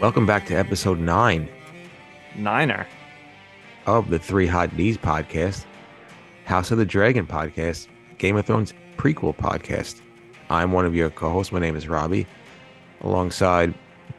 Welcome 0.00 0.26
back 0.26 0.44
to 0.46 0.54
episode 0.54 0.98
nine 0.98 1.48
Niner. 2.36 2.86
of 3.86 4.10
the 4.10 4.18
Three 4.18 4.46
Hot 4.46 4.76
D's 4.76 4.98
podcast, 4.98 5.64
House 6.44 6.70
of 6.70 6.76
the 6.76 6.84
Dragon 6.84 7.26
podcast, 7.26 7.88
Game 8.18 8.36
of 8.36 8.44
Thrones 8.44 8.74
prequel 8.98 9.34
podcast. 9.34 10.02
I'm 10.50 10.72
one 10.72 10.84
of 10.84 10.94
your 10.94 11.08
co-hosts. 11.08 11.50
My 11.50 11.60
name 11.60 11.76
is 11.76 11.88
Robbie, 11.88 12.26
alongside 13.00 13.74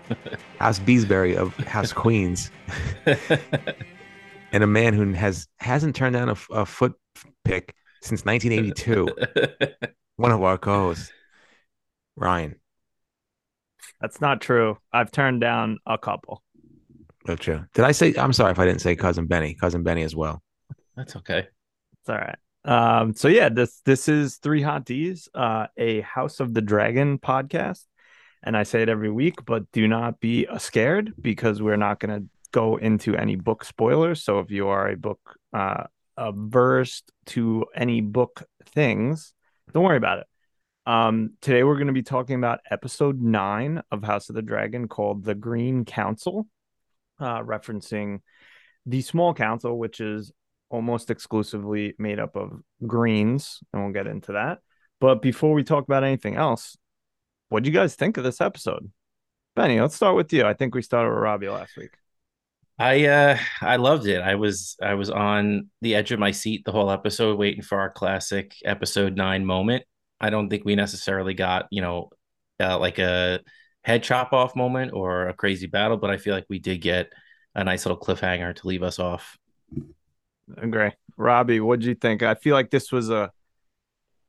House 0.60 0.80
Beesbury 0.80 1.36
of 1.36 1.56
House 1.58 1.94
Queens, 1.94 2.50
and 4.52 4.64
a 4.64 4.68
man 4.68 4.96
who 4.96 5.14
has 5.14 5.48
hasn't 5.60 5.96
turned 5.96 6.16
down 6.16 6.36
a 6.52 6.66
foot 6.66 6.96
pick 7.46 7.76
since 8.02 8.26
1982. 8.26 9.08
one 10.16 10.32
of 10.32 10.42
our 10.42 10.58
co-hosts, 10.58 11.12
Ryan. 12.16 12.56
That's 14.02 14.22
not 14.22 14.42
true. 14.42 14.78
I've 14.94 15.12
turned 15.12 15.42
down 15.42 15.80
a 15.86 15.98
couple. 15.98 16.44
Gotcha. 17.26 17.68
Did 17.74 17.84
I 17.84 17.92
say? 17.92 18.14
I'm 18.18 18.34
sorry 18.34 18.52
if 18.52 18.60
I 18.60 18.66
didn't 18.66 18.82
say 18.82 18.96
cousin 18.96 19.26
Benny. 19.26 19.54
Cousin 19.54 19.84
Benny 19.84 20.04
as 20.04 20.16
well. 20.16 20.42
That's 20.96 21.16
okay. 21.18 21.48
It's 22.00 22.10
all 22.10 22.16
right. 22.16 22.38
Um, 22.64 23.14
so 23.14 23.28
yeah, 23.28 23.50
this 23.50 23.82
this 23.86 24.08
is 24.08 24.38
Three 24.38 24.62
Hot 24.62 24.86
D's, 24.86 25.28
uh, 25.34 25.68
a 25.78 26.02
House 26.02 26.40
of 26.40 26.54
the 26.54 26.62
Dragon 26.62 27.18
podcast. 27.18 27.84
And 28.44 28.56
I 28.56 28.64
say 28.64 28.82
it 28.82 28.90
every 28.90 29.12
week, 29.12 29.46
but 29.46 29.70
do 29.72 29.88
not 29.88 30.20
be 30.20 30.48
uh, 30.48 30.58
scared 30.58 31.14
because 31.20 31.62
we're 31.62 31.76
not 31.76 32.00
gonna 32.00 32.24
go 32.52 32.78
into 32.78 33.16
any 33.16 33.36
book 33.36 33.66
spoilers. 33.66 34.24
So 34.24 34.40
if 34.40 34.52
you 34.52 34.70
are 34.70 34.90
a 34.90 34.96
book 34.96 35.20
uh 35.54 35.86
averse 36.16 37.04
to 37.28 37.66
any 37.76 38.02
book 38.02 38.44
things, 38.66 39.34
don't 39.74 39.84
worry 39.84 39.98
about 39.98 40.20
it. 40.20 40.28
Um, 40.88 41.34
today 41.42 41.66
we're 41.66 41.76
going 41.76 41.88
to 41.88 41.94
be 41.94 42.02
talking 42.02 42.38
about 42.38 42.62
episode 42.72 43.22
nine 43.22 43.84
of 43.92 44.06
House 44.06 44.30
of 44.30 44.36
the 44.36 44.42
Dragon 44.42 44.88
called 44.88 45.26
The 45.26 45.36
Green 45.36 45.84
Council, 45.84 46.48
uh, 47.20 47.42
referencing 47.42 48.22
the 48.86 49.02
Small 49.02 49.34
Council, 49.34 49.78
which 49.78 50.00
is 50.00 50.32
almost 50.70 51.12
exclusively 51.12 51.94
made 52.00 52.20
up 52.22 52.38
of 52.38 52.62
greens, 52.86 53.60
and 53.74 53.84
we'll 53.84 53.92
get 53.92 54.08
into 54.08 54.32
that. 54.32 54.60
But 55.02 55.22
before 55.22 55.54
we 55.54 55.66
talk 55.66 55.84
about 55.84 56.06
anything 56.06 56.38
else, 56.38 56.78
what 57.50 57.64
do 57.64 57.70
you 57.70 57.76
guys 57.76 57.96
think 57.96 58.16
of 58.16 58.24
this 58.24 58.40
episode? 58.40 58.90
Benny, 59.58 59.82
let's 59.82 59.96
start 59.96 60.16
with 60.16 60.32
you. 60.32 60.46
I 60.46 60.54
think 60.54 60.74
we 60.74 60.82
started 60.82 61.10
with 61.10 61.20
Robbie 61.20 61.50
last 61.50 61.76
week. 61.76 61.92
I 62.80 63.08
uh 63.08 63.38
I 63.60 63.76
loved 63.76 64.08
it. 64.08 64.22
I 64.22 64.36
was 64.36 64.78
I 64.82 64.94
was 64.94 65.10
on 65.10 65.70
the 65.82 65.96
edge 65.96 66.14
of 66.14 66.20
my 66.20 66.32
seat 66.32 66.64
the 66.64 66.72
whole 66.72 66.92
episode 66.92 67.38
waiting 67.38 67.64
for 67.64 67.78
our 67.78 67.90
classic 67.90 68.54
episode 68.64 69.18
9 69.18 69.46
moment. 69.46 69.84
I 70.20 70.30
don't 70.30 70.50
think 70.50 70.66
we 70.66 70.76
necessarily 70.76 71.34
got, 71.34 71.68
you 71.72 71.82
know, 71.82 72.10
uh, 72.60 72.78
like 72.80 73.00
a 73.00 73.40
head 73.84 74.04
chop 74.04 74.34
off 74.34 74.56
moment 74.56 74.94
or 74.94 75.28
a 75.28 75.34
crazy 75.34 75.68
battle, 75.68 75.98
but 75.98 76.10
I 76.10 76.18
feel 76.18 76.34
like 76.34 76.46
we 76.50 76.60
did 76.60 76.82
get 76.82 77.12
a 77.56 77.64
nice 77.64 77.86
little 77.86 78.00
cliffhanger 78.00 78.56
to 78.56 78.68
leave 78.68 78.84
us 78.84 79.00
off. 79.00 79.38
Agree. 80.58 80.92
Robbie, 81.18 81.60
what 81.60 81.80
do 81.80 81.88
you 81.88 81.96
think? 81.96 82.24
I 82.24 82.36
feel 82.36 82.54
like 82.54 82.70
this 82.70 82.92
was 82.92 83.10
a 83.10 83.32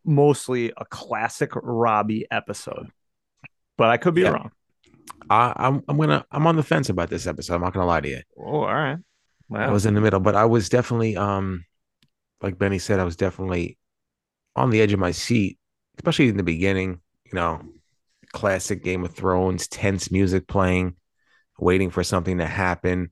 mostly 0.05 0.73
a 0.77 0.85
classic 0.85 1.51
Robbie 1.55 2.27
episode, 2.31 2.91
but 3.77 3.91
I 3.91 3.97
could 3.97 4.15
be 4.15 4.23
Yeah. 4.23 4.31
wrong. 4.31 4.51
I, 5.31 5.53
I'm 5.57 5.83
I'm 5.89 5.99
gonna 5.99 6.25
I'm 6.31 6.47
on 6.47 6.57
the 6.57 6.63
fence 6.63 6.89
about 6.89 7.11
this 7.11 7.27
episode. 7.27 7.55
I'm 7.55 7.61
not 7.61 7.75
gonna 7.75 7.87
lie 7.87 8.01
to 8.01 8.09
you. 8.09 8.23
Oh, 8.39 8.61
all 8.61 8.67
right. 8.67 8.99
I 9.53 9.71
was 9.71 9.87
in 9.87 9.95
the 9.95 10.01
middle, 10.01 10.21
but 10.21 10.35
I 10.35 10.45
was 10.45 10.69
definitely 10.69 11.17
um 11.17 11.65
like 12.41 12.59
Benny 12.59 12.79
said, 12.79 13.01
I 13.01 13.05
was 13.05 13.17
definitely 13.17 13.79
on 14.57 14.71
the 14.71 14.81
edge 14.81 14.93
of 14.93 15.01
my 15.01 15.11
seat, 15.11 15.59
especially 15.99 16.29
in 16.29 16.37
the 16.37 16.43
beginning, 16.43 17.01
you 17.25 17.35
know, 17.35 17.61
classic 18.33 18.83
Game 18.83 19.05
of 19.05 19.15
Thrones, 19.15 19.69
tense 19.69 20.11
music 20.11 20.47
playing, 20.47 20.95
waiting 21.59 21.91
for 21.91 22.05
something 22.05 22.39
to 22.39 22.47
happen. 22.47 23.11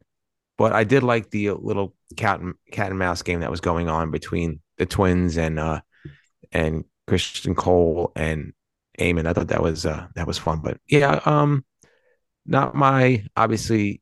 But 0.59 0.73
I 0.73 0.85
did 0.85 1.03
like 1.03 1.31
the 1.31 1.51
little 1.51 1.95
cat 2.17 2.41
and 2.41 2.55
cat 2.71 2.91
and 2.91 2.99
mouse 2.99 3.23
game 3.23 3.41
that 3.41 3.51
was 3.51 3.61
going 3.61 3.89
on 3.89 4.11
between 4.11 4.61
the 4.79 4.87
twins 4.87 5.37
and 5.37 5.59
uh 5.59 5.81
and 6.53 6.85
Criston 7.09 7.57
Cole 7.57 8.13
and 8.17 8.53
Aemond. 8.99 9.27
I 9.27 9.33
thought 9.33 9.49
that 9.49 9.63
was 9.63 9.85
uh 9.85 10.07
that 10.15 10.27
was 10.27 10.39
fun. 10.39 10.61
But 10.63 10.79
yeah, 10.89 11.21
um 11.25 11.65
not 12.47 12.75
my 12.75 13.25
obviously 13.37 14.01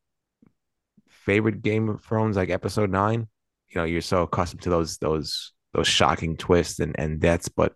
favorite 1.08 1.62
Game 1.62 1.88
of 1.88 2.04
Thrones, 2.04 2.36
like 2.36 2.50
episode 2.50 2.90
nine. 2.90 3.28
You 3.68 3.80
know, 3.80 3.84
you're 3.84 4.02
so 4.02 4.22
accustomed 4.22 4.62
to 4.62 4.70
those 4.70 4.98
those 4.98 5.52
those 5.72 5.88
shocking 5.88 6.36
twists 6.36 6.78
and 6.78 6.94
and 6.98 7.18
deaths, 7.18 7.48
but 7.48 7.74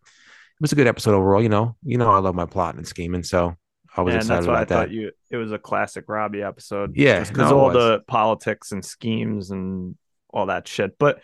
was 0.60 0.72
a 0.72 0.76
good 0.76 0.86
episode 0.86 1.14
overall. 1.14 1.42
You 1.42 1.48
know, 1.48 1.76
you 1.82 1.98
know, 1.98 2.10
I 2.10 2.18
love 2.18 2.34
my 2.34 2.46
plot 2.46 2.74
and 2.74 2.86
scheming, 2.86 3.22
so 3.22 3.54
I 3.96 4.02
was 4.02 4.14
and 4.14 4.22
excited 4.22 4.36
that's 4.38 4.46
why 4.46 4.54
I 4.54 4.62
about 4.62 4.68
thought 4.68 4.88
that. 4.88 4.94
you 4.94 5.12
it 5.30 5.36
was 5.36 5.52
a 5.52 5.58
classic 5.58 6.04
Robbie 6.08 6.42
episode. 6.42 6.96
Yeah, 6.96 7.20
because 7.20 7.50
no, 7.50 7.58
all 7.58 7.70
the 7.70 8.00
politics 8.06 8.72
and 8.72 8.84
schemes 8.84 9.50
and 9.50 9.96
all 10.30 10.46
that 10.46 10.68
shit. 10.68 10.98
But 10.98 11.20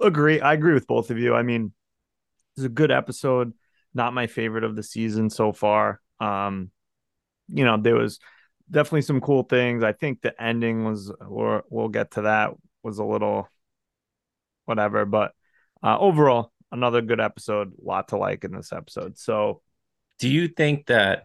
agree, 0.00 0.40
I 0.40 0.54
agree 0.54 0.74
with 0.74 0.86
both 0.86 1.10
of 1.10 1.18
you. 1.18 1.34
I 1.34 1.42
mean, 1.42 1.72
it's 2.56 2.66
a 2.66 2.70
good 2.70 2.90
episode. 2.90 3.52
Not 3.94 4.14
my 4.14 4.26
favorite 4.26 4.64
of 4.64 4.76
the 4.76 4.82
season 4.82 5.28
so 5.30 5.52
far. 5.52 6.00
Um, 6.18 6.70
you 7.48 7.64
know, 7.64 7.76
there 7.76 7.96
was 7.96 8.18
definitely 8.70 9.02
some 9.02 9.20
cool 9.20 9.42
things. 9.42 9.84
I 9.84 9.92
think 9.92 10.22
the 10.22 10.40
ending 10.42 10.84
was, 10.84 11.12
or 11.26 11.64
we'll 11.68 11.88
get 11.88 12.12
to 12.12 12.22
that, 12.22 12.52
was 12.82 12.98
a 12.98 13.04
little 13.04 13.48
whatever. 14.64 15.04
But 15.04 15.32
uh, 15.82 15.98
overall, 15.98 16.51
another 16.72 17.02
good 17.02 17.20
episode. 17.20 17.72
A 17.80 17.86
lot 17.86 18.08
to 18.08 18.16
like 18.16 18.44
in 18.44 18.52
this 18.52 18.72
episode. 18.72 19.18
So 19.18 19.62
Do 20.18 20.28
you 20.28 20.48
think 20.48 20.86
that 20.86 21.22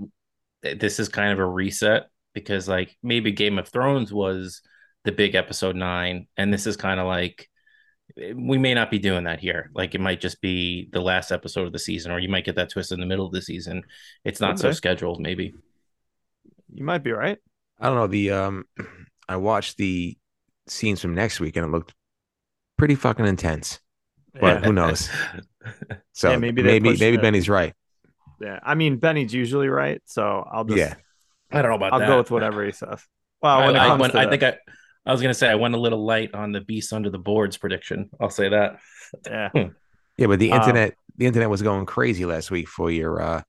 this 0.62 1.00
is 1.00 1.09
kind 1.09 1.31
of 1.31 1.40
a 1.40 1.46
reset 1.46 2.08
because 2.34 2.68
like 2.68 2.96
maybe 3.02 3.31
Game 3.31 3.57
of 3.57 3.68
Thrones 3.69 4.13
was 4.13 4.62
the 5.03 5.12
big 5.12 5.36
episode 5.36 5.75
9 5.75 6.28
and 6.36 6.53
this 6.53 6.68
is 6.68 6.75
kind 6.75 7.00
of 7.00 7.07
like 7.07 7.50
we 8.16 8.57
may 8.57 8.74
not 8.74 8.90
be 8.91 9.00
doing 9.00 9.25
that 9.25 9.40
here. 9.40 9.72
Like 9.74 9.96
it 9.96 10.02
might 10.02 10.22
just 10.22 10.41
be 10.41 10.90
the 10.91 11.02
last 11.02 11.31
episode 11.31 11.68
of 11.68 11.74
the 11.74 11.80
season 11.80 12.12
or 12.12 12.19
you 12.19 12.30
might 12.30 12.46
get 12.46 12.56
that 12.56 12.69
twist 12.69 12.91
in 12.91 13.00
the 13.00 13.06
middle 13.06 13.25
of 13.25 13.31
the 13.31 13.41
season. 13.41 13.84
It's 14.24 14.41
not 14.41 14.59
so 14.59 14.72
scheduled 14.72 15.19
maybe. 15.22 15.53
you 16.74 16.84
might 16.84 17.03
be 17.03 17.12
right. 17.12 17.38
I 17.80 17.88
don't 17.88 17.96
know 17.96 18.07
the 18.07 18.31
um, 18.31 18.66
I 19.30 19.38
watched 19.38 19.78
the 19.78 20.18
scenes 20.68 21.02
from 21.02 21.16
next 21.16 21.40
week 21.40 21.56
and 21.56 21.66
it 21.66 21.69
looked 21.69 21.94
pretty 22.78 22.96
fucking 22.96 23.25
intense. 23.25 23.80
But 24.40 24.64
who 24.66 24.74
knows? 24.74 25.09
So 26.14 26.31
Yeah, 26.31 26.38
maybe 26.38 26.64
maybe 26.64 26.92
maybe, 26.98 27.18
it. 27.18 27.22
Benny's 27.22 27.50
right. 27.50 27.74
Yeah. 28.40 28.59
I 28.64 28.75
mean, 28.75 28.98
Benny's 28.98 29.34
usually 29.34 29.68
right. 29.68 30.02
So 30.06 30.48
I'll 30.50 30.64
just, 30.64 30.78
Yeah. 30.78 30.96
I 31.52 31.62
don't 31.62 31.72
know 31.72 31.75
about 31.75 31.92
I'll 31.94 32.00
that. 32.00 32.08
go 32.08 32.18
with 32.20 32.31
whatever 32.31 32.66
he 32.66 32.72
says. 32.72 33.03
Well, 33.42 33.58
I, 33.59 33.66
when 33.66 33.75
it 33.75 33.80
I 33.80 33.88
comes 33.88 34.02
went- 34.02 34.14
to 34.14 34.20
I 34.20 34.24
that, 34.25 34.30
think 34.31 34.44
I 34.44 34.58
I 35.06 35.12
was 35.12 35.22
gonna 35.22 35.34
say 35.34 35.50
I 35.50 35.56
went 35.56 35.75
a 35.75 35.78
little 35.78 36.06
light 36.06 36.34
on 36.34 36.52
the 36.53 36.62
beast 36.62 36.94
under 36.94 37.09
the 37.09 37.20
boards 37.20 37.58
prediction. 37.58 38.09
I'll 38.20 38.30
say 38.30 38.50
that. 38.50 38.80
yeah, 39.25 39.50
Yeah, 40.18 40.28
but 40.28 40.40
the 40.40 40.52
Um, 40.54 40.62
internet 40.62 40.96
the 41.18 41.25
internet 41.25 41.50
was 41.50 41.62
going 41.62 41.86
crazy 41.86 42.25
last 42.25 42.50
week 42.50 42.68
for 42.69 42.90
your 42.90 43.22
uh 43.22 43.42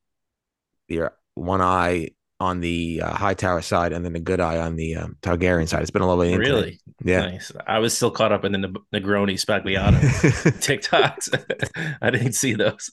your 0.89 1.17
one 1.35 1.61
eye 1.61 2.11
on 2.41 2.61
the 2.61 3.03
uh, 3.05 3.15
Hightower 3.17 3.63
side 3.63 3.93
and 3.93 4.05
then 4.05 4.13
the 4.13 4.21
good 4.21 4.39
eye 4.41 4.59
on 4.59 4.77
the 4.77 4.95
um, 4.97 5.17
Targaryen 5.23 5.69
side. 5.69 5.83
It's 5.83 5.91
been 5.91 6.03
a 6.03 6.07
lovely 6.07 6.33
internet. 6.33 6.53
Really 6.55 6.81
Yeah. 7.05 7.21
nice. 7.23 7.51
I 7.67 7.81
was 7.81 7.97
still 7.97 8.11
caught 8.13 8.31
up 8.33 8.45
in 8.45 8.53
the 8.53 8.59
Neg- 8.59 8.79
Negroni 8.95 9.35
Sbagliato 9.35 9.99
TikToks. 10.61 11.97
I 12.03 12.11
didn't 12.11 12.33
see 12.35 12.55
those. 12.55 12.91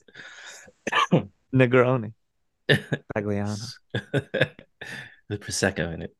Negroni, 1.54 2.14
Pagliano. 3.16 3.58
the 3.94 5.38
prosecco 5.38 5.94
in 5.94 6.02
it. 6.04 6.16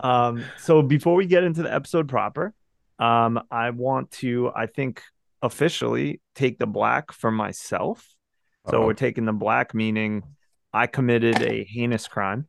Um, 0.00 0.44
so 0.58 0.82
before 0.82 1.14
we 1.14 1.26
get 1.26 1.44
into 1.44 1.62
the 1.62 1.72
episode 1.72 2.08
proper, 2.08 2.52
um, 2.98 3.40
I 3.50 3.70
want 3.70 4.10
to, 4.12 4.50
I 4.54 4.66
think, 4.66 5.02
officially 5.42 6.20
take 6.34 6.58
the 6.58 6.66
black 6.66 7.12
for 7.12 7.30
myself. 7.30 8.04
So 8.68 8.78
Uh-oh. 8.78 8.86
we're 8.86 8.94
taking 8.94 9.24
the 9.26 9.32
black, 9.32 9.74
meaning 9.74 10.24
I 10.76 10.86
committed 10.86 11.40
a 11.42 11.64
heinous 11.64 12.06
crime, 12.06 12.48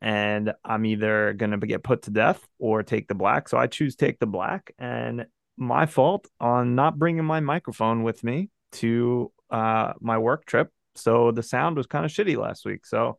and 0.00 0.54
I'm 0.64 0.86
either 0.86 1.34
gonna 1.34 1.58
get 1.58 1.84
put 1.84 2.02
to 2.04 2.10
death 2.10 2.42
or 2.58 2.82
take 2.82 3.08
the 3.08 3.14
black. 3.14 3.46
So 3.46 3.58
I 3.58 3.66
choose 3.66 3.94
take 3.94 4.18
the 4.18 4.26
black, 4.26 4.72
and 4.78 5.26
my 5.58 5.84
fault 5.84 6.26
on 6.40 6.74
not 6.74 6.98
bringing 6.98 7.26
my 7.26 7.40
microphone 7.40 8.04
with 8.04 8.24
me 8.24 8.48
to 8.72 9.30
uh 9.50 9.92
my 10.00 10.16
work 10.16 10.46
trip. 10.46 10.70
So 10.94 11.30
the 11.30 11.42
sound 11.42 11.76
was 11.76 11.86
kind 11.86 12.06
of 12.06 12.10
shitty 12.10 12.38
last 12.38 12.64
week. 12.64 12.86
So 12.86 13.18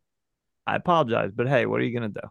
I 0.66 0.76
apologize, 0.78 1.30
but 1.36 1.48
hey, 1.48 1.68
what 1.68 1.80
are 1.80 1.84
you 1.84 1.94
gonna 1.94 2.10
do? 2.10 2.28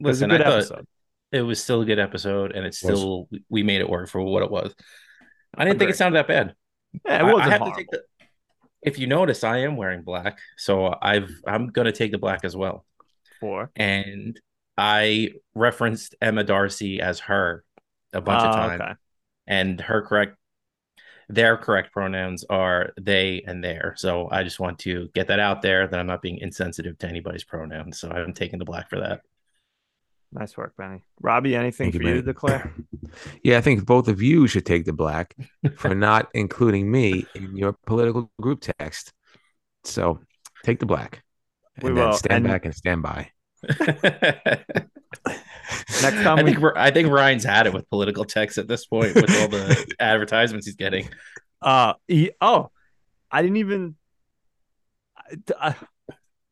It 0.00 0.06
was 0.06 0.22
a 0.22 0.26
good 0.26 0.40
I 0.40 0.44
thought 0.44 0.52
episode. 0.54 0.86
it 1.30 1.42
was 1.42 1.62
still 1.62 1.82
a 1.82 1.86
good 1.86 2.00
episode, 2.00 2.50
and 2.50 2.66
it's 2.66 2.78
still 2.78 3.28
we 3.48 3.62
made 3.62 3.80
it 3.80 3.88
work 3.88 4.08
for 4.08 4.20
what 4.20 4.42
it 4.42 4.50
was. 4.50 4.74
I 5.56 5.64
didn't 5.64 5.78
think 5.78 5.92
it 5.92 5.96
sounded 5.96 6.18
that 6.18 6.26
bad. 6.26 6.54
Yeah, 7.06 7.28
it 7.28 7.32
wasn't 7.32 7.42
I 7.42 7.50
have 7.50 7.60
horrible. 7.60 7.76
to 7.76 7.78
take 7.78 7.90
the. 7.92 8.02
If 8.84 8.98
you 8.98 9.06
notice, 9.06 9.44
I 9.44 9.58
am 9.58 9.76
wearing 9.76 10.02
black, 10.02 10.38
so 10.58 10.94
I've 11.00 11.30
I'm 11.46 11.68
gonna 11.68 11.92
take 11.92 12.12
the 12.12 12.18
black 12.18 12.44
as 12.44 12.56
well. 12.56 12.86
for. 13.40 13.72
And 13.76 14.40
I 14.76 15.30
referenced 15.54 16.14
Emma 16.20 16.44
Darcy 16.44 17.00
as 17.00 17.20
her 17.20 17.64
a 18.12 18.20
bunch 18.20 18.44
of 18.44 18.50
ah, 18.50 18.54
Oh, 18.54 18.68
times, 18.68 18.80
okay. 18.80 18.94
and 19.46 19.80
her 19.80 20.02
correct 20.02 20.36
their 21.28 21.56
correct 21.56 21.92
pronouns 21.92 22.44
are 22.50 22.92
they 23.00 23.42
and 23.46 23.64
their. 23.64 23.94
So 23.96 24.28
I 24.30 24.42
just 24.44 24.60
want 24.60 24.78
to 24.80 25.08
get 25.14 25.28
that 25.28 25.40
out 25.40 25.62
there 25.62 25.86
that 25.88 25.98
I'm 26.00 26.06
not 26.06 26.22
being 26.22 26.38
insensitive 26.38 26.98
to 26.98 27.08
anybody's 27.08 27.44
pronouns. 27.44 27.98
So 27.98 28.10
I'm 28.10 28.34
taking 28.34 28.58
the 28.58 28.64
black 28.66 28.90
for 28.90 29.00
that. 29.00 29.22
Nice 30.34 30.56
work, 30.56 30.74
Benny. 30.76 31.02
Robbie, 31.20 31.54
anything 31.54 31.92
Thank 31.92 32.02
for 32.02 32.08
you, 32.08 32.16
you 32.16 32.20
to 32.20 32.22
declare? 32.22 32.72
Yeah, 33.44 33.58
I 33.58 33.60
think 33.60 33.86
both 33.86 34.08
of 34.08 34.20
you 34.20 34.48
should 34.48 34.66
take 34.66 34.86
the 34.86 34.92
black 34.92 35.36
for 35.76 35.94
not 35.94 36.28
including 36.34 36.90
me 36.90 37.26
in 37.36 37.56
your 37.56 37.76
political 37.86 38.28
group 38.42 38.60
text. 38.78 39.12
So 39.84 40.18
take 40.64 40.80
the 40.80 40.86
black. 40.86 41.22
We 41.80 41.90
And 41.90 41.98
then 41.98 42.08
will, 42.08 42.14
stand 42.14 42.44
and- 42.44 42.52
back 42.52 42.64
and 42.64 42.74
stand 42.74 43.02
by. 43.02 43.30
Next 46.02 46.22
time 46.22 46.38
I 46.38 46.42
we- 46.42 46.54
think 46.54 46.64
I 46.76 46.90
think 46.90 47.08
Ryan's 47.08 47.44
had 47.44 47.66
it 47.68 47.72
with 47.72 47.88
political 47.88 48.24
text 48.24 48.58
at 48.58 48.66
this 48.66 48.84
point 48.86 49.14
with 49.14 49.30
all 49.40 49.48
the 49.48 49.94
advertisements 50.00 50.66
he's 50.66 50.74
getting. 50.76 51.08
Uh, 51.62 51.94
he, 52.08 52.32
oh, 52.40 52.70
I 53.30 53.42
didn't 53.42 53.58
even. 53.58 53.94
I, 55.16 55.36
I, 55.60 55.74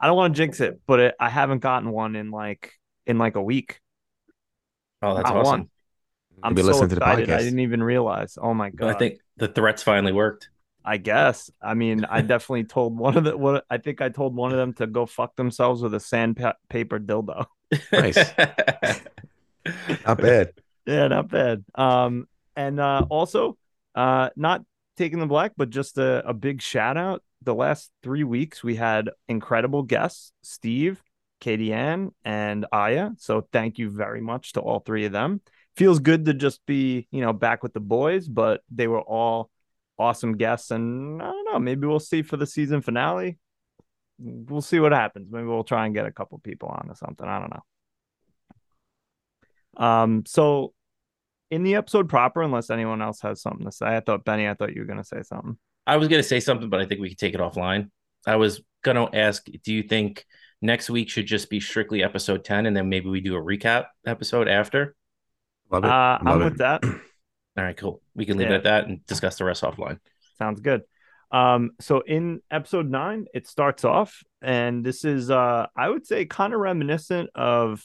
I 0.01 0.07
don't 0.07 0.17
want 0.17 0.35
to 0.35 0.39
jinx 0.39 0.61
it, 0.61 0.81
but 0.87 1.01
it, 1.01 1.15
I 1.19 1.29
haven't 1.29 1.59
gotten 1.61 1.91
one 1.91 2.15
in 2.17 2.31
like 2.31 2.73
in 3.07 3.19
like 3.19 3.37
a 3.37 3.43
week. 3.43 3.81
Oh, 5.03 5.15
that's 5.15 5.29
Not 5.29 5.37
awesome. 5.37 5.61
one. 5.61 5.69
I'm 6.43 6.55
Maybe 6.55 6.63
so 6.63 6.69
listen 6.69 6.89
to 6.89 6.95
the 6.95 7.01
excited. 7.01 7.31
I 7.31 7.39
didn't 7.39 7.61
even 7.61 7.83
realize. 7.83 8.39
Oh 8.41 8.55
my 8.55 8.71
god! 8.71 8.95
I 8.95 8.99
think 8.99 9.21
the 9.37 9.49
threats 9.49 9.83
finally 9.83 10.13
worked. 10.13 10.49
I 10.85 10.97
guess. 10.97 11.51
I 11.61 11.75
mean, 11.75 12.05
I 12.05 12.21
definitely 12.23 12.65
told 12.65 12.99
one 12.99 13.17
of 13.17 13.25
the 13.25 13.37
what 13.37 13.65
I 13.71 13.79
think 13.79 14.01
I 14.01 14.09
told 14.09 14.35
one 14.35 14.51
of 14.53 14.59
them 14.59 14.73
to 14.75 14.87
go 14.87 15.07
fuck 15.07 15.37
themselves 15.37 15.83
with 15.83 15.95
a 15.95 16.01
sandpaper 16.01 16.99
dildo. 16.99 17.47
Nice. 17.93 18.19
Not 20.07 20.19
bad. 20.19 20.53
Yeah, 20.87 21.09
not 21.09 21.29
bad. 21.29 21.65
Um, 21.77 22.27
and 22.57 22.81
uh, 22.81 23.07
also, 23.09 23.57
uh, 23.95 24.31
not 24.35 24.63
taking 24.97 25.21
the 25.21 25.27
black, 25.27 25.53
but 25.57 25.71
just 25.71 25.99
a, 25.99 26.29
a 26.29 26.35
big 26.35 26.61
shout 26.61 26.97
out. 26.97 27.23
The 27.43 27.55
last 27.55 27.91
three 28.03 28.25
weeks, 28.25 28.65
we 28.65 28.75
had 28.75 29.11
incredible 29.29 29.85
guests: 29.85 30.33
Steve, 30.43 31.01
Katie 31.43 31.73
Ann, 31.73 32.13
and 32.25 32.67
Aya. 32.73 33.11
So 33.19 33.49
thank 33.53 33.77
you 33.77 33.91
very 33.91 34.21
much 34.21 34.53
to 34.53 34.61
all 34.61 34.79
three 34.79 35.07
of 35.07 35.13
them. 35.13 35.41
Feels 35.77 35.99
good 35.99 36.27
to 36.27 36.35
just 36.35 36.65
be, 36.67 37.09
you 37.11 37.21
know, 37.21 37.33
back 37.33 37.65
with 37.65 37.73
the 37.73 37.81
boys, 37.81 38.29
but 38.29 38.63
they 38.71 38.87
were 38.87 39.01
all 39.01 39.51
awesome 39.99 40.37
guests, 40.37 40.71
and 40.71 41.21
I 41.21 41.27
don't 41.27 41.53
know, 41.53 41.59
maybe 41.59 41.87
we'll 41.87 41.99
see 41.99 42.23
for 42.23 42.37
the 42.37 42.47
season 42.47 42.81
finale. 42.81 43.39
We'll 44.19 44.63
see 44.63 44.79
what 44.79 44.93
happens. 44.93 45.33
Maybe 45.33 45.47
we'll 45.47 45.65
try 45.65 45.85
and 45.85 45.95
get 45.95 46.07
a 46.07 46.13
couple 46.13 46.39
people 46.39 46.69
on 46.69 46.87
or 46.89 46.95
something. 46.95 47.27
I 47.27 47.41
don't 47.41 47.51
know. 47.51 49.85
Um, 49.85 50.25
so 50.27 50.75
in 51.51 51.65
the 51.65 51.75
episode 51.75 52.09
proper, 52.09 52.43
unless 52.43 52.71
anyone 52.71 53.03
else 53.03 53.21
has 53.23 53.43
something 53.43 53.67
to 53.67 53.73
say, 53.73 53.97
I 53.97 54.01
thought 54.01 54.25
Benny, 54.25 54.47
I 54.47 54.55
thought 54.55 54.75
you 54.75 54.83
were 54.83 54.87
gonna 54.87 55.03
say 55.03 55.23
something. 55.23 55.59
I 55.89 55.97
was 55.97 56.07
gonna 56.07 56.23
say 56.23 56.39
something, 56.39 56.71
but 56.71 56.81
I 56.81 56.87
think 56.87 57.01
we 57.01 57.09
could 57.09 57.19
take 57.19 57.35
it 57.35 57.41
offline. 57.41 57.91
I 58.25 58.37
was 58.37 58.63
gonna 58.85 59.09
ask, 59.13 59.45
do 59.65 59.75
you 59.75 59.83
think 59.83 60.25
next 60.63 60.89
week 60.89 61.11
should 61.11 61.27
just 61.27 61.51
be 61.51 61.61
strictly 61.61 62.03
episode 62.03 62.45
10 62.45 62.67
and 62.67 62.77
then 62.77 62.89
maybe 62.89 63.09
we 63.09 63.21
do 63.21 63.37
a 63.37 63.41
recap 63.43 63.87
episode 64.07 64.49
after? 64.49 64.95
Love 65.71 65.85
Uh, 65.85 65.89
it. 65.89 65.91
I'm 65.91 66.25
Love 66.27 66.41
with 66.53 66.59
that. 66.59 66.85
All 67.59 67.65
right, 67.65 67.77
cool. 67.77 68.01
We 68.15 68.25
can 68.25 68.39
leave 68.39 68.49
Yeah. 68.49 68.55
it 68.55 68.59
at 68.59 68.65
that 68.65 68.87
and 68.87 69.05
discuss 69.07 69.37
the 69.37 69.45
rest 69.45 69.63
offline. 69.63 69.99
Sounds 70.39 70.61
good. 70.61 70.83
Um, 71.31 71.73
so 71.81 72.01
in 72.01 72.41
episode 72.51 72.91
nine, 72.91 73.27
it 73.35 73.47
starts 73.47 73.85
off, 73.85 74.23
and 74.43 74.85
this 74.85 75.05
is 75.05 75.31
uh 75.31 75.67
I 75.75 75.89
would 75.89 76.07
say 76.07 76.25
kind 76.27 76.53
of 76.55 76.61
reminiscent 76.61 77.31
of 77.35 77.83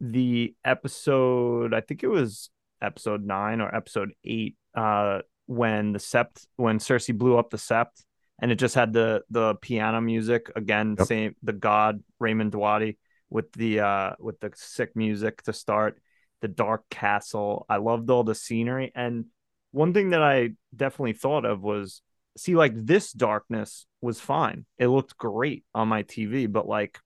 the 0.00 0.54
episode, 0.64 1.74
I 1.74 1.82
think 1.82 2.02
it 2.02 2.08
was 2.08 2.48
episode 2.80 3.22
nine 3.22 3.60
or 3.60 3.74
episode 3.74 4.12
eight, 4.24 4.56
uh, 4.74 5.20
when 5.46 5.92
the 5.92 5.98
sept 5.98 6.46
when 6.56 6.78
Cersei 6.78 7.14
blew 7.16 7.36
up 7.36 7.50
the 7.50 7.58
sept 7.58 8.02
and 8.40 8.50
it 8.50 8.56
just 8.56 8.74
had 8.74 8.92
the 8.92 9.22
the 9.30 9.54
piano 9.56 10.00
music 10.00 10.50
again, 10.56 10.96
Yep. 10.98 11.06
same 11.06 11.34
the 11.42 11.52
god 11.52 12.02
Ramin 12.18 12.50
Djawadi 12.50 12.96
with 13.28 13.52
the 13.52 13.80
uh 13.80 14.12
with 14.18 14.40
the 14.40 14.50
sick 14.54 14.96
music 14.96 15.42
to 15.42 15.52
start, 15.52 16.00
the 16.40 16.48
dark 16.48 16.88
castle. 16.90 17.66
I 17.68 17.76
loved 17.76 18.10
all 18.10 18.24
the 18.24 18.34
scenery 18.34 18.92
and 18.94 19.26
one 19.72 19.94
thing 19.94 20.10
that 20.10 20.22
I 20.22 20.50
definitely 20.74 21.12
thought 21.12 21.44
of 21.44 21.62
was 21.62 22.02
see 22.36 22.56
like 22.56 22.72
this 22.74 23.12
darkness 23.12 23.86
was 24.00 24.18
fine. 24.20 24.64
It 24.78 24.88
looked 24.88 25.16
great 25.16 25.64
on 25.74 25.86
my 25.88 26.02
TV, 26.02 26.50
but 26.50 26.66
like 26.66 26.98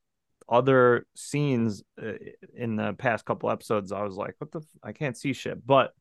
other 0.48 1.06
scenes 1.14 1.82
uh, 2.00 2.12
in 2.54 2.76
the 2.76 2.92
past 2.94 3.24
couple 3.24 3.50
episodes 3.50 3.92
I 3.92 4.02
was 4.02 4.14
like 4.16 4.34
what 4.38 4.52
the 4.52 4.60
f- 4.60 4.78
I 4.82 4.92
can't 4.92 5.16
see 5.16 5.32
shit. 5.32 5.66
But 5.66 5.92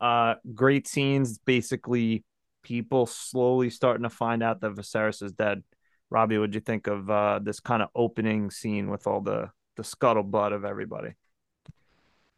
uh 0.00 0.34
great 0.54 0.88
scenes 0.88 1.38
basically 1.38 2.24
people 2.64 3.06
slowly 3.06 3.70
starting 3.70 4.02
to 4.02 4.10
find 4.10 4.42
out 4.42 4.60
that 4.60 4.74
Viserys 4.74 5.22
is 5.22 5.32
dead. 5.32 5.62
Robbie, 6.10 6.38
what'd 6.38 6.54
you 6.54 6.60
think 6.60 6.88
of 6.88 7.08
uh 7.08 7.38
this 7.42 7.60
kind 7.60 7.82
of 7.82 7.90
opening 7.94 8.50
scene 8.50 8.90
with 8.90 9.06
all 9.06 9.20
the 9.20 9.50
the 9.76 9.84
scuttlebutt 9.84 10.52
of 10.52 10.64
everybody? 10.64 11.14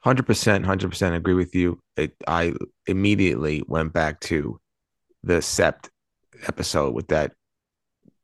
Hundred 0.01 0.27
percent, 0.27 0.67
hundred 0.67 0.91
percent 0.91 1.15
agree 1.15 1.35
with 1.35 1.55
you. 1.55 1.81
It, 1.97 2.15
I 2.29 2.55
immediately 2.87 3.63
went 3.67 3.93
back 3.93 4.21
to 4.21 4.61
the 5.23 5.39
Sept 5.39 5.89
episode 6.47 6.95
with 6.95 7.09
that 7.09 7.33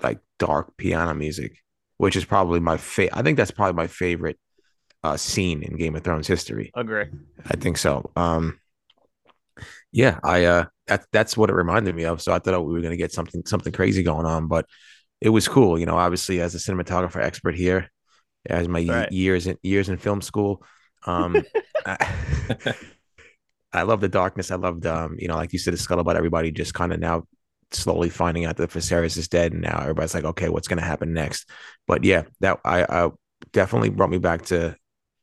like 0.03 0.21
dark 0.39 0.77
piano 0.77 1.15
music, 1.15 1.59
which 1.97 2.17
is 2.17 2.25
probably 2.25 2.61
my 2.61 2.77
favorite. 2.77 3.17
I 3.17 3.23
think 3.23 3.37
that's 3.37 3.51
probably 3.51 3.75
my 3.75 3.87
favorite 3.87 4.39
uh, 5.03 5.17
scene 5.17 5.63
in 5.63 5.77
Game 5.77 5.97
of 5.97 6.05
Thrones 6.05 6.27
history. 6.27 6.71
Agree. 6.77 7.07
I 7.47 7.57
think 7.57 7.79
so. 7.79 8.11
Um, 8.15 8.61
yeah, 9.91 10.19
I 10.23 10.45
uh, 10.45 10.65
that 10.99 11.07
that's 11.13 11.37
what 11.37 11.51
it 11.51 11.55
reminded 11.55 11.95
me 11.95 12.05
of. 12.05 12.21
So 12.23 12.33
I 12.33 12.39
thought 12.39 12.67
we 12.67 12.75
were 12.75 12.81
gonna 12.81 12.97
get 12.97 13.13
something 13.13 13.43
something 13.47 13.73
crazy 13.73 14.03
going 14.03 14.27
on, 14.27 14.49
but 14.49 14.67
it 15.21 15.31
was 15.31 15.49
cool. 15.49 15.79
You 15.79 15.87
know, 15.87 15.97
obviously 15.97 16.41
as 16.41 16.55
a 16.55 16.59
cinematographer 16.59 17.23
expert 17.23 17.57
here, 17.57 17.89
as 18.47 18.69
my 18.69 18.81
Right. 18.81 19.13
years 19.13 19.47
in 19.47 19.59
years 19.63 19.89
in 19.89 19.97
film 19.99 20.21
school, 20.23 20.65
um, 21.07 21.45
I, 21.87 21.97
I 23.73 23.83
love 23.83 24.01
the 24.01 24.09
darkness. 24.09 24.51
I 24.51 24.57
loved, 24.57 24.87
um, 24.87 25.17
you 25.19 25.29
know, 25.29 25.37
like 25.37 25.53
you 25.53 25.59
said, 25.59 25.75
the 25.75 25.79
scuttlebutt. 25.79 26.17
Everybody 26.17 26.51
just 26.51 26.75
kind 26.75 26.93
of 26.93 27.01
now 27.01 27.25
slowly 27.71 28.11
finding 28.11 28.45
out 28.45 28.57
that 28.59 28.71
Viserys 28.71 29.17
is 29.17 29.29
dead, 29.29 29.53
and 29.53 29.63
now 29.63 29.79
everybody's 29.81 30.15
like, 30.15 30.25
okay, 30.25 30.49
what's 30.51 30.69
gonna 30.69 30.83
happen 30.83 31.13
next? 31.15 31.49
But 31.87 32.05
yeah, 32.05 32.25
that 32.41 32.61
I, 32.65 32.85
I 32.85 33.11
definitely 33.53 33.91
brought 33.91 34.11
me 34.11 34.19
back 34.19 34.43
to 34.47 34.77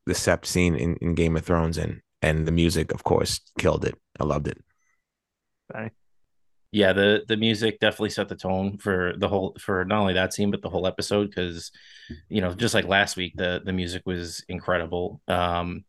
the 0.05 0.13
Sept 0.13 0.45
scene 0.45 0.75
in, 0.75 0.95
in 0.97 1.13
Game 1.15 1.37
of 1.37 1.45
Thrones, 1.45 1.77
and 1.77 2.01
and 2.21 2.47
the 2.47 2.51
music, 2.51 2.91
of 2.91 3.03
course, 3.03 3.39
killed 3.59 3.85
it. 3.85 3.95
I 4.19 4.23
loved 4.23 4.47
it. 4.47 4.57
Yeah, 6.71 6.93
the 6.93 7.23
the 7.27 7.37
music 7.37 7.79
definitely 7.79 8.11
set 8.11 8.29
the 8.29 8.35
tone 8.35 8.77
for 8.77 9.13
the 9.17 9.27
whole 9.27 9.55
for 9.59 9.85
not 9.85 10.01
only 10.01 10.13
that 10.13 10.33
scene 10.33 10.51
but 10.51 10.61
the 10.61 10.69
whole 10.69 10.85
episode 10.85 11.29
because 11.29 11.71
you 12.29 12.41
know 12.41 12.53
just 12.53 12.75
like 12.75 12.85
last 12.85 13.17
week 13.17 13.33
the 13.35 13.61
the 13.65 13.73
music 13.73 14.03
was 14.05 14.43
incredible. 14.47 15.19
Um, 15.27 15.83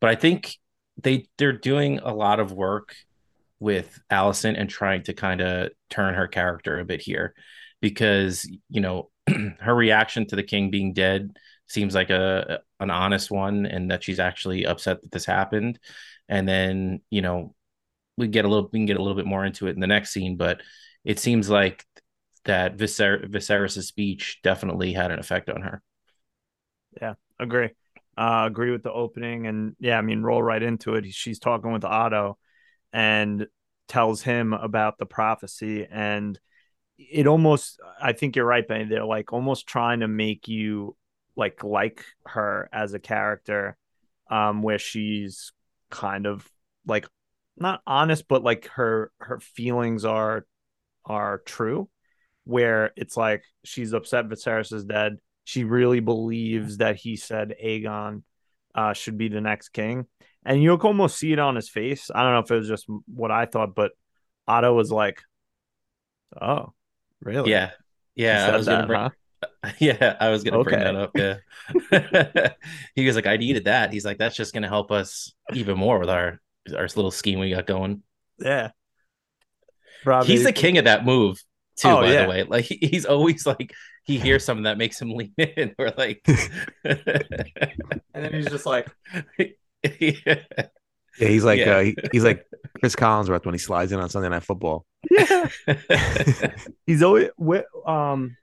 but 0.00 0.10
I 0.10 0.14
think 0.14 0.56
they 1.02 1.26
they're 1.36 1.52
doing 1.52 1.98
a 1.98 2.14
lot 2.14 2.38
of 2.38 2.52
work 2.52 2.94
with 3.58 4.00
Allison 4.08 4.54
and 4.56 4.70
trying 4.70 5.02
to 5.04 5.14
kind 5.14 5.40
of 5.40 5.70
turn 5.90 6.14
her 6.14 6.28
character 6.28 6.78
a 6.78 6.84
bit 6.84 7.00
here 7.00 7.34
because 7.80 8.48
you 8.68 8.80
know 8.80 9.10
her 9.60 9.74
reaction 9.74 10.26
to 10.28 10.36
the 10.36 10.44
king 10.44 10.70
being 10.70 10.92
dead 10.92 11.36
seems 11.66 11.94
like 11.94 12.10
a 12.10 12.60
an 12.78 12.90
honest 12.90 13.32
one 13.32 13.66
and 13.66 13.90
that 13.90 14.04
she's 14.04 14.20
actually 14.20 14.64
upset 14.64 15.02
that 15.02 15.10
this 15.10 15.24
happened 15.24 15.78
and 16.28 16.48
then 16.48 17.00
you 17.10 17.22
know 17.22 17.54
we 18.20 18.28
get 18.28 18.44
a 18.44 18.48
little 18.48 18.68
we 18.72 18.78
can 18.78 18.86
get 18.86 18.96
a 18.96 19.02
little 19.02 19.16
bit 19.16 19.26
more 19.26 19.44
into 19.44 19.66
it 19.66 19.74
in 19.74 19.80
the 19.80 19.86
next 19.86 20.10
scene 20.10 20.36
but 20.36 20.60
it 21.04 21.18
seems 21.18 21.50
like 21.50 21.84
that 22.44 22.76
Viser- 22.76 23.26
Viserys' 23.26 23.82
speech 23.82 24.40
definitely 24.42 24.92
had 24.92 25.10
an 25.10 25.18
effect 25.18 25.50
on 25.50 25.62
her 25.62 25.82
Yeah, 27.00 27.14
Agree. 27.38 27.70
Uh, 28.16 28.44
agree 28.46 28.70
with 28.70 28.82
the 28.82 28.92
opening, 28.92 29.46
and 29.46 29.74
yeah, 29.80 29.96
I 29.96 30.02
mean, 30.02 30.22
roll 30.22 30.42
right 30.42 30.62
into 30.62 30.94
it. 30.96 31.06
She's 31.14 31.38
talking 31.38 31.72
with 31.72 31.84
Otto, 31.84 32.36
and 32.92 33.46
tells 33.88 34.20
him 34.22 34.52
about 34.52 34.98
the 34.98 35.06
prophecy, 35.06 35.86
and 35.90 36.38
it 36.98 37.26
almost. 37.26 37.80
I 38.02 38.12
think 38.12 38.36
you're 38.36 38.44
right, 38.44 38.66
Benny. 38.66 38.84
They're 38.84 39.04
like 39.04 39.32
almost 39.32 39.66
trying 39.66 40.00
to 40.00 40.08
make 40.08 40.48
you 40.48 40.96
like 41.34 41.64
like 41.64 42.04
her 42.26 42.68
as 42.72 42.92
a 42.92 42.98
character, 42.98 43.78
um, 44.30 44.62
where 44.62 44.78
she's 44.78 45.52
kind 45.90 46.26
of 46.26 46.46
like 46.86 47.08
not 47.60 47.82
honest, 47.86 48.26
but 48.28 48.42
like 48.42 48.68
her 48.68 49.12
her 49.20 49.40
feelings 49.40 50.04
are 50.04 50.46
are 51.04 51.38
true. 51.38 51.88
Where 52.44 52.92
it's 52.96 53.16
like 53.16 53.44
she's 53.64 53.92
upset 53.92 54.28
Viserys 54.28 54.72
is 54.72 54.84
dead 54.84 55.18
she 55.50 55.64
really 55.64 55.98
believes 55.98 56.76
that 56.76 56.94
he 56.94 57.16
said 57.16 57.56
Aegon 57.62 58.22
uh, 58.72 58.92
should 58.92 59.18
be 59.18 59.26
the 59.26 59.40
next 59.40 59.70
king. 59.70 60.06
And 60.44 60.62
you 60.62 60.78
can 60.78 60.86
almost 60.86 61.18
see 61.18 61.32
it 61.32 61.40
on 61.40 61.56
his 61.56 61.68
face. 61.68 62.08
I 62.14 62.22
don't 62.22 62.32
know 62.34 62.38
if 62.38 62.50
it 62.52 62.54
was 62.54 62.68
just 62.68 62.86
what 63.12 63.32
I 63.32 63.46
thought, 63.46 63.74
but 63.74 63.90
Otto 64.46 64.72
was 64.72 64.92
like, 64.92 65.20
"Oh, 66.40 66.72
really? 67.20 67.50
yeah 67.50 67.70
yeah 68.14 68.50
I 68.52 68.56
was 68.56 68.66
gonna 68.68 68.86
bring, 68.86 69.00
huh? 69.00 69.10
Yeah, 69.80 70.16
I 70.20 70.28
was 70.30 70.44
gonna 70.44 70.62
bring 70.62 70.78
that 70.78 70.94
up. 70.94 71.10
Yeah, 71.16 72.52
he 72.94 73.04
was 73.04 73.16
like, 73.16 73.26
"I 73.26 73.36
needed 73.36 73.64
that." 73.64 73.92
He's 73.92 74.04
like, 74.04 74.18
"That's 74.18 74.36
just 74.36 74.54
gonna 74.54 74.68
help 74.68 74.92
us 74.92 75.34
even 75.52 75.76
more 75.76 75.98
with 75.98 76.10
our 76.10 76.40
our 76.74 76.82
little 76.84 77.10
scheme 77.10 77.38
we 77.38 77.50
got 77.50 77.66
going." 77.66 78.02
Yeah, 78.38 78.70
Robbie, 80.04 80.26
He's 80.28 80.44
the 80.44 80.52
king 80.52 80.78
of 80.78 80.84
that 80.84 81.04
move 81.04 81.38
too. 81.76 81.88
Oh, 81.88 82.00
by 82.02 82.12
yeah. 82.12 82.22
the 82.24 82.28
way, 82.30 82.42
like 82.44 82.64
he's 82.64 83.04
always 83.06 83.46
like 83.46 83.72
he 84.04 84.18
hears 84.18 84.44
something 84.44 84.64
that 84.64 84.78
makes 84.78 85.00
him 85.00 85.10
lean 85.12 85.34
in, 85.36 85.74
or 85.78 85.92
like. 85.96 86.22
and 86.84 87.00
then 88.14 88.32
he's 88.32 88.46
just 88.50 88.66
like, 88.66 88.86
yeah. 89.38 90.36
Yeah, 91.18 91.28
he's 91.28 91.44
like 91.44 91.58
Yeah. 91.58 91.76
uh, 91.76 91.80
he- 91.82 91.96
he's 92.12 92.24
like 92.24 92.46
Cris 92.78 92.94
Collinsworth 92.94 93.44
when 93.44 93.52
he 93.54 93.58
slides 93.58 93.90
in 93.92 93.98
on 93.98 94.08
Sunday 94.08 94.28
Night 94.28 94.44
Football. 94.44 94.86
yeah. 95.10 95.48
He's 96.86 97.02
always 97.02 97.28
wh- 97.36 97.88
um 97.88 98.36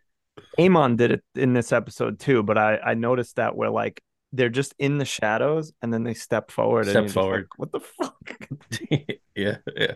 Aemond 0.59 0.97
did 0.97 1.12
it 1.12 1.24
in 1.33 1.53
this 1.53 1.71
episode 1.71 2.19
too, 2.19 2.43
but 2.43 2.57
I 2.57 2.77
I 2.77 2.93
noticed 2.93 3.38
that 3.38 3.55
where 3.55 3.69
like 3.69 4.01
they're 4.34 4.50
just 4.50 4.74
in 4.77 4.98
the 4.98 5.05
shadows 5.05 5.72
and 5.81 5.93
then 5.93 6.03
they 6.03 6.13
step 6.13 6.51
forward 6.51 6.88
Step 6.88 7.05
and 7.05 7.15
you're 7.15 7.24
like, 7.24 7.48
forward. 7.48 7.48
what 7.55 7.72
the 7.72 7.79
fuck? 7.79 8.38
yeah, 9.36 9.57
yeah. 9.75 9.93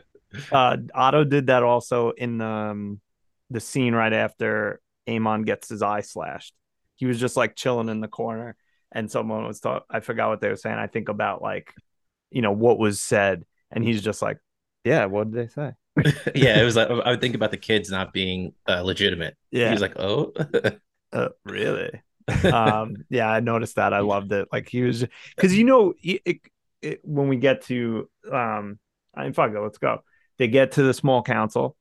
Uh 0.51 0.77
Otto 0.93 1.23
did 1.25 1.47
that 1.47 1.63
also 1.63 2.11
in 2.11 2.37
the 2.37 2.45
um, 2.45 3.01
the 3.49 3.59
scene 3.59 3.93
right 3.93 4.13
after 4.13 4.79
Aemond 5.07 5.45
gets 5.45 5.67
his 5.69 5.81
eye 5.81 6.01
slashed. 6.01 6.53
He 6.95 7.05
was 7.05 7.19
just 7.19 7.35
like 7.35 7.55
chilling 7.55 7.89
in 7.89 7.99
the 7.99 8.07
corner 8.07 8.55
and 8.91 9.11
someone 9.11 9.45
was 9.45 9.59
talking 9.59 9.85
I 9.89 9.99
forgot 9.99 10.29
what 10.29 10.39
they 10.41 10.49
were 10.49 10.55
saying. 10.55 10.77
I 10.77 10.87
think 10.87 11.09
about 11.09 11.41
like 11.41 11.73
you 12.29 12.41
know 12.41 12.53
what 12.53 12.79
was 12.79 13.01
said 13.01 13.43
and 13.71 13.83
he's 13.83 14.01
just 14.01 14.21
like, 14.21 14.37
Yeah, 14.85 15.05
what 15.05 15.31
did 15.31 15.35
they 15.41 15.47
say? 15.51 15.73
yeah, 16.35 16.61
it 16.61 16.63
was 16.63 16.77
like 16.77 16.89
I 16.89 17.09
would 17.11 17.19
think 17.21 17.35
about 17.35 17.51
the 17.51 17.57
kids 17.57 17.89
not 17.91 18.13
being 18.13 18.53
uh, 18.67 18.81
legitimate. 18.81 19.35
Yeah. 19.51 19.71
He's 19.71 19.81
like, 19.81 19.99
oh, 19.99 20.33
Uh, 21.13 21.27
really? 21.43 22.01
Um 22.45 22.95
yeah 23.09 23.29
i 23.29 23.39
noticed 23.39 23.75
that 23.75 23.93
i 23.93 23.99
loved 24.13 24.31
it 24.31 24.47
like 24.51 24.67
he 24.69 24.81
was 24.83 25.05
because 25.35 25.55
you 25.55 25.63
know 25.63 25.93
it, 26.03 26.39
it, 26.81 26.99
when 27.03 27.27
we 27.27 27.35
get 27.37 27.63
to 27.63 28.09
um 28.31 28.79
i 29.15 29.23
mean 29.23 29.33
fuck 29.33 29.51
it 29.51 29.59
let's 29.59 29.77
go 29.77 30.03
they 30.37 30.47
get 30.47 30.73
to 30.73 30.83
the 30.83 30.93
small 30.93 31.21
council 31.23 31.75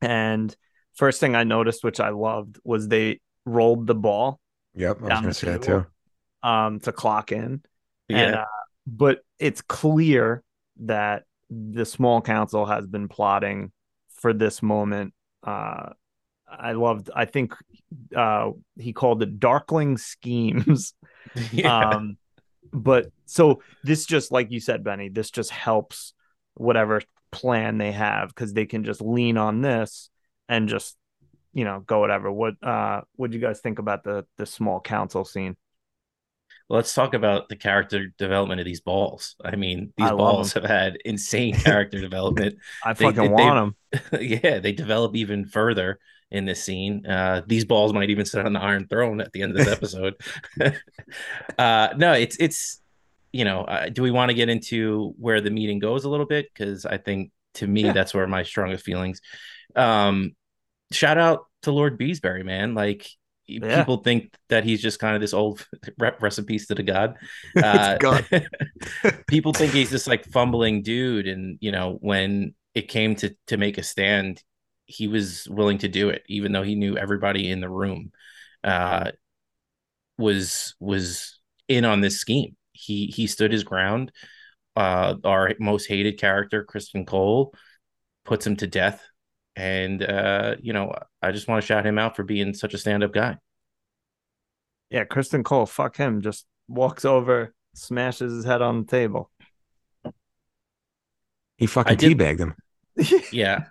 and 0.00 0.54
first 0.94 1.20
thing 1.20 1.34
i 1.34 1.44
noticed 1.44 1.82
which 1.84 2.00
i 2.00 2.10
loved 2.10 2.58
was 2.64 2.88
they 2.88 3.20
rolled 3.44 3.86
the 3.86 3.94
ball 3.94 4.40
Yep, 4.76 4.98
I 5.02 5.02
was 5.02 5.20
gonna 5.20 5.34
say 5.34 5.50
that 5.52 5.62
too. 5.62 5.86
um 6.42 6.80
to 6.80 6.92
clock 6.92 7.30
in 7.32 7.62
yeah. 8.08 8.18
and 8.18 8.34
uh, 8.36 8.44
but 8.86 9.20
it's 9.38 9.62
clear 9.62 10.42
that 10.80 11.24
the 11.50 11.84
small 11.84 12.20
council 12.20 12.66
has 12.66 12.86
been 12.86 13.06
plotting 13.08 13.70
for 14.16 14.32
this 14.32 14.62
moment 14.62 15.14
uh 15.44 15.90
i 16.58 16.72
loved 16.72 17.10
i 17.14 17.24
think 17.24 17.54
uh 18.16 18.50
he 18.78 18.92
called 18.92 19.22
it 19.22 19.38
darkling 19.38 19.96
schemes 19.96 20.94
yeah. 21.52 21.90
um 21.90 22.16
but 22.72 23.06
so 23.26 23.62
this 23.82 24.04
just 24.06 24.32
like 24.32 24.50
you 24.50 24.60
said 24.60 24.82
benny 24.84 25.08
this 25.08 25.30
just 25.30 25.50
helps 25.50 26.12
whatever 26.54 27.00
plan 27.32 27.78
they 27.78 27.92
have 27.92 28.28
because 28.28 28.52
they 28.52 28.66
can 28.66 28.84
just 28.84 29.00
lean 29.00 29.36
on 29.36 29.60
this 29.60 30.10
and 30.48 30.68
just 30.68 30.96
you 31.52 31.64
know 31.64 31.80
go 31.86 32.00
whatever 32.00 32.30
what 32.30 32.54
uh 32.62 33.00
what 33.16 33.30
do 33.30 33.36
you 33.36 33.42
guys 33.42 33.60
think 33.60 33.78
about 33.78 34.04
the 34.04 34.24
the 34.38 34.46
small 34.46 34.80
council 34.80 35.24
scene 35.24 35.56
Let's 36.70 36.94
talk 36.94 37.12
about 37.12 37.50
the 37.50 37.56
character 37.56 38.14
development 38.16 38.58
of 38.58 38.64
these 38.64 38.80
balls. 38.80 39.36
I 39.44 39.54
mean, 39.54 39.92
these 39.98 40.06
I 40.10 40.14
balls 40.14 40.54
have 40.54 40.64
had 40.64 40.96
insane 41.04 41.54
character 41.58 42.00
development. 42.00 42.56
i 42.82 42.94
They- 42.94 43.04
fucking 43.04 43.22
they- 43.22 43.28
want 43.28 43.76
them 44.10 44.20
yeah, 44.22 44.60
they 44.60 44.72
develop 44.72 45.14
even 45.14 45.44
further 45.44 45.98
in 46.34 46.44
this 46.44 46.62
scene. 46.62 47.06
Uh, 47.06 47.42
these 47.46 47.64
balls 47.64 47.92
might 47.92 48.10
even 48.10 48.26
sit 48.26 48.44
on 48.44 48.52
the 48.52 48.60
Iron 48.60 48.86
Throne 48.88 49.20
at 49.20 49.32
the 49.32 49.42
end 49.42 49.52
of 49.52 49.58
this 49.58 49.68
episode. 49.68 50.14
uh, 51.58 51.88
no, 51.96 52.12
it's 52.12 52.36
it's 52.38 52.80
you 53.32 53.44
know, 53.44 53.62
uh, 53.62 53.88
do 53.88 54.02
we 54.02 54.10
want 54.10 54.28
to 54.30 54.34
get 54.34 54.48
into 54.48 55.14
where 55.18 55.40
the 55.40 55.50
meeting 55.50 55.78
goes 55.78 56.04
a 56.04 56.08
little 56.08 56.26
bit? 56.26 56.46
Because 56.52 56.86
I 56.86 56.98
think 56.98 57.30
to 57.54 57.66
me 57.66 57.84
Yeah. 57.84 57.92
that's 57.92 58.14
where 58.14 58.26
my 58.26 58.42
strongest 58.42 58.84
feelings. 58.84 59.20
Um, 59.74 60.36
shout 60.92 61.18
out 61.18 61.46
to 61.62 61.72
Lord 61.72 61.98
Beesbury, 61.98 62.44
man. 62.44 62.74
Like 62.74 63.08
Yeah. 63.46 63.78
people 63.78 63.98
think 63.98 64.32
that 64.50 64.62
he's 64.64 64.80
just 64.80 64.98
kind 65.00 65.14
of 65.16 65.20
this 65.20 65.34
old 65.34 65.66
re- 65.98 66.12
recipes 66.20 66.66
to 66.68 66.74
the 66.74 66.82
god. 66.84 67.16
Uh, 67.56 67.96
God. 67.98 68.24
people 69.26 69.52
think 69.52 69.72
he's 69.72 69.90
this 69.90 70.06
like 70.06 70.24
fumbling 70.26 70.82
dude 70.82 71.26
and 71.26 71.58
you 71.60 71.72
know 71.72 71.98
when 72.00 72.54
it 72.74 72.88
came 72.88 73.14
to 73.16 73.34
to 73.48 73.56
make 73.56 73.78
a 73.78 73.82
stand 73.82 74.42
he 74.86 75.08
was 75.08 75.46
willing 75.48 75.78
to 75.78 75.88
do 75.88 76.10
it 76.10 76.22
even 76.28 76.52
though 76.52 76.62
he 76.62 76.74
knew 76.74 76.96
everybody 76.96 77.50
in 77.50 77.60
the 77.60 77.68
room 77.70 78.12
uh 78.62 79.10
was 80.18 80.74
was 80.80 81.40
in 81.68 81.84
on 81.84 82.00
this 82.00 82.18
scheme. 82.18 82.56
He 82.72 83.06
he 83.06 83.26
stood 83.26 83.52
his 83.52 83.64
ground. 83.64 84.12
Uh 84.76 85.14
our 85.24 85.52
most 85.58 85.86
hated 85.86 86.18
character 86.20 86.64
Criston 86.64 87.06
Cole 87.06 87.54
puts 88.24 88.46
him 88.46 88.56
to 88.56 88.66
death. 88.66 89.02
And 89.56 90.02
uh 90.02 90.56
you 90.60 90.72
know 90.72 90.94
i 91.22 91.30
just 91.30 91.48
want 91.48 91.62
to 91.62 91.66
shout 91.66 91.86
him 91.86 91.98
out 91.98 92.16
for 92.16 92.24
being 92.24 92.54
such 92.54 92.74
a 92.74 92.78
stand-up 92.78 93.12
guy. 93.12 93.38
Yeah 94.90 95.04
Criston 95.04 95.44
Cole 95.44 95.66
fuck 95.66 95.96
him 95.96 96.20
just 96.20 96.46
walks 96.68 97.04
over 97.04 97.54
smashes 97.74 98.32
his 98.32 98.44
head 98.44 98.62
on 98.62 98.80
the 98.82 98.86
table. 98.86 99.30
He 101.56 101.66
fucking 101.66 101.96
did- 101.96 102.18
teabagged 102.18 102.38
him. 102.40 102.54
yeah 103.32 103.64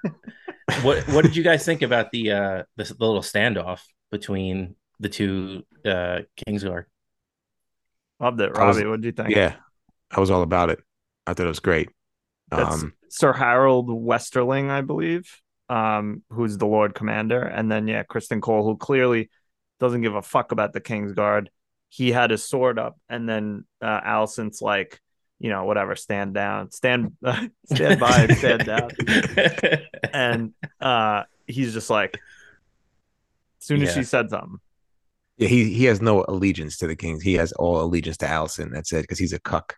what 0.81 1.07
what 1.09 1.23
did 1.23 1.35
you 1.35 1.43
guys 1.43 1.65
think 1.65 1.81
about 1.81 2.11
the 2.11 2.31
uh 2.31 2.63
the, 2.77 2.83
the 2.83 3.05
little 3.05 3.21
standoff 3.21 3.81
between 4.11 4.75
the 4.99 5.09
two 5.09 5.63
uh 5.85 6.19
kingsguard 6.47 6.85
loved 8.19 8.39
it 8.39 8.55
robbie 8.57 8.85
what 8.85 9.01
did 9.01 9.05
you 9.05 9.11
think 9.11 9.35
Yeah, 9.35 9.55
I 10.11 10.19
was 10.19 10.31
all 10.31 10.41
about 10.43 10.69
it. 10.69 10.79
I 11.25 11.33
thought 11.33 11.45
it 11.45 11.49
was 11.49 11.59
great. 11.59 11.89
That's 12.49 12.83
Um, 12.83 12.93
Sir 13.09 13.33
Harrold 13.33 13.89
Westerling, 13.89 14.69
I 14.69 14.81
believe, 14.81 15.29
um, 15.69 16.23
who's 16.29 16.57
the 16.57 16.67
Lord 16.67 16.93
Commander, 16.93 17.41
and 17.41 17.71
then 17.71 17.87
yeah, 17.87 18.03
Criston 18.03 18.41
Cole, 18.41 18.63
who 18.63 18.77
clearly 18.77 19.29
doesn't 19.79 20.01
give 20.01 20.15
a 20.15 20.21
fuck 20.21 20.51
about 20.51 20.73
the 20.73 20.81
King's 20.81 21.13
Guard. 21.13 21.49
He 21.89 22.11
had 22.11 22.31
his 22.31 22.47
sword 22.47 22.79
up, 22.79 22.97
and 23.09 23.27
then 23.27 23.65
uh, 23.81 24.01
Allison's 24.01 24.61
like, 24.61 24.99
you 25.39 25.49
know, 25.49 25.65
whatever, 25.65 25.95
stand 25.95 26.33
down, 26.33 26.71
stand, 26.71 27.13
stand 27.65 27.99
by, 27.99 28.23
and 28.23 28.37
stand 28.37 28.65
down, 28.65 28.89
and 30.13 30.53
uh, 30.79 31.23
he's 31.47 31.73
just 31.73 31.89
like, 31.89 32.15
as 33.61 33.67
soon 33.67 33.81
as 33.81 33.89
Yeah. 33.89 33.95
she 33.95 34.03
said 34.03 34.29
something, 34.29 34.59
yeah, 35.37 35.47
he 35.47 35.73
he 35.73 35.85
has 35.85 36.01
no 36.01 36.23
allegiance 36.27 36.77
to 36.77 36.87
the 36.87 36.95
Kings. 36.95 37.23
He 37.23 37.33
has 37.35 37.51
all 37.53 37.81
allegiance 37.81 38.17
to 38.17 38.27
Allison. 38.27 38.71
That's 38.71 38.93
it, 38.93 39.01
because 39.01 39.19
he's 39.19 39.33
a 39.33 39.39
cuck. 39.39 39.75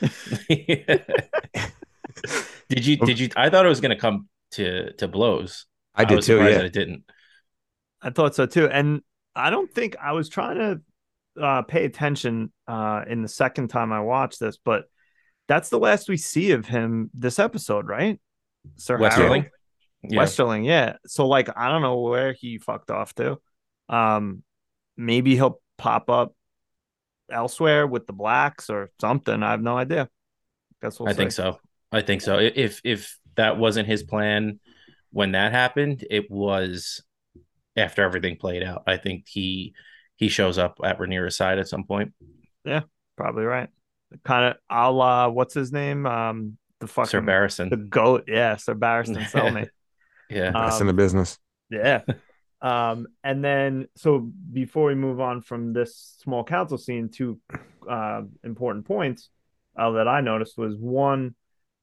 did 0.48 1.04
you 2.86 2.96
did 2.96 3.18
you 3.18 3.28
i 3.34 3.50
thought 3.50 3.66
it 3.66 3.68
was 3.68 3.80
gonna 3.80 3.98
come 3.98 4.28
to 4.52 4.92
to 4.92 5.08
blows 5.08 5.66
I 5.94 6.04
did 6.04 6.16
was 6.16 6.26
too. 6.26 6.36
Yeah, 6.36 6.60
it 6.60 6.72
didn't 6.72 7.02
I 8.00 8.10
thought 8.10 8.36
so 8.36 8.46
too. 8.46 8.68
And 8.68 9.00
I 9.34 9.50
don't 9.50 9.72
think 9.74 9.96
I 10.00 10.12
was 10.12 10.28
trying 10.28 10.58
to 10.58 11.42
uh, 11.42 11.62
pay 11.62 11.84
attention 11.84 12.52
uh, 12.68 13.02
in 13.08 13.22
the 13.22 13.28
second 13.28 13.68
time 13.68 13.92
I 13.92 14.00
watched 14.00 14.38
this, 14.38 14.56
but 14.64 14.84
that's 15.48 15.70
the 15.70 15.78
last 15.78 16.08
we 16.08 16.16
see 16.16 16.52
of 16.52 16.66
him 16.66 17.10
this 17.14 17.38
episode, 17.38 17.88
right? 17.88 18.20
Sir 18.76 18.98
Westerling? 18.98 19.50
Yeah. 20.02 20.20
Westerling, 20.20 20.64
yeah. 20.64 20.96
So 21.06 21.26
like 21.26 21.48
I 21.56 21.68
don't 21.68 21.82
know 21.82 22.00
where 22.00 22.32
he 22.32 22.58
fucked 22.58 22.90
off 22.90 23.14
to. 23.14 23.38
Um, 23.88 24.42
maybe 24.96 25.34
he'll 25.34 25.60
pop 25.78 26.10
up 26.10 26.34
elsewhere 27.30 27.86
with 27.86 28.06
the 28.06 28.12
blacks 28.12 28.70
or 28.70 28.90
something. 29.00 29.42
I 29.42 29.50
have 29.52 29.62
no 29.62 29.76
idea. 29.76 30.08
Guess 30.82 31.00
we'll 31.00 31.08
I 31.08 31.14
think 31.14 31.32
so. 31.32 31.58
I 31.90 32.02
think 32.02 32.22
so. 32.22 32.38
If 32.38 32.80
if 32.84 33.18
that 33.36 33.56
wasn't 33.56 33.88
his 33.88 34.02
plan 34.02 34.60
when 35.10 35.32
that 35.32 35.52
happened, 35.52 36.04
it 36.10 36.30
was 36.30 37.02
after 37.76 38.02
everything 38.02 38.36
played 38.36 38.62
out. 38.62 38.82
I 38.86 38.98
think 38.98 39.26
he 39.26 39.74
he 40.16 40.28
shows 40.28 40.58
up 40.58 40.78
at 40.84 40.98
Rhaenyra's 40.98 41.36
side 41.36 41.58
at 41.58 41.68
some 41.68 41.84
point. 41.84 42.12
Yeah, 42.64 42.82
probably 43.16 43.44
right. 43.44 43.70
Kind 44.24 44.44
of 44.46 44.56
a 44.70 44.90
la 44.90 45.28
what's 45.28 45.54
his 45.54 45.72
name? 45.72 46.06
Um, 46.06 46.58
the 46.80 46.86
fucking 46.86 47.08
Sir 47.48 47.68
the 47.68 47.76
goat. 47.76 48.24
Yeah, 48.26 48.56
Sir 48.56 48.74
Barristan 48.74 49.16
Selmy. 49.30 49.68
Yeah. 50.30 50.50
best 50.52 50.76
Um, 50.76 50.82
in 50.82 50.86
the 50.88 50.92
business. 51.02 51.38
Yeah. 51.70 52.02
Um, 52.60 53.06
and 53.22 53.44
then 53.44 53.88
so 53.96 54.18
before 54.52 54.86
we 54.86 54.94
move 54.94 55.20
on 55.20 55.42
from 55.42 55.72
this 55.72 56.16
small 56.22 56.44
council 56.44 56.78
scene, 56.78 57.08
two 57.08 57.38
uh, 57.88 58.22
important 58.42 58.86
points 58.86 59.28
uh, 59.76 59.90
that 59.92 60.08
I 60.08 60.20
noticed 60.20 60.58
was 60.58 60.74
one, 60.76 61.34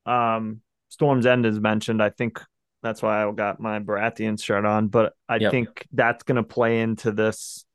um, 0.06 0.62
Storm's 0.90 1.26
End 1.26 1.46
is 1.46 1.60
mentioned. 1.60 2.02
I 2.04 2.10
think 2.10 2.42
that's 2.84 3.02
why 3.02 3.24
I 3.26 3.32
got 3.32 3.60
my 3.60 3.80
Baratheon 3.80 4.42
shirt 4.42 4.66
on, 4.66 4.88
but 4.90 5.14
I 5.30 5.38
Yep. 5.38 5.52
think 5.52 5.88
that's 5.92 6.24
going 6.24 6.36
to 6.38 6.44
play 6.44 6.82
into 6.82 7.12
this 7.12 7.66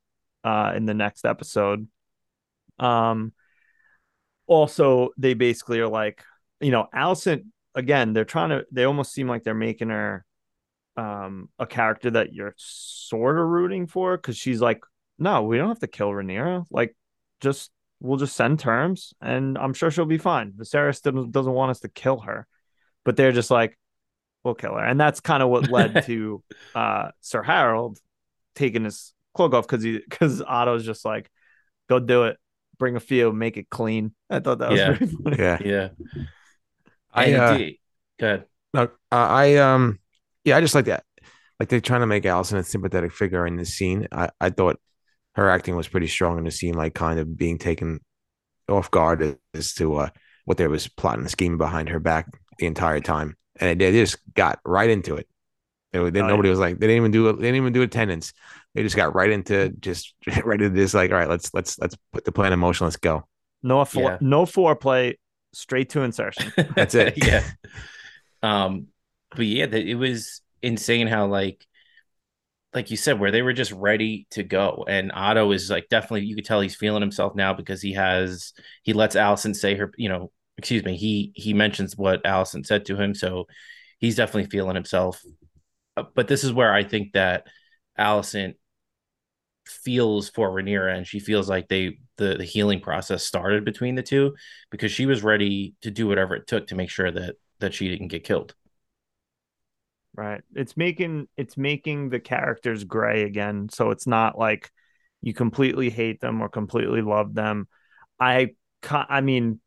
uh, 0.45 0.73
in 0.77 0.85
the 0.87 0.95
next 0.95 1.25
episode. 1.25 1.89
Um, 2.79 3.33
also, 4.51 5.11
they 5.17 5.35
basically 5.35 5.79
are 5.79 5.89
like, 5.89 6.25
you 6.61 6.73
know, 6.73 6.89
Allison, 6.93 7.53
again, 7.77 8.13
they're 8.13 8.25
trying 8.25 8.49
to, 8.51 8.67
they 8.73 8.83
almost 8.83 9.13
seem 9.13 9.29
like 9.29 9.45
they're 9.45 9.55
making 9.55 9.91
her 9.91 10.27
um 10.97 11.49
a 11.61 11.67
character 11.67 12.11
that 12.11 12.35
you're 12.35 12.53
sort 12.57 13.39
of 13.39 13.47
rooting 13.47 13.87
for 13.87 14.17
because 14.17 14.37
she's 14.37 14.61
like, 14.61 14.83
no, 15.21 15.45
we 15.45 15.57
don't 15.57 15.69
have 15.69 15.79
to 15.79 15.87
kill 15.87 16.11
Rhaenyra. 16.11 16.67
Like, 16.69 16.97
just 17.41 17.71
we'll 18.01 18.19
just 18.19 18.35
send 18.35 18.59
terms, 18.59 19.15
and 19.21 19.57
I'm 19.57 19.73
sure 19.73 19.93
she'll 19.93 20.05
be 20.05 20.19
fine. 20.19 20.51
Viserys 20.51 21.01
doesn't 21.01 21.31
doesn't 21.31 21.53
want 21.53 21.71
us 21.71 21.81
to 21.81 21.89
kill 21.89 22.19
her, 22.19 22.49
but 23.05 23.17
they're 23.17 23.31
just 23.31 23.53
like, 23.53 23.79
we'll 24.43 24.55
kill 24.55 24.75
her. 24.75 24.85
And 24.85 24.99
that's 24.99 25.21
kind 25.21 25.45
of 25.45 25.49
what 25.49 25.71
led 25.71 26.05
to 26.07 26.43
uh, 26.75 27.11
Sir 27.21 27.45
Harrold 27.45 28.01
taking 28.57 28.83
his 28.83 29.15
cloak 29.33 29.55
off 29.55 29.69
because 29.69 29.85
he 29.85 30.01
because 30.01 30.43
Otto's 30.43 30.85
just 30.85 31.05
like, 31.05 31.31
go 31.89 32.01
do 32.01 32.25
it, 32.25 32.37
bring 32.81 32.97
a 32.97 33.01
few, 33.01 33.33
make 33.33 33.59
it 33.59 33.71
clean. 33.71 34.15
I 34.31 34.41
thought 34.41 34.61
that 34.61 34.73
was 34.73 34.81
Yeah. 34.81 34.99
funny. 35.25 35.39
Yeah. 35.39 35.59
Yeah. 35.61 35.91
I, 37.13 37.27
And 37.27 37.37
uh, 37.37 37.59
good. 38.19 38.47
No, 38.75 38.83
uh, 38.85 38.89
I 39.13 39.57
um, 39.57 39.99
yeah, 40.45 40.57
I 40.57 40.61
just 40.61 40.75
like 40.75 40.87
that. 40.87 41.05
Like 41.59 41.69
they're 41.69 41.81
trying 41.81 42.01
to 42.01 42.07
make 42.07 42.25
Allison 42.27 42.59
a 42.59 42.65
sympathetic 42.65 43.13
figure 43.13 43.47
in 43.47 43.57
this 43.57 43.75
scene. 43.75 44.09
I 44.13 44.31
I 44.41 44.51
thought 44.51 44.81
her 45.37 45.51
acting 45.51 45.77
was 45.77 45.89
pretty 45.89 46.09
strong 46.09 46.39
in 46.39 46.45
the 46.45 46.53
scene, 46.53 46.75
like 46.75 46.95
kind 46.95 47.21
of 47.21 47.37
being 47.37 47.59
taken 47.59 48.01
off 48.71 48.91
guard 48.93 49.39
as 49.55 49.75
to 49.77 49.97
uh, 49.97 50.11
what 50.47 50.59
there 50.59 50.71
was 50.71 50.89
plotting 50.89 51.23
and 51.23 51.33
scheming 51.33 51.59
behind 51.59 51.91
her 51.91 52.01
back 52.01 52.29
the 52.59 52.67
entire 52.67 53.01
time, 53.01 53.37
and 53.61 53.81
they 53.81 53.93
just 53.93 54.19
got 54.35 54.61
right 54.67 54.91
into 54.91 55.17
it. 55.17 55.29
They, 55.93 55.99
they- 55.99 56.21
Oh, 56.21 56.23
yeah. 56.25 56.29
nobody 56.29 56.51
was 56.51 56.59
like 56.59 56.79
they 56.79 56.87
didn't 56.87 56.97
even 56.99 57.11
do 57.11 57.33
they 57.33 57.43
didn't 57.43 57.57
even 57.57 57.73
do 57.73 57.83
attendance. 57.83 58.33
They 58.75 58.83
just 58.83 58.97
got 58.97 59.15
right 59.15 59.31
into 59.31 59.71
just 59.81 60.15
right 60.45 60.61
into 60.61 60.71
this 60.75 60.95
like 60.95 61.11
all 61.11 61.17
right 61.19 61.29
let's 61.29 61.53
let's 61.55 61.79
let's 61.79 61.97
put 62.13 62.25
the 62.25 62.33
plan 62.33 62.53
in 62.53 62.59
motion 62.59 62.87
let's 62.87 62.97
go. 62.97 63.27
No 63.63 63.85
fore, 63.85 64.13
Yeah. 64.13 64.19
no 64.21 64.45
foreplay, 64.47 65.17
straight 65.53 65.91
to 65.91 66.03
insertion. 66.03 66.53
That's 66.75 66.95
it. 66.95 67.15
yeah. 67.17 67.45
Um, 68.43 68.87
but 69.37 69.47
yeah, 69.47 69.67
that 69.67 69.83
it 69.87 69.95
was 69.97 70.41
insane 70.63 71.07
how 71.07 71.27
like 71.27 71.65
like 72.73 72.91
you 72.93 72.97
said, 72.97 73.19
where 73.19 73.33
they 73.33 73.43
were 73.43 73.53
just 73.53 73.73
ready 73.73 74.29
to 74.31 74.45
go. 74.45 74.85
And 74.89 75.11
Otto 75.13 75.51
is 75.51 75.69
like 75.71 75.89
definitely 75.89 76.25
you 76.27 76.37
could 76.37 76.45
tell 76.45 76.61
he's 76.61 76.77
feeling 76.77 77.01
himself 77.03 77.35
now 77.35 77.53
because 77.53 77.83
he 77.83 77.95
has 77.95 78.53
he 78.83 78.93
lets 78.93 79.17
Allison 79.17 79.55
say 79.55 79.75
her, 79.75 79.93
you 79.97 80.09
know, 80.09 80.31
excuse 80.57 80.85
me, 80.85 80.97
he 80.97 81.33
he 81.35 81.53
mentions 81.53 81.97
what 81.97 82.25
Allison 82.25 82.63
said 82.65 82.85
to 82.87 82.97
him. 82.97 83.15
So 83.15 83.47
he's 83.99 84.15
definitely 84.17 84.49
feeling 84.51 84.77
himself. 84.77 85.21
Uh, 85.97 86.05
But 86.15 86.29
this 86.29 86.45
is 86.45 86.53
where 86.53 86.73
I 86.73 86.85
think 86.85 87.13
that 87.13 87.47
Allison 87.97 88.55
feels 89.67 90.29
for 90.29 90.51
Rhaenyra 90.51 90.97
and 90.97 91.07
she 91.07 91.21
feels 91.21 91.49
like 91.49 91.69
they 91.69 91.99
the, 92.17 92.37
the 92.37 92.45
healing 92.45 92.81
process 92.81 93.25
started 93.25 93.65
between 93.65 93.95
the 93.95 94.03
two 94.03 94.35
because 94.71 94.91
she 94.91 95.07
was 95.07 95.23
ready 95.23 95.75
to 95.83 95.91
do 95.91 96.09
whatever 96.09 96.35
it 96.35 96.47
took 96.47 96.67
to 96.69 96.75
make 96.75 96.91
sure 96.91 97.11
that 97.11 97.37
that 97.61 97.75
she 97.75 97.89
didn't 97.89 98.09
get 98.09 98.25
killed. 98.25 98.55
Right. 100.15 100.43
It's 100.55 100.77
making 100.77 101.29
it's 101.37 101.57
making 101.57 102.11
the 102.11 102.21
characters 102.21 102.85
gray 102.85 103.23
again. 103.23 103.69
So 103.71 103.91
it's 103.91 104.07
not 104.07 104.37
like 104.37 104.71
you 105.23 105.33
completely 105.33 105.89
hate 105.89 106.21
them 106.21 106.43
or 106.43 106.49
completely 106.49 107.01
love 107.01 107.35
them. 107.35 107.69
I 108.19 108.55
I 108.91 109.21
mean 109.21 109.61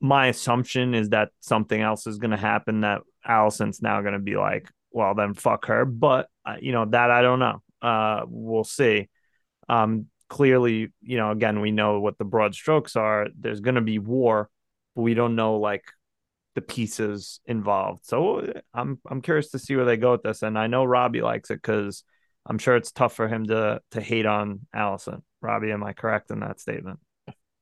my 0.00 0.28
assumption 0.28 0.94
is 0.94 1.10
that 1.10 1.30
something 1.40 1.80
else 1.80 2.06
is 2.06 2.18
going 2.18 2.30
to 2.32 2.36
happen 2.36 2.80
that 2.82 3.02
Allison's 3.26 3.82
now 3.82 4.00
going 4.00 4.12
to 4.12 4.20
be 4.20 4.36
like, 4.36 4.68
well 4.98 5.14
then 5.14 5.34
fuck 5.34 5.66
her, 5.66 5.84
but 5.84 6.28
uh, 6.44 6.56
you 6.60 6.72
know 6.72 6.84
that 6.86 7.10
I 7.10 7.22
don't 7.22 7.38
know. 7.38 7.62
Uh 7.80 8.22
we'll 8.26 8.64
see. 8.64 9.08
Um 9.68 10.06
clearly, 10.28 10.92
you 11.00 11.16
know, 11.16 11.30
again 11.30 11.60
we 11.60 11.70
know 11.70 12.00
what 12.00 12.18
the 12.18 12.24
broad 12.24 12.54
strokes 12.54 12.96
are. 12.96 13.28
There's 13.38 13.60
going 13.60 13.76
to 13.76 13.80
be 13.80 13.98
war, 13.98 14.50
but 14.94 15.02
we 15.02 15.14
don't 15.14 15.36
know 15.36 15.56
like 15.58 15.84
the 16.54 16.60
pieces 16.60 17.40
involved. 17.46 18.04
So 18.04 18.52
I'm 18.74 18.98
I'm 19.08 19.22
curious 19.22 19.50
to 19.52 19.58
see 19.58 19.76
where 19.76 19.84
they 19.84 19.96
go 19.96 20.12
with 20.12 20.22
this. 20.22 20.42
And 20.42 20.58
I 20.58 20.66
know 20.66 20.84
Robbie 20.84 21.22
likes 21.22 21.50
it 21.50 21.62
because 21.62 22.02
I'm 22.44 22.58
sure 22.58 22.76
it's 22.76 22.90
tough 22.90 23.14
for 23.14 23.28
him 23.28 23.46
to 23.46 23.80
to 23.92 24.00
hate 24.00 24.26
on 24.26 24.66
Allison. 24.74 25.22
Robbie, 25.40 25.70
am 25.70 25.84
I 25.84 25.92
correct 25.92 26.30
in 26.32 26.40
that 26.40 26.60
statement? 26.60 26.98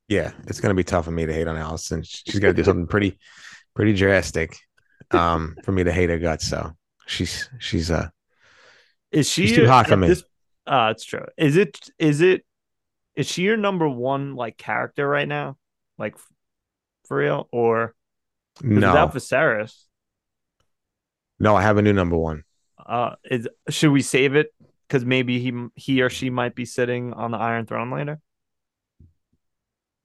Yeah, 0.09 0.33
it's 0.47 0.61
gonna 0.61 0.75
be 0.75 0.85
tough 0.85 1.05
for 1.05 1.11
me 1.11 1.27
to 1.27 1.33
hate 1.33 1.49
on 1.49 1.57
Allison. 1.57 2.03
She's 2.03 2.39
got 2.41 2.49
to 2.49 2.55
do 2.55 2.65
something 2.65 2.87
pretty, 2.87 3.19
pretty 3.75 3.93
drastic, 3.93 4.57
um, 5.11 5.57
for 5.65 5.73
me 5.73 5.85
to 5.85 5.93
hate 5.93 6.11
her 6.11 6.19
guts. 6.19 6.49
So 6.49 6.73
she's 7.07 7.49
she's 7.59 7.91
uh 7.91 8.09
Is 9.13 9.31
she 9.31 9.47
She's 9.47 9.57
too 9.57 9.67
hot 9.67 9.87
for 9.87 9.97
me. 9.97 10.09
This, 10.09 10.25
uh, 10.67 10.89
it's 10.95 11.05
true. 11.05 11.25
Is 11.37 11.57
it 11.57 11.79
is 11.99 12.21
it 12.21 12.45
is 13.15 13.27
she 13.27 13.43
your 13.43 13.57
number 13.57 13.89
one 13.89 14.35
like 14.35 14.57
character 14.59 15.09
right 15.09 15.29
now? 15.29 15.57
Like 15.99 16.17
for 17.07 17.17
real? 17.19 17.49
Or 17.53 17.95
no 18.63 18.89
without 18.89 19.15
Viserys, 19.15 19.75
no. 21.39 21.57
I 21.57 21.63
have 21.63 21.79
a 21.79 21.83
new 21.83 21.93
number 21.93 22.17
one. 22.17 22.45
uh 22.85 23.15
is 23.25 23.49
should 23.71 23.93
we 23.93 24.03
save 24.03 24.35
it? 24.35 24.53
Because 24.87 25.05
maybe 25.05 25.41
he 25.41 25.53
he 25.75 26.03
or 26.03 26.11
she 26.11 26.31
might 26.31 26.55
be 26.55 26.65
sitting 26.65 27.13
on 27.13 27.31
the 27.31 27.39
Iron 27.39 27.67
Throne 27.67 27.91
later. 27.91 28.21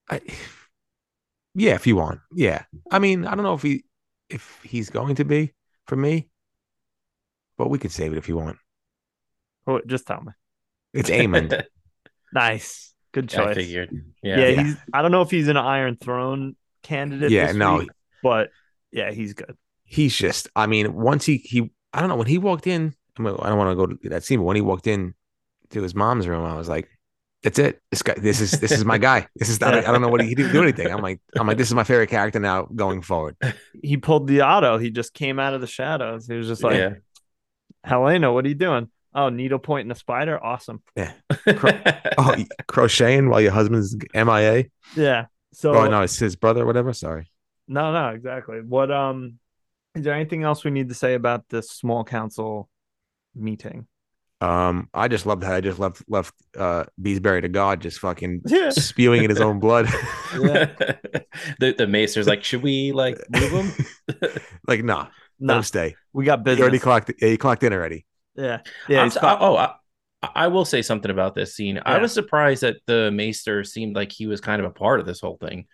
I, 0.09 0.21
yeah, 1.53 1.75
if 1.75 1.85
you 1.87 1.95
want. 1.95 2.19
Yeah, 2.33 2.63
I 2.89 2.99
mean, 2.99 3.25
I 3.25 3.35
don't 3.35 3.43
know 3.43 3.53
if 3.53 3.61
he 3.61 3.83
if 4.29 4.59
he's 4.63 4.89
going 4.89 5.15
to 5.15 5.25
be 5.25 5.53
for 5.87 5.95
me, 5.95 6.29
but 7.62 7.69
we 7.69 7.78
could 7.78 7.91
save 7.91 8.12
it 8.12 8.17
if 8.17 8.28
you 8.28 8.36
want. 8.36 8.58
Oh, 9.67 9.80
just 9.86 10.08
tell 10.08 10.19
me. 10.19 10.32
It's 10.93 11.12
Aemond. 11.12 11.63
Nice. 12.34 12.93
Good 13.12 13.28
choice. 13.28 13.50
I 13.50 13.54
figured. 13.56 13.89
Yeah, 14.24 14.39
Yeah. 14.39 14.47
Yeah. 14.47 14.63
he's 14.63 14.78
I 14.93 15.02
don't 15.02 15.12
know 15.12 15.21
if 15.21 15.30
he's 15.30 15.50
an 15.50 15.58
Iron 15.58 15.97
Throne 15.97 16.56
candidate. 16.82 17.30
Yeah, 17.30 17.47
this 17.47 17.58
no. 17.58 17.80
week, 17.80 17.89
but 18.24 18.52
yeah, 18.89 19.12
he's 19.12 19.34
good. 19.34 19.58
he's 19.84 20.15
just. 20.15 20.47
I 20.56 20.65
mean, 20.65 20.93
once 20.93 21.26
he 21.26 21.38
he, 21.38 21.69
I 21.93 22.00
don't 22.00 22.08
know 22.08 22.15
when 22.15 22.28
he 22.28 22.38
walked 22.38 22.67
in. 22.67 22.95
I, 23.19 23.21
mean, 23.21 23.36
I 23.38 23.50
don't 23.50 23.58
want 23.58 23.69
to 23.71 23.76
go 23.76 23.86
to 23.86 24.10
that 24.10 24.24
scene, 24.24 24.39
but 24.39 24.45
when 24.45 24.56
he 24.56 24.62
walked 24.62 24.88
in 24.88 25.13
to 25.71 25.82
his 25.84 25.93
mom's 25.93 26.26
room, 26.26 26.45
I 26.45 26.56
was 26.56 26.69
like, 26.69 26.88
"That's 27.43 27.60
it. 27.60 27.82
This 27.91 28.02
guy. 28.02 28.15
This 28.17 28.39
is 28.39 28.52
this 28.52 28.71
is 28.71 28.86
my 28.86 28.97
guy. 28.97 29.28
This 29.36 29.50
is. 29.50 29.62
I 29.62 29.71
don't, 29.71 29.88
I 29.89 29.91
don't 29.91 30.02
know 30.02 30.08
what 30.08 30.21
he, 30.21 30.30
he 30.30 30.36
didn't 30.36 30.54
do 30.54 30.63
anything. 30.63 30.88
I'm 30.88 31.02
like, 31.02 31.19
I'm 31.36 31.47
like, 31.47 31.58
this 31.58 31.67
is 31.67 31.76
my 31.76 31.84
favorite 31.84 32.10
character 32.10 32.39
now 32.39 32.63
going 32.74 33.02
forward. 33.02 33.36
He 33.84 33.97
pulled 33.97 34.28
the 34.28 34.43
auto. 34.43 34.78
He 34.78 34.89
just 34.89 35.13
came 35.13 35.38
out 35.38 35.54
of 35.54 35.60
the 35.60 35.67
shadows. 35.67 36.28
He 36.28 36.36
was 36.36 36.47
just 36.47 36.63
like, 36.63 36.78
yeah. 36.78 36.93
Helaena, 37.85 38.33
what 38.33 38.45
are 38.45 38.49
you 38.49 38.55
doing? 38.55 38.89
Oh, 39.13 39.29
needle 39.29 39.59
point 39.59 39.85
and 39.85 39.91
a 39.91 39.95
spider. 39.95 40.41
Awesome. 40.43 40.81
Yeah. 40.95 41.13
Oh, 42.17 42.35
crocheting 42.67 43.29
while 43.29 43.41
your 43.41 43.51
husband's 43.51 43.95
MIA. 44.13 44.65
Yeah. 44.95 45.25
So 45.53 45.73
Oh 45.73 45.87
no, 45.89 46.01
it's 46.01 46.17
his 46.19 46.35
brother, 46.35 46.61
or 46.63 46.65
whatever. 46.65 46.93
Sorry. 46.93 47.29
no, 47.67 47.91
no, 47.93 48.09
exactly. 48.09 48.61
What 48.61 48.91
um 48.91 49.39
is 49.95 50.03
there 50.03 50.13
anything 50.13 50.43
else 50.43 50.63
we 50.63 50.71
need 50.71 50.89
to 50.89 50.95
say 50.95 51.15
about 51.15 51.49
this 51.49 51.69
small 51.71 52.03
council 52.03 52.69
meeting? 53.35 53.87
Um, 54.39 54.89
I 54.93 55.07
just 55.07 55.25
loved 55.25 55.43
how 55.43 55.53
I 55.55 55.61
just 55.61 55.79
left 55.79 56.03
left 56.07 56.33
uh 56.57 56.85
Beesbury 57.01 57.41
to 57.41 57.49
God, 57.49 57.81
just 57.81 57.99
fucking 57.99 58.41
Yeah. 58.47 58.69
spewing 58.71 59.23
in 59.23 59.29
his 59.29 59.41
own 59.41 59.59
blood. 59.59 59.85
the 60.33 61.75
the 61.77 61.87
maester's 61.87 62.27
like, 62.27 62.43
should 62.43 62.61
we 62.63 62.91
like 62.91 63.17
move 63.29 63.51
him? 63.51 63.85
like, 64.67 64.83
nah, 64.83 65.07
No, 65.41 65.56
don't 65.56 65.63
stay. 65.63 65.95
we 66.13 66.23
got 66.25 66.39
He 66.39 66.51
already 66.51 66.63
business. 66.77 66.84
clocked. 66.84 67.12
Yeah, 67.21 67.27
he 67.30 67.38
clocked 67.38 67.63
in 67.63 67.73
already. 67.73 68.06
Yeah. 68.36 68.60
Yeah. 68.88 68.99
I'm 69.01 69.06
he's 69.08 69.17
s- 69.17 69.21
caught- 69.21 69.41
oh, 69.41 69.56
oh, 69.58 69.58
I, 69.58 70.30
I 70.36 70.47
will 70.47 70.65
say 70.65 70.82
something 70.82 71.12
about 71.12 71.36
this 71.36 71.56
scene. 71.56 71.80
I 71.86 71.97
was 71.97 72.13
surprised 72.13 72.62
that 72.63 72.77
the 72.86 73.12
maester 73.12 73.63
seemed 73.63 73.95
like 73.95 74.12
he 74.12 74.27
was 74.27 74.39
kind 74.39 74.62
of 74.62 74.67
a 74.67 74.73
part 74.73 74.99
of 74.99 75.06
this 75.06 75.19
whole 75.19 75.38
thing. 75.38 75.65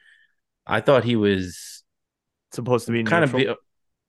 I 0.65 0.81
thought 0.81 1.03
he 1.03 1.15
was 1.15 1.83
supposed 2.51 2.85
to 2.87 2.91
be 2.93 3.03
kind 3.03 3.23
of, 3.23 3.33
neutral. 3.33 3.55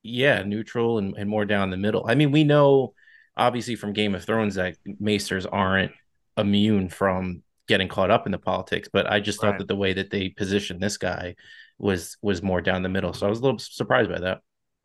be, 0.02 0.10
yeah, 0.10 0.42
neutral 0.44 0.98
and, 0.98 1.14
and 1.16 1.28
more 1.28 1.44
down 1.44 1.70
the 1.70 1.76
middle. 1.76 2.06
I 2.08 2.14
mean, 2.14 2.30
we 2.30 2.44
know 2.44 2.94
obviously 3.36 3.74
from 3.76 3.92
Game 3.92 4.14
of 4.14 4.24
Thrones 4.24 4.54
that 4.54 4.76
maesters 5.00 5.44
aren't 5.46 5.92
immune 6.36 6.88
from 6.88 7.42
getting 7.66 7.88
caught 7.88 8.10
up 8.10 8.24
in 8.26 8.32
the 8.32 8.38
politics, 8.38 8.88
but 8.92 9.10
I 9.10 9.20
just 9.20 9.40
thought 9.40 9.50
Right. 9.50 9.58
that 9.58 9.68
the 9.68 9.76
way 9.76 9.92
that 9.92 10.10
they 10.10 10.28
positioned 10.30 10.80
this 10.80 10.96
guy 10.96 11.34
was 11.78 12.16
was 12.22 12.42
more 12.42 12.60
down 12.60 12.82
the 12.82 12.88
middle. 12.88 13.12
So 13.12 13.26
I 13.26 13.30
was 13.30 13.40
a 13.40 13.42
little 13.42 13.58
surprised 13.58 14.10
by 14.10 14.20
that. 14.20 14.38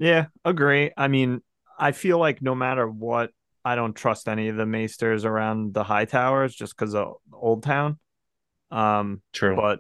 Yeah, 0.04 0.26
agree. 0.44 0.92
I 0.98 1.08
mean, 1.08 1.42
I 1.80 1.94
feel 1.94 2.18
like 2.20 2.42
no 2.42 2.54
matter 2.54 2.86
what, 2.86 3.32
I 3.64 3.76
don't 3.76 3.96
trust 3.96 4.28
any 4.28 4.50
of 4.50 4.58
the 4.58 4.66
maesters 4.66 5.24
around 5.24 5.74
the 5.74 5.86
Hightowers 5.86 6.54
just 6.54 6.76
because 6.76 6.94
of 6.94 7.16
Oldtown. 7.32 7.98
Um, 8.70 9.22
True. 9.32 9.56
but 9.56 9.80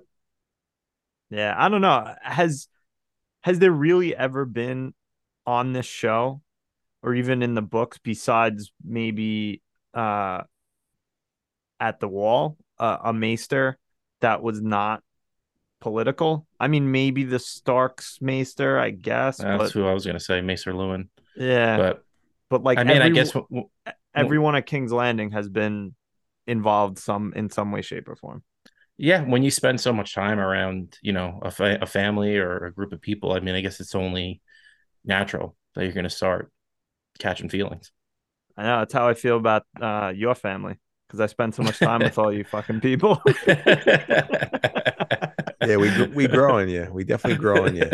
yeah, 1.29 1.53
I 1.57 1.67
don't 1.67 1.81
know. 1.81 2.15
Has 2.21 2.69
has 3.41 3.59
there 3.59 3.73
really 3.73 4.15
ever 4.15 4.45
been 4.45 4.93
on 5.45 5.73
this 5.73 5.85
show 5.85 6.41
or 7.01 7.13
even 7.15 7.43
in 7.43 7.53
the 7.53 7.61
books 7.61 7.97
besides 8.01 8.71
maybe 8.81 9.61
uh 9.93 10.43
at 11.81 11.99
the 11.99 12.07
wall 12.07 12.55
uh, 12.79 12.97
a 13.03 13.11
maester 13.11 13.77
that 14.21 14.41
was 14.41 14.61
not 14.61 15.03
political? 15.83 16.47
I 16.59 16.67
mean, 16.69 16.91
maybe 16.91 17.23
the 17.25 17.39
Starks 17.39 18.19
maester, 18.21 18.79
I 18.79 18.91
guess, 18.91 19.37
That's 19.37 19.59
but 19.59 19.73
who 19.73 19.85
I 19.85 19.93
was 19.93 20.05
going 20.05 20.17
to 20.17 20.23
say, 20.23 20.41
Maester 20.41 20.73
Luwin. 20.73 21.09
yeah, 21.35 21.77
But 21.77 22.03
but 22.49 22.63
like 22.63 22.79
I 22.79 22.83
mean, 22.83 23.01
I 23.01 23.09
guess 23.09 23.31
w- 23.31 23.47
w- 23.49 23.69
everyone 24.15 24.55
at 24.55 24.65
King's 24.65 24.91
Landing 24.93 25.31
has 25.31 25.49
been 25.49 25.95
involved 26.47 26.99
some 26.99 27.33
in 27.35 27.49
some 27.49 27.71
way, 27.71 27.81
shape, 27.81 28.07
or 28.09 28.15
form. 28.15 28.43
yeah, 28.97 29.21
when 29.21 29.43
you 29.43 29.51
spend 29.51 29.81
so 29.81 29.91
much 29.91 30.13
time 30.13 30.39
around, 30.39 30.97
you 31.01 31.13
know, 31.13 31.39
a, 31.41 31.51
fa- 31.51 31.79
a 31.81 31.85
family 31.87 32.37
or 32.37 32.65
a 32.65 32.73
group 32.73 32.93
of 32.93 33.01
people, 33.01 33.33
I 33.33 33.39
mean, 33.39 33.55
I 33.55 33.61
guess 33.61 33.79
it's 33.79 33.95
only 33.95 34.41
natural 35.05 35.55
that 35.75 35.83
you're 35.83 35.93
going 35.93 36.05
to 36.05 36.09
start 36.09 36.51
catching 37.19 37.49
feelings. 37.49 37.91
I 38.57 38.63
know 38.63 38.79
that's 38.79 38.93
how 38.93 39.07
I 39.07 39.13
feel 39.15 39.37
about 39.37 39.63
uh, 39.81 40.11
your 40.15 40.35
family 40.35 40.77
because 41.07 41.19
I 41.19 41.25
spend 41.27 41.55
so 41.55 41.63
much 41.63 41.81
time 41.81 42.03
with 42.03 42.17
all 42.17 42.31
you 42.31 42.43
fucking 42.43 42.81
people. 42.81 43.21
Yeah, 45.67 45.77
we 45.77 46.07
we 46.07 46.27
grow 46.27 46.57
in 46.57 46.69
you. 46.69 46.89
We 46.91 47.03
definitely 47.03 47.39
grow 47.39 47.65
in 47.65 47.75
you. 47.75 47.89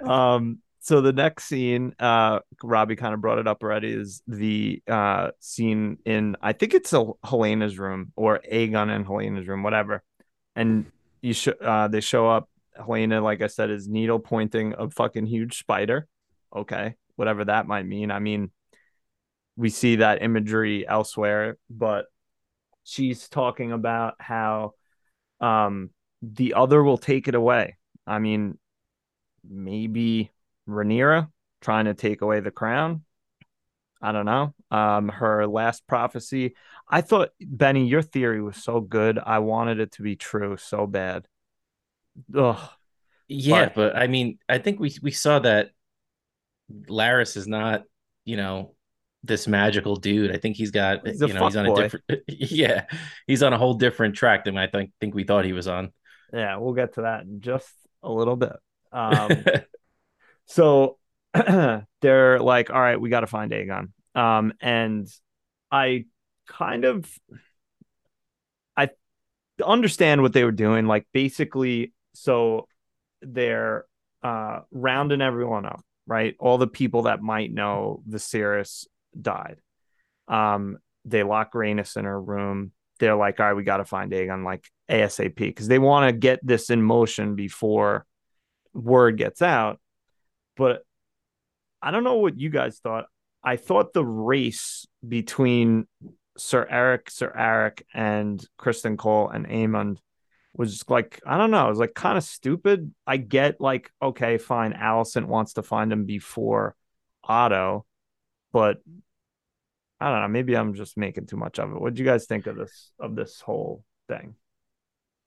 um, 0.08 0.58
so 0.80 1.00
the 1.00 1.12
next 1.12 1.44
scene, 1.44 1.94
uh, 1.98 2.40
Robbie 2.62 2.96
kind 2.96 3.14
of 3.14 3.20
brought 3.20 3.38
it 3.38 3.46
up 3.46 3.62
already, 3.62 3.92
is 3.92 4.22
the 4.26 4.82
uh 4.88 5.30
scene 5.40 5.98
in 6.04 6.36
I 6.40 6.52
think 6.52 6.74
it's 6.74 6.92
a 6.92 7.04
Helaena's 7.24 7.78
room 7.78 8.12
or 8.16 8.40
Aegon 8.50 8.94
in 8.94 9.04
Helaena's 9.04 9.46
room, 9.46 9.62
whatever. 9.62 10.02
And 10.56 10.90
you 11.22 11.34
show 11.34 11.52
uh 11.52 11.88
they 11.88 12.00
show 12.00 12.28
up. 12.28 12.48
Helena, 12.76 13.20
like 13.20 13.42
I 13.42 13.48
said, 13.48 13.68
is 13.68 13.88
needle 13.88 14.20
pointing 14.20 14.74
a 14.78 14.88
fucking 14.88 15.26
huge 15.26 15.58
spider. 15.58 16.06
Okay, 16.54 16.94
whatever 17.16 17.44
that 17.44 17.66
might 17.66 17.84
mean. 17.84 18.10
I 18.10 18.20
mean, 18.20 18.50
we 19.56 19.68
see 19.68 19.96
that 19.96 20.22
imagery 20.22 20.88
elsewhere, 20.88 21.58
but 21.68 22.06
she's 22.84 23.28
talking 23.28 23.72
about 23.72 24.14
how 24.18 24.72
um 25.40 25.90
the 26.22 26.54
other 26.54 26.82
will 26.82 26.98
take 26.98 27.28
it 27.28 27.34
away. 27.34 27.76
I 28.06 28.18
mean, 28.18 28.58
maybe 29.48 30.30
Rhaenyra 30.68 31.30
trying 31.60 31.86
to 31.86 31.94
take 31.94 32.22
away 32.22 32.40
the 32.40 32.50
crown. 32.50 33.04
I 34.02 34.12
don't 34.12 34.26
know. 34.26 34.54
Um, 34.70 35.08
her 35.08 35.46
last 35.46 35.86
prophecy. 35.86 36.54
I 36.88 37.02
thought 37.02 37.30
Benny, 37.40 37.86
your 37.86 38.02
theory 38.02 38.40
was 38.42 38.56
so 38.56 38.80
good. 38.80 39.18
I 39.18 39.40
wanted 39.40 39.78
it 39.78 39.92
to 39.92 40.02
be 40.02 40.16
true 40.16 40.56
so 40.56 40.86
bad. 40.86 41.26
Ugh. 42.34 42.70
Yeah, 43.28 43.66
but, 43.66 43.74
but 43.74 43.96
I 43.96 44.06
mean, 44.08 44.38
I 44.48 44.58
think 44.58 44.80
we 44.80 44.94
we 45.02 45.12
saw 45.12 45.38
that 45.40 45.70
Larys 46.88 47.36
is 47.36 47.46
not, 47.46 47.84
you 48.24 48.36
know, 48.36 48.74
this 49.22 49.46
magical 49.46 49.96
dude. 49.96 50.32
I 50.32 50.38
think 50.38 50.56
he's 50.56 50.70
got, 50.70 51.06
he's 51.06 51.20
you 51.20 51.32
know, 51.32 51.46
he's 51.46 51.56
on 51.56 51.66
boy. 51.66 51.74
a 51.74 51.82
different, 51.82 52.04
yeah, 52.28 52.84
he's 53.26 53.42
on 53.42 53.52
a 53.52 53.58
whole 53.58 53.74
different 53.74 54.14
track 54.14 54.44
than 54.44 54.56
I 54.56 54.66
think 54.66 54.92
think 55.00 55.14
we 55.14 55.24
thought 55.24 55.44
he 55.44 55.52
was 55.52 55.68
on. 55.68 55.92
Yeah, 56.32 56.56
we'll 56.56 56.74
get 56.74 56.94
to 56.94 57.02
that 57.02 57.22
in 57.22 57.40
just 57.40 57.70
a 58.02 58.10
little 58.10 58.36
bit. 58.36 58.56
Um, 58.92 59.44
so 60.46 60.98
they're 62.00 62.40
like, 62.40 62.70
all 62.70 62.80
right, 62.80 63.00
we 63.00 63.10
got 63.10 63.20
to 63.20 63.26
find 63.26 63.52
Aegon. 63.52 63.88
Um, 64.14 64.52
and 64.60 65.08
I 65.70 66.06
kind 66.48 66.84
of, 66.84 67.10
I 68.76 68.90
understand 69.64 70.22
what 70.22 70.32
they 70.32 70.44
were 70.44 70.52
doing. 70.52 70.86
Like 70.86 71.06
basically, 71.12 71.92
so 72.14 72.66
they're 73.22 73.84
uh 74.22 74.60
rounding 74.70 75.20
everyone 75.20 75.66
up, 75.66 75.82
right? 76.06 76.34
All 76.38 76.58
the 76.58 76.66
people 76.66 77.02
that 77.02 77.22
might 77.22 77.52
know 77.52 78.02
the 78.06 78.18
Viserys 78.18 78.86
died. 79.18 79.58
Um, 80.28 80.78
they 81.04 81.22
lock 81.22 81.52
Rhaenys 81.52 81.96
in 81.96 82.04
her 82.04 82.20
room. 82.20 82.72
They're 82.98 83.16
like, 83.16 83.40
all 83.40 83.46
right, 83.46 83.54
we 83.54 83.64
got 83.64 83.78
to 83.78 83.84
find 83.84 84.12
Aegon 84.12 84.44
like 84.44 84.68
ASAP 84.90 85.36
because 85.36 85.68
they 85.68 85.78
want 85.78 86.08
to 86.08 86.18
get 86.18 86.40
this 86.42 86.70
in 86.70 86.82
motion 86.82 87.34
before 87.34 88.06
word 88.74 89.16
gets 89.16 89.42
out. 89.42 89.80
But 90.56 90.82
I 91.80 91.90
don't 91.90 92.04
know 92.04 92.16
what 92.16 92.38
you 92.38 92.50
guys 92.50 92.78
thought. 92.78 93.06
I 93.42 93.56
thought 93.56 93.94
the 93.94 94.04
race 94.04 94.86
between 95.06 95.86
Sir 96.36 96.66
Eric, 96.68 97.10
Sir 97.10 97.32
Eric, 97.34 97.86
and 97.94 98.44
Criston 98.58 98.98
Cole 98.98 99.30
and 99.30 99.46
Aemond 99.46 99.96
was 100.54 100.84
like, 100.88 101.20
I 101.24 101.38
don't 101.38 101.50
know, 101.50 101.66
it 101.66 101.70
was 101.70 101.78
like 101.78 101.94
kind 101.94 102.18
of 102.18 102.24
stupid. 102.24 102.92
I 103.06 103.16
get 103.16 103.60
like, 103.60 103.90
okay, 104.02 104.36
fine, 104.36 104.72
Allison 104.72 105.28
wants 105.28 105.54
to 105.54 105.62
find 105.62 105.92
him 105.92 106.04
before 106.04 106.74
Otto, 107.24 107.86
but 108.52 108.78
I 110.00 110.10
don't 110.10 110.22
know, 110.22 110.28
maybe 110.28 110.56
I'm 110.56 110.74
just 110.74 110.96
making 110.96 111.26
too 111.26 111.36
much 111.36 111.58
of 111.58 111.72
it. 111.72 111.80
What 111.80 111.94
do 111.94 112.02
you 112.02 112.08
guys 112.08 112.26
think 112.26 112.46
of 112.46 112.56
this 112.56 112.92
of 112.98 113.14
this 113.14 113.40
whole 113.40 113.84
thing? 114.08 114.34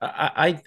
I, 0.01 0.31
I 0.36 0.62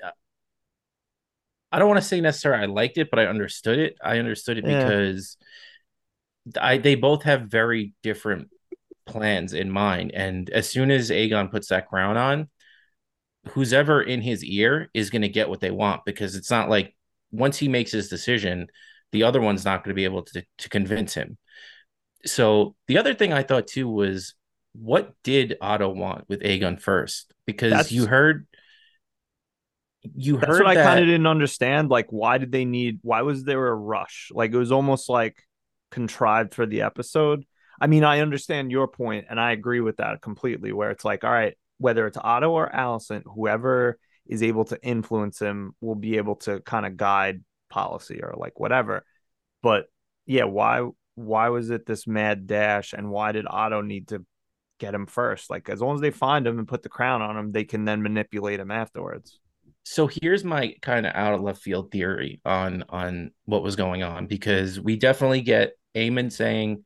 I 1.72 1.78
don't 1.78 1.88
want 1.88 2.00
to 2.00 2.06
say 2.06 2.20
necessarily 2.20 2.62
I 2.62 2.66
liked 2.66 2.98
it, 2.98 3.10
but 3.10 3.18
I 3.18 3.26
understood 3.26 3.78
it. 3.78 3.96
I 4.02 4.18
understood 4.18 4.58
it 4.58 4.66
yeah. 4.66 4.84
because 4.84 5.36
I 6.60 6.78
they 6.78 6.94
both 6.94 7.24
have 7.24 7.42
very 7.42 7.92
different 8.02 8.48
plans 9.06 9.52
in 9.52 9.70
mind. 9.70 10.12
And 10.14 10.48
as 10.50 10.68
soon 10.68 10.90
as 10.90 11.10
Aegon 11.10 11.50
puts 11.50 11.68
that 11.68 11.88
crown 11.88 12.16
on, 12.16 12.48
who's 13.50 13.72
ever 13.72 14.02
in 14.02 14.20
his 14.20 14.44
ear 14.44 14.90
is 14.94 15.10
going 15.10 15.22
to 15.22 15.28
get 15.28 15.48
what 15.48 15.60
they 15.60 15.70
want 15.70 16.04
because 16.04 16.36
it's 16.36 16.50
not 16.50 16.68
like 16.68 16.94
once 17.30 17.56
he 17.56 17.68
makes 17.68 17.92
his 17.92 18.08
decision, 18.08 18.66
the 19.12 19.22
other 19.22 19.40
one's 19.40 19.64
not 19.64 19.84
going 19.84 19.90
to 19.90 19.94
be 19.94 20.04
able 20.04 20.22
to, 20.22 20.44
to 20.58 20.68
convince 20.68 21.14
him. 21.14 21.38
So 22.24 22.74
the 22.88 22.98
other 22.98 23.14
thing 23.14 23.33
I 23.33 23.42
thought 23.42 23.66
too 23.66 23.88
was 23.88 24.35
what 24.72 25.14
did 25.22 25.57
Otto 25.61 25.88
want 25.90 26.29
with 26.29 26.40
Aegon 26.42 26.81
first? 26.81 27.33
Because 27.46 27.72
That's... 27.72 27.92
you 27.92 28.07
heard 28.07 28.46
you 30.14 30.37
That's 30.37 30.46
heard 30.46 30.64
what 30.64 30.74
that... 30.74 30.87
I 30.87 30.88
kind 30.90 31.00
of 31.00 31.07
didn't 31.07 31.26
understand. 31.26 31.90
Like, 31.90 32.07
why 32.11 32.38
did 32.38 32.52
they 32.52 32.64
need? 32.64 32.98
Why 33.02 33.22
was 33.22 33.44
there 33.44 33.66
a 33.66 33.74
rush? 33.74 34.31
Like, 34.33 34.52
it 34.52 34.59
was 34.59 34.72
almost 34.72 35.09
like 35.09 35.42
contrived 35.90 36.55
for 36.55 36.66
the 36.66 36.83
episode. 36.83 37.44
I 37.81 37.88
mean, 37.88 38.05
I 38.05 38.20
understand 38.20 38.70
your 38.70 38.88
point, 38.88 39.26
and 39.29 39.40
I 39.40 39.52
agree 39.52 39.81
with 39.81 39.96
that 39.98 40.22
completely. 40.22 40.72
Where 40.72 40.90
it's 40.90 41.05
like, 41.05 41.24
all 41.24 41.31
right, 41.31 41.57
whether 41.79 42.07
it's 42.07 42.18
Otto 42.20 42.50
or 42.50 42.74
Allison, 42.74 43.22
whoever 43.26 43.98
is 44.26 44.42
able 44.42 44.64
to 44.66 44.83
influence 44.83 45.38
him 45.40 45.74
will 45.81 45.94
be 45.94 46.16
able 46.16 46.37
to 46.37 46.61
kind 46.61 46.87
of 46.87 46.96
guide 46.96 47.42
policy 47.68 48.20
or 48.22 48.35
like 48.37 48.59
whatever. 48.59 49.05
But 49.62 49.87
yeah, 50.24 50.44
why 50.44 50.88
why 51.16 51.48
was 51.48 51.70
it 51.70 51.87
this 51.87 52.07
mad 52.07 52.46
dash, 52.46 52.92
and 52.92 53.11
why 53.11 53.33
did 53.33 53.46
Otto 53.48 53.81
need 53.81 54.09
to 54.09 54.24
get 54.79 54.94
him 54.94 55.07
first? 55.07 55.50
Like, 55.50 55.68
as 55.68 55.81
long 55.81 55.96
as 55.96 56.00
they 56.00 56.11
find 56.11 56.46
him 56.46 56.59
and 56.59 56.68
put 56.68 56.83
the 56.83 56.88
crown 56.88 57.22
on 57.22 57.37
him, 57.37 57.50
they 57.52 57.64
can 57.64 57.85
then 57.85 58.02
manipulate 58.02 58.61
him 58.61 58.70
afterwards 58.70 59.40
so 59.88 60.09
here's 60.09 60.42
my 60.42 60.74
kind 60.83 61.07
of 61.07 61.12
out 61.14 61.33
of 61.33 61.42
left 61.42 61.62
field 61.62 61.92
theory 61.92 62.40
on 62.44 62.83
on 62.88 63.31
what 63.44 63.62
was 63.62 63.76
going 63.76 64.02
on 64.02 64.26
because 64.26 64.81
we 64.81 64.96
definitely 64.96 65.42
get 65.42 65.74
Aemond 65.94 66.33
saying 66.33 66.83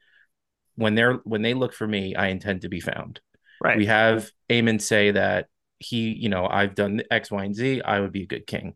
when 0.76 0.94
they're 0.94 1.14
when 1.24 1.40
they 1.40 1.54
look 1.54 1.72
for 1.72 1.86
me, 1.86 2.14
I 2.14 2.28
intend 2.28 2.60
to 2.62 2.68
be 2.68 2.80
found. 2.80 3.20
Right. 3.62 3.78
We 3.78 3.86
have 3.86 4.30
Aemond 4.50 4.82
say 4.82 5.12
that 5.12 5.46
he, 5.78 6.10
you 6.10 6.28
know, 6.28 6.46
I've 6.46 6.74
done 6.74 7.02
X, 7.10 7.30
Y, 7.30 7.42
and 7.42 7.54
Z. 7.54 7.80
I 7.80 8.00
would 8.00 8.12
be 8.12 8.24
a 8.24 8.26
good 8.26 8.46
king. 8.46 8.74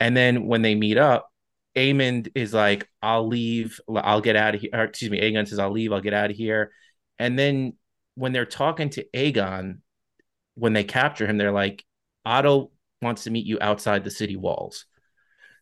And 0.00 0.16
then 0.16 0.46
when 0.46 0.62
they 0.62 0.74
meet 0.74 0.96
up, 0.96 1.30
Aemond 1.76 2.30
is 2.34 2.54
like, 2.54 2.88
I'll 3.02 3.26
leave. 3.26 3.80
I'll 3.94 4.20
get 4.20 4.36
out 4.36 4.54
of 4.54 4.60
here. 4.60 4.70
Or, 4.72 4.84
excuse 4.84 5.10
me. 5.10 5.20
Aegon 5.20 5.48
says, 5.48 5.58
I'll 5.58 5.70
leave. 5.70 5.92
I'll 5.92 6.00
get 6.00 6.14
out 6.14 6.30
of 6.30 6.36
here. 6.36 6.72
And 7.18 7.38
then 7.38 7.74
when 8.14 8.32
they're 8.32 8.46
talking 8.46 8.90
to 8.90 9.04
Aegon, 9.14 9.78
when 10.54 10.72
they 10.72 10.84
capture 10.84 11.26
him, 11.26 11.36
they're 11.36 11.52
like, 11.52 11.84
Otto 12.24 12.70
wants 13.02 13.24
to 13.24 13.30
meet 13.30 13.46
you 13.46 13.58
outside 13.60 14.04
the 14.04 14.10
city 14.10 14.36
walls. 14.36 14.86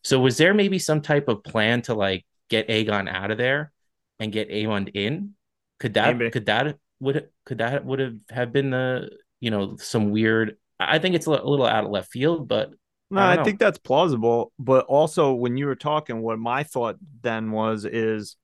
So 0.04 0.20
was 0.20 0.36
there 0.36 0.54
maybe 0.54 0.78
some 0.78 1.00
type 1.00 1.28
of 1.28 1.44
plan 1.44 1.82
to 1.82 1.94
like 1.94 2.26
get 2.48 2.68
Aegon 2.68 3.08
out 3.08 3.30
of 3.30 3.38
there 3.38 3.72
and 4.18 4.32
get 4.32 4.50
Aemond 4.50 4.90
in? 4.94 5.34
Could 5.78 5.94
that 5.94 6.16
maybe. 6.16 6.30
could 6.30 6.46
that 6.46 6.76
would 7.00 7.28
could 7.44 7.58
that 7.58 7.84
would 7.84 7.98
have 7.98 8.16
have 8.30 8.52
been 8.52 8.70
the 8.70 9.10
you 9.40 9.50
know 9.50 9.76
some 9.76 10.10
weird? 10.10 10.56
I 10.78 10.98
think 10.98 11.14
it's 11.14 11.26
a 11.26 11.30
little 11.30 11.66
out 11.66 11.84
of 11.84 11.90
left 11.90 12.10
field, 12.10 12.48
but 12.48 12.70
no, 13.12 13.20
I, 13.20 13.40
I 13.40 13.44
think 13.44 13.58
that's 13.58 13.78
plausible. 13.78 14.52
But 14.58 14.86
also, 14.86 15.32
when 15.32 15.56
you 15.56 15.66
were 15.66 15.76
talking, 15.76 16.20
what 16.22 16.38
my 16.38 16.64
thought 16.64 16.96
then 17.22 17.52
was 17.52 17.84
is, 17.84 18.36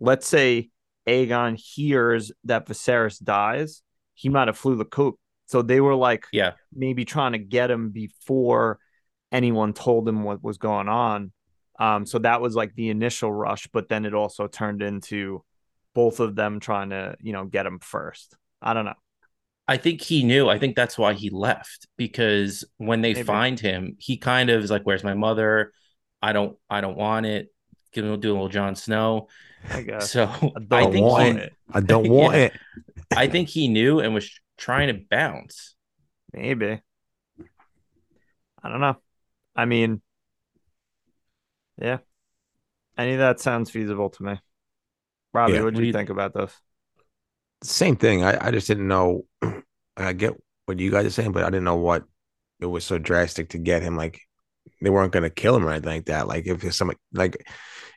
let's 0.00 0.26
say 0.26 0.70
Aegon 1.06 1.56
hears 1.56 2.32
that 2.44 2.66
Viserys 2.66 3.22
dies, 3.22 3.82
he 4.14 4.28
might 4.28 4.48
have 4.48 4.56
flew 4.56 4.76
the 4.76 4.84
coop 4.84 5.18
so 5.46 5.62
they 5.62 5.80
were 5.80 5.94
like, 5.94 6.26
yeah, 6.32 6.52
maybe 6.72 7.04
trying 7.04 7.32
to 7.32 7.38
get 7.38 7.70
him 7.70 7.90
before 7.90 8.78
anyone 9.30 9.72
told 9.72 10.08
him 10.08 10.22
what 10.22 10.42
was 10.42 10.58
going 10.58 10.88
on. 10.88 11.32
Um, 11.78 12.06
so 12.06 12.18
that 12.20 12.40
was 12.40 12.54
like 12.54 12.74
the 12.74 12.90
initial 12.90 13.32
rush, 13.32 13.68
but 13.72 13.88
then 13.88 14.04
it 14.04 14.14
also 14.14 14.46
turned 14.46 14.82
into 14.82 15.44
both 15.94 16.20
of 16.20 16.34
them 16.34 16.60
trying 16.60 16.90
to, 16.90 17.16
you 17.20 17.32
know, 17.32 17.44
get 17.44 17.66
him 17.66 17.78
first. 17.80 18.36
I 18.62 18.74
don't 18.74 18.84
know. 18.84 18.94
I 19.66 19.76
think 19.78 20.02
he 20.02 20.24
knew. 20.24 20.48
I 20.48 20.58
think 20.58 20.76
that's 20.76 20.98
why 20.98 21.14
he 21.14 21.30
left 21.30 21.86
because 21.96 22.64
when 22.76 23.00
they 23.00 23.14
Maybe. 23.14 23.24
find 23.24 23.58
him, 23.58 23.96
he 23.98 24.16
kind 24.16 24.50
of 24.50 24.62
is 24.62 24.70
like, 24.70 24.82
"Where's 24.82 25.04
my 25.04 25.14
mother? 25.14 25.72
I 26.20 26.32
don't, 26.32 26.56
I 26.68 26.80
don't 26.80 26.96
want 26.96 27.26
it." 27.26 27.48
Give 27.92 28.04
him 28.04 28.20
do 28.20 28.32
a 28.32 28.34
little 28.34 28.48
Jon 28.48 28.74
Snow. 28.74 29.28
I 29.70 29.82
guess. 29.82 30.10
So 30.10 30.24
I, 30.24 30.52
I 30.70 30.90
think 30.90 31.06
want 31.06 31.38
he, 31.38 31.44
it. 31.44 31.54
I 31.72 31.80
don't 31.80 32.08
want 32.10 32.36
yeah, 32.36 32.44
it. 32.44 32.52
I 33.16 33.28
think 33.28 33.48
he 33.48 33.68
knew 33.68 34.00
and 34.00 34.12
was 34.12 34.30
trying 34.58 34.88
to 34.88 35.02
bounce. 35.10 35.74
Maybe. 36.32 36.80
I 38.62 38.68
don't 38.68 38.80
know. 38.80 38.96
I 39.54 39.64
mean, 39.66 40.02
yeah. 41.80 41.98
Any 42.96 43.12
of 43.12 43.18
that 43.18 43.40
sounds 43.40 43.70
feasible 43.70 44.10
to 44.10 44.22
me. 44.22 44.40
Robbie, 45.32 45.54
yeah. 45.54 45.62
what 45.62 45.74
do 45.74 45.82
you 45.82 45.92
think 45.92 46.10
about 46.10 46.32
this? 46.32 46.52
Same 47.64 47.96
thing. 47.96 48.22
I, 48.24 48.48
I 48.48 48.50
just 48.50 48.68
didn't 48.68 48.88
know. 48.88 49.24
I 49.96 50.12
get 50.12 50.34
what 50.66 50.78
you 50.78 50.90
guys 50.90 51.06
are 51.06 51.10
saying, 51.10 51.32
but 51.32 51.44
I 51.44 51.50
didn't 51.50 51.64
know 51.64 51.76
what 51.76 52.04
it 52.60 52.66
was 52.66 52.84
so 52.84 52.98
drastic 52.98 53.50
to 53.50 53.58
get 53.58 53.82
him. 53.82 53.96
Like 53.96 54.20
they 54.82 54.90
weren't 54.90 55.12
going 55.12 55.22
to 55.22 55.30
kill 55.30 55.56
him 55.56 55.66
or 55.66 55.70
anything 55.70 55.90
like 55.90 56.06
that. 56.06 56.28
Like 56.28 56.46
if 56.46 56.74
somebody 56.74 56.98
like 57.12 57.36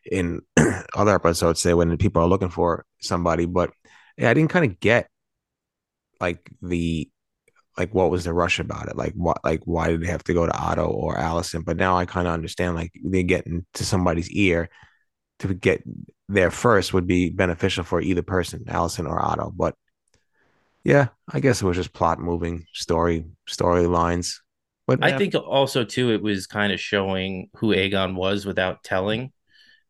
in 0.09 0.41
other 0.95 1.15
episodes, 1.15 1.61
say 1.61 1.73
when 1.73 1.97
people 1.97 2.21
are 2.21 2.27
looking 2.27 2.49
for 2.49 2.85
somebody, 3.01 3.45
but 3.45 3.71
yeah, 4.17 4.29
I 4.29 4.33
didn't 4.33 4.51
kind 4.51 4.65
of 4.65 4.79
get 4.79 5.09
like 6.19 6.49
the 6.61 7.09
like 7.77 7.93
what 7.93 8.09
was 8.09 8.23
the 8.23 8.33
rush 8.33 8.59
about 8.59 8.87
it? 8.87 8.95
Like 8.95 9.13
what 9.13 9.43
like 9.43 9.61
why 9.65 9.89
did 9.89 10.01
they 10.01 10.07
have 10.07 10.23
to 10.25 10.33
go 10.33 10.45
to 10.45 10.57
Otto 10.57 10.87
or 10.87 11.17
Allison? 11.17 11.61
But 11.61 11.77
now 11.77 11.97
I 11.97 12.05
kind 12.05 12.27
of 12.27 12.33
understand 12.33 12.75
like 12.75 12.91
they 13.03 13.23
get 13.23 13.45
getting 13.45 13.65
to 13.75 13.85
somebody's 13.85 14.31
ear 14.31 14.69
to 15.39 15.53
get 15.53 15.83
there 16.29 16.51
first 16.51 16.93
would 16.93 17.07
be 17.07 17.29
beneficial 17.29 17.83
for 17.83 18.01
either 18.01 18.21
person, 18.23 18.65
Allison 18.67 19.07
or 19.07 19.21
Otto. 19.23 19.51
But 19.55 19.75
yeah, 20.83 21.09
I 21.31 21.39
guess 21.39 21.61
it 21.61 21.65
was 21.65 21.77
just 21.77 21.93
plot 21.93 22.19
moving 22.19 22.65
story 22.73 23.25
storylines. 23.47 24.39
But 24.85 25.01
I 25.01 25.11
yeah, 25.11 25.11
think 25.11 25.35
also 25.35 25.83
too 25.83 26.11
it 26.11 26.21
was 26.23 26.47
kind 26.47 26.73
of 26.73 26.79
showing 26.79 27.49
who 27.57 27.67
Aegon 27.73 28.15
was 28.15 28.45
without 28.45 28.83
telling, 28.83 29.31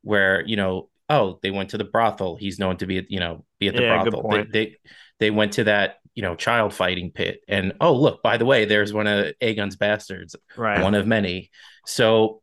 where 0.03 0.45
you 0.45 0.55
know, 0.57 0.89
oh, 1.09 1.39
they 1.43 1.51
went 1.51 1.71
to 1.71 1.77
the 1.79 1.85
brothel. 1.85 2.37
He's 2.37 2.59
known 2.59 2.77
to 2.77 2.87
be 2.87 2.99
at 2.99 3.11
you 3.11 3.19
know 3.21 3.45
be 3.59 3.67
at 3.69 3.75
the 3.77 3.81
Yeah, 3.81 3.83
brothel. 3.83 4.27
They, 4.29 4.43
they 4.45 4.77
they 5.19 5.31
went 5.31 5.53
to 5.53 5.65
that 5.65 5.97
you 6.15 6.23
know 6.23 6.35
child 6.35 6.73
fighting 6.73 7.11
pit, 7.11 7.41
and 7.47 7.73
oh 7.81 7.93
look, 7.95 8.23
by 8.23 8.37
the 8.37 8.45
way, 8.45 8.65
there's 8.65 8.93
one 8.93 9.07
of 9.07 9.33
Aegon's 9.41 9.77
bastards, 9.77 10.35
Right. 10.55 10.75
one 10.75 10.95
of 10.95 11.07
many. 11.07 11.51
So 11.87 12.41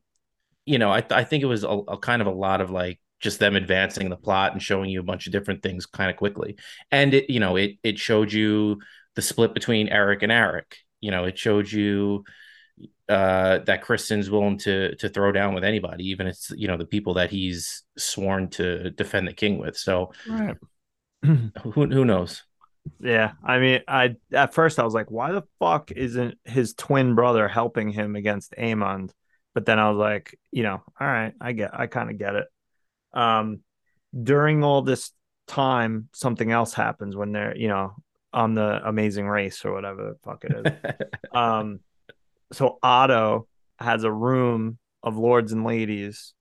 you 0.66 0.78
know, 0.78 0.90
I 0.92 1.04
I 1.10 1.24
think 1.24 1.42
it 1.44 1.46
was 1.46 1.64
a, 1.64 1.68
a 1.68 1.98
kind 1.98 2.22
of 2.22 2.28
a 2.28 2.32
lot 2.32 2.60
of 2.62 2.70
like 2.70 3.00
just 3.24 3.40
them 3.40 3.56
advancing 3.56 4.10
the 4.10 4.16
plot 4.16 4.52
and 4.52 4.62
showing 4.62 4.90
you 4.90 5.00
a 5.00 5.04
bunch 5.04 5.26
of 5.26 5.32
different 5.32 5.62
things 5.62 5.86
kind 5.86 6.10
of 6.10 6.16
quickly, 6.16 6.56
and 6.92 7.14
it 7.14 7.28
you 7.30 7.40
know 7.40 7.56
it 7.56 7.78
it 7.82 7.98
showed 7.98 8.32
you 8.32 8.78
the 9.16 9.22
split 9.22 9.54
between 9.54 9.88
Eric 9.88 10.22
and 10.22 10.30
Eric. 10.30 10.76
You 11.00 11.10
know, 11.10 11.24
it 11.24 11.38
showed 11.38 11.70
you 11.72 12.24
uh, 13.08 13.58
that 13.60 13.82
Criston's 13.82 14.30
willing 14.30 14.58
to 14.58 14.94
to 14.96 15.08
throw 15.08 15.32
down 15.32 15.54
with 15.54 15.64
anybody, 15.64 16.04
even 16.10 16.26
if 16.26 16.34
it's 16.34 16.50
you 16.50 16.68
know 16.68 16.76
the 16.76 16.86
people 16.86 17.14
that 17.14 17.30
he's 17.30 17.82
sworn 17.96 18.50
to 18.50 18.90
defend 18.90 19.26
the 19.26 19.32
king 19.32 19.58
with. 19.58 19.76
So 19.76 20.12
Right. 20.28 20.56
who 21.24 21.50
who 21.72 22.04
knows? 22.04 22.44
Yeah, 23.00 23.32
I 23.42 23.58
mean, 23.58 23.80
I 23.88 24.16
at 24.32 24.52
first 24.52 24.78
I 24.78 24.84
was 24.84 24.92
like, 24.92 25.10
why 25.10 25.32
the 25.32 25.44
fuck 25.58 25.90
isn't 25.90 26.36
his 26.44 26.74
twin 26.74 27.14
brother 27.14 27.48
helping 27.48 27.88
him 27.88 28.14
against 28.14 28.52
Aemond? 28.58 29.10
But 29.54 29.66
then 29.66 29.78
I 29.78 29.88
was 29.88 29.98
like, 29.98 30.38
you 30.50 30.64
know, 30.64 30.82
all 31.00 31.06
right, 31.06 31.32
I 31.40 31.52
get, 31.52 31.78
I 31.78 31.86
kind 31.86 32.10
of 32.10 32.18
get 32.18 32.34
it. 32.34 32.46
Um, 33.14 33.60
during 34.22 34.62
all 34.62 34.82
this 34.82 35.12
time, 35.46 36.08
something 36.12 36.50
else 36.50 36.74
happens 36.74 37.16
when 37.16 37.32
they're, 37.32 37.56
you 37.56 37.68
know, 37.68 37.94
on 38.32 38.54
the 38.54 38.86
Amazing 38.86 39.26
Race 39.26 39.64
or 39.64 39.72
whatever 39.72 40.10
the 40.10 40.18
fuck 40.22 40.44
it 40.44 40.66
is. 40.66 41.08
um, 41.32 41.80
so 42.52 42.78
Otto 42.82 43.46
has 43.78 44.04
a 44.04 44.12
room 44.12 44.78
of 45.02 45.16
lords 45.16 45.52
and 45.52 45.64
ladies, 45.64 46.34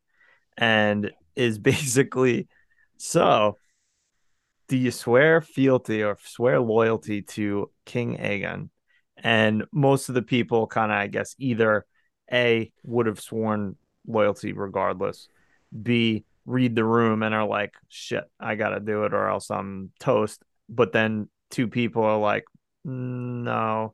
and 0.57 1.12
is 1.36 1.57
basically 1.59 2.47
so 2.97 3.57
do 4.69 4.77
you 4.77 4.91
swear 4.91 5.41
fealty 5.41 6.03
or 6.03 6.17
swear 6.23 6.59
loyalty 6.59 7.21
to 7.21 7.69
King 7.86 8.17
Aegon? 8.17 8.69
And 9.17 9.65
most 9.71 10.09
of 10.09 10.15
the 10.15 10.21
people 10.21 10.67
kind 10.67 10.91
of, 10.91 10.97
I 10.97 11.07
guess, 11.07 11.36
either 11.38 11.86
A, 12.31 12.71
would 12.83 13.07
have 13.07 13.19
sworn 13.19 13.75
loyalty 14.07 14.53
regardless, 14.53 15.27
B, 15.81 16.23
read 16.45 16.75
the 16.75 16.84
room 16.84 17.23
and 17.23 17.34
are 17.34 17.47
like, 17.47 17.73
shit, 17.89 18.23
I 18.39 18.56
got 18.56 18.69
to 18.69 18.79
do 18.79 19.03
it 19.06 19.13
or 19.13 19.29
else 19.29 19.49
I'm 19.49 19.91
toast. 19.99 20.41
But 20.69 20.91
then 20.91 21.29
two 21.51 21.67
people 21.67 22.03
are 22.03 22.17
like, 22.17 22.45
no, 22.84 23.93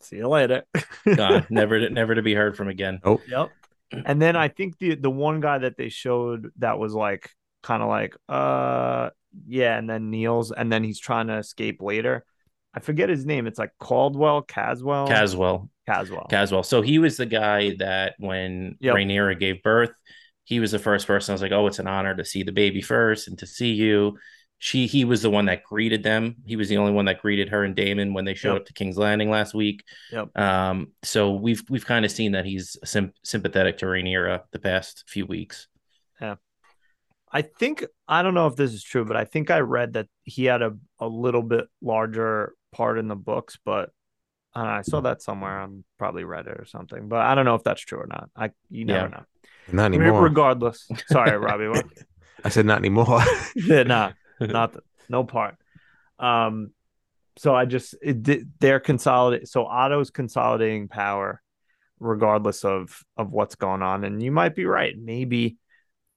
see 0.00 0.16
you 0.16 0.28
later. 0.28 0.64
God, 1.16 1.46
never 1.50 1.80
to, 1.80 1.90
never 1.90 2.14
to 2.14 2.22
be 2.22 2.34
heard 2.34 2.56
from 2.56 2.68
again. 2.68 3.00
Oh, 3.04 3.20
yep. 3.28 3.50
And 3.92 4.22
then 4.22 4.36
I 4.36 4.48
think 4.48 4.78
the 4.78 4.94
the 4.94 5.10
one 5.10 5.40
guy 5.40 5.58
that 5.58 5.76
they 5.76 5.90
showed 5.90 6.50
that 6.58 6.78
was 6.78 6.94
like 6.94 7.30
kind 7.62 7.82
of 7.82 7.88
like 7.88 8.16
uh 8.28 9.10
yeah, 9.46 9.76
and 9.76 9.88
then 9.88 10.10
kneels 10.10 10.50
and 10.50 10.72
then 10.72 10.82
he's 10.82 10.98
trying 10.98 11.26
to 11.26 11.36
escape 11.36 11.82
later. 11.82 12.24
I 12.74 12.80
forget 12.80 13.10
his 13.10 13.26
name. 13.26 13.46
It's 13.46 13.58
like 13.58 13.72
Caldwell, 13.78 14.42
Caswell, 14.42 15.08
Caswell, 15.08 15.68
Caswell. 15.86 16.26
Caswell. 16.30 16.62
So 16.62 16.80
he 16.80 16.98
was 16.98 17.18
the 17.18 17.26
guy 17.26 17.76
that 17.80 18.14
when 18.18 18.76
Yep. 18.80 18.94
Rhaenyra 18.94 19.38
gave 19.38 19.62
birth, 19.62 19.92
he 20.44 20.60
was 20.60 20.72
the 20.72 20.78
first 20.78 21.06
person. 21.06 21.32
I 21.32 21.34
was 21.34 21.42
like, 21.42 21.52
oh, 21.52 21.66
it's 21.66 21.78
an 21.78 21.86
honor 21.86 22.14
to 22.14 22.24
see 22.24 22.42
the 22.42 22.52
baby 22.52 22.82
first 22.82 23.28
and 23.28 23.38
to 23.38 23.46
see 23.46 23.72
you. 23.72 24.18
She, 24.58 24.86
he 24.86 25.04
was 25.04 25.22
the 25.22 25.30
one 25.30 25.46
that 25.46 25.64
greeted 25.64 26.04
them. 26.04 26.36
He 26.46 26.54
was 26.54 26.68
the 26.68 26.76
only 26.76 26.92
one 26.92 27.06
that 27.06 27.20
greeted 27.20 27.48
her 27.48 27.64
and 27.64 27.74
Daemon 27.74 28.14
when 28.14 28.24
they 28.24 28.34
showed 28.34 28.52
Yep. 28.52 28.60
up 28.60 28.66
to 28.66 28.72
King's 28.72 28.96
Landing 28.96 29.28
last 29.28 29.54
week. 29.54 29.82
Yep. 30.12 30.38
Um, 30.38 30.92
so 31.02 31.32
we've 31.32 31.64
we've 31.68 31.84
kind 31.86 32.04
of 32.04 32.12
seen 32.12 32.32
that 32.32 32.44
he's 32.44 32.76
sym- 32.84 33.12
sympathetic 33.24 33.78
to 33.78 33.86
Rhaenyra 33.86 34.42
the 34.52 34.60
past 34.60 35.02
few 35.08 35.26
weeks. 35.26 35.66
Yeah. 36.20 36.36
I 37.32 37.42
think 37.42 37.84
I 38.06 38.22
don't 38.22 38.34
know 38.34 38.46
if 38.46 38.54
this 38.56 38.72
is 38.72 38.84
true, 38.84 39.04
but 39.04 39.16
I 39.16 39.24
think 39.24 39.50
I 39.50 39.60
read 39.60 39.94
that 39.94 40.06
he 40.22 40.44
had 40.44 40.62
a, 40.62 40.76
a 41.00 41.08
little 41.08 41.42
bit 41.42 41.66
larger 41.80 42.54
part 42.72 42.98
in 42.98 43.08
the 43.08 43.16
books, 43.16 43.58
but 43.64 43.90
uh, 44.54 44.60
I 44.60 44.82
saw 44.82 45.00
that 45.00 45.22
somewhere 45.22 45.58
on 45.60 45.82
probably 45.98 46.22
Reddit 46.24 46.60
or 46.60 46.66
something. 46.66 47.08
But 47.08 47.20
I 47.22 47.34
don't 47.34 47.46
know 47.46 47.54
if 47.56 47.64
that's 47.64 47.80
true 47.80 47.98
or 48.00 48.06
not. 48.06 48.28
I 48.36 48.50
you 48.70 48.84
never 48.84 49.08
Yeah. 49.08 49.16
know. 49.16 49.24
Not 49.70 49.86
anymore. 49.86 50.22
regardless. 50.22 50.88
Sorry, 51.08 51.36
Robbie. 51.36 51.68
What? 51.68 51.86
I 52.44 52.48
said 52.48 52.66
not 52.66 52.78
anymore. 52.78 53.20
yeah, 53.54 53.84
nah, 53.84 54.12
not 54.40 54.72
the, 54.72 54.80
no 55.08 55.22
part. 55.24 55.56
Um, 56.18 56.70
so 57.36 57.54
I 57.54 57.64
just 57.64 57.94
it 58.02 58.58
they're 58.60 58.80
consolidating. 58.80 59.46
So 59.46 59.64
Otto's 59.64 60.10
consolidating 60.10 60.88
power, 60.88 61.40
regardless 62.00 62.64
of 62.64 63.02
of 63.16 63.32
what's 63.32 63.54
going 63.54 63.82
on. 63.82 64.04
And 64.04 64.22
you 64.22 64.32
might 64.32 64.54
be 64.54 64.64
right. 64.66 64.94
Maybe 64.98 65.56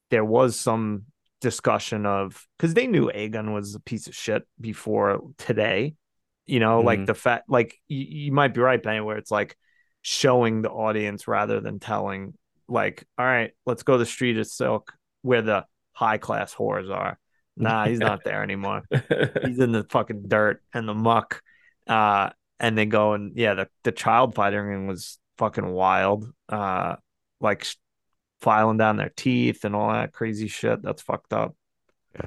there 0.10 0.26
was 0.26 0.60
some 0.60 1.04
discussion 1.42 2.06
of 2.06 2.46
because 2.58 2.74
they 2.74 2.88
knew 2.88 3.12
Aegon 3.14 3.54
was 3.54 3.76
a 3.76 3.80
piece 3.80 4.08
of 4.08 4.16
shit 4.16 4.44
before 4.60 5.22
today. 5.38 5.96
You 6.48 6.60
know, 6.60 6.82
like 6.82 7.00
Mhm. 7.00 7.06
the 7.08 7.14
fact, 7.16 7.50
like 7.50 7.76
you, 7.88 8.06
you 8.26 8.32
might 8.32 8.54
be 8.54 8.62
right, 8.62 8.82
Benny, 8.82 9.02
where 9.02 9.18
it's 9.18 9.32
like 9.32 9.56
showing 10.02 10.62
the 10.62 10.70
audience 10.70 11.28
rather 11.28 11.60
than 11.60 11.80
telling. 11.80 12.34
Like, 12.68 13.06
all 13.18 13.26
right, 13.26 13.52
let's 13.66 13.84
go 13.84 13.94
to 13.94 14.00
the 14.00 14.06
street 14.06 14.38
of 14.38 14.48
Silk 14.48 14.94
where 15.22 15.42
the 15.42 15.66
high 15.94 16.18
class 16.18 16.54
whores 16.54 16.90
are. 16.94 17.20
Nah, 17.58 17.86
he's 17.88 18.00
not 18.00 18.24
there 18.26 18.44
anymore. 18.44 18.84
He's 18.92 19.60
in 19.60 19.72
the 19.72 19.86
fucking 19.90 20.28
dirt 20.28 20.62
and 20.74 20.88
the 20.90 20.94
muck. 20.94 21.42
Uh, 21.88 22.32
and 22.60 22.78
they 22.78 22.86
go 22.86 23.14
and 23.14 23.32
yeah, 23.38 23.54
the, 23.54 23.70
the 23.84 23.94
child 23.94 24.36
fighting 24.36 24.88
was 24.88 25.18
fucking 25.38 25.72
wild. 25.72 26.30
Uh, 26.50 26.96
like 27.40 27.66
filing 28.42 28.78
down 28.78 28.98
their 28.98 29.12
teeth 29.16 29.64
and 29.64 29.74
all 29.74 29.92
that 29.94 30.12
crazy 30.12 30.48
shit. 30.50 30.82
That's 30.82 31.02
fucked 31.02 31.32
up. 31.32 31.56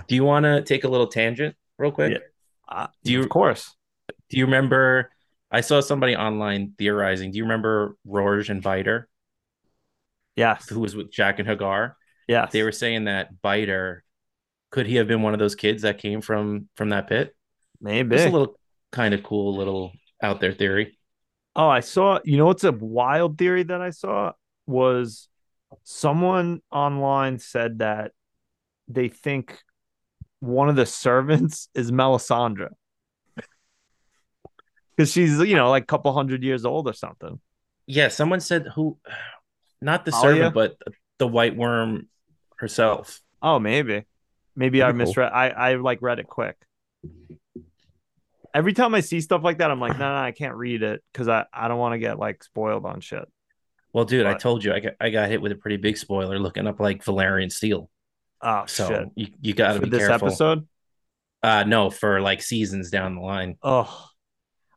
Do 0.06 0.14
you 0.14 0.24
want 0.24 0.44
to 0.44 0.62
take 0.62 0.84
a 0.84 0.88
little 0.88 1.08
tangent 1.08 1.56
real 1.78 1.90
quick? 1.92 2.12
Yeah. 2.12 2.18
Uh, 2.68 2.86
Do 3.04 3.12
you- 3.12 3.22
of 3.22 3.28
course. 3.28 3.74
Do 4.30 4.38
you 4.38 4.44
remember? 4.46 5.10
I 5.50 5.60
saw 5.62 5.80
somebody 5.80 6.14
online 6.16 6.72
theorizing. 6.78 7.32
Do 7.32 7.38
you 7.38 7.44
remember 7.44 7.96
Rorge 8.06 8.50
and 8.50 8.62
Biter, 8.62 9.08
Yes. 10.38 10.68
who 10.68 10.80
was 10.80 10.94
with 10.96 11.10
Jaqen 11.10 11.46
H'ghar? 11.46 11.94
Yes. 12.26 12.52
They 12.52 12.62
were 12.62 12.72
saying 12.72 13.04
that 13.04 13.40
Biter 13.42 14.04
could 14.70 14.86
he 14.86 14.96
have 14.96 15.08
been 15.08 15.22
one 15.22 15.32
of 15.32 15.38
those 15.38 15.54
kids 15.54 15.82
that 15.82 15.98
came 15.98 16.20
from 16.20 16.68
from 16.76 16.90
that 16.90 17.08
pit? 17.08 17.34
maybe. 17.80 18.16
It's 18.16 18.24
a 18.24 18.30
little 18.30 18.58
kind 18.92 19.14
of 19.14 19.22
cool 19.22 19.56
little 19.56 19.92
out 20.22 20.40
there 20.40 20.52
theory. 20.52 20.98
Oh, 21.56 21.68
I 21.68 21.80
saw. 21.80 22.20
You 22.24 22.36
know 22.36 22.46
what's 22.46 22.64
a 22.64 22.72
wild 22.72 23.38
theory 23.38 23.62
that 23.64 23.80
I 23.80 23.90
saw 23.90 24.32
was 24.66 25.28
someone 25.84 26.60
online 26.70 27.38
said 27.38 27.80
that 27.80 28.12
they 28.88 29.08
think 29.08 29.58
one 30.40 30.68
of 30.68 30.76
the 30.76 30.86
servants 30.86 31.68
is 31.74 31.90
Melisandre 31.90 32.70
because 34.96 35.12
she's 35.12 35.38
you 35.40 35.56
know 35.56 35.70
like 35.70 35.84
a 35.84 35.86
couple 35.86 36.12
hundred 36.12 36.42
years 36.42 36.64
old 36.64 36.88
or 36.88 36.92
something. 36.92 37.40
Yeah, 37.86 38.08
someone 38.08 38.40
said 38.40 38.66
who, 38.74 38.98
not 39.80 40.04
the 40.04 40.12
Talia? 40.12 40.52
servant, 40.52 40.54
but 40.54 40.76
the 41.18 41.26
White 41.28 41.56
Worm 41.56 42.08
herself. 42.56 43.20
Oh, 43.42 43.58
maybe, 43.58 44.04
maybe 44.56 44.82
I 44.82 44.86
That'd 44.86 44.98
be 44.98 45.04
cool. 45.04 45.06
misread. 45.06 45.32
I 45.32 45.50
I 45.50 45.74
like 45.76 46.02
read 46.02 46.18
it 46.18 46.26
quick. 46.28 46.56
Every 48.54 48.72
time 48.72 48.94
I 48.94 49.00
see 49.00 49.20
stuff 49.20 49.42
like 49.44 49.58
that, 49.58 49.70
I'm 49.70 49.80
like, 49.80 49.98
no, 49.98 50.08
no, 50.08 50.16
I 50.20 50.32
can't 50.32 50.54
read 50.56 50.82
it 50.82 51.02
because 51.12 51.28
I, 51.28 51.44
I 51.52 51.68
don't 51.68 51.78
want 51.78 51.92
to 51.92 51.98
get 51.98 52.18
like 52.18 52.42
spoiled 52.42 52.86
on 52.86 53.00
shit. 53.00 53.28
Well, 53.92 54.04
dude, 54.04 54.26
I 54.26 54.34
told 54.34 54.64
you 54.64 54.72
I 54.72 54.80
got 54.80 54.94
I 55.00 55.10
got 55.10 55.28
hit 55.28 55.40
with 55.42 55.52
a 55.52 55.56
pretty 55.56 55.76
big 55.76 55.96
spoiler 55.96 56.38
looking 56.38 56.66
up 56.66 56.80
like 56.80 57.04
Valyrian 57.04 57.52
steel. 57.52 57.90
Oh 58.40 58.64
So 58.66 58.88
shit! 58.88 59.08
you, 59.16 59.26
you 59.40 59.54
got 59.54 59.74
to 59.74 59.80
be 59.80 59.80
For 59.80 59.86
be 59.86 59.90
this 59.90 60.06
careful. 60.06 60.28
episode, 60.28 60.66
Uh, 61.42 61.64
no, 61.66 61.90
for 61.90 62.20
like 62.20 62.42
seasons 62.42 62.90
down 62.90 63.14
the 63.16 63.20
line. 63.20 63.56
Oh, 63.62 64.08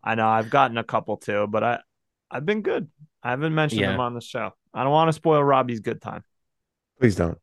I 0.03 0.15
know. 0.15 0.27
I've 0.27 0.49
gotten 0.49 0.77
a 0.77 0.83
couple 0.83 1.17
too, 1.17 1.47
but 1.47 1.63
I, 1.63 1.79
I've 2.29 2.45
been 2.45 2.61
good. 2.61 2.89
I 3.23 3.31
haven't 3.31 3.53
mentioned 3.55 3.81
Yeah. 3.81 3.91
them 3.91 3.99
on 3.99 4.13
the 4.15 4.21
show. 4.21 4.51
I 4.73 4.83
don't 4.83 4.91
want 4.91 5.09
to 5.09 5.13
spoil 5.13 5.43
Robbie's 5.43 5.79
good 5.79 6.01
time. 6.01 6.23
Please 6.99 7.15
don't. 7.15 7.37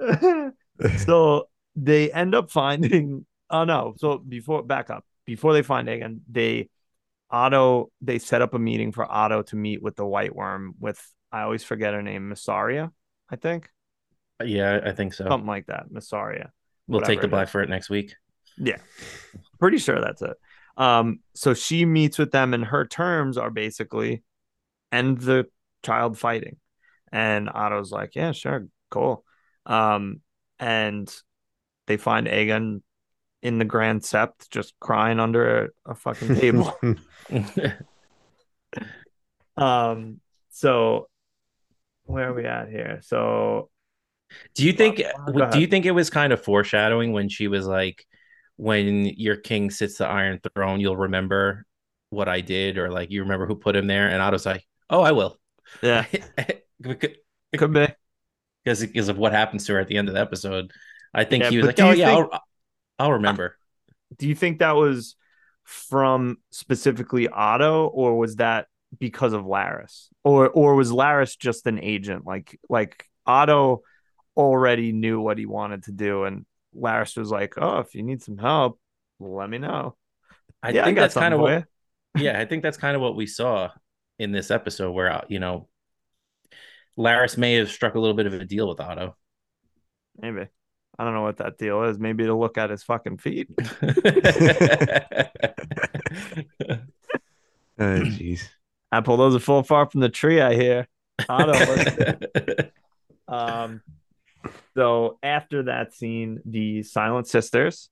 so 0.98 1.48
they 1.76 2.12
end 2.12 2.34
up 2.34 2.50
finding. 2.50 3.24
Oh 3.50 3.64
no! 3.64 3.94
So 3.98 4.18
before 4.18 4.62
back 4.62 4.90
up, 4.90 5.04
before 5.24 5.52
they 5.52 5.62
find 5.62 5.88
Aegon, 5.88 6.20
they 6.30 6.68
Otto 7.30 7.90
they 8.00 8.18
set 8.18 8.42
up 8.42 8.54
a 8.54 8.58
meeting 8.58 8.92
for 8.92 9.10
Otto 9.10 9.42
to 9.42 9.56
meet 9.56 9.82
with 9.82 9.96
the 9.96 10.06
White 10.06 10.34
Worm 10.34 10.74
with 10.78 11.00
I 11.30 11.42
always 11.42 11.64
forget 11.64 11.94
her 11.94 12.02
name, 12.02 12.30
Mysaria, 12.30 12.90
I 13.30 13.36
think 13.36 13.70
yeah, 14.44 14.80
I 14.84 14.92
think 14.92 15.14
so. 15.14 15.26
something 15.26 15.46
like 15.46 15.66
that, 15.66 15.90
Mysaria. 15.90 16.50
we'll 16.86 17.00
take 17.00 17.20
the 17.20 17.26
it 17.26 17.30
black 17.30 17.48
is. 17.48 17.52
for 17.52 17.62
it 17.62 17.68
next 17.68 17.90
week. 17.90 18.14
Yeah, 18.58 18.78
pretty 19.58 19.78
sure 19.78 20.00
that's 20.00 20.22
it. 20.22 20.36
Um, 20.76 21.20
so 21.34 21.54
she 21.54 21.84
meets 21.84 22.18
with 22.18 22.30
them, 22.30 22.54
and 22.54 22.64
her 22.64 22.86
terms 22.86 23.36
are 23.36 23.50
basically 23.50 24.22
end 24.90 25.20
the 25.20 25.46
child 25.82 26.18
fighting. 26.18 26.56
And 27.10 27.50
Otto's 27.52 27.92
like, 27.92 28.14
yeah, 28.14 28.32
sure, 28.32 28.66
cool. 28.90 29.24
Um, 29.66 30.20
and 30.58 31.14
they 31.86 31.96
find 31.96 32.26
Aegon 32.26 32.82
in 33.42 33.58
the 33.58 33.64
Grand 33.64 34.02
Sept 34.02 34.48
just 34.50 34.74
crying 34.80 35.20
under 35.20 35.64
a, 35.64 35.90
a 35.90 35.94
fucking 35.94 36.36
table. 36.36 36.72
um, 39.56 40.20
so 40.50 41.08
where 42.04 42.30
are 42.30 42.34
we 42.34 42.44
at 42.44 42.68
here? 42.68 43.00
So 43.02 43.70
do 44.54 44.64
you 44.64 44.72
think 44.72 45.02
Go 45.26 45.50
do 45.50 45.60
you 45.60 45.66
think 45.66 45.84
it 45.84 45.90
was 45.90 46.08
kind 46.08 46.32
of 46.32 46.42
foreshadowing 46.42 47.12
when 47.12 47.28
she 47.28 47.48
was 47.48 47.66
like 47.66 48.06
when 48.62 49.06
your 49.06 49.34
king 49.34 49.72
sits 49.72 49.98
the 49.98 50.06
iron 50.06 50.38
throne 50.54 50.78
you'll 50.78 50.96
remember 50.96 51.66
what 52.10 52.28
I 52.28 52.40
did 52.40 52.78
or 52.78 52.90
like 52.90 53.10
you 53.10 53.22
remember 53.22 53.44
who 53.44 53.56
put 53.56 53.74
him 53.74 53.88
there? 53.88 54.08
And 54.08 54.22
Otto's 54.22 54.46
like 54.46 54.64
oh 54.88 55.00
I 55.00 55.10
will. 55.10 55.36
Yeah, 55.82 56.04
because 56.80 57.10
could 57.56 57.72
be. 57.72 57.88
because 58.64 58.80
because 58.86 59.08
of 59.08 59.18
what 59.18 59.32
happens 59.32 59.66
to 59.66 59.72
her 59.72 59.80
at 59.80 59.88
the 59.88 59.96
end 59.96 60.08
of 60.08 60.14
the 60.14 60.20
episode. 60.20 60.70
I 61.12 61.24
think 61.24 61.42
Yeah, 61.42 61.50
he 61.50 61.56
was 61.56 61.66
like 61.66 61.80
oh 61.80 61.90
yeah 61.90 62.14
think- 62.14 62.28
I'll, 62.32 62.42
I'll 63.00 63.12
remember. 63.12 63.56
Do 64.16 64.28
you 64.28 64.34
think 64.36 64.60
that 64.60 64.76
was 64.76 65.16
from 65.64 66.36
specifically 66.50 67.28
Otto, 67.28 67.86
or 67.86 68.16
was 68.16 68.36
that 68.36 68.68
because 68.96 69.32
of 69.32 69.44
Larys, 69.44 70.08
or 70.22 70.48
or 70.50 70.76
was 70.76 70.92
Larys 70.92 71.36
just 71.36 71.66
an 71.66 71.80
agent? 71.80 72.26
Like 72.26 72.60
like 72.68 73.06
Otto 73.26 73.82
already 74.36 74.92
knew 74.92 75.20
what 75.20 75.38
he 75.38 75.46
wanted 75.46 75.84
to 75.84 75.92
do, 75.92 76.24
and 76.24 76.44
Larys 76.74 77.16
was 77.16 77.30
like, 77.30 77.54
"Oh, 77.58 77.78
if 77.80 77.94
you 77.94 78.02
need 78.02 78.22
some 78.22 78.38
help, 78.38 78.80
let 79.20 79.50
me 79.50 79.58
know." 79.58 79.96
I 80.62 80.70
yeah, 80.70 80.84
think 80.84 80.98
I 80.98 81.02
that's 81.02 81.14
kind 81.14 81.34
of 81.34 81.40
what 81.40 81.64
yeah, 82.18 82.40
I 82.40 82.46
think 82.46 82.62
that's 82.62 82.78
kind 82.78 82.96
of 82.96 83.02
what 83.02 83.16
we 83.16 83.26
saw 83.26 83.70
in 84.18 84.32
this 84.32 84.50
episode 84.50 84.92
where 84.92 85.22
you 85.28 85.40
know 85.40 85.68
Larys 86.96 87.36
may 87.36 87.54
have 87.56 87.70
struck 87.70 87.94
a 87.94 88.00
little 88.00 88.16
bit 88.16 88.26
of 88.26 88.32
a 88.34 88.44
deal 88.46 88.66
with 88.68 88.80
Otto. 88.80 89.16
maybe. 90.20 90.46
I 90.98 91.04
don't 91.04 91.14
know 91.14 91.22
what 91.22 91.38
that 91.38 91.56
deal 91.58 91.82
is. 91.84 91.98
Maybe 91.98 92.24
to 92.24 92.34
look 92.34 92.58
at 92.58 92.70
his 92.70 92.82
fucking 92.82 93.18
feet. 93.18 93.48
Oh, 97.78 98.00
jeez. 98.04 98.42
Apple, 98.92 99.16
those 99.16 99.34
are 99.34 99.40
full 99.40 99.62
far 99.62 99.88
from 99.88 100.00
the 100.00 100.08
tree. 100.08 100.40
I 100.40 100.54
hear. 100.54 100.88
Otto, 101.28 102.18
Um, 103.28 103.82
so 104.76 105.18
after 105.22 105.64
that 105.64 105.94
scene, 105.94 106.40
the 106.44 106.82
Silent 106.82 107.26
Sisters 107.28 107.90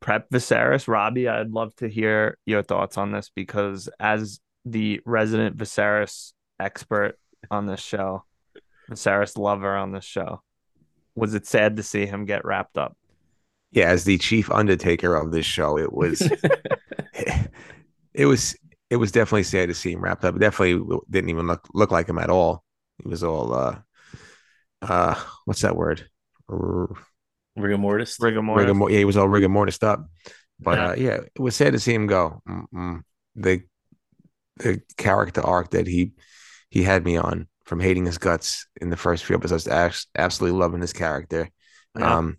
prep 0.00 0.28
Viserys. 0.30 0.88
Robbie, 0.88 1.28
I'd 1.28 1.50
love 1.50 1.74
to 1.76 1.88
hear 1.88 2.38
your 2.46 2.62
thoughts 2.62 2.98
on 2.98 3.12
this 3.12 3.30
because 3.34 3.88
as 3.98 4.40
the 4.64 5.00
resident 5.04 5.56
Viserys 5.56 6.32
expert 6.60 7.18
on 7.50 7.66
this 7.66 7.80
show, 7.80 8.24
Viserys 8.90 9.36
lover 9.36 9.76
on 9.76 9.92
this 9.92 10.04
show, 10.04 10.42
was 11.14 11.34
it 11.34 11.46
sad 11.46 11.76
to 11.76 11.82
see 11.82 12.06
him 12.06 12.24
get 12.24 12.44
wrapped 12.44 12.78
up? 12.78 12.96
Yeah, 13.70 13.86
as 13.86 14.04
the 14.04 14.18
chief 14.18 14.50
undertaker 14.50 15.14
of 15.14 15.30
this 15.30 15.44
show, 15.44 15.78
it 15.78 15.92
was 15.92 16.22
it 18.14 18.26
was 18.26 18.56
it 18.90 18.96
was 18.96 19.12
definitely 19.12 19.42
sad 19.42 19.68
to 19.68 19.74
see 19.74 19.92
him 19.92 20.02
wrapped 20.02 20.24
up. 20.24 20.36
It 20.36 20.38
definitely 20.38 20.98
didn't 21.10 21.30
even 21.30 21.46
look 21.46 21.68
look 21.74 21.90
like 21.90 22.08
him 22.08 22.18
at 22.18 22.30
all. 22.30 22.64
He 23.02 23.08
was 23.08 23.22
all 23.22 23.52
uh 23.52 23.78
uh 24.80 25.22
what's 25.44 25.62
that 25.62 25.76
word? 25.76 26.08
R- 26.48 26.88
rigor 27.56 27.78
mortis. 27.78 28.16
Rigor 28.20 28.42
mortis. 28.42 28.62
rigor 28.66 28.74
mor- 28.74 28.90
yeah, 28.90 28.98
he 28.98 29.04
was 29.04 29.16
all 29.16 29.28
rigor 29.28 29.48
mortis 29.48 29.82
up. 29.82 30.08
But 30.60 30.78
Yeah. 30.78 30.88
uh 30.90 30.94
yeah, 30.94 31.20
it 31.34 31.40
was 31.40 31.54
sad 31.56 31.72
to 31.74 31.78
see 31.78 31.94
him 31.94 32.06
go. 32.06 32.42
Mm-mm. 32.48 33.02
The 33.36 33.62
the 34.56 34.82
character 34.96 35.40
arc 35.40 35.70
that 35.70 35.86
he 35.86 36.12
he 36.70 36.82
had 36.82 37.04
me 37.04 37.16
on 37.16 37.46
from 37.64 37.80
hating 37.80 38.06
his 38.06 38.18
guts 38.18 38.66
in 38.80 38.90
the 38.90 38.96
first 38.96 39.24
few 39.24 39.36
episodes 39.36 39.64
to 39.64 39.92
absolutely 40.16 40.58
loving 40.58 40.80
his 40.80 40.92
character. 40.92 41.48
Yeah. 41.96 42.16
Um 42.18 42.38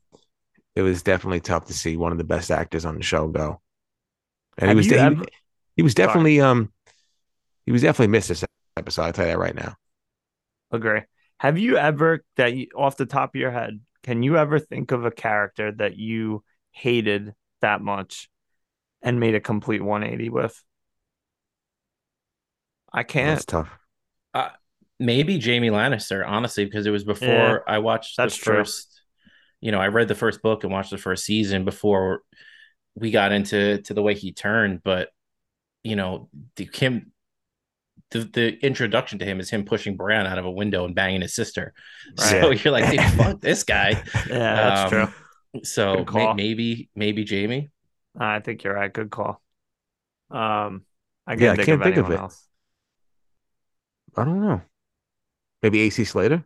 it 0.75 0.81
was 0.81 1.03
definitely 1.03 1.39
tough 1.41 1.65
to 1.65 1.73
see 1.73 1.97
one 1.97 2.11
of 2.11 2.17
the 2.17 2.23
best 2.23 2.51
actors 2.51 2.85
on 2.85 2.95
the 2.95 3.03
show 3.03 3.27
go. 3.27 3.61
And 4.57 4.67
Have 4.69 4.75
he 4.75 4.79
was 4.79 4.85
you 4.87 4.93
de- 4.93 4.99
he- 4.99 5.05
ever- 5.05 5.25
he 5.77 5.81
was 5.83 5.93
Sorry. 5.93 6.07
definitely 6.07 6.41
um 6.41 6.73
he 7.65 7.71
was 7.71 7.81
definitely 7.83 8.11
missed 8.11 8.29
this 8.29 8.43
episode. 8.75 9.03
I'll 9.03 9.13
tell 9.13 9.25
you 9.25 9.31
that 9.33 9.39
right 9.39 9.55
now. 9.55 9.75
Agree. 10.71 11.01
Have 11.39 11.57
you 11.57 11.77
ever 11.77 12.23
that 12.35 12.53
you, 12.53 12.67
off 12.75 12.97
the 12.97 13.05
top 13.05 13.33
of 13.33 13.39
your 13.39 13.51
head, 13.51 13.79
can 14.03 14.23
you 14.23 14.37
ever 14.37 14.59
think 14.59 14.91
of 14.91 15.05
a 15.05 15.11
character 15.11 15.71
that 15.73 15.97
you 15.97 16.43
hated 16.71 17.33
that 17.61 17.81
much 17.81 18.29
and 19.01 19.19
made 19.19 19.35
a 19.35 19.39
complete 19.39 19.81
180 19.81 20.29
with? 20.29 20.63
I 22.91 23.03
can't. 23.03 23.35
That's 23.35 23.45
tough. 23.45 23.69
Uh, 24.33 24.49
maybe 24.99 25.39
Jaime 25.39 25.69
Lannister, 25.69 26.25
honestly, 26.25 26.65
because 26.65 26.85
it 26.85 26.91
was 26.91 27.03
before 27.03 27.63
I 27.67 27.79
watched 27.79 28.17
that's 28.17 28.37
the 28.37 28.43
true. 28.43 28.55
first. 28.55 29.01
You 29.61 29.71
know, 29.71 29.79
I 29.79 29.87
read 29.87 30.07
the 30.07 30.15
first 30.15 30.41
book 30.41 30.63
and 30.63 30.71
watched 30.71 30.91
the 30.91 30.97
first 30.97 31.25
season 31.25 31.65
before 31.65 32.21
we 32.95 33.11
got 33.11 33.31
into 33.31 33.81
to 33.83 33.93
the 33.93 34.01
way 34.01 34.15
he 34.15 34.31
turned. 34.31 34.81
But 34.83 35.09
you 35.83 35.95
know, 35.95 36.29
the 36.55 36.69
him, 36.71 37.11
the 38.11 38.19
the 38.33 38.57
introduction 38.65 39.19
to 39.19 39.25
him 39.25 39.39
is 39.39 39.49
him 39.49 39.63
pushing 39.65 39.95
Bran 39.95 40.25
out 40.27 40.37
of 40.37 40.45
a 40.45 40.51
window 40.51 40.85
and 40.85 40.95
banging 40.95 41.21
his 41.21 41.33
sister. 41.35 41.73
So 42.17 42.49
Right. 42.49 42.63
you're 42.65 42.71
like, 42.71 42.89
dude, 42.91 43.01
fuck 43.17 43.39
this 43.41 43.63
guy. 43.63 43.89
Yeah, 44.29 44.55
that's 44.55 44.81
Um, 44.81 44.89
true. 45.53 45.61
So 45.63 46.03
Good 46.03 46.15
may- 46.15 46.33
maybe 46.33 46.89
maybe 46.95 47.25
Jaime. 47.25 47.69
I 48.19 48.39
think 48.39 48.63
you're 48.63 48.73
right. 48.73 48.91
Good 48.91 49.09
call. 49.11 49.41
Um, 50.31 50.85
I 51.25 51.35
can't 51.35 51.41
Yeah, 51.41 51.51
I 51.51 51.55
think 51.55 51.65
can't 51.67 51.81
of 51.81 51.85
think 51.85 51.97
of 51.97 52.11
it. 52.11 52.19
else. 52.19 52.47
I 54.17 54.25
don't 54.25 54.41
know. 54.41 54.61
Maybe 55.61 55.81
AC 55.81 56.03
Slater? 56.05 56.43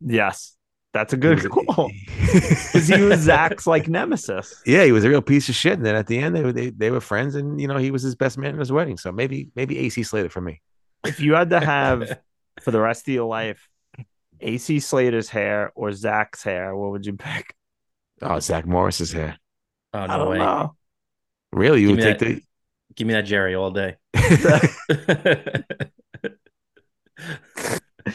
Yes, 0.00 0.56
that's 0.92 1.12
a 1.12 1.16
good 1.16 1.48
call 1.50 1.90
because 2.16 2.88
he 2.88 3.00
was 3.02 3.20
Zach's 3.20 3.66
like 3.66 3.88
nemesis. 3.88 4.62
Yeah, 4.66 4.84
he 4.84 4.92
was 4.92 5.04
a 5.04 5.08
real 5.08 5.22
piece 5.22 5.48
of 5.48 5.54
shit. 5.54 5.74
And 5.74 5.84
then 5.84 5.94
at 5.94 6.06
the 6.06 6.18
end, 6.18 6.34
they 6.34 6.42
were 6.42 6.52
they, 6.52 6.70
they 6.70 6.90
were 6.90 7.00
friends, 7.00 7.34
and 7.34 7.60
you 7.60 7.68
know 7.68 7.76
he 7.76 7.90
was 7.90 8.02
his 8.02 8.14
best 8.14 8.38
man 8.38 8.54
at 8.54 8.58
his 8.60 8.72
wedding. 8.72 8.96
So 8.96 9.12
maybe 9.12 9.50
maybe 9.54 9.78
AC 9.78 10.02
Slater 10.02 10.28
for 10.30 10.40
me. 10.40 10.60
If 11.04 11.20
you 11.20 11.34
had 11.34 11.50
to 11.50 11.60
have 11.60 12.18
for 12.62 12.70
the 12.70 12.80
rest 12.80 13.08
of 13.08 13.14
your 13.14 13.28
life, 13.28 13.68
AC 14.40 14.80
Slater's 14.80 15.28
hair 15.28 15.72
or 15.74 15.92
Zach's 15.92 16.42
hair, 16.42 16.74
what 16.76 16.90
would 16.92 17.06
you 17.06 17.14
pick? 17.14 17.54
Oh, 18.20 18.38
Zach 18.40 18.66
Morris's 18.66 19.12
hair. 19.12 19.38
Oh 19.94 19.98
I 20.00 20.06
no 20.06 20.18
don't 20.18 20.28
way! 20.30 20.38
know. 20.38 20.74
Really? 21.52 21.80
You 21.82 21.96
Give 21.96 22.04
would 22.04 22.20
me 22.20 22.34
the 22.34 22.40
Give 22.94 23.06
me 23.06 23.14
that 23.14 23.22
Jerry 23.22 23.54
all 23.54 23.70
day. 23.70 23.96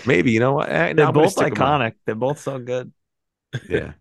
maybe 0.06 0.32
you 0.32 0.40
know 0.40 0.54
what? 0.54 0.70
They're 0.70 1.08
I'm 1.08 1.14
both 1.14 1.32
stick 1.32 1.52
with 1.52 1.60
mine. 1.60 1.92
iconic. 1.92 1.96
They're 2.06 2.16
both 2.16 2.40
so 2.40 2.60
good. 2.60 2.92
Yeah. 3.70 3.94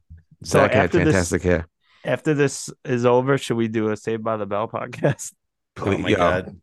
So 0.43 0.59
Zach 0.61 0.73
had 0.73 0.85
after 0.85 0.99
this- 0.99 1.07
fantastic 1.15 1.43
hair. 1.43 1.69
After 2.05 2.35
this 2.35 2.71
is 2.85 3.05
over, 3.05 3.37
should 3.37 3.57
we 3.57 3.67
do 3.67 3.91
a 3.91 3.97
Saved 3.97 4.23
by 4.23 4.37
the 4.37 4.47
Bell 4.47 4.69
podcast? 4.69 5.33
Oh 5.79 5.99
my 5.99 6.09
Yo, 6.09 6.17
god! 6.17 6.57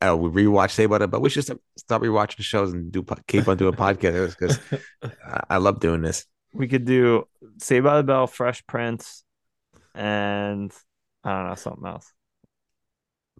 Uh, 0.00 0.16
we 0.16 0.44
rewatch 0.44 0.72
Say 0.72 0.84
About 0.84 1.02
It, 1.02 1.10
but 1.10 1.20
we 1.22 1.30
should 1.30 1.44
stop, 1.44 2.02
rewatching 2.02 2.42
shows 2.42 2.72
and 2.72 2.92
do 2.92 3.04
keep 3.26 3.48
on 3.48 3.56
doing 3.56 3.74
podcasts 3.74 4.38
because 4.38 4.58
I, 5.24 5.42
I 5.50 5.56
love 5.56 5.80
doing 5.80 6.02
this. 6.02 6.26
We 6.52 6.68
could 6.68 6.84
do 6.84 7.26
Saved 7.58 7.84
by 7.84 7.96
the 7.96 8.02
Bell, 8.02 8.26
Fresh 8.26 8.66
Prince, 8.66 9.24
and 9.94 10.72
I 11.24 11.36
don't 11.36 11.48
know 11.48 11.54
something 11.54 11.86
else. 11.86 12.12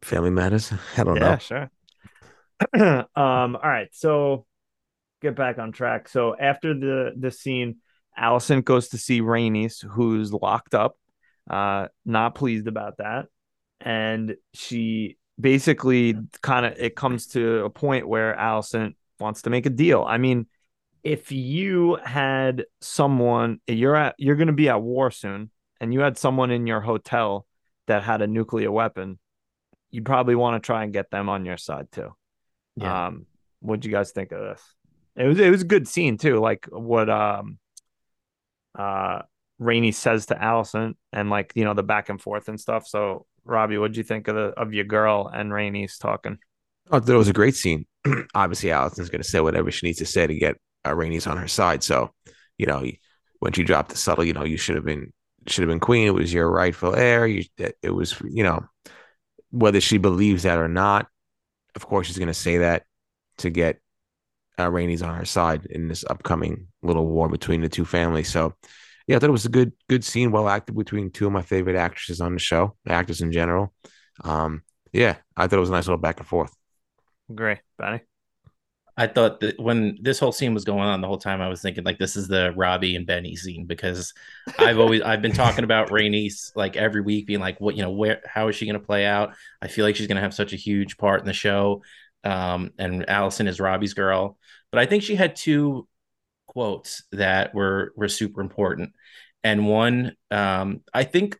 Family 0.02 0.30
Matters. 0.30 0.72
I 0.96 1.04
don't 1.04 1.16
yeah, 1.16 1.20
know. 1.20 1.28
Yeah, 1.28 1.38
sure. 1.38 1.70
um, 3.16 3.56
all 3.56 3.60
right, 3.62 3.88
so 3.92 4.46
get 5.20 5.36
back 5.36 5.58
on 5.58 5.72
track. 5.72 6.08
So 6.08 6.36
after 6.38 6.74
the 6.74 7.12
the 7.18 7.30
scene, 7.30 7.76
Alicent 8.18 8.64
goes 8.64 8.88
to 8.88 8.98
see 8.98 9.20
Rhaenys, 9.20 9.84
who's 9.84 10.32
locked 10.32 10.74
up. 10.74 10.96
Uh, 11.48 11.88
not 12.04 12.34
pleased 12.34 12.66
about 12.66 12.96
that, 12.98 13.26
and 13.80 14.36
she 14.54 15.16
basically 15.38 16.16
kind 16.42 16.66
of 16.66 16.74
it 16.78 16.96
comes 16.96 17.28
to 17.28 17.64
a 17.64 17.70
point 17.70 18.08
where 18.08 18.34
Alicent 18.34 18.94
wants 19.20 19.42
to 19.42 19.50
make 19.50 19.66
a 19.66 19.70
deal. 19.70 20.04
I 20.06 20.18
mean, 20.18 20.46
if 21.02 21.30
you 21.30 21.96
had 22.04 22.64
someone, 22.80 23.60
you're 23.66 23.96
at 23.96 24.14
you're 24.18 24.36
going 24.36 24.48
to 24.48 24.52
be 24.52 24.68
at 24.68 24.82
war 24.82 25.10
soon, 25.10 25.50
and 25.80 25.92
you 25.92 26.00
had 26.00 26.18
someone 26.18 26.50
in 26.50 26.66
your 26.66 26.80
hotel 26.80 27.46
that 27.86 28.02
had 28.02 28.22
a 28.22 28.26
nuclear 28.26 28.70
weapon, 28.72 29.18
you'd 29.90 30.04
probably 30.04 30.34
want 30.34 30.60
to 30.60 30.66
try 30.66 30.84
and 30.84 30.92
get 30.92 31.10
them 31.10 31.28
on 31.28 31.44
your 31.44 31.56
side 31.56 31.90
too. 31.92 32.14
Yeah. 32.76 33.06
Um, 33.06 33.26
what'd 33.60 33.84
you 33.84 33.92
guys 33.92 34.10
think 34.10 34.32
of 34.32 34.40
this? 34.40 34.62
It 35.16 35.24
was 35.24 35.38
it 35.38 35.50
was 35.50 35.62
a 35.62 35.66
good 35.66 35.88
scene 35.88 36.18
too, 36.18 36.38
like 36.40 36.66
what 36.70 37.08
um 37.08 37.58
uh 38.78 39.22
Rhaenys 39.60 39.94
says 39.94 40.26
to 40.26 40.34
Alicent 40.34 40.94
and 41.12 41.30
like 41.30 41.52
you 41.54 41.64
know 41.64 41.74
the 41.74 41.82
back 41.82 42.08
and 42.08 42.20
forth 42.20 42.48
and 42.48 42.60
stuff. 42.60 42.86
So 42.86 43.26
Robbie, 43.46 43.78
what'd 43.78 43.96
you 43.96 44.02
think 44.02 44.28
of 44.28 44.34
the 44.34 44.42
of 44.58 44.74
your 44.74 44.84
girl 44.84 45.30
and 45.32 45.50
Rhaenys 45.50 45.98
talking? 45.98 46.38
Oh, 46.90 47.00
that 47.00 47.16
was 47.16 47.28
a 47.28 47.32
great 47.32 47.56
scene. 47.56 47.86
Obviously, 48.34 48.70
Alicent's 48.70 49.08
going 49.08 49.22
to 49.22 49.28
say 49.28 49.40
whatever 49.40 49.70
she 49.70 49.86
needs 49.86 49.98
to 49.98 50.06
say 50.06 50.26
to 50.26 50.34
get 50.34 50.56
uh, 50.84 50.90
Rhaenys 50.90 51.28
on 51.30 51.36
her 51.36 51.48
side. 51.48 51.82
So, 51.82 52.12
you 52.58 52.66
know, 52.66 52.84
when 53.40 53.52
she 53.52 53.64
dropped 53.64 53.90
the 53.90 53.96
subtle, 53.96 54.24
you 54.24 54.32
know, 54.32 54.44
you 54.44 54.56
should 54.56 54.76
have 54.76 54.84
been 54.84 55.12
should 55.46 55.62
have 55.62 55.68
been 55.68 55.80
queen. 55.80 56.06
It 56.06 56.14
was 56.14 56.32
your 56.32 56.50
rightful 56.50 56.94
heir. 56.94 57.26
You, 57.26 57.44
it 57.58 57.76
it 57.82 57.90
was, 57.90 58.20
you 58.28 58.42
know, 58.42 58.64
whether 59.50 59.80
she 59.80 59.98
believes 59.98 60.42
that 60.42 60.58
or 60.58 60.68
not, 60.68 61.06
of 61.74 61.86
course 61.86 62.06
she's 62.06 62.18
going 62.18 62.28
to 62.28 62.34
say 62.34 62.58
that 62.58 62.84
to 63.38 63.50
get 63.50 63.80
uh, 64.58 64.68
Rhaenys 64.68 65.06
on 65.06 65.14
her 65.14 65.24
side 65.24 65.66
in 65.66 65.88
this 65.88 66.04
upcoming 66.08 66.68
little 66.82 67.06
war 67.06 67.28
between 67.28 67.60
the 67.60 67.68
two 67.68 67.84
families. 67.84 68.28
So, 68.28 68.54
yeah, 69.06 69.16
I 69.16 69.18
thought 69.18 69.28
it 69.28 69.32
was 69.32 69.46
a 69.46 69.50
good 69.50 69.72
good 69.88 70.04
scene, 70.04 70.32
well 70.32 70.48
acted 70.48 70.76
between 70.76 71.10
two 71.10 71.26
of 71.26 71.32
my 71.32 71.42
favorite 71.42 71.76
actresses 71.76 72.20
on 72.20 72.34
the 72.34 72.40
show, 72.40 72.76
actors 72.88 73.20
in 73.20 73.32
general. 73.32 73.72
Um, 74.24 74.62
yeah, 74.92 75.16
I 75.36 75.46
thought 75.46 75.56
it 75.56 75.60
was 75.60 75.68
a 75.68 75.72
nice 75.72 75.86
little 75.86 76.00
back 76.00 76.18
and 76.18 76.26
forth. 76.26 76.52
Great, 77.32 77.58
Benny. 77.78 78.00
I 78.98 79.06
thought 79.06 79.40
that 79.40 79.60
when 79.60 79.98
this 80.00 80.18
whole 80.18 80.32
scene 80.32 80.54
was 80.54 80.64
going 80.64 80.80
on 80.80 81.02
the 81.02 81.06
whole 81.06 81.18
time, 81.18 81.42
I 81.42 81.48
was 81.48 81.60
thinking 81.60 81.84
like 81.84 81.98
this 81.98 82.16
is 82.16 82.28
the 82.28 82.52
Robbie 82.56 82.96
and 82.96 83.06
Benny 83.06 83.36
scene 83.36 83.66
because 83.66 84.14
I've 84.58 84.78
always 84.78 85.02
I've 85.02 85.20
been 85.20 85.32
talking 85.32 85.64
about 85.64 85.90
Rhaenys 85.90 86.50
like 86.56 86.76
every 86.76 87.02
week, 87.02 87.26
being 87.26 87.40
like, 87.40 87.60
what 87.60 87.76
you 87.76 87.82
know, 87.82 87.90
where 87.90 88.22
how 88.26 88.48
is 88.48 88.56
she 88.56 88.64
going 88.64 88.80
to 88.80 88.86
play 88.86 89.04
out? 89.04 89.34
I 89.60 89.68
feel 89.68 89.84
like 89.84 89.96
she's 89.96 90.06
going 90.06 90.16
to 90.16 90.22
have 90.22 90.34
such 90.34 90.54
a 90.54 90.56
huge 90.56 90.96
part 90.96 91.20
in 91.20 91.26
the 91.26 91.34
show, 91.34 91.82
um, 92.24 92.72
and 92.78 93.06
Alicent 93.06 93.48
is 93.48 93.60
Robbie's 93.60 93.94
girl. 93.94 94.38
But 94.72 94.80
I 94.80 94.86
think 94.86 95.02
she 95.02 95.14
had 95.14 95.36
two 95.36 95.86
quotes 96.56 97.02
that 97.12 97.54
were 97.54 97.92
were 97.96 98.08
super 98.08 98.40
important, 98.40 98.92
and 99.44 99.68
one 99.68 100.16
um, 100.30 100.80
I 100.94 101.04
think 101.04 101.38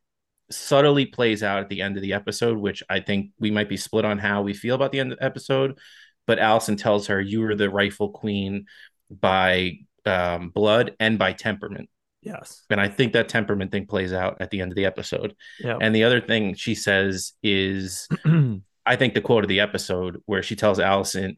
subtly 0.50 1.06
plays 1.06 1.42
out 1.42 1.60
at 1.60 1.68
the 1.68 1.80
end 1.80 1.96
of 1.96 2.02
the 2.02 2.12
episode, 2.12 2.58
which 2.58 2.82
I 2.88 3.00
think 3.00 3.30
we 3.40 3.50
might 3.50 3.68
be 3.68 3.76
split 3.76 4.04
on 4.04 4.18
how 4.18 4.42
we 4.42 4.52
feel 4.52 4.76
about 4.76 4.92
the 4.92 5.00
end 5.00 5.12
of 5.12 5.18
the 5.18 5.24
episode 5.24 5.78
but 6.26 6.38
Alicent 6.38 6.78
tells 6.78 7.06
her 7.06 7.20
you 7.20 7.44
are 7.44 7.54
the 7.54 7.70
rightful 7.70 8.10
queen 8.10 8.66
by 9.10 9.78
um, 10.04 10.50
blood 10.50 10.94
and 11.00 11.18
by 11.18 11.32
temperament. 11.32 11.88
Yes. 12.22 12.64
And 12.70 12.80
I 12.80 12.88
think 12.88 13.12
that 13.12 13.28
temperament 13.28 13.70
thing 13.70 13.86
plays 13.86 14.12
out 14.12 14.38
at 14.40 14.50
the 14.50 14.60
end 14.60 14.72
of 14.72 14.76
the 14.76 14.84
episode. 14.84 15.36
Yeah. 15.60 15.78
And 15.80 15.94
the 15.94 16.04
other 16.04 16.20
thing 16.20 16.54
she 16.54 16.74
says 16.74 17.32
is, 17.42 18.08
I 18.86 18.96
think 18.96 19.14
the 19.14 19.20
quote 19.20 19.44
of 19.44 19.48
the 19.48 19.60
episode 19.60 20.20
where 20.26 20.42
she 20.42 20.56
tells 20.56 20.78
Alicent, 20.78 21.36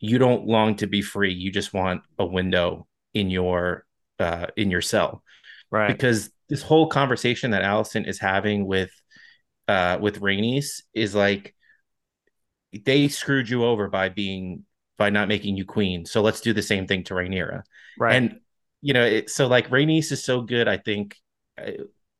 "You 0.00 0.18
don't 0.18 0.46
long 0.46 0.76
to 0.76 0.86
be 0.86 1.02
free. 1.02 1.32
You 1.32 1.50
just 1.50 1.74
want 1.74 2.02
a 2.18 2.24
window 2.24 2.86
in 3.14 3.30
your 3.30 3.84
uh, 4.18 4.46
in 4.56 4.70
your 4.70 4.82
cell." 4.82 5.22
right. 5.70 5.88
Because 5.88 6.30
this 6.48 6.62
whole 6.62 6.86
conversation 6.88 7.52
that 7.52 7.62
Alicent 7.62 8.08
is 8.08 8.18
having 8.18 8.66
with 8.66 8.90
uh, 9.68 9.98
with 10.00 10.20
Rhaenys 10.20 10.82
is 10.94 11.14
like 11.14 11.54
they 12.72 13.08
screwed 13.08 13.48
you 13.48 13.64
over 13.64 13.88
by 13.88 14.08
being 14.08 14.64
by 14.98 15.10
not 15.10 15.28
making 15.28 15.56
you 15.56 15.64
queen. 15.64 16.06
So 16.06 16.22
let's 16.22 16.40
do 16.40 16.52
the 16.52 16.62
same 16.62 16.86
thing 16.86 17.04
to 17.04 17.14
Rhaenyra. 17.14 17.62
right. 17.98 18.14
And 18.14 18.40
you 18.80 18.94
know, 18.94 19.04
it, 19.04 19.30
so 19.30 19.46
like 19.46 19.68
Rhaenys 19.70 20.12
is 20.12 20.24
so 20.24 20.42
good. 20.42 20.68
I 20.68 20.76
think 20.76 21.16
uh, 21.58 21.70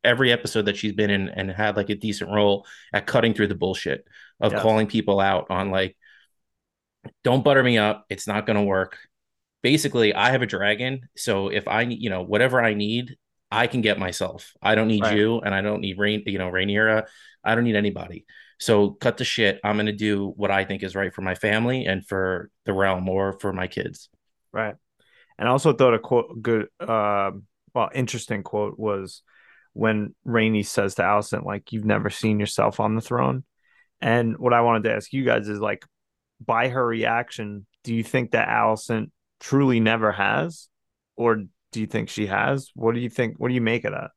every 0.05 0.32
episode 0.32 0.66
that 0.66 0.76
she's 0.76 0.93
been 0.93 1.11
in 1.11 1.28
and 1.28 1.51
had 1.51 1.76
like 1.76 1.90
a 1.90 1.95
decent 1.95 2.30
role 2.30 2.66
at 2.93 3.07
cutting 3.07 3.34
through 3.34 3.49
the 3.49 3.55
bullshit 3.55 4.05
of 4.40 4.53
Yes. 4.53 4.62
calling 4.62 4.86
people 4.86 5.20
out 5.20 5.47
on 5.51 5.70
like, 5.70 5.97
don't 7.24 7.45
butter 7.45 7.62
me 7.62 7.78
up. 7.78 8.05
It's 8.09 8.26
not 8.26 8.47
going 8.47 8.59
to 8.59 8.64
work. 8.64 8.99
Basically, 9.62 10.14
I 10.14 10.30
have 10.30 10.42
a 10.42 10.46
dragon, 10.46 11.08
so 11.16 11.48
if 11.48 11.68
I 11.68 11.82
you 11.82 12.10
know, 12.10 12.22
whatever 12.22 12.62
I 12.62 12.74
need, 12.74 13.16
I 13.50 13.66
can 13.66 13.80
get 13.80 13.98
myself. 13.98 14.52
I 14.62 14.74
don't 14.74 14.88
need 14.88 15.02
Right. 15.02 15.16
you, 15.16 15.40
and 15.40 15.54
I 15.54 15.60
don't 15.60 15.80
need 15.80 15.98
Rain, 15.98 16.22
you 16.26 16.38
know, 16.38 16.50
Rhaenyra. 16.50 17.06
I 17.44 17.54
don't 17.54 17.64
need 17.64 17.76
anybody. 17.76 18.24
So 18.58 18.90
cut 18.90 19.16
the 19.16 19.24
shit. 19.24 19.60
I'm 19.64 19.76
going 19.76 19.86
to 19.86 19.92
do 19.92 20.28
what 20.36 20.50
I 20.50 20.64
think 20.64 20.82
is 20.82 20.94
right 20.94 21.12
for 21.12 21.22
my 21.22 21.34
family 21.34 21.84
and 21.84 22.06
for 22.06 22.50
the 22.64 22.72
realm 22.72 23.08
or 23.08 23.32
for 23.40 23.52
my 23.52 23.66
kids. 23.66 24.08
Right. 24.52 24.74
And 25.38 25.48
I 25.48 25.50
also 25.50 25.72
thought 25.72 25.94
a 25.94 25.98
quote 25.98 26.40
good 26.40 26.68
um 26.80 27.44
well 27.74 27.90
interesting 27.94 28.42
quote 28.42 28.78
was 28.78 29.22
when 29.72 30.14
Rhaenys 30.26 30.66
says 30.66 30.94
to 30.96 31.02
Alicent, 31.02 31.44
like, 31.44 31.72
you've 31.72 31.84
never 31.84 32.10
seen 32.10 32.38
yourself 32.38 32.78
on 32.78 32.94
the 32.94 33.00
throne. 33.00 33.44
And 34.00 34.36
what 34.38 34.52
I 34.52 34.60
wanted 34.60 34.84
to 34.84 34.94
ask 34.94 35.12
you 35.12 35.24
guys 35.24 35.48
is 35.48 35.58
like 35.58 35.84
by 36.44 36.68
her 36.68 36.86
reaction, 36.86 37.66
do 37.82 37.94
you 37.94 38.04
think 38.04 38.32
that 38.32 38.48
Alicent 38.48 39.10
truly 39.43 39.80
never 39.80 40.12
has? 40.12 40.68
Or 41.16 41.36
do 41.72 41.80
you 41.80 41.86
think 41.86 42.09
she 42.09 42.26
has? 42.26 42.70
What 42.74 42.95
do 42.95 43.01
you 43.01 43.11
think? 43.11 43.34
What 43.36 43.49
do 43.49 43.55
you 43.55 43.61
make 43.61 43.84
of 43.84 43.93
that? 43.93 44.11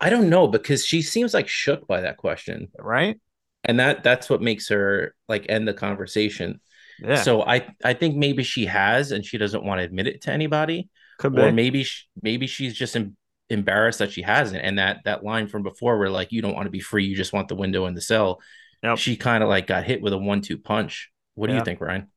I 0.00 0.10
don't 0.10 0.28
know 0.28 0.46
because 0.46 0.84
she 0.84 1.02
seems 1.02 1.32
like 1.32 1.48
shook 1.48 1.86
by 1.86 2.02
that 2.02 2.18
question. 2.18 2.68
Right? 2.78 3.20
And 3.64 3.80
that 3.80 4.02
that's 4.02 4.28
what 4.28 4.42
makes 4.42 4.68
her 4.68 5.14
like 5.28 5.46
end 5.48 5.66
the 5.66 5.74
conversation. 5.74 6.60
Yeah. 7.00 7.22
So 7.22 7.42
I 7.42 7.68
I 7.84 7.94
think 7.94 8.16
maybe 8.16 8.42
she 8.42 8.66
has 8.66 9.12
and 9.12 9.24
she 9.24 9.38
doesn't 9.38 9.64
want 9.64 9.78
to 9.78 9.84
admit 9.84 10.06
it 10.06 10.22
to 10.22 10.32
anybody 10.32 10.88
could 11.18 11.38
or 11.38 11.46
be. 11.46 11.52
maybe 11.52 11.84
sh- 11.84 12.08
maybe 12.22 12.46
she's 12.46 12.74
just 12.74 12.96
em- 12.96 13.16
embarrassed 13.50 14.00
that 14.00 14.12
she 14.12 14.22
hasn't 14.22 14.62
and 14.64 14.78
that 14.78 14.98
that 15.04 15.24
line 15.24 15.48
from 15.48 15.62
before 15.62 15.98
where 15.98 16.10
like 16.10 16.32
you 16.32 16.42
don't 16.42 16.54
want 16.54 16.66
to 16.66 16.70
be 16.70 16.80
free 16.80 17.04
you 17.04 17.16
just 17.16 17.32
want 17.32 17.48
the 17.48 17.54
window 17.54 17.86
in 17.86 17.94
the 17.94 18.00
cell. 18.00 18.40
Yep. 18.82 18.98
She 18.98 19.16
kind 19.16 19.42
of 19.42 19.48
like 19.48 19.66
got 19.66 19.84
hit 19.84 20.02
with 20.02 20.12
a 20.12 20.18
one-two 20.18 20.58
punch. 20.58 21.10
What 21.34 21.48
do 21.48 21.54
you 21.54 21.64
think, 21.64 21.80
Ryan? 21.80 22.08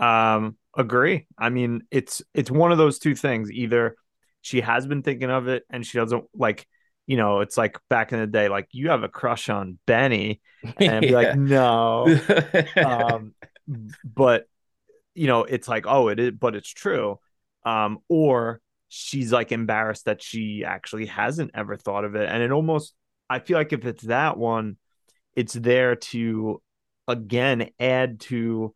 Um, 0.00 0.56
agree. 0.76 1.26
I 1.38 1.50
mean, 1.50 1.82
it's 1.90 2.22
it's 2.34 2.50
one 2.50 2.72
of 2.72 2.78
those 2.78 2.98
two 2.98 3.14
things. 3.14 3.50
Either 3.52 3.96
she 4.40 4.60
has 4.62 4.86
been 4.86 5.02
thinking 5.02 5.30
of 5.30 5.48
it 5.48 5.64
and 5.70 5.86
she 5.86 5.98
doesn't 5.98 6.24
like, 6.34 6.66
you 7.06 7.16
know, 7.16 7.40
it's 7.40 7.56
like 7.56 7.78
back 7.88 8.12
in 8.12 8.20
the 8.20 8.26
day, 8.26 8.48
like 8.48 8.68
you 8.72 8.90
have 8.90 9.02
a 9.02 9.08
crush 9.08 9.48
on 9.48 9.78
Benny, 9.86 10.40
and 10.78 11.02
be 11.02 11.10
like, 11.14 11.36
no. 11.36 12.06
Um, 12.76 13.34
but 14.04 14.46
you 15.14 15.26
know, 15.26 15.44
it's 15.44 15.68
like, 15.68 15.84
oh, 15.86 16.08
it 16.08 16.18
is, 16.18 16.32
but 16.32 16.56
it's 16.56 16.68
true. 16.72 17.18
Um, 17.64 17.98
or 18.08 18.60
she's 18.88 19.32
like 19.32 19.52
embarrassed 19.52 20.06
that 20.06 20.22
she 20.22 20.64
actually 20.64 21.06
hasn't 21.06 21.52
ever 21.54 21.76
thought 21.76 22.04
of 22.04 22.16
it. 22.16 22.28
And 22.28 22.42
it 22.42 22.50
almost 22.52 22.94
I 23.28 23.38
feel 23.38 23.56
like 23.56 23.72
if 23.72 23.84
it's 23.84 24.02
that 24.04 24.36
one, 24.36 24.76
it's 25.34 25.52
there 25.52 25.94
to 25.96 26.60
again 27.06 27.70
add 27.78 28.20
to 28.20 28.74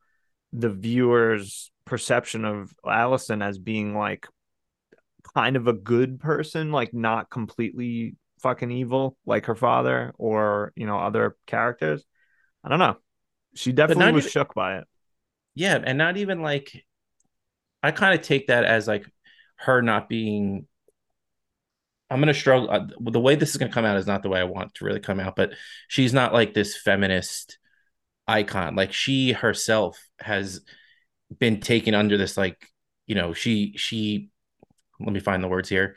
the 0.55 0.71
viewer's 0.71 1.71
perception 1.85 2.45
of 2.45 2.73
Alicent 2.87 3.43
as 3.45 3.59
being 3.59 3.95
like 3.95 4.27
kind 5.35 5.57
of 5.57 5.67
a 5.67 5.73
good 5.73 6.21
person, 6.21 6.71
like 6.71 6.95
not 6.95 7.29
completely 7.29 8.17
fucking 8.41 8.71
evil 8.71 9.17
like 9.25 9.47
her 9.47 9.55
father 9.55 10.13
or 10.19 10.73
you 10.77 10.87
know 10.87 10.99
other 10.99 11.37
characters. 11.47 12.05
I 12.63 12.69
don't 12.69 12.79
know. 12.79 12.97
She 13.55 13.73
definitely 13.73 14.13
was 14.13 14.25
even- 14.25 14.31
shook 14.31 14.55
by 14.55 14.79
it. 14.79 14.85
yeah, 15.55 15.79
and 15.83 15.99
not 15.99 16.17
even 16.17 16.41
like 16.41 16.85
I 17.83 17.91
kind 17.91 18.19
of 18.19 18.25
take 18.25 18.47
that 18.47 18.65
as 18.65 18.89
like 18.89 19.05
her 19.57 19.83
not 19.83 20.09
being 20.09 20.67
I'm 22.11 22.21
gonna 22.21 22.35
struggle. 22.35 22.71
Uh, 22.71 22.87
the 23.01 23.19
way 23.21 23.35
this 23.35 23.51
is 23.51 23.57
gonna 23.57 23.73
come 23.73 23.85
out 23.85 23.97
is 23.97 24.07
not 24.07 24.23
the 24.23 24.29
way 24.29 24.39
I 24.39 24.45
want 24.45 24.75
to 24.75 24.85
really 24.85 25.01
come 25.01 25.19
out, 25.19 25.35
but 25.37 25.53
she's 25.89 26.13
not 26.13 26.33
like 26.33 26.55
this 26.55 26.77
feminist 26.77 27.59
icon. 28.27 28.77
Like 28.77 28.93
she 28.93 29.33
herself 29.33 29.99
has 30.21 30.61
been 31.39 31.61
taken 31.61 31.95
under 31.95 32.17
this, 32.19 32.37
like 32.37 32.67
you 33.07 33.15
know, 33.15 33.33
she 33.35 33.75
she. 33.77 34.31
Let 35.01 35.13
me 35.13 35.21
find 35.21 35.43
the 35.45 35.49
words 35.49 35.69
here. 35.69 35.97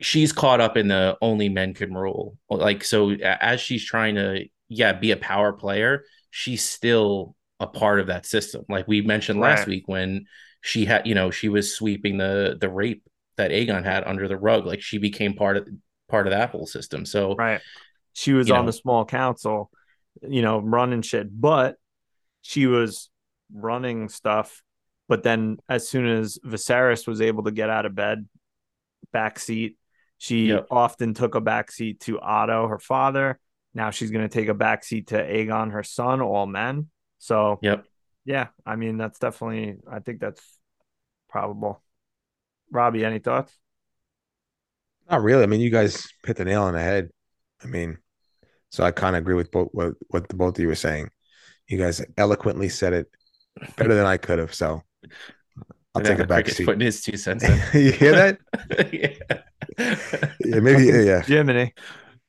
She's 0.00 0.32
caught 0.32 0.60
up 0.60 0.76
in 0.78 0.88
the 0.88 1.18
only 1.20 1.48
men 1.50 1.74
can 1.74 1.92
rule. 1.94 2.38
Like 2.48 2.84
so, 2.84 3.10
as 3.10 3.60
she's 3.60 3.84
trying 3.84 4.14
to, 4.14 4.46
yeah, 4.68 4.94
be 4.94 5.10
a 5.10 5.16
power 5.16 5.52
player, 5.52 6.04
she's 6.30 6.64
still 6.64 7.36
a 7.58 7.66
part 7.66 8.00
of 8.00 8.06
that 8.06 8.24
system. 8.24 8.64
Like 8.68 8.88
we 8.88 9.02
mentioned 9.02 9.40
last 9.40 9.66
Right. 9.66 9.66
week 9.66 9.82
when 9.86 10.24
she 10.62 10.86
had, 10.86 11.06
you 11.06 11.14
know, 11.14 11.30
she 11.30 11.50
was 11.50 11.74
sweeping 11.74 12.16
the 12.16 12.56
the 12.58 12.70
rape 12.70 13.04
that 13.36 13.50
Aegon 13.50 13.84
had 13.84 14.04
under 14.04 14.26
the 14.26 14.38
rug. 14.38 14.64
Like 14.64 14.80
she 14.80 14.96
became 14.98 15.34
part 15.34 15.58
of 15.58 15.68
part 16.08 16.26
of 16.26 16.30
that 16.30 16.50
whole 16.50 16.66
system. 16.66 17.04
So 17.04 17.36
Right. 17.36 17.60
She 18.12 18.32
was 18.32 18.50
on 18.50 18.64
know. 18.64 18.66
the 18.66 18.72
small 18.72 19.04
council, 19.04 19.70
you 20.22 20.42
know, 20.42 20.58
running 20.58 21.02
shit, 21.02 21.28
but 21.30 21.76
she 22.42 22.66
was 22.66 23.10
running 23.52 24.08
stuff. 24.08 24.62
But 25.08 25.22
then 25.22 25.58
as 25.68 25.88
soon 25.88 26.06
as 26.06 26.38
Viserys 26.44 27.06
was 27.06 27.20
able 27.20 27.44
to 27.44 27.50
get 27.50 27.70
out 27.70 27.86
of 27.86 27.94
bed, 27.94 28.28
backseat, 29.14 29.76
she 30.18 30.48
Yep. 30.48 30.66
often 30.70 31.14
took 31.14 31.34
a 31.34 31.40
backseat 31.40 32.00
to 32.00 32.20
Otto, 32.20 32.68
her 32.68 32.78
father. 32.78 33.40
Now 33.74 33.90
she's 33.90 34.10
going 34.10 34.28
to 34.28 34.32
take 34.32 34.48
a 34.48 34.54
backseat 34.54 35.08
to 35.08 35.16
Aegon, 35.16 35.72
her 35.72 35.82
son, 35.82 36.20
all 36.20 36.46
men. 36.46 36.88
So, 37.18 37.58
yep. 37.62 37.84
yeah, 38.24 38.48
I 38.66 38.76
mean, 38.76 38.98
that's 38.98 39.18
definitely, 39.18 39.76
I 39.90 40.00
think 40.00 40.20
that's 40.20 40.42
probable. 41.28 41.82
Robbie, 42.70 43.04
any 43.04 43.18
thoughts? 43.18 43.52
Not 45.10 45.22
really. 45.22 45.42
I 45.42 45.46
mean, 45.46 45.60
you 45.60 45.70
guys 45.70 46.06
hit 46.24 46.36
the 46.36 46.44
nail 46.44 46.62
on 46.62 46.74
the 46.74 46.80
head. 46.80 47.10
I 47.62 47.66
mean, 47.66 47.98
so 48.70 48.84
I 48.84 48.90
kind 48.90 49.16
of 49.16 49.20
agree 49.20 49.34
with 49.34 49.50
both 49.50 49.68
what 49.72 49.94
what 50.08 50.28
the 50.28 50.36
both 50.36 50.56
of 50.56 50.62
you 50.62 50.68
were 50.68 50.74
saying. 50.74 51.10
You 51.68 51.78
guys 51.78 52.02
eloquently 52.16 52.68
said 52.68 52.92
it 52.92 53.10
better 53.76 53.94
than 53.94 54.06
I 54.06 54.16
could 54.16 54.38
have. 54.38 54.54
So 54.54 54.82
I'll 55.94 56.00
And 56.00 56.04
take 56.04 56.18
then 56.18 56.20
a 56.20 56.26
back 56.26 56.44
Cricket's 56.44 56.56
seat. 56.58 56.64
Putting 56.64 56.80
his 56.80 57.02
two 57.02 57.16
cents 57.16 57.44
in. 57.44 57.60
you 57.74 57.92
hear 57.92 58.12
that? 58.12 58.38
yeah. 58.92 59.42
Yeah, 60.44 60.60
maybe. 60.60 60.84
Yeah, 60.84 61.00
yeah. 61.00 61.22
Jiminy. 61.22 61.74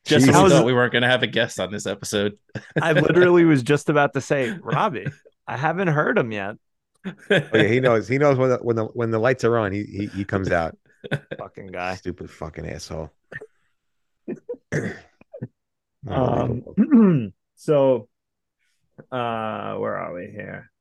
Just 0.06 0.28
when 0.28 0.44
we 0.44 0.50
thought 0.50 0.66
we 0.66 0.74
weren't 0.74 0.92
going 0.92 1.04
to 1.04 1.08
have 1.08 1.22
a 1.22 1.28
guest 1.28 1.60
on 1.60 1.72
this 1.72 1.86
episode. 1.86 2.38
I 2.82 2.94
literally 2.94 3.46
was 3.46 3.62
just 3.62 3.88
about 3.90 4.14
to 4.14 4.22
say, 4.22 4.50
Robbie, 4.50 5.08
I 5.48 5.58
haven't 5.58 5.90
heard 5.90 6.18
him 6.18 6.32
yet. 6.32 6.56
Oh, 7.06 7.14
yeah, 7.30 7.64
he 7.64 7.80
knows. 7.80 8.08
He 8.08 8.18
knows 8.18 8.38
when 8.38 8.50
the 8.50 8.58
when 8.58 8.76
the 8.76 8.86
when 8.86 9.12
the 9.12 9.20
lights 9.20 9.44
are 9.44 9.58
on, 9.58 9.72
he 9.72 9.84
he, 9.84 10.08
he 10.08 10.26
comes 10.26 10.52
out. 10.52 10.76
Fucking 11.38 11.68
guy. 11.68 11.96
Stupid 11.96 12.30
fucking 12.30 12.68
asshole. 12.68 13.12
Um, 16.08 17.34
so, 17.56 18.08
uh, 19.12 19.76
where 19.76 19.98
are 19.98 20.14
we 20.14 20.28
here? 20.32 20.72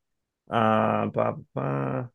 Uh, 0.51 1.07
blah, 1.07 1.35
blah. 1.55 2.07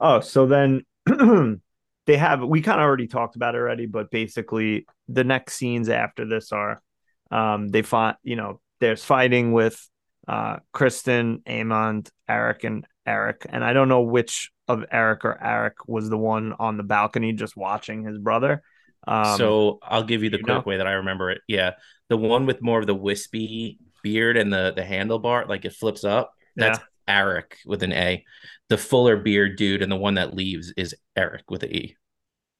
Oh, 0.00 0.20
so 0.20 0.46
then 0.46 0.82
they 2.06 2.16
have, 2.16 2.42
we 2.42 2.62
kind 2.62 2.80
of 2.80 2.84
already 2.84 3.06
talked 3.06 3.36
about 3.36 3.54
it 3.54 3.58
already, 3.58 3.86
but 3.86 4.10
basically 4.10 4.86
the 5.08 5.24
next 5.24 5.54
scenes 5.54 5.88
after 5.88 6.26
this 6.26 6.52
are, 6.52 6.82
um, 7.30 7.68
they 7.68 7.82
fought, 7.82 8.18
you 8.22 8.36
know, 8.36 8.60
there's 8.80 9.04
fighting 9.04 9.52
with, 9.52 9.88
uh, 10.26 10.56
Criston, 10.74 11.42
Aemond, 11.44 12.10
Eric, 12.28 12.64
and 12.64 12.86
Eric. 13.06 13.46
And 13.48 13.64
I 13.64 13.72
don't 13.72 13.88
know 13.88 14.02
which 14.02 14.50
of 14.68 14.84
Eric 14.90 15.24
or 15.24 15.42
Eric 15.42 15.86
was 15.86 16.08
the 16.08 16.18
one 16.18 16.54
on 16.58 16.76
the 16.76 16.82
balcony 16.82 17.32
just 17.32 17.56
watching 17.56 18.04
his 18.04 18.18
brother. 18.18 18.62
Um, 19.06 19.36
so 19.36 19.78
I'll 19.82 20.04
give 20.04 20.22
you 20.22 20.30
the 20.30 20.38
you 20.38 20.44
quick 20.44 20.56
know? 20.56 20.62
way 20.66 20.78
that 20.78 20.86
I 20.86 20.92
remember 20.92 21.30
it. 21.30 21.42
Yeah, 21.46 21.72
the 22.08 22.16
one 22.16 22.46
with 22.46 22.62
more 22.62 22.80
of 22.80 22.86
the 22.86 22.94
wispy 22.94 23.78
beard 24.02 24.36
and 24.36 24.52
the 24.52 24.72
the 24.74 24.82
handlebar, 24.82 25.48
like 25.48 25.64
it 25.64 25.72
flips 25.72 26.04
up. 26.04 26.32
That's 26.56 26.78
yeah. 26.78 26.84
Eric 27.16 27.58
with 27.66 27.82
an 27.82 27.92
A. 27.92 28.24
The 28.68 28.78
fuller 28.78 29.16
beard 29.16 29.56
dude 29.56 29.82
and 29.82 29.90
the 29.90 29.96
one 29.96 30.14
that 30.14 30.34
leaves 30.34 30.72
is 30.76 30.94
Eric 31.16 31.50
with 31.50 31.62
an 31.62 31.74
E. 31.74 31.96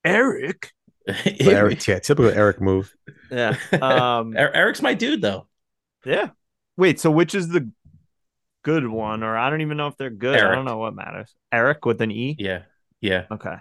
Eric. 0.05 0.73
Eric, 1.41 1.87
yeah, 1.87 1.99
typical 1.99 2.31
Eric 2.31 2.61
move. 2.61 2.93
Yeah. 3.31 3.57
Um, 3.83 4.37
Eric's 4.37 4.83
my 4.83 4.95
dude 4.95 5.23
though. 5.23 5.49
Yeah. 6.05 6.31
Wait, 6.77 6.99
so 6.99 7.11
which 7.11 7.35
is 7.35 7.49
the 7.49 7.71
good 8.63 8.87
one? 8.87 9.23
Or 9.23 9.37
I 9.37 9.51
don't 9.51 9.61
even 9.61 9.77
know 9.77 9.89
if 9.89 9.97
they're 9.97 10.11
good. 10.11 10.37
Eric. 10.37 10.53
I 10.53 10.55
don't 10.55 10.65
know 10.65 10.79
what 10.79 10.95
matters. 10.95 11.35
Eric 11.53 11.85
with 11.85 12.01
an 12.01 12.11
E. 12.11 12.37
Yeah. 12.39 12.63
Yeah. 13.01 13.25
Okay. 13.31 13.57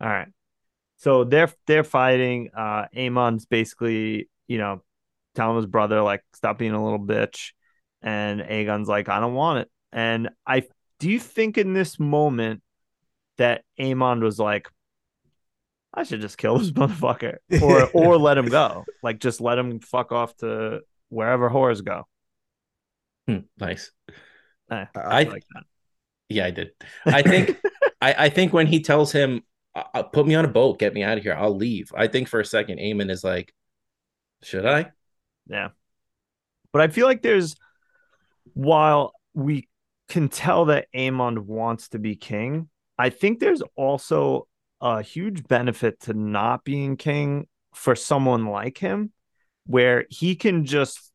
All 0.00 0.08
right. 0.08 0.28
So 0.98 1.24
they're 1.24 1.52
they're 1.66 1.84
fighting. 1.84 2.50
Uh 2.56 2.86
Aemond's 2.94 3.46
basically, 3.46 4.28
you 4.46 4.58
know, 4.58 4.82
telling 5.36 5.56
his 5.56 5.66
brother, 5.66 6.02
like, 6.02 6.22
stop 6.34 6.58
being 6.58 6.72
a 6.72 6.82
little 6.82 6.98
bitch. 6.98 7.52
And 8.02 8.40
Aegon's 8.40 8.88
like, 8.88 9.08
I 9.08 9.20
don't 9.20 9.34
want 9.34 9.60
it. 9.60 9.70
And 9.92 10.30
I 10.46 10.64
do 10.98 11.10
you 11.10 11.20
think 11.20 11.58
in 11.58 11.72
this 11.72 11.98
moment 11.98 12.62
that 13.38 13.62
Aemond 13.78 14.22
was 14.22 14.38
like, 14.38 14.68
I 15.92 16.04
should 16.04 16.20
just 16.20 16.38
kill 16.38 16.58
this 16.58 16.70
motherfucker. 16.72 17.36
Or 17.62 17.88
or 17.92 18.18
let 18.18 18.38
him 18.38 18.46
go. 18.46 18.84
Like 19.02 19.20
just 19.20 19.40
let 19.40 19.58
him 19.58 19.80
fuck 19.80 20.12
off 20.12 20.36
to 20.38 20.80
wherever 21.08 21.48
whores 21.48 21.84
go. 21.84 22.06
Hmm, 23.26 23.40
nice. 23.58 23.90
Eh, 24.70 24.84
I, 24.94 25.00
I 25.00 25.22
like 25.24 25.44
that. 25.54 25.64
Yeah, 26.28 26.46
I 26.46 26.50
did. 26.50 26.70
I 27.04 27.22
think 27.22 27.58
I, 28.00 28.14
I 28.18 28.28
think 28.28 28.52
when 28.52 28.66
he 28.66 28.80
tells 28.80 29.12
him 29.12 29.42
uh, 29.74 30.02
put 30.04 30.26
me 30.26 30.34
on 30.34 30.44
a 30.44 30.48
boat, 30.48 30.78
get 30.78 30.94
me 30.94 31.02
out 31.02 31.18
of 31.18 31.24
here. 31.24 31.34
I'll 31.34 31.54
leave. 31.54 31.92
I 31.94 32.06
think 32.06 32.28
for 32.28 32.40
a 32.40 32.44
second, 32.44 32.78
Aemond 32.78 33.10
is 33.10 33.22
like, 33.22 33.52
should 34.42 34.66
I? 34.66 34.92
Yeah. 35.48 35.68
But 36.72 36.82
I 36.82 36.88
feel 36.88 37.06
like 37.06 37.22
there's, 37.22 37.56
while 38.54 39.12
we 39.34 39.68
can 40.08 40.28
tell 40.28 40.66
that 40.66 40.88
Aemond 40.94 41.38
wants 41.38 41.88
to 41.90 41.98
be 41.98 42.16
king, 42.16 42.68
I 42.98 43.10
think 43.10 43.38
there's 43.38 43.62
also 43.76 44.48
a 44.80 45.02
huge 45.02 45.46
benefit 45.46 46.00
to 46.00 46.14
not 46.14 46.64
being 46.64 46.96
king 46.96 47.46
for 47.74 47.94
someone 47.94 48.46
like 48.46 48.78
him, 48.78 49.12
where 49.66 50.06
he 50.10 50.34
can 50.34 50.64
just 50.64 51.12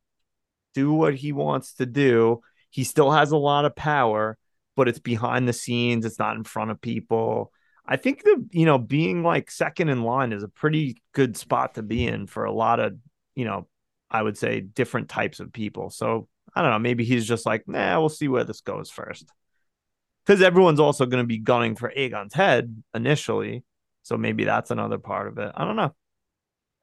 do 0.74 0.94
what 0.94 1.16
he 1.16 1.32
wants 1.32 1.74
to 1.76 1.86
do. 1.86 2.42
He 2.70 2.84
still 2.84 3.12
has 3.12 3.32
a 3.32 3.38
lot 3.38 3.66
of 3.66 3.76
power, 3.76 4.38
but 4.76 4.88
it's 4.88 5.00
behind 5.00 5.48
the 5.48 5.54
scenes, 5.54 6.06
it's 6.06 6.20
not 6.20 6.38
in 6.38 6.44
front 6.44 6.72
of 6.72 6.82
people 6.82 7.52
I 7.86 7.98
think 7.98 8.24
the 8.24 8.46
you 8.52 8.66
know 8.66 8.78
being 8.78 9.24
like 9.24 9.52
second 9.52 9.90
in 9.90 10.04
line 10.04 10.34
is 10.34 10.44
a 10.44 10.48
pretty 10.48 11.02
good 11.14 11.36
spot 11.36 11.76
to 11.76 11.84
be 11.84 12.08
in 12.08 12.28
for 12.28 12.46
a 12.46 12.52
lot 12.52 12.80
of 12.80 12.96
you 13.36 13.46
know 13.46 13.68
I 14.12 14.22
would 14.22 14.38
say 14.38 14.60
different 14.60 15.10
types 15.10 15.40
of 15.40 15.54
people. 15.54 15.90
So 15.90 16.28
I 16.54 16.62
don't 16.62 16.72
know, 16.72 16.80
maybe 16.80 17.06
he's 17.06 17.28
just 17.28 17.46
like, 17.46 17.68
nah, 17.68 18.00
we'll 18.00 18.10
see 18.10 18.28
where 18.28 18.44
this 18.44 18.62
goes 18.62 18.92
first. 18.92 19.32
Because 20.26 20.42
everyone's 20.42 20.80
also 20.80 21.06
going 21.06 21.24
to 21.24 21.28
be 21.28 21.40
gunning 21.40 21.76
for 21.76 21.92
Aegon's 21.96 22.34
head 22.34 22.84
initially, 22.94 23.64
so 24.04 24.18
maybe 24.18 24.44
that's 24.44 24.70
another 24.70 24.98
part 24.98 25.28
of 25.28 25.38
it. 25.40 25.52
I 25.56 25.66
don't 25.66 25.76
know. 25.76 25.96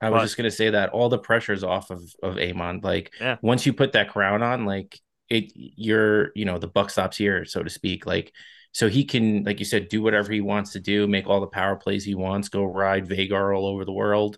I 0.01 0.11
was 0.11 0.21
but, 0.21 0.25
just 0.25 0.37
gonna 0.37 0.51
say 0.53 0.71
that 0.71 0.91
all 0.91 1.09
the 1.09 1.19
pressure's 1.19 1.65
off 1.65 1.91
of 1.91 2.01
of 2.23 2.37
Aemond. 2.37 2.85
Like 2.85 3.13
yeah. 3.21 3.37
once 3.43 3.67
you 3.67 3.73
put 3.73 3.93
that 3.93 4.09
crown 4.09 4.43
on, 4.43 4.65
like 4.65 4.99
it, 5.29 5.51
you're 5.55 6.31
you 6.37 6.45
know 6.45 6.59
the 6.59 6.69
buck 6.69 6.91
stops 6.91 7.17
here, 7.17 7.45
so 7.45 7.65
to 7.65 7.71
speak. 7.71 8.07
Like 8.07 8.33
so 8.73 8.89
he 8.89 9.05
can, 9.05 9.45
like 9.45 9.59
you 9.59 9.65
said, 9.65 9.89
do 9.89 10.03
whatever 10.03 10.33
he 10.33 10.41
wants 10.41 10.73
to 10.73 10.81
do, 10.81 11.09
make 11.09 11.27
all 11.27 11.41
the 11.41 11.47
power 11.47 11.77
plays 11.77 12.05
he 12.05 12.15
wants, 12.15 12.49
go 12.49 12.65
ride 12.65 13.09
Vhagar 13.09 13.57
all 13.57 13.67
over 13.67 13.85
the 13.85 13.93
world, 13.93 14.37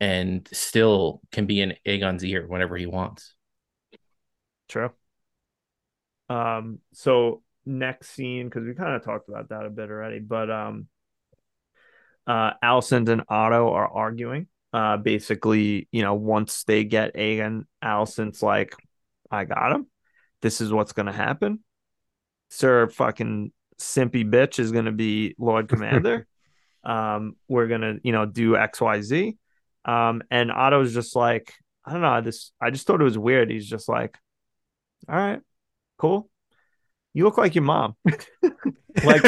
and 0.00 0.48
still 0.52 1.20
can 1.32 1.46
be 1.46 1.60
in 1.60 1.74
Aegon's 1.86 2.24
ear 2.24 2.46
whenever 2.46 2.76
he 2.76 2.86
wants. 2.86 3.34
True. 4.68 4.90
Um, 6.28 6.80
so 6.92 7.42
next 7.64 8.10
scene, 8.10 8.46
because 8.46 8.64
we 8.64 8.74
kind 8.74 8.94
of 8.94 9.04
talked 9.04 9.28
about 9.28 9.48
that 9.48 9.64
a 9.64 9.70
bit 9.70 9.90
already, 9.90 10.18
but 10.20 10.50
um 10.50 10.88
uh 12.26 12.52
Alicent 12.62 13.08
and 13.08 13.22
Otto 13.28 13.72
are 13.72 13.88
arguing. 13.88 14.46
Uh 14.72 14.98
basically, 14.98 15.88
you 15.90 16.02
know, 16.02 16.14
once 16.14 16.64
they 16.64 16.84
get 16.84 17.14
Aegon, 17.14 17.64
Alicent's 17.82 18.42
like, 18.42 18.74
I 19.30 19.44
got 19.44 19.72
him. 19.72 19.86
This 20.42 20.60
is 20.60 20.72
what's 20.72 20.92
gonna 20.92 21.12
happen. 21.12 21.60
Sir 22.50 22.88
fucking 22.88 23.52
simpy 23.78 24.28
bitch 24.28 24.58
is 24.58 24.72
going 24.72 24.84
to 24.84 24.92
be 24.92 25.34
Lord 25.38 25.68
Commander. 25.68 26.26
um, 26.84 27.36
we're 27.48 27.68
going 27.68 27.80
to, 27.80 28.00
you 28.02 28.12
know, 28.12 28.26
do 28.26 28.56
X, 28.56 28.80
Y, 28.80 29.00
Z. 29.02 29.36
Um, 29.88 30.22
and 30.30 30.52
Otto's 30.52 30.92
just 30.92 31.16
like, 31.16 31.52
I 31.84 31.92
don't 31.92 32.02
know. 32.02 32.20
This, 32.20 32.52
I 32.60 32.70
just 32.70 32.86
thought 32.86 33.00
it 33.00 33.04
was 33.04 33.18
weird. 33.18 33.50
He's 33.50 33.66
just 33.66 33.88
like, 33.88 34.16
all 35.08 35.16
right, 35.16 35.40
cool. 35.96 36.28
You 37.14 37.24
look 37.24 37.38
like 37.38 37.54
your 37.54 37.64
mom. 37.64 37.96
like, 39.04 39.22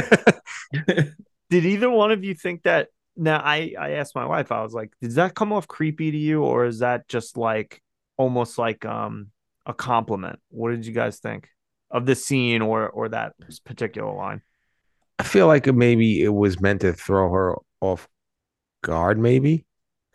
did 1.49 1.65
either 1.65 1.91
one 1.91 2.13
of 2.13 2.25
you 2.25 2.35
think 2.35 2.63
that? 2.65 2.89
Now, 3.17 3.39
I, 3.39 3.75
I 3.79 3.91
asked 3.93 4.15
my 4.15 4.25
wife, 4.25 4.53
I 4.53 4.63
was 4.63 4.73
like, 4.73 4.93
does 5.01 5.17
that 5.17 5.35
come 5.35 5.53
off 5.53 5.67
creepy 5.67 6.11
to 6.11 6.17
you? 6.17 6.43
Or 6.43 6.65
is 6.65 6.79
that 6.79 7.09
just 7.09 7.37
like 7.37 7.83
almost 8.17 8.57
like 8.57 8.85
um 8.85 9.29
a 9.67 9.75
compliment? 9.75 10.39
What 10.51 10.71
did 10.71 10.87
you 10.87 10.93
guys 10.93 11.19
think? 11.19 11.49
of 11.91 12.07
the 12.07 12.15
scene 12.15 12.63
or 12.63 12.89
or 12.89 13.09
that 13.09 13.35
particular 13.65 14.13
line. 14.15 14.43
I 15.19 15.25
feel 15.25 15.47
like 15.47 15.67
maybe 15.67 16.23
it 16.23 16.33
was 16.33 16.61
meant 16.61 16.81
to 16.83 16.93
throw 16.93 17.31
her 17.31 17.57
off 17.81 18.09
guard. 18.83 19.19
Maybe 19.19 19.65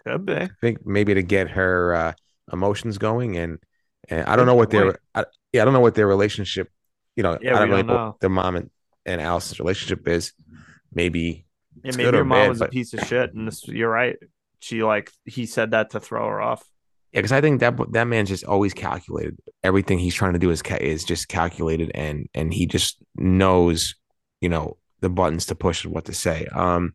could 0.06 0.26
be. 0.26 0.34
I 0.34 0.50
think 0.62 0.86
maybe 0.86 1.14
to 1.14 1.24
get 1.24 1.50
her 1.52 1.94
uh, 1.94 2.14
emotions 2.52 2.98
going, 2.98 3.38
and 3.38 3.60
and 4.10 4.26
I 4.26 4.36
don't 4.36 4.46
know 4.46 4.56
what 4.56 4.70
their 4.70 5.00
I, 5.14 5.26
yeah 5.52 5.62
I 5.62 5.66
don't 5.66 5.74
know 5.74 5.80
what 5.80 5.96
their 5.96 6.08
relationship. 6.08 6.70
You 7.16 7.24
know, 7.24 7.38
yeah, 7.42 7.56
I 7.56 7.60
don't 7.60 7.70
really 7.70 7.84
don't 7.84 7.96
know 7.96 8.18
their 8.20 8.30
mom 8.30 8.56
and 8.56 8.70
and 9.06 9.22
Alice's 9.22 9.60
relationship 9.60 10.08
is. 10.08 10.34
Maybe 10.94 11.46
yeah, 11.84 11.92
maybe 11.98 12.16
your 12.16 12.24
mom 12.24 12.40
bad, 12.40 12.50
was 12.50 12.60
but... 12.60 12.70
a 12.70 12.72
piece 12.72 12.94
of 12.94 13.06
shit, 13.06 13.34
and 13.34 13.48
this 13.48 13.68
you're 13.68 13.90
right. 13.90 14.16
She 14.60 14.84
like 14.84 15.12
he 15.26 15.46
said 15.46 15.72
that 15.72 15.92
to 15.92 16.00
throw 16.00 16.28
her 16.28 16.42
off. 16.42 16.64
Yeah, 17.12 17.20
because 17.20 17.32
I 17.32 17.42
think 17.42 17.60
that 17.62 17.76
that 17.94 18.06
man's 18.06 18.30
just 18.30 18.46
always 18.46 18.74
calculated. 18.74 19.38
Everything 19.64 20.00
he's 20.00 20.16
trying 20.16 20.34
to 20.34 20.40
do 20.40 20.52
is 20.52 20.62
is 20.80 21.04
just 21.04 21.28
calculated, 21.28 21.92
and 21.96 22.28
and 22.34 22.54
he 22.54 22.66
just 22.66 22.98
knows, 23.16 23.96
you 24.42 24.50
know, 24.50 24.78
the 25.02 25.10
buttons 25.10 25.46
to 25.48 25.56
push 25.56 25.86
and 25.86 25.94
what 25.94 26.06
to 26.06 26.14
say. 26.14 26.46
Um, 26.48 26.94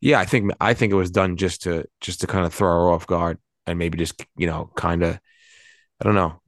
yeah, 0.00 0.18
I 0.18 0.24
think 0.24 0.52
I 0.60 0.74
think 0.74 0.92
it 0.92 0.96
was 0.96 1.10
done 1.10 1.36
just 1.36 1.62
to 1.62 1.84
just 2.00 2.20
to 2.22 2.26
kind 2.26 2.46
of 2.46 2.54
throw 2.54 2.68
her 2.68 2.90
off 2.90 3.06
guard 3.06 3.38
and 3.66 3.78
maybe 3.78 3.98
just 3.98 4.24
you 4.36 4.46
know 4.46 4.70
kind 4.76 5.02
of, 5.02 5.18
I 6.00 6.04
don't 6.04 6.14
know, 6.14 6.40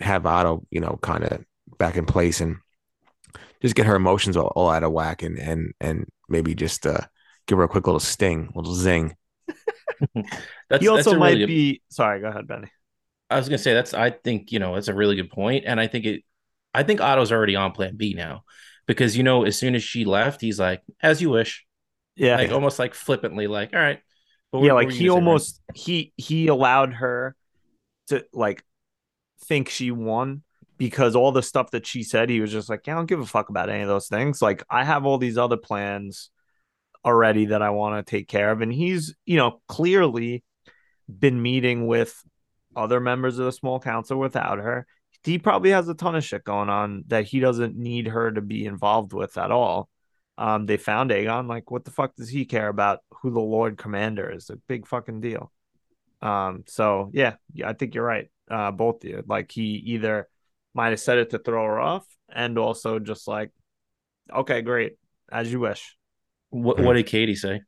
have 0.00 0.26
Otto 0.26 0.66
you 0.70 0.80
know 0.80 0.98
kind 1.02 1.24
of 1.24 1.44
back 1.78 1.96
in 1.96 2.04
place 2.04 2.40
and 2.40 2.56
just 3.62 3.74
get 3.74 3.86
her 3.86 3.96
emotions 3.96 4.36
all, 4.36 4.52
all 4.54 4.70
out 4.70 4.84
of 4.84 4.92
whack 4.92 5.22
and 5.22 5.38
and 5.38 5.72
and 5.80 6.06
maybe 6.28 6.54
just 6.54 6.86
uh, 6.86 7.00
give 7.46 7.58
her 7.58 7.64
a 7.64 7.68
quick 7.68 7.86
little 7.86 8.00
sting, 8.00 8.50
little 8.54 8.74
zing. 8.74 9.16
that's, 10.68 10.82
he 10.82 10.88
also 10.88 11.16
might 11.16 11.34
really 11.34 11.46
be. 11.46 11.72
Good... 11.72 11.80
Sorry, 11.88 12.20
go 12.20 12.28
ahead, 12.28 12.46
Benny. 12.46 12.68
I 13.30 13.36
was 13.36 13.48
gonna 13.48 13.58
say 13.58 13.72
that's. 13.72 13.94
I 13.94 14.10
think 14.10 14.52
you 14.52 14.58
know 14.58 14.74
that's 14.74 14.88
a 14.88 14.94
really 14.94 15.16
good 15.16 15.30
point, 15.30 15.64
and 15.66 15.80
I 15.80 15.86
think 15.86 16.04
it. 16.04 16.22
I 16.74 16.82
think 16.82 17.00
Otto's 17.00 17.32
already 17.32 17.56
on 17.56 17.72
Plan 17.72 17.96
B 17.96 18.14
now, 18.14 18.44
because 18.86 19.16
you 19.16 19.22
know 19.22 19.44
as 19.44 19.58
soon 19.58 19.74
as 19.74 19.82
she 19.82 20.04
left, 20.04 20.42
he's 20.42 20.60
like, 20.60 20.82
"As 21.02 21.22
you 21.22 21.30
wish." 21.30 21.63
Yeah, 22.16 22.36
like 22.36 22.50
almost 22.50 22.78
like 22.78 22.94
flippantly, 22.94 23.46
like, 23.46 23.72
"All 23.72 23.80
right." 23.80 24.00
But 24.52 24.62
yeah, 24.62 24.72
like 24.72 24.90
he 24.90 25.08
almost 25.08 25.60
he 25.74 26.12
he 26.16 26.46
allowed 26.48 26.94
her 26.94 27.34
to 28.08 28.24
like 28.32 28.62
think 29.46 29.68
she 29.68 29.90
won 29.90 30.42
because 30.78 31.16
all 31.16 31.32
the 31.32 31.42
stuff 31.42 31.70
that 31.72 31.86
she 31.86 32.02
said, 32.02 32.30
he 32.30 32.40
was 32.40 32.52
just 32.52 32.68
like, 32.68 32.86
"Yeah, 32.86 32.94
I 32.94 32.96
don't 32.96 33.06
give 33.06 33.20
a 33.20 33.26
fuck 33.26 33.48
about 33.48 33.68
any 33.68 33.82
of 33.82 33.88
those 33.88 34.08
things." 34.08 34.40
Like, 34.40 34.62
I 34.70 34.84
have 34.84 35.06
all 35.06 35.18
these 35.18 35.38
other 35.38 35.56
plans 35.56 36.30
already 37.04 37.46
that 37.46 37.62
I 37.62 37.70
want 37.70 38.04
to 38.04 38.10
take 38.10 38.28
care 38.28 38.50
of. 38.50 38.60
And 38.60 38.72
he's, 38.72 39.14
you 39.26 39.36
know, 39.36 39.60
clearly 39.68 40.42
been 41.06 41.40
meeting 41.40 41.86
with 41.86 42.22
other 42.74 43.00
members 43.00 43.38
of 43.38 43.44
the 43.44 43.52
small 43.52 43.78
council 43.78 44.18
without 44.18 44.58
her. 44.58 44.86
He 45.22 45.38
probably 45.38 45.70
has 45.70 45.88
a 45.88 45.94
ton 45.94 46.16
of 46.16 46.24
shit 46.24 46.44
going 46.44 46.68
on 46.68 47.04
that 47.08 47.24
he 47.24 47.40
doesn't 47.40 47.76
need 47.76 48.08
her 48.08 48.32
to 48.32 48.40
be 48.40 48.66
involved 48.66 49.12
with 49.12 49.38
at 49.38 49.50
all. 49.50 49.88
Um, 50.36 50.66
they 50.66 50.76
found 50.76 51.10
Aegon. 51.10 51.48
Like, 51.48 51.70
what 51.70 51.84
the 51.84 51.90
fuck 51.90 52.16
does 52.16 52.28
he 52.28 52.44
care 52.44 52.68
about 52.68 53.00
who 53.20 53.30
the 53.30 53.40
Lord 53.40 53.78
Commander 53.78 54.30
is? 54.30 54.50
A 54.50 54.56
big 54.56 54.86
fucking 54.86 55.20
deal. 55.20 55.52
Um, 56.22 56.64
so 56.66 57.10
yeah, 57.12 57.34
yeah, 57.52 57.68
I 57.68 57.74
think 57.74 57.94
you're 57.94 58.04
right. 58.04 58.28
uh, 58.50 58.70
both 58.70 59.04
of 59.04 59.10
you. 59.10 59.22
Like 59.26 59.50
he 59.50 59.74
either 59.86 60.28
might 60.74 60.90
have 60.90 61.00
said 61.00 61.18
it 61.18 61.30
to 61.30 61.38
throw 61.38 61.64
her 61.64 61.80
off, 61.80 62.06
and 62.28 62.58
also 62.58 62.98
just 62.98 63.28
like, 63.28 63.50
okay, 64.34 64.62
great, 64.62 64.96
as 65.30 65.50
you 65.52 65.60
wish. 65.60 65.96
What 66.50 66.80
What 66.80 66.94
did 66.94 67.06
Katie 67.06 67.34
say? 67.34 67.62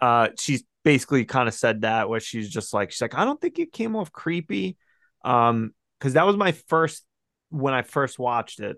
Uh, 0.00 0.28
she's 0.38 0.64
basically 0.84 1.24
kind 1.24 1.48
of 1.48 1.54
said 1.54 1.82
that 1.82 2.08
where 2.08 2.20
she's 2.20 2.48
just 2.48 2.74
like, 2.74 2.90
she's 2.90 3.00
like, 3.00 3.14
I 3.14 3.24
don't 3.24 3.40
think 3.40 3.58
it 3.58 3.72
came 3.72 3.96
off 3.96 4.12
creepy, 4.12 4.76
um, 5.24 5.72
because 5.98 6.14
that 6.14 6.26
was 6.26 6.36
my 6.36 6.52
first 6.52 7.04
when 7.50 7.74
I 7.74 7.82
first 7.82 8.18
watched 8.18 8.60
it. 8.60 8.76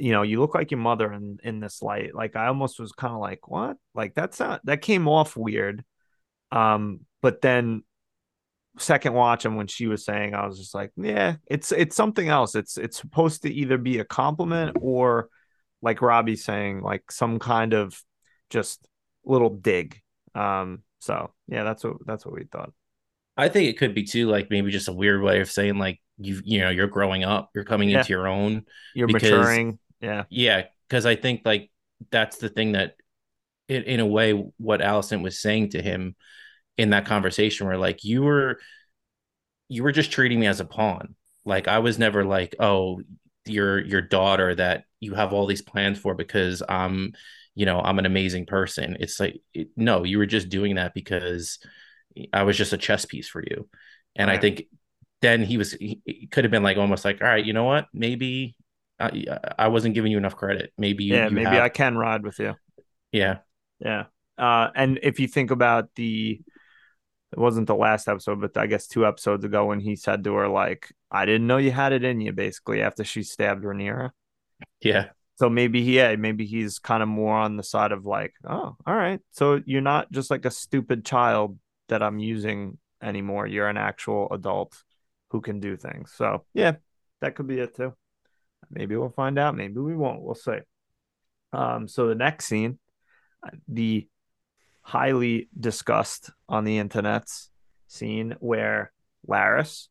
You 0.00 0.12
know, 0.12 0.22
you 0.22 0.40
look 0.40 0.54
like 0.54 0.70
your 0.70 0.80
mother 0.80 1.12
in 1.12 1.38
in 1.44 1.60
this 1.60 1.82
light. 1.82 2.14
Like 2.14 2.34
I 2.36 2.46
almost 2.46 2.80
was 2.80 2.92
kind 2.92 3.12
of 3.14 3.20
like, 3.20 3.48
what? 3.48 3.76
Like 3.94 4.14
that's 4.14 4.40
not 4.40 4.64
that 4.64 4.82
came 4.82 5.06
off 5.08 5.36
weird. 5.36 5.84
Um, 6.52 7.00
but 7.22 7.40
then 7.40 7.82
second 8.78 9.12
watch 9.14 9.44
and 9.44 9.56
when 9.56 9.66
she 9.66 9.88
was 9.88 10.04
saying 10.04 10.32
i 10.32 10.46
was 10.46 10.56
just 10.56 10.74
like 10.76 10.92
yeah 10.96 11.34
it's 11.50 11.72
it's 11.72 11.96
something 11.96 12.28
else 12.28 12.54
it's 12.54 12.78
it's 12.78 12.98
supposed 12.98 13.42
to 13.42 13.52
either 13.52 13.76
be 13.76 13.98
a 13.98 14.04
compliment 14.04 14.76
or 14.80 15.28
like 15.82 16.00
robbie 16.00 16.36
saying 16.36 16.80
like 16.80 17.10
some 17.10 17.40
kind 17.40 17.74
of 17.74 18.00
just 18.48 18.86
little 19.24 19.50
dig 19.50 20.00
um 20.36 20.82
so 21.00 21.30
yeah 21.48 21.64
that's 21.64 21.82
what 21.82 21.96
that's 22.06 22.24
what 22.24 22.34
we 22.34 22.44
thought 22.44 22.72
I 23.36 23.48
think 23.48 23.68
it 23.70 23.78
could 23.78 23.94
be 23.94 24.04
too, 24.04 24.28
like 24.28 24.50
maybe 24.50 24.70
just 24.70 24.88
a 24.88 24.92
weird 24.92 25.22
way 25.22 25.40
of 25.40 25.50
saying 25.50 25.78
like 25.78 26.00
you 26.18 26.40
you 26.44 26.60
know 26.60 26.68
you're 26.70 26.86
growing 26.88 27.24
up, 27.24 27.50
you're 27.54 27.64
coming 27.64 27.88
Yeah. 27.88 27.98
into 27.98 28.10
your 28.10 28.28
own. 28.28 28.64
you're 28.94 29.06
Because- 29.08 29.22
maturing 29.30 29.78
yeah 30.00 30.24
Yeah, 30.30 30.64
because 30.88 31.06
I 31.06 31.16
think 31.16 31.42
like 31.44 31.70
that's 32.10 32.38
the 32.38 32.48
thing 32.48 32.72
that, 32.72 32.94
in, 33.68 33.84
in 33.84 34.00
a 34.00 34.06
way, 34.06 34.32
what 34.58 34.80
Alicent 34.80 35.22
was 35.22 35.40
saying 35.40 35.70
to 35.70 35.82
him 35.82 36.16
in 36.78 36.90
that 36.90 37.06
conversation, 37.06 37.66
where 37.66 37.78
like 37.78 38.04
you 38.04 38.22
were, 38.22 38.60
you 39.68 39.82
were 39.82 39.92
just 39.92 40.10
treating 40.10 40.40
me 40.40 40.46
as 40.46 40.60
a 40.60 40.64
pawn. 40.64 41.14
Like 41.44 41.68
I 41.68 41.78
was 41.78 41.98
never 41.98 42.24
like, 42.24 42.56
oh, 42.58 43.02
your 43.46 43.80
your 43.80 44.02
daughter 44.02 44.54
that 44.54 44.84
you 45.00 45.14
have 45.14 45.32
all 45.32 45.46
these 45.46 45.62
plans 45.62 45.98
for 45.98 46.14
because 46.14 46.62
I'm, 46.68 47.12
you 47.54 47.66
know, 47.66 47.80
I'm 47.80 47.98
an 47.98 48.06
amazing 48.06 48.46
person. 48.46 48.96
It's 49.00 49.18
like 49.18 49.40
it, 49.54 49.68
no, 49.76 50.04
you 50.04 50.18
were 50.18 50.26
just 50.26 50.48
doing 50.48 50.76
that 50.76 50.94
because 50.94 51.58
I 52.32 52.42
was 52.44 52.56
just 52.56 52.72
a 52.72 52.78
chess 52.78 53.04
piece 53.04 53.28
for 53.28 53.42
you, 53.42 53.68
and 54.16 54.30
I 54.30 54.38
think 54.38 54.64
then 55.22 55.42
he 55.44 55.58
was 55.58 55.72
he, 55.72 56.02
he 56.04 56.26
could 56.28 56.44
have 56.44 56.50
been 56.50 56.62
like 56.62 56.78
almost 56.78 57.04
like 57.04 57.22
all 57.22 57.28
right 57.28 57.44
you 57.44 57.52
know 57.54 57.64
what 57.64 57.86
maybe 57.94 58.56
I, 59.00 59.38
I 59.58 59.68
wasn't 59.68 59.94
giving 59.94 60.12
you 60.12 60.18
enough 60.18 60.36
credit 60.36 60.72
maybe 60.78 61.04
you, 61.04 61.16
yeah 61.16 61.28
you 61.28 61.34
maybe 61.34 61.56
have- 61.56 61.64
i 61.64 61.68
can 61.68 61.96
ride 61.96 62.22
with 62.22 62.38
you 62.38 62.54
yeah 63.12 63.38
yeah 63.80 64.04
uh 64.38 64.68
and 64.74 64.98
if 65.02 65.20
you 65.20 65.28
think 65.28 65.50
about 65.50 65.88
the 65.96 66.40
it 67.32 67.38
wasn't 67.38 67.66
the 67.66 67.74
last 67.74 68.08
episode 68.08 68.40
but 68.40 68.56
i 68.56 68.66
guess 68.66 68.86
two 68.86 69.06
episodes 69.06 69.44
ago 69.44 69.66
when 69.66 69.80
he 69.80 69.96
said 69.96 70.24
to 70.24 70.34
her 70.34 70.48
like 70.48 70.92
i 71.10 71.24
didn't 71.26 71.46
know 71.46 71.58
you 71.58 71.70
had 71.72 71.92
it 71.92 72.04
in 72.04 72.20
you 72.20 72.32
basically 72.32 72.82
after 72.82 73.04
she 73.04 73.22
stabbed 73.22 73.64
rhaenyra 73.64 74.10
yeah 74.82 75.10
So 75.40 75.48
maybe 75.48 75.82
he, 75.82 75.96
yeah, 75.96 76.16
maybe 76.16 76.44
he's 76.44 76.78
kind 76.78 77.02
of 77.02 77.08
more 77.08 77.34
on 77.34 77.56
the 77.56 77.62
side 77.62 77.92
of 77.92 78.04
like, 78.04 78.34
oh, 78.44 78.76
all 78.86 78.94
right. 78.94 79.20
So 79.30 79.62
you're 79.64 79.80
not 79.80 80.12
just 80.12 80.30
like 80.30 80.44
a 80.44 80.50
stupid 80.50 81.04
child 81.04 81.58
that 81.88 82.02
I'm 82.02 82.18
using 82.18 82.76
anymore. 83.00 83.46
You're 83.46 83.68
an 83.68 83.78
actual 83.78 84.28
adult 84.32 84.76
who 85.30 85.40
can 85.40 85.58
do 85.58 85.76
things. 85.76 86.12
So 86.12 86.44
yeah, 86.52 86.76
that 87.22 87.36
could 87.36 87.46
be 87.46 87.58
it 87.58 87.74
too. 87.74 87.94
Maybe 88.70 88.96
we'll 88.96 89.10
find 89.10 89.38
out. 89.38 89.56
Maybe 89.56 89.78
we 89.80 89.96
won't. 89.96 90.22
We'll 90.22 90.34
see. 90.34 90.58
Um, 91.52 91.88
so 91.88 92.08
the 92.08 92.14
next 92.14 92.46
scene, 92.46 92.78
the 93.68 94.06
highly 94.82 95.48
discussed 95.58 96.30
on 96.48 96.64
the 96.64 96.78
internets 96.78 97.48
scene 97.88 98.36
where 98.40 98.92
Larys 99.26 99.88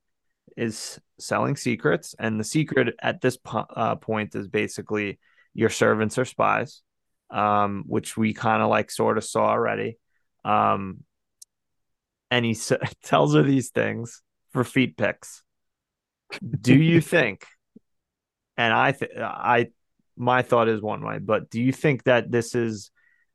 is 0.57 0.99
selling 1.19 1.55
secrets, 1.55 2.15
and 2.19 2.39
the 2.39 2.43
secret 2.43 2.95
at 3.01 3.21
this 3.21 3.37
po- 3.37 3.67
uh, 3.75 3.95
point 3.95 4.35
is 4.35 4.47
basically 4.47 5.19
your 5.53 5.69
servants 5.69 6.17
are 6.17 6.25
spies, 6.25 6.81
um, 7.29 7.83
which 7.87 8.17
we 8.17 8.33
kind 8.33 8.61
of 8.61 8.69
like 8.69 8.91
sort 8.91 9.17
of 9.17 9.23
saw 9.23 9.47
already. 9.49 9.97
Um, 10.45 11.03
and 12.31 12.45
he 12.45 12.51
s- 12.51 12.73
tells 13.03 13.35
her 13.35 13.43
these 13.43 13.69
things 13.69 14.21
for 14.51 14.63
feet 14.63 14.97
pics. 14.97 15.43
Do 16.61 16.75
you 16.75 17.01
think? 17.15 17.45
And 18.59 18.73
I, 18.73 18.91
th- 18.91 19.11
I, 19.17 19.67
my 20.17 20.41
thought 20.41 20.67
is 20.67 20.81
one 20.81 21.01
way, 21.03 21.17
but 21.19 21.49
do 21.49 21.61
you 21.61 21.71
think 21.71 22.03
that 22.03 22.29
this 22.29 22.53
is, 22.55 22.91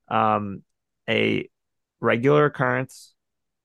um, 0.08 0.62
a 1.08 1.48
regular 2.00 2.44
occurrence, 2.44 3.14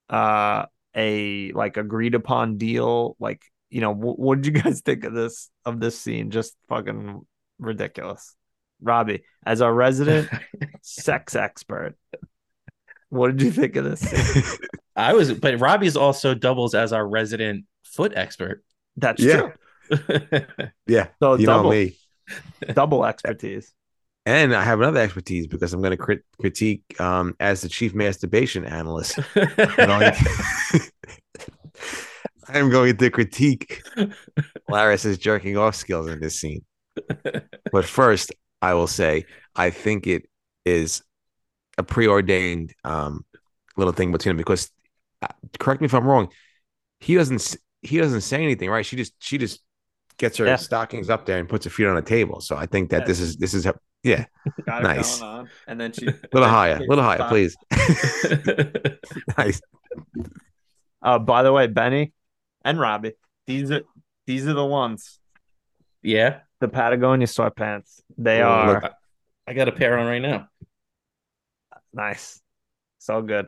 uh, 0.09 0.65
a 0.95 1.51
like 1.51 1.75
agreed 1.77 2.15
upon 2.15 2.57
deal? 2.57 3.17
Like, 3.19 3.41
you 3.69 3.81
know, 3.81 3.93
wh- 3.93 4.17
what 4.17 4.41
did 4.41 4.55
you 4.55 4.61
guys 4.63 4.79
think 4.81 5.03
of 5.03 5.13
this 5.13 5.49
of 5.65 5.79
this 5.81 5.99
scene? 5.99 6.31
Just 6.31 6.55
fucking 6.69 7.21
ridiculous. 7.59 8.35
Robbie, 8.81 9.23
as 9.45 9.61
our 9.61 9.73
resident 9.73 10.29
sex 10.81 11.35
expert, 11.35 11.95
what 13.09 13.27
did 13.35 13.41
you 13.41 13.51
think 13.51 13.75
of 13.75 13.83
this? 13.83 14.57
I 14.95 15.13
was 15.13 15.33
but 15.33 15.59
Robbie's 15.59 15.97
also 15.97 16.33
doubles 16.33 16.73
as 16.73 16.93
our 16.93 17.05
resident 17.05 17.65
foot 17.83 18.13
expert 18.15 18.63
That's 18.95 19.21
Yeah. 19.21 19.37
true. 19.41 19.51
Yeah, 20.87 21.07
So 21.21 21.35
you 21.35 21.45
double 21.45 21.71
know 21.71 21.71
me. 21.71 21.97
double 22.73 23.05
expertise. 23.05 23.73
And 24.25 24.55
I 24.55 24.63
have 24.63 24.79
another 24.79 24.99
expertise 24.99 25.47
because 25.47 25.73
I'm 25.73 25.81
going 25.81 25.91
to 25.91 25.97
crit- 25.97 26.25
critique 26.39 26.83
um, 26.99 27.35
as 27.39 27.61
the 27.61 27.69
chief 27.69 27.95
masturbation 27.95 28.65
analyst. 28.65 29.17
I'm 32.47 32.69
going 32.69 32.97
to 32.97 33.09
critique 33.09 33.81
Larys's 34.69 35.17
jerking 35.17 35.57
off 35.57 35.75
skills 35.75 36.07
in 36.07 36.19
this 36.19 36.39
scene. 36.39 36.63
But 37.71 37.85
first, 37.85 38.31
I 38.61 38.73
will 38.73 38.87
say 38.87 39.25
I 39.55 39.69
think 39.69 40.07
it 40.07 40.23
is 40.65 41.01
a 41.77 41.83
preordained 41.83 42.73
um, 42.83 43.25
little 43.77 43.93
thing 43.93 44.11
between 44.11 44.31
them 44.31 44.37
because, 44.37 44.71
uh, 45.21 45.27
correct 45.59 45.81
me 45.81 45.85
if 45.85 45.93
I'm 45.93 46.07
wrong, 46.07 46.29
he 46.99 47.15
doesn't 47.15 47.55
he 47.81 47.97
doesn't 47.97 48.21
say 48.21 48.43
anything, 48.43 48.69
right? 48.69 48.85
She 48.85 48.97
just 48.97 49.13
she 49.19 49.37
just 49.37 49.61
gets 50.19 50.37
her 50.37 50.45
Yeah. 50.45 50.57
stockings 50.57 51.09
up 51.09 51.25
there 51.25 51.39
and 51.39 51.49
puts 51.49 51.65
her 51.65 51.71
feet 51.71 51.87
on 51.87 51.95
the 51.95 52.01
table. 52.03 52.39
So 52.41 52.55
I 52.55 52.65
think 52.67 52.91
that 52.91 53.01
Yeah. 53.01 53.05
this 53.07 53.19
is 53.19 53.37
this 53.37 53.53
is 53.55 53.65
a, 53.65 53.73
yeah, 54.03 54.25
Got 54.65 54.83
Nice. 54.83 55.19
going 55.19 55.31
on. 55.31 55.49
And 55.67 55.81
then 55.81 55.91
she 55.93 56.07
a 56.07 56.13
little 56.33 56.47
higher, 56.49 56.75
a 56.77 56.79
little 56.87 57.03
higher, 57.03 57.27
please. 57.27 57.55
nice. 59.37 59.61
Uh 61.01 61.17
by 61.19 61.43
the 61.43 61.51
way, 61.51 61.67
Benny 61.67 62.13
and 62.63 62.79
Robbie, 62.79 63.13
these 63.47 63.71
are 63.71 63.81
these 64.27 64.47
are 64.47 64.53
the 64.53 64.65
ones. 64.65 65.19
yeah. 66.03 66.41
The 66.61 66.67
Patagonia 66.67 67.25
sweatpants. 67.25 68.01
They 68.17 68.41
Oh, 68.41 68.47
are 68.49 68.73
look. 68.81 68.91
I 69.47 69.53
got 69.53 69.69
a 69.69 69.71
pair 69.71 69.97
on 69.97 70.05
right 70.07 70.21
now. 70.21 70.49
nice. 71.93 72.41
So 72.99 73.21
good. 73.21 73.47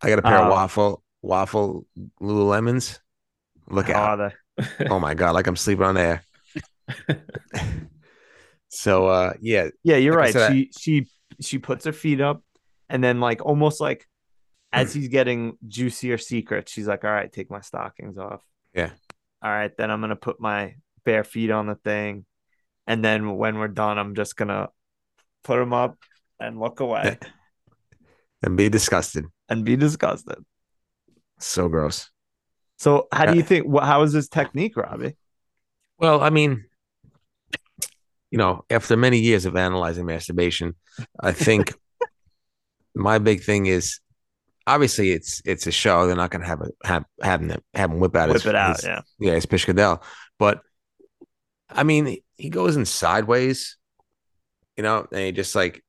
I 0.00 0.08
got 0.08 0.20
a 0.20 0.22
pair 0.22 0.38
Uh, 0.38 0.44
of 0.44 0.50
waffle 0.50 1.02
waffle 1.22 1.86
Lululemons. 2.22 3.00
Look 3.68 3.88
How 3.88 3.94
out! 4.02 4.20
are 4.20 4.28
they? 4.30 4.34
Oh 4.88 4.98
my 5.00 5.14
god, 5.14 5.32
like 5.34 5.46
I'm 5.46 5.56
sleeping 5.56 5.84
on 5.84 5.96
air. 5.96 6.22
so 8.68 9.06
uh 9.08 9.32
yeah, 9.40 9.68
Yeah, 9.82 9.96
you're 9.96 10.14
Like 10.14 10.18
right. 10.24 10.32
said, 10.32 10.42
I- 10.42 10.54
she 10.54 10.70
she 10.78 11.06
she 11.40 11.58
puts 11.58 11.84
her 11.84 11.92
feet 11.92 12.20
up 12.20 12.42
and 12.88 13.02
then 13.02 13.20
like 13.20 13.44
almost 13.44 13.80
like 13.80 14.06
as 14.72 14.92
he's 14.94 15.08
getting 15.08 15.58
juicier 15.66 16.16
secrets, 16.18 16.70
she's 16.72 16.86
like, 16.86 17.04
All 17.04 17.10
right, 17.10 17.32
take 17.32 17.50
my 17.50 17.60
stockings 17.60 18.18
off. 18.18 18.42
Yeah. 18.74 18.90
All 19.42 19.50
right, 19.50 19.76
then 19.76 19.90
I'm 19.90 20.00
gonna 20.00 20.16
put 20.16 20.40
my 20.40 20.74
bare 21.04 21.24
feet 21.24 21.50
on 21.50 21.66
the 21.66 21.74
thing. 21.76 22.24
And 22.86 23.04
then 23.04 23.36
when 23.36 23.58
we're 23.58 23.68
done, 23.68 23.98
I'm 23.98 24.14
just 24.14 24.36
gonna 24.36 24.68
put 25.44 25.58
them 25.58 25.72
up 25.72 25.98
and 26.38 26.58
look 26.58 26.80
away 26.80 27.18
and 28.42 28.56
be 28.56 28.68
disgusted. 28.68 29.26
and 29.48 29.64
be 29.64 29.76
disgusted. 29.76 30.44
So 31.40 31.68
gross. 31.68 32.10
So 32.80 33.08
how 33.12 33.26
do 33.26 33.36
you 33.36 33.42
think 33.42 33.66
how 33.78 34.00
is 34.04 34.14
this 34.14 34.26
technique, 34.26 34.74
Robbie? 34.74 35.14
Well, 35.98 36.22
I 36.22 36.30
mean, 36.30 36.64
you 38.30 38.38
know, 38.38 38.64
after 38.70 38.96
many 38.96 39.18
years 39.18 39.44
of 39.44 39.54
analyzing 39.54 40.06
masturbation, 40.06 40.74
I 41.20 41.32
think 41.32 41.74
my 42.94 43.18
big 43.18 43.42
thing 43.42 43.66
is 43.66 44.00
obviously 44.66 45.10
it's 45.10 45.42
it's 45.44 45.66
a 45.66 45.70
show. 45.70 46.06
They're 46.06 46.16
not 46.16 46.30
going 46.30 46.40
to 46.40 46.48
have 46.48 46.62
a 46.62 46.70
have 46.86 47.04
have 47.20 47.42
him 47.42 47.60
have 47.74 47.90
him 47.90 48.00
whip 48.00 48.16
out 48.16 48.28
Whip 48.28 48.36
his, 48.36 48.46
it 48.46 48.54
out, 48.54 48.76
his- 48.76 48.84
yeah. 48.86 49.02
yeah, 49.18 49.34
his 49.34 49.44
Pishkadel. 49.44 50.02
But 50.38 50.62
I 51.68 51.82
mean, 51.82 52.16
he 52.38 52.48
goes 52.48 52.76
in 52.76 52.86
sideways, 52.86 53.76
you 54.78 54.82
know, 54.84 55.06
and 55.12 55.20
he 55.20 55.32
just 55.32 55.54
like 55.54 55.84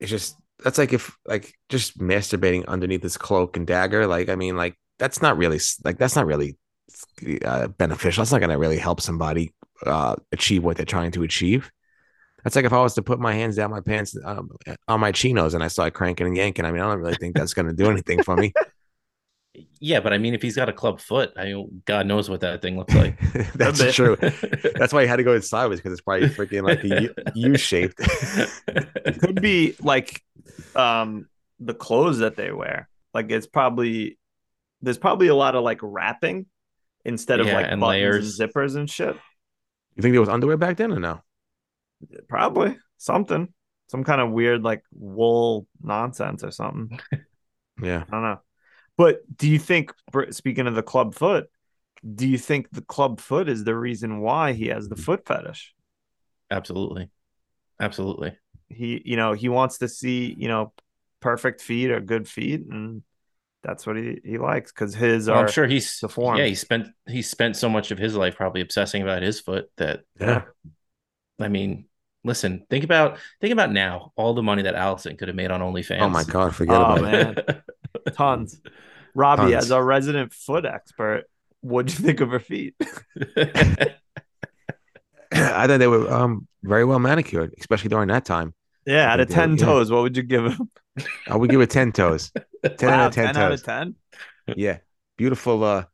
it's 0.00 0.10
just 0.10 0.36
that's 0.64 0.78
like 0.78 0.94
if 0.94 1.14
like 1.26 1.52
just 1.68 1.98
masturbating 1.98 2.66
underneath 2.66 3.02
his 3.02 3.18
cloak 3.18 3.58
and 3.58 3.66
dagger. 3.66 4.06
Like, 4.06 4.30
I 4.30 4.36
mean, 4.36 4.56
like 4.56 4.78
that's 4.98 5.22
not 5.22 5.36
really 5.36 5.60
like 5.84 5.98
that's 5.98 6.16
not 6.16 6.26
really 6.26 6.56
uh, 7.44 7.68
beneficial. 7.68 8.22
That's 8.22 8.32
not 8.32 8.38
going 8.38 8.50
to 8.50 8.58
really 8.58 8.78
help 8.78 9.00
somebody 9.00 9.52
uh, 9.84 10.16
achieve 10.32 10.64
what 10.64 10.76
they're 10.76 10.86
trying 10.86 11.12
to 11.12 11.22
achieve. 11.22 11.70
That's 12.44 12.56
like 12.56 12.64
if 12.64 12.72
I 12.72 12.80
was 12.80 12.94
to 12.94 13.02
put 13.02 13.18
my 13.18 13.34
hands 13.34 13.56
down 13.56 13.70
my 13.70 13.80
pants 13.80 14.16
um, 14.24 14.50
on 14.86 15.00
my 15.00 15.12
chinos 15.12 15.54
and 15.54 15.62
I 15.62 15.68
started 15.68 15.92
cranking 15.92 16.26
and 16.26 16.36
yanking. 16.36 16.64
I 16.64 16.72
mean, 16.72 16.80
I 16.80 16.86
don't 16.88 17.00
really 17.00 17.16
think 17.16 17.36
that's 17.36 17.52
going 17.52 17.66
to 17.66 17.74
do 17.74 17.90
anything 17.90 18.22
for 18.22 18.36
me. 18.36 18.52
Yeah, 19.80 20.00
but 20.00 20.12
I 20.12 20.18
mean, 20.18 20.34
if 20.34 20.42
he's 20.42 20.56
got 20.56 20.68
a 20.68 20.72
club 20.72 21.00
foot, 21.00 21.32
I 21.36 21.46
mean, 21.46 21.82
God 21.84 22.06
knows 22.06 22.28
what 22.28 22.40
that 22.40 22.62
thing 22.62 22.76
looks 22.76 22.94
like. 22.94 23.18
That's 23.54 23.94
true. 23.94 24.16
That's 24.74 24.92
why 24.92 25.02
he 25.02 25.08
had 25.08 25.16
to 25.16 25.24
go 25.24 25.38
sideways 25.40 25.78
because 25.80 25.92
it's 25.92 26.00
probably 26.00 26.28
freaking 26.28 26.62
like 26.62 26.84
a 26.84 27.02
U- 27.02 27.14
U 27.34 27.56
shaped. 27.56 27.94
It 27.98 29.20
could 29.20 29.40
be 29.40 29.74
like 29.80 30.22
um 30.76 31.28
the 31.60 31.74
clothes 31.74 32.18
that 32.18 32.36
they 32.36 32.52
wear. 32.52 32.88
Like 33.14 33.30
it's 33.30 33.46
probably 33.46 34.18
there's 34.82 34.98
probably 34.98 35.28
a 35.28 35.34
lot 35.34 35.54
of 35.54 35.62
like 35.62 35.78
wrapping 35.82 36.46
instead 37.04 37.40
of 37.40 37.46
Yeah, 37.46 37.54
like 37.54 37.66
and 37.68 37.80
buttons 37.80 38.00
layers. 38.00 38.40
and 38.40 38.50
zippers 38.50 38.76
and 38.76 38.90
shit. 38.90 39.16
You 39.96 40.02
think 40.02 40.12
there 40.12 40.20
was 40.20 40.28
underwear 40.28 40.56
back 40.56 40.76
then 40.76 40.92
or 40.92 41.00
no? 41.00 41.20
Probably 42.28 42.76
something, 42.96 43.52
some 43.88 44.04
kind 44.04 44.20
of 44.20 44.30
weird 44.30 44.62
like 44.62 44.82
wool 44.92 45.66
nonsense 45.82 46.44
or 46.44 46.50
something. 46.50 46.98
Yeah. 47.80 48.04
I 48.08 48.10
don't 48.10 48.22
know. 48.22 48.40
But 48.96 49.20
do 49.36 49.48
you 49.48 49.58
think, 49.58 49.92
speaking 50.30 50.66
of 50.66 50.74
the 50.74 50.82
club 50.82 51.14
foot, 51.14 51.48
do 52.14 52.26
you 52.26 52.38
think 52.38 52.68
the 52.72 52.82
club 52.82 53.20
foot 53.20 53.48
is 53.48 53.64
the 53.64 53.76
reason 53.76 54.20
why 54.20 54.52
he 54.52 54.66
has 54.66 54.88
the 54.88 54.96
mm-hmm. 54.96 55.04
foot 55.04 55.26
fetish? 55.26 55.74
Absolutely. 56.50 57.10
Absolutely. 57.80 58.36
He, 58.68 59.00
you 59.04 59.16
know, 59.16 59.32
he 59.32 59.48
wants 59.48 59.78
to 59.78 59.88
see, 59.88 60.34
you 60.36 60.48
know, 60.48 60.72
perfect 61.20 61.60
feet 61.60 61.90
or 61.90 62.00
good 62.00 62.28
feet, 62.28 62.62
and 62.68 63.02
that's 63.62 63.86
what 63.86 63.96
he, 63.96 64.20
he 64.24 64.38
likes 64.38 64.72
because 64.72 64.94
his 64.94 65.26
Well, 65.28 65.36
are. 65.38 65.46
I'm 65.46 65.50
sure 65.50 65.66
he's 65.66 65.98
deformed. 66.00 66.38
yeah, 66.38 66.46
he 66.46 66.54
spent 66.54 66.88
he 67.06 67.22
spent 67.22 67.56
so 67.56 67.68
much 67.68 67.90
of 67.90 67.98
his 67.98 68.14
life 68.14 68.36
probably 68.36 68.60
obsessing 68.60 69.02
about 69.02 69.22
his 69.22 69.40
foot 69.40 69.70
that 69.78 70.00
Yeah. 70.20 70.42
I 71.40 71.48
mean, 71.48 71.86
listen, 72.24 72.64
think 72.70 72.84
about 72.84 73.18
think 73.40 73.52
about 73.52 73.72
now 73.72 74.12
all 74.16 74.34
the 74.34 74.42
money 74.42 74.62
that 74.62 74.74
Alicent 74.74 75.18
could 75.18 75.28
have 75.28 75.36
made 75.36 75.50
on 75.50 75.60
OnlyFans. 75.60 76.00
Oh 76.02 76.08
my 76.08 76.24
God. 76.24 76.54
Forget 76.54 76.76
Oh, 76.76 76.96
about 76.96 77.02
man. 77.02 77.62
Tons. 78.14 78.60
Robbie, 79.14 79.52
Tons. 79.52 79.64
as 79.66 79.70
our 79.72 79.84
resident 79.84 80.32
foot 80.32 80.64
expert, 80.64 81.24
what'd 81.60 81.96
you 81.98 82.04
think 82.04 82.20
of 82.20 82.30
her 82.30 82.40
feet? 82.40 82.74
I 85.32 85.66
thought 85.66 85.78
they 85.78 85.86
were 85.86 86.10
um 86.12 86.46
very 86.62 86.84
well 86.84 86.98
manicured, 86.98 87.54
especially 87.58 87.88
during 87.90 88.08
that 88.08 88.24
time. 88.24 88.54
Yeah, 88.86 89.12
out 89.12 89.20
of 89.20 89.28
They 89.28 89.34
do, 89.34 89.40
10 89.40 89.56
yeah. 89.56 89.64
toes, 89.66 89.90
what 89.90 90.02
would 90.02 90.16
you 90.16 90.22
give 90.22 90.46
him? 90.46 90.70
I 91.26 91.36
would 91.36 91.50
give 91.50 91.60
it 91.60 91.70
10 91.70 91.92
toes. 91.92 92.32
10 92.78 92.90
out 92.90 93.06
of 93.08 93.14
10, 93.14 93.34
10 93.34 93.36
out 93.36 93.52
of 93.52 93.62
10? 93.62 93.94
Yeah. 94.56 94.78
Beautiful, 95.16 95.62
uh, 95.64 95.84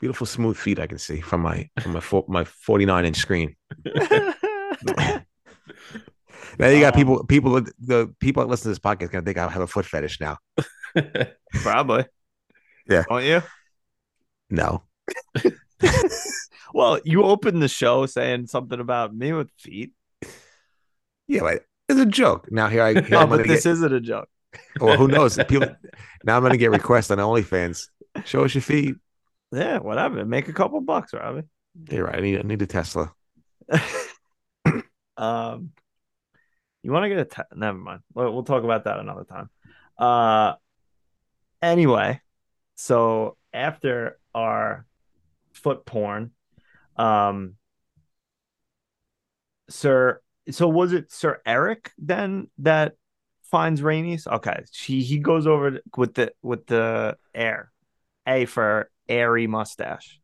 beautiful 0.00 0.26
smooth 0.26 0.56
feet 0.56 0.78
I 0.78 0.86
can 0.86 0.98
see 0.98 1.20
from 1.20 1.40
my 1.42 1.68
from 1.80 1.92
my 1.92 2.00
fo- 2.00 2.26
my 2.28 2.44
49 2.44 3.04
inch 3.04 3.16
screen. 3.16 3.56
Now 6.58 6.68
you 6.68 6.80
got 6.80 6.94
Um, 6.94 6.98
people 6.98 7.24
people 7.24 7.60
the 7.80 8.14
people 8.20 8.42
that 8.42 8.48
listen 8.48 8.64
to 8.64 8.68
this 8.68 8.78
podcast 8.78 9.10
gonna 9.10 9.24
think 9.24 9.38
I 9.38 9.48
have 9.48 9.62
a 9.62 9.66
foot 9.66 9.84
fetish 9.84 10.20
now. 10.20 10.38
Probably. 11.52 12.04
Yeah. 12.88 13.04
Don't 13.08 13.24
you? 13.24 13.42
No. 14.48 14.84
Well, 16.74 17.00
you 17.04 17.22
opened 17.22 17.62
the 17.62 17.68
show 17.68 18.06
saying 18.06 18.46
something 18.46 18.80
about 18.80 19.14
me 19.14 19.32
with 19.32 19.50
feet. 19.58 19.92
Yeah, 21.26 21.40
but 21.40 21.62
it's 21.88 22.00
a 22.00 22.06
joke. 22.06 22.50
Now 22.50 22.68
here 22.68 22.82
I 22.82 22.92
here 22.92 23.08
No, 23.08 23.26
but 23.26 23.46
this 23.46 23.64
get, 23.64 23.72
isn't 23.72 23.92
a 23.92 24.00
joke. 24.00 24.28
Well, 24.80 24.96
who 24.96 25.08
knows? 25.08 25.36
People 25.48 25.68
now 26.24 26.36
I'm 26.36 26.42
gonna 26.42 26.56
get 26.56 26.70
requests 26.70 27.10
on 27.10 27.18
OnlyFans. 27.18 27.88
Show 28.24 28.44
us 28.44 28.54
your 28.54 28.62
feet. 28.62 28.96
Yeah, 29.52 29.78
whatever. 29.78 30.24
Make 30.24 30.48
a 30.48 30.52
couple 30.52 30.80
bucks, 30.80 31.12
Robbie. 31.12 31.42
You're 31.90 32.04
right. 32.04 32.16
I 32.16 32.20
need 32.20 32.38
I 32.38 32.42
need 32.42 32.62
a 32.62 32.66
Tesla. 32.66 33.12
um, 35.16 35.70
you 36.82 36.92
want 36.92 37.04
to 37.04 37.08
get 37.08 37.18
a 37.18 37.24
te- 37.24 37.56
never 37.56 37.78
mind. 37.78 38.00
We'll, 38.14 38.32
we'll 38.32 38.44
talk 38.44 38.64
about 38.64 38.84
that 38.84 38.98
another 38.98 39.24
time. 39.24 39.50
Uh, 39.98 40.54
anyway, 41.60 42.20
so 42.76 43.36
after 43.52 44.18
our 44.34 44.86
foot 45.52 45.84
porn, 45.84 46.30
um, 46.96 47.54
Sir, 49.70 50.20
so 50.50 50.68
was 50.68 50.92
it 50.92 51.12
Sir 51.12 51.40
Eric 51.44 51.90
then 51.98 52.48
that 52.58 52.94
finds 53.50 53.80
Rhaenys? 53.80 54.26
Okay, 54.26 54.64
she 54.70 55.02
he 55.02 55.18
goes 55.18 55.46
over 55.46 55.80
with 55.96 56.14
the 56.14 56.32
with 56.42 56.66
the 56.66 57.16
air, 57.34 57.70
A 58.26 58.44
for 58.44 58.90
airy 59.08 59.46
mustache. 59.46 60.20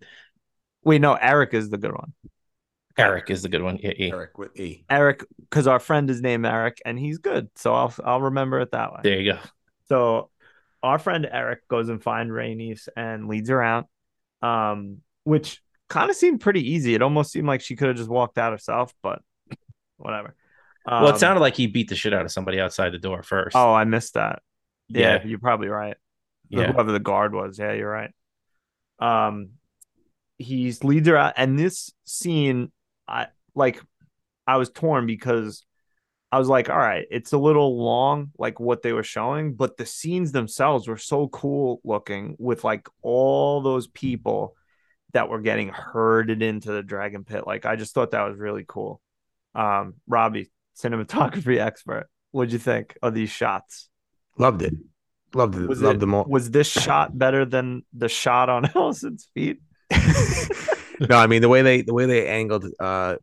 Wait, 0.84 1.00
no, 1.00 1.14
Eric 1.14 1.54
is 1.54 1.70
the 1.70 1.78
good 1.78 1.92
one. 1.92 2.12
Eric 2.96 3.30
is 3.30 3.42
the 3.42 3.48
good 3.48 3.62
one. 3.62 3.78
Yeah, 3.78 3.90
E. 3.90 4.10
Eric 4.12 4.38
with 4.38 4.58
E. 4.58 4.84
Eric, 4.88 5.24
because 5.40 5.66
our 5.66 5.80
friend 5.80 6.08
is 6.10 6.20
named 6.20 6.46
Eric 6.46 6.80
and 6.84 6.98
he's 6.98 7.18
good. 7.18 7.48
So 7.56 7.74
I'll 7.74 7.94
I'll 8.04 8.20
remember 8.20 8.60
it 8.60 8.70
that 8.72 8.92
way. 8.92 9.00
There 9.02 9.20
you 9.20 9.32
go. 9.32 9.38
So 9.88 10.30
our 10.82 10.98
friend 10.98 11.26
Eric 11.30 11.66
goes 11.68 11.88
and 11.88 12.02
finds 12.02 12.30
Rhaenys 12.30 12.88
and 12.96 13.26
leads 13.26 13.48
her 13.48 13.62
out. 13.62 13.88
Um, 14.42 14.98
which 15.24 15.62
kind 15.88 16.10
of 16.10 16.16
seemed 16.16 16.40
pretty 16.40 16.72
easy. 16.72 16.94
It 16.94 17.02
almost 17.02 17.32
seemed 17.32 17.46
like 17.46 17.62
she 17.62 17.76
could 17.76 17.88
have 17.88 17.96
just 17.96 18.10
walked 18.10 18.38
out 18.38 18.52
herself, 18.52 18.94
but 19.02 19.22
whatever. 19.96 20.34
Well, 20.86 21.08
it 21.08 21.12
Um, 21.12 21.18
sounded 21.18 21.40
like 21.40 21.56
he 21.56 21.66
beat 21.66 21.88
the 21.88 21.96
shit 21.96 22.12
out 22.12 22.24
of 22.24 22.32
somebody 22.32 22.60
outside 22.60 22.90
the 22.90 22.98
door 22.98 23.22
first. 23.22 23.56
Oh, 23.56 23.72
I 23.72 23.84
missed 23.84 24.14
that. 24.14 24.42
Yeah, 24.88 25.16
yeah, 25.16 25.24
you're 25.24 25.38
probably 25.38 25.68
right. 25.68 25.96
yeah. 26.50 26.72
Whoever 26.72 26.92
the 26.92 27.00
guard 27.00 27.34
was. 27.34 27.58
Yeah, 27.58 27.72
you're 27.72 27.90
right. 27.90 28.10
Um 28.98 29.50
he's 30.36 30.82
leads 30.82 31.06
her 31.08 31.16
out 31.16 31.34
and 31.36 31.56
this 31.58 31.92
scene 32.04 32.72
I 33.06 33.28
like 33.54 33.80
I 34.46 34.56
was 34.56 34.70
torn 34.70 35.06
because 35.06 35.64
I 36.32 36.38
was 36.38 36.48
like, 36.48 36.68
all 36.68 36.76
right, 36.76 37.06
it's 37.12 37.32
a 37.32 37.38
little 37.38 37.78
long, 37.82 38.32
like 38.36 38.58
what 38.58 38.82
they 38.82 38.92
were 38.92 39.04
showing, 39.04 39.54
but 39.54 39.76
the 39.76 39.86
scenes 39.86 40.32
themselves 40.32 40.88
were 40.88 40.96
so 40.98 41.28
cool 41.28 41.80
looking 41.84 42.34
with 42.40 42.64
like 42.64 42.88
all 43.02 43.60
those 43.62 43.86
people 43.86 44.56
that 45.12 45.28
were 45.28 45.40
getting 45.40 45.68
herded 45.68 46.42
into 46.42 46.72
the 46.72 46.82
dragon 46.82 47.22
pit. 47.24 47.46
Like 47.46 47.66
I 47.66 47.76
just 47.76 47.94
thought 47.94 48.10
that 48.10 48.28
was 48.28 48.36
really 48.36 48.64
cool. 48.66 49.00
Um, 49.54 49.94
Robbie, 50.08 50.50
cinematography 50.76 51.58
expert, 51.60 52.08
what'd 52.32 52.52
you 52.52 52.58
think 52.58 52.96
of 53.02 53.14
these 53.14 53.30
shots? 53.30 53.88
Loved 54.38 54.62
it. 54.62 54.74
Loved 55.34 55.56
it. 55.56 55.68
Was 55.68 55.82
Loved 55.82 55.96
it- 55.96 56.00
them 56.00 56.14
all. 56.14 56.24
Was 56.28 56.50
this 56.50 56.68
shot 56.68 57.16
better 57.16 57.44
than 57.44 57.84
the 57.92 58.08
shot 58.08 58.48
on 58.48 58.64
Alicent's 58.74 59.28
feet? 59.34 59.60
no, 61.08 61.16
I 61.16 61.26
mean 61.26 61.42
the 61.42 61.48
way 61.48 61.62
they 61.62 61.82
the 61.82 61.94
way 61.94 62.06
they 62.06 62.26
angled 62.28 62.66
uh 62.80 63.16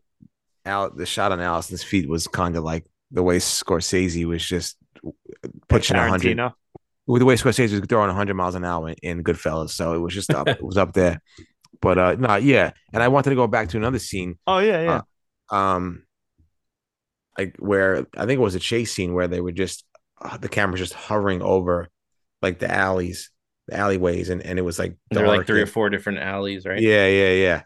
out 0.65 0.95
the 0.95 1.05
shot 1.05 1.31
on 1.31 1.39
Alicent's 1.39 1.83
feet 1.83 2.07
was 2.07 2.27
kind 2.27 2.55
of 2.55 2.63
like 2.63 2.85
the 3.11 3.23
way 3.23 3.37
Scorsese 3.39 4.25
was 4.25 4.45
just 4.45 4.77
pushing 5.67 5.97
a 5.97 6.07
hundred. 6.07 6.39
With 7.07 7.19
the 7.21 7.25
way 7.25 7.35
Scorsese 7.35 7.71
was 7.79 7.81
throwing 7.89 8.13
hundred 8.13 8.35
miles 8.35 8.55
an 8.55 8.63
hour 8.63 8.89
in, 8.89 8.95
in 9.01 9.23
Goodfellas, 9.23 9.71
so 9.71 9.93
it 9.95 9.97
was 9.99 10.13
just 10.13 10.31
up. 10.33 10.47
it 10.47 10.61
was 10.63 10.77
up 10.77 10.93
there. 10.93 11.21
But 11.81 11.97
uh 11.97 12.15
no, 12.19 12.35
yeah. 12.35 12.71
And 12.93 13.01
I 13.01 13.07
wanted 13.07 13.31
to 13.31 13.35
go 13.35 13.47
back 13.47 13.69
to 13.69 13.77
another 13.77 13.99
scene, 13.99 14.37
Oh 14.45 14.59
yeah, 14.59 14.81
yeah. 14.83 15.01
um, 15.49 16.03
like 17.38 17.55
where 17.59 18.05
I 18.17 18.25
think 18.25 18.38
it 18.39 18.43
was 18.43 18.55
a 18.55 18.59
chase 18.59 18.93
scene 18.93 19.13
where 19.13 19.27
they 19.27 19.41
were 19.41 19.51
just 19.51 19.86
uh, 20.21 20.38
the 20.38 20.49
camera 20.49 20.77
just 20.77 20.93
hovering 20.93 21.41
over 21.41 21.89
like 22.41 22.59
the 22.59 22.71
alleys, 22.71 23.32
the 23.67 23.77
alleyways, 23.77 24.29
and 24.29 24.41
and 24.41 24.59
it 24.59 24.63
was 24.63 24.79
like 24.79 24.97
There 25.09 25.21
were 25.21 25.27
like 25.27 25.41
dark 25.41 25.47
three 25.47 25.61
or 25.61 25.65
four 25.67 25.89
different 25.89 26.19
alleys, 26.19 26.65
right? 26.65 26.82
Yeah, 26.82 27.07
yeah, 27.07 27.32
yeah. 27.34 27.63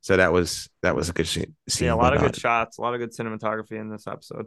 So 0.00 0.16
that 0.16 0.32
was 0.32 0.68
that 0.82 0.96
was 0.96 1.08
a 1.08 1.12
good 1.12 1.28
scene. 1.28 1.56
scene 1.68 1.86
yeah, 1.86 1.94
a 1.94 1.96
lot 1.96 2.14
of 2.14 2.20
good 2.20 2.36
shots, 2.36 2.78
a 2.78 2.82
lot 2.82 2.94
of 2.94 3.00
good 3.00 3.12
cinematography 3.12 3.80
in 3.80 3.90
this 3.90 4.06
episode. 4.06 4.46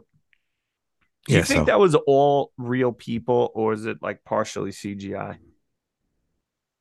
Do 1.26 1.36
you 1.36 1.38
Yeah, 1.38 1.44
think 1.44 1.60
so- 1.60 1.66
that 1.66 1.78
was 1.80 1.94
all 2.06 2.52
real 2.56 2.92
people, 2.92 3.50
or 3.54 3.72
is 3.72 3.84
it 3.86 3.98
like 4.00 4.22
partially 4.24 4.72
CGI? 4.72 5.38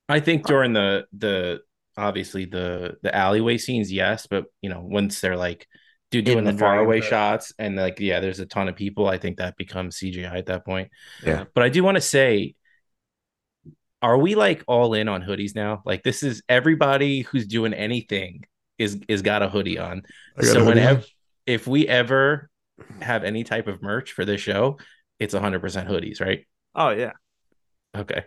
I 0.07 0.19
think 0.19 0.45
during 0.45 0.73
the 0.73 1.07
the 1.17 1.61
obviously 1.97 2.45
the 2.45 2.97
the 3.01 3.15
alleyway 3.15 3.57
scenes, 3.57 3.91
yes, 3.91 4.27
but 4.27 4.45
you 4.61 4.69
know 4.69 4.81
once 4.81 5.19
they're 5.21 5.37
like 5.37 5.67
do 6.21 6.33
doing 6.33 6.45
the 6.45 6.51
the, 6.51 6.57
dragon 6.57 6.79
faraway 6.79 6.99
pit. 7.01 7.09
shots 7.09 7.53
and 7.59 7.75
like 7.75 7.99
yeah, 7.99 8.19
there's 8.19 8.39
a 8.39 8.45
ton 8.45 8.67
of 8.67 8.75
people. 8.75 9.07
I 9.07 9.17
think 9.17 9.37
that 9.37 9.55
becomes 9.57 9.97
CGI 9.97 10.33
at 10.37 10.45
that 10.47 10.65
point. 10.65 10.89
Yeah. 11.25 11.45
But 11.53 11.63
I 11.63 11.69
do 11.69 11.83
want 11.83 11.95
to 11.95 12.01
say, 12.01 12.55
are 14.01 14.17
we 14.17 14.35
like 14.35 14.63
all 14.67 14.93
in 14.93 15.07
on 15.07 15.21
hoodies 15.23 15.55
now? 15.55 15.81
Like 15.85 16.03
this 16.03 16.21
is 16.23 16.43
everybody 16.49 17.21
who's 17.21 17.47
doing 17.47 17.73
anything 17.73 18.43
is 18.77 18.99
is 19.07 19.21
got 19.21 19.41
a 19.41 19.49
hoodie 19.49 19.79
on. 19.79 20.03
I 20.37 20.43
So 20.43 20.53
hoodie 20.59 20.65
whenever 20.65 20.99
on. 20.99 21.05
if 21.45 21.65
we 21.67 21.87
ever 21.87 22.49
have 23.01 23.23
any 23.23 23.43
type 23.43 23.67
of 23.67 23.81
merch 23.81 24.11
for 24.11 24.25
this 24.25 24.41
show, 24.41 24.77
it's 25.19 25.33
100% 25.33 25.61
hoodies, 25.87 26.19
right? 26.21 26.45
Oh 26.75 26.89
yeah, 26.89 27.13
Okay. 27.95 28.25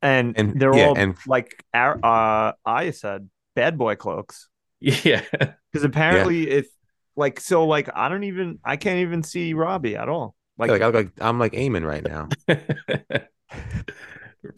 and, 0.00 0.36
And- 0.38 0.58
they're 0.58 0.74
yeah, 0.74 0.86
all 0.86 0.98
and- 0.98 1.16
like 1.26 1.62
our 1.74 1.98
uh 2.02 2.52
I 2.64 2.90
said 2.92 3.28
bad 3.54 3.76
boy 3.76 3.96
cloaks 3.96 4.48
Yeah. 4.80 5.22
because 5.70 5.84
apparently 5.84 6.48
if 6.50 6.68
like 7.16 7.40
so 7.40 7.66
like 7.66 7.88
I 7.94 8.08
don't 8.08 8.24
even 8.24 8.58
I 8.64 8.76
can't 8.76 8.98
even 9.00 9.22
see 9.22 9.54
Robbie 9.54 9.96
at 9.96 10.08
all. 10.08 10.34
Like, 10.58 10.70
like, 10.70 10.82
I 10.82 10.86
look 10.86 10.94
like 10.94 11.10
I'm 11.20 11.38
like 11.38 11.54
aiming 11.54 11.84
right 11.84 12.04
now. 12.04 12.28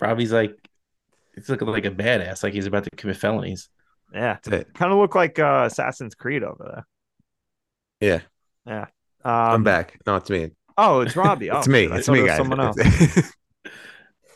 Robbie's 0.00 0.32
like 0.32 0.56
he's 1.34 1.48
looking 1.48 1.68
like 1.68 1.84
a 1.84 1.90
badass, 1.90 2.42
like 2.42 2.52
he's 2.54 2.66
about 2.66 2.84
to 2.84 2.90
commit 2.96 3.16
felonies. 3.16 3.68
yeah, 4.12 4.36
kind 4.44 4.92
of 4.92 4.98
look 4.98 5.14
like 5.14 5.38
uh, 5.38 5.64
Assassin's 5.66 6.14
Creed 6.14 6.42
over 6.42 6.64
there. 6.72 6.86
Yeah, 8.00 8.20
there. 8.66 8.90
I'm 9.24 9.54
Um, 9.56 9.64
back. 9.64 9.98
No, 10.06 10.16
it's 10.16 10.30
me. 10.30 10.50
Oh, 10.76 11.00
it's 11.00 11.16
Robbie. 11.16 11.50
Oh, 11.52 11.58
it's 11.58 11.68
me. 11.68 11.84
It's 11.86 12.08
me, 12.08 12.26
guys. 12.26 12.36
Someone 12.38 12.60
else. 12.60 12.76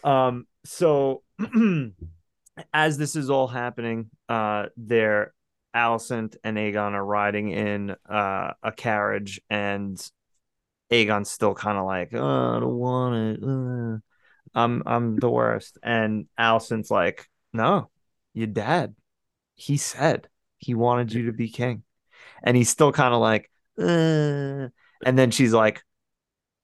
Um, 0.04 0.46
so 0.64 1.22
as 2.72 2.96
this 2.96 3.16
is 3.16 3.30
all 3.30 3.48
happening, 3.48 4.10
uh, 4.28 4.66
they're 4.76 5.34
Alicent 5.74 6.36
and 6.42 6.56
Aegon 6.56 6.92
are 6.92 7.04
riding 7.04 7.50
in 7.50 7.94
uh, 8.08 8.52
a 8.62 8.72
carriage, 8.72 9.40
and 9.50 10.00
Aegon's 10.90 11.30
still 11.30 11.54
kind 11.54 11.78
of 11.78 11.84
like, 11.84 12.10
oh, 12.14 12.56
I 12.56 12.60
don't 12.60 12.76
want 12.76 13.14
it. 13.14 13.42
Uh, 13.42 13.98
I'm 14.58 14.82
I'm 14.86 15.16
the 15.16 15.30
worst. 15.30 15.78
And 15.82 16.26
Alicent's 16.38 16.90
like, 16.90 17.28
no, 17.52 17.90
your 18.34 18.46
dad. 18.46 18.94
He 19.54 19.76
said 19.76 20.28
he 20.58 20.74
wanted 20.74 21.12
you 21.12 21.26
to 21.26 21.32
be 21.32 21.48
king, 21.48 21.82
and 22.42 22.56
he's 22.56 22.68
still 22.70 22.92
kind 22.92 23.12
of 23.12 23.20
like, 23.20 23.50
uh. 23.78 24.68
and 25.04 25.18
then 25.18 25.30
she's 25.30 25.52
like, 25.52 25.82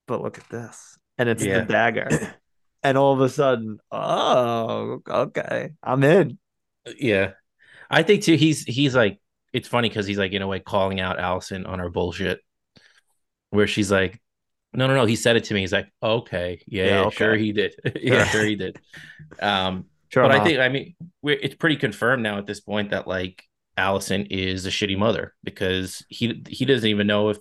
but 0.06 0.22
look 0.22 0.38
at 0.38 0.48
this, 0.48 0.98
and 1.18 1.28
it's 1.28 1.42
Yeah. 1.42 1.60
the 1.60 1.66
dagger. 1.72 2.08
And 2.84 2.98
all 2.98 3.14
of 3.14 3.20
a 3.22 3.30
sudden, 3.30 3.78
oh, 3.90 5.00
okay, 5.08 5.70
I'm 5.82 6.04
in. 6.04 6.36
Yeah. 6.98 7.32
I 7.90 8.02
think 8.02 8.22
too 8.22 8.34
he's 8.36 8.64
he's 8.64 8.94
like 8.94 9.20
it's 9.52 9.68
funny 9.68 9.88
because 9.88 10.06
he's 10.06 10.18
like 10.18 10.32
in 10.32 10.42
a 10.42 10.46
way 10.46 10.60
calling 10.60 11.00
out 11.00 11.18
Alicent 11.18 11.68
on 11.68 11.78
her 11.78 11.90
bullshit. 11.90 12.40
Where 13.50 13.66
she's 13.66 13.90
like, 13.90 14.20
No, 14.72 14.86
no, 14.86 14.94
no. 14.94 15.04
He 15.04 15.16
said 15.16 15.36
it 15.36 15.44
to 15.44 15.54
me. 15.54 15.60
He's 15.60 15.72
like, 15.72 15.88
Okay, 16.02 16.62
yeah, 16.66 16.86
Yeah, 16.86 17.00
okay. 17.04 17.16
sure 17.16 17.36
he 17.36 17.52
did. 17.52 17.74
yeah, 18.02 18.24
sure 18.24 18.44
he 18.44 18.56
did. 18.56 18.78
Um, 19.40 19.86
Sure, 20.10 20.22
but 20.22 20.30
I 20.30 20.44
think 20.44 20.60
I 20.60 20.68
mean 20.68 20.94
we're, 21.22 21.38
it's 21.40 21.56
pretty 21.56 21.74
confirmed 21.76 22.22
now 22.22 22.38
at 22.38 22.46
this 22.46 22.60
point 22.60 22.90
that 22.90 23.08
like 23.08 23.42
Alicent 23.76 24.28
is 24.30 24.64
a 24.64 24.70
shitty 24.70 24.96
mother 24.96 25.34
because 25.42 26.04
he 26.08 26.44
he 26.48 26.64
doesn't 26.64 26.88
even 26.88 27.08
know 27.08 27.30
if 27.30 27.38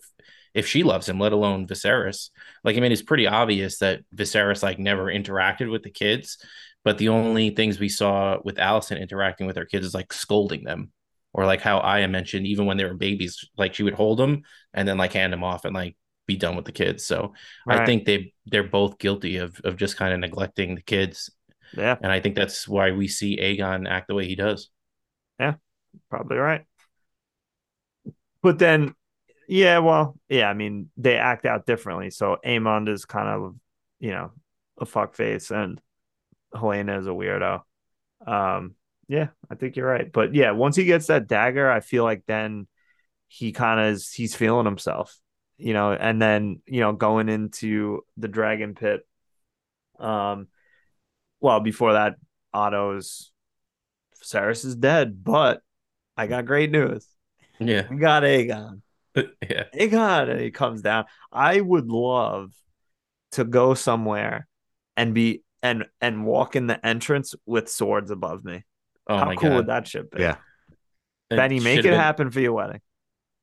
if 0.56 0.68
she 0.68 0.82
loves 0.84 1.08
him, 1.08 1.20
let 1.20 1.34
alone 1.34 1.68
Viserys. 1.68 2.30
Like 2.64 2.76
I 2.76 2.80
mean, 2.80 2.92
it's 2.92 3.04
pretty 3.04 3.28
obvious 3.28 3.78
that 3.80 4.02
Viserys 4.16 4.64
like 4.64 4.80
never 4.80 5.06
interacted 5.06 5.72
with 5.72 5.84
the 5.84 5.92
kids, 5.92 6.38
but 6.84 6.98
the 6.98 7.10
only 7.10 7.50
things 7.52 7.80
we 7.80 7.90
saw 7.90 8.38
with 8.44 8.58
Alicent 8.58 9.02
interacting 9.02 9.48
with 9.48 9.56
her 9.56 9.66
kids 9.66 9.86
is 9.86 9.94
like 9.94 10.14
scolding 10.14 10.64
them, 10.64 10.92
or 11.34 11.46
like 11.46 11.62
how 11.62 11.80
Aya 11.80 12.08
mentioned, 12.08 12.48
even 12.48 12.66
when 12.66 12.78
they 12.78 12.86
were 12.86 12.94
babies, 12.94 13.46
like 13.58 13.74
she 13.74 13.84
would 13.84 13.94
hold 13.94 14.20
them 14.20 14.44
and 14.74 14.88
then 14.88 14.98
like 14.98 15.14
hand 15.14 15.34
them 15.34 15.44
off 15.44 15.66
and 15.66 15.74
like 15.76 15.96
be 16.26 16.36
done 16.36 16.56
with 16.56 16.66
the 16.66 16.72
kids. 16.72 17.06
So 17.06 17.34
I 17.68 17.86
think 17.86 18.06
they 18.06 18.34
they're 18.46 18.64
both 18.64 18.98
guilty 18.98 19.38
of 19.38 19.60
of 19.64 19.78
just 19.78 19.98
kind 19.98 20.14
of 20.14 20.20
neglecting 20.20 20.76
the 20.76 20.82
kids 20.82 21.30
yeah, 21.76 21.98
and 22.02 22.12
I 22.12 22.20
think 22.20 22.36
that's 22.36 22.68
why 22.68 22.92
we 22.92 23.08
see 23.08 23.38
Aegon 23.38 23.90
act 23.90 24.08
the 24.08 24.16
way 24.16 24.28
he 24.28 24.36
does. 24.36 24.70
Yeah, 25.40 25.56
probably 26.10 26.38
right. 26.38 26.66
But 28.42 28.60
then, 28.60 28.94
yeah, 29.48 29.80
well, 29.80 30.18
yeah, 30.30 30.50
I 30.50 30.54
mean, 30.54 30.90
they 30.98 31.16
act 31.16 31.46
out 31.46 31.66
differently. 31.66 32.10
So 32.10 32.38
Aemond 32.46 32.90
is 32.90 33.06
kind 33.06 33.28
of, 33.28 33.56
you 34.00 34.12
know, 34.12 34.32
a 34.80 34.86
fuckface, 34.86 35.52
and 35.52 35.82
Helaena 36.54 37.00
is 37.00 37.08
a 37.08 37.12
weirdo. 37.12 37.62
Um, 38.26 38.76
yeah, 39.08 39.30
I 39.50 39.56
think 39.56 39.76
you're 39.76 39.88
right. 39.88 40.12
But 40.12 40.34
yeah, 40.34 40.52
once 40.52 40.76
he 40.76 40.86
gets 40.86 41.08
that 41.08 41.28
dagger, 41.28 41.70
I 41.70 41.80
feel 41.80 42.04
like 42.04 42.24
then 42.26 42.68
he 43.28 43.52
kind 43.52 43.80
of 43.80 43.88
is 43.88 44.12
he's 44.12 44.36
feeling 44.36 44.66
himself, 44.66 45.18
you 45.58 45.74
know, 45.74 45.92
and 45.92 46.22
then 46.22 46.62
you 46.66 46.82
know 46.82 46.94
going 46.94 47.30
into 47.30 48.06
the 48.18 48.28
dragon 48.28 48.76
pit. 48.76 49.06
Um, 50.00 50.48
well, 51.40 51.60
before 51.60 51.94
that, 51.94 52.16
Otto's 52.54 53.32
Viserys 54.24 54.66
is 54.66 54.76
dead, 54.76 55.24
but 55.24 55.62
I 56.16 56.28
got 56.28 56.46
great 56.46 56.72
news. 56.72 57.08
Yeah. 57.60 57.88
We 57.90 57.98
got 57.98 58.24
Aegon. 58.24 58.82
yeah. 59.16 59.66
Aegon, 59.76 60.30
and 60.30 60.40
he 60.40 60.52
comes 60.52 60.82
down. 60.82 61.06
I 61.32 61.60
would 61.60 61.88
love 61.88 62.54
to 63.34 63.44
go 63.44 63.74
somewhere 63.74 64.48
and 64.96 65.14
be 65.14 65.44
and 65.64 65.86
and 66.02 66.26
walk 66.26 66.56
in 66.56 66.68
the 66.68 66.86
entrance 66.86 67.34
with 67.48 67.70
swords 67.70 68.12
above 68.12 68.46
me. 68.46 68.64
Oh 69.08 69.18
How 69.18 69.26
my 69.26 69.36
cool 69.36 69.50
god. 69.50 69.56
would 69.56 69.68
that 69.68 69.88
shit 69.88 70.12
be? 70.12 70.22
Yeah. 70.22 70.36
Benny, 71.30 71.60
make 71.60 71.80
it 71.80 71.84
been- 71.84 71.94
happen 71.94 72.30
for 72.30 72.40
your 72.40 72.54
wedding. 72.54 72.82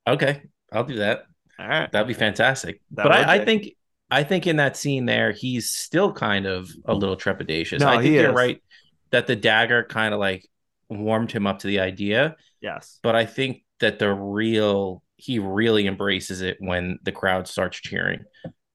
Okay. 0.06 0.42
I'll 0.72 0.84
do 0.84 0.96
that. 0.96 1.24
All 1.58 1.66
right. 1.68 1.90
That'd 1.90 2.06
be 2.08 2.14
fantastic. 2.14 2.80
That 2.92 3.02
but 3.04 3.18
would 3.18 3.26
I, 3.26 3.34
I 3.36 3.44
think 3.44 3.74
I 4.10 4.22
think 4.22 4.46
in 4.46 4.56
that 4.56 4.76
scene 4.76 5.06
there, 5.06 5.32
he's 5.32 5.70
still 5.70 6.12
kind 6.12 6.46
of 6.46 6.70
a 6.84 6.94
little 6.94 7.16
trepidatious. 7.16 7.80
No, 7.80 7.88
I 7.88 7.92
think 7.96 8.04
he 8.04 8.14
you're 8.14 8.30
is. 8.30 8.34
right 8.36 8.62
that 9.10 9.26
the 9.26 9.36
dagger 9.36 9.82
kind 9.84 10.14
of 10.14 10.20
like 10.20 10.46
warmed 10.88 11.32
him 11.32 11.46
up 11.46 11.60
to 11.60 11.66
the 11.66 11.80
idea, 11.80 12.36
Yes. 12.60 12.98
but 13.02 13.14
I 13.16 13.24
think 13.26 13.64
that 13.80 13.98
the 13.98 14.12
real 14.12 15.02
he 15.16 15.38
really 15.38 15.86
embraces 15.86 16.40
it 16.42 16.56
when 16.60 16.98
the 17.02 17.12
crowd 17.12 17.46
starts 17.46 17.78
cheering. 17.80 18.24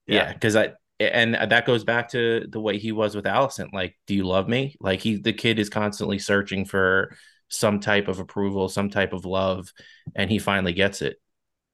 Yeah, 0.06 0.32
because 0.32 0.54
I 0.56 0.72
and 0.98 1.34
that 1.34 1.66
goes 1.66 1.84
back 1.84 2.10
to 2.10 2.46
the 2.48 2.60
way 2.60 2.78
he 2.78 2.92
was 2.92 3.14
with 3.14 3.24
Alicent. 3.26 3.72
Like, 3.72 3.96
do 4.06 4.14
you 4.14 4.24
love 4.24 4.48
me? 4.48 4.76
Like 4.80 5.00
he 5.00 5.16
the 5.16 5.32
kid 5.32 5.58
is 5.58 5.68
constantly 5.68 6.18
searching 6.18 6.64
for 6.64 7.16
some 7.48 7.80
type 7.80 8.08
of 8.08 8.18
approval, 8.18 8.68
some 8.68 8.90
type 8.90 9.12
of 9.12 9.24
love, 9.24 9.72
and 10.14 10.30
he 10.30 10.38
finally 10.38 10.72
gets 10.72 11.02
it 11.02 11.20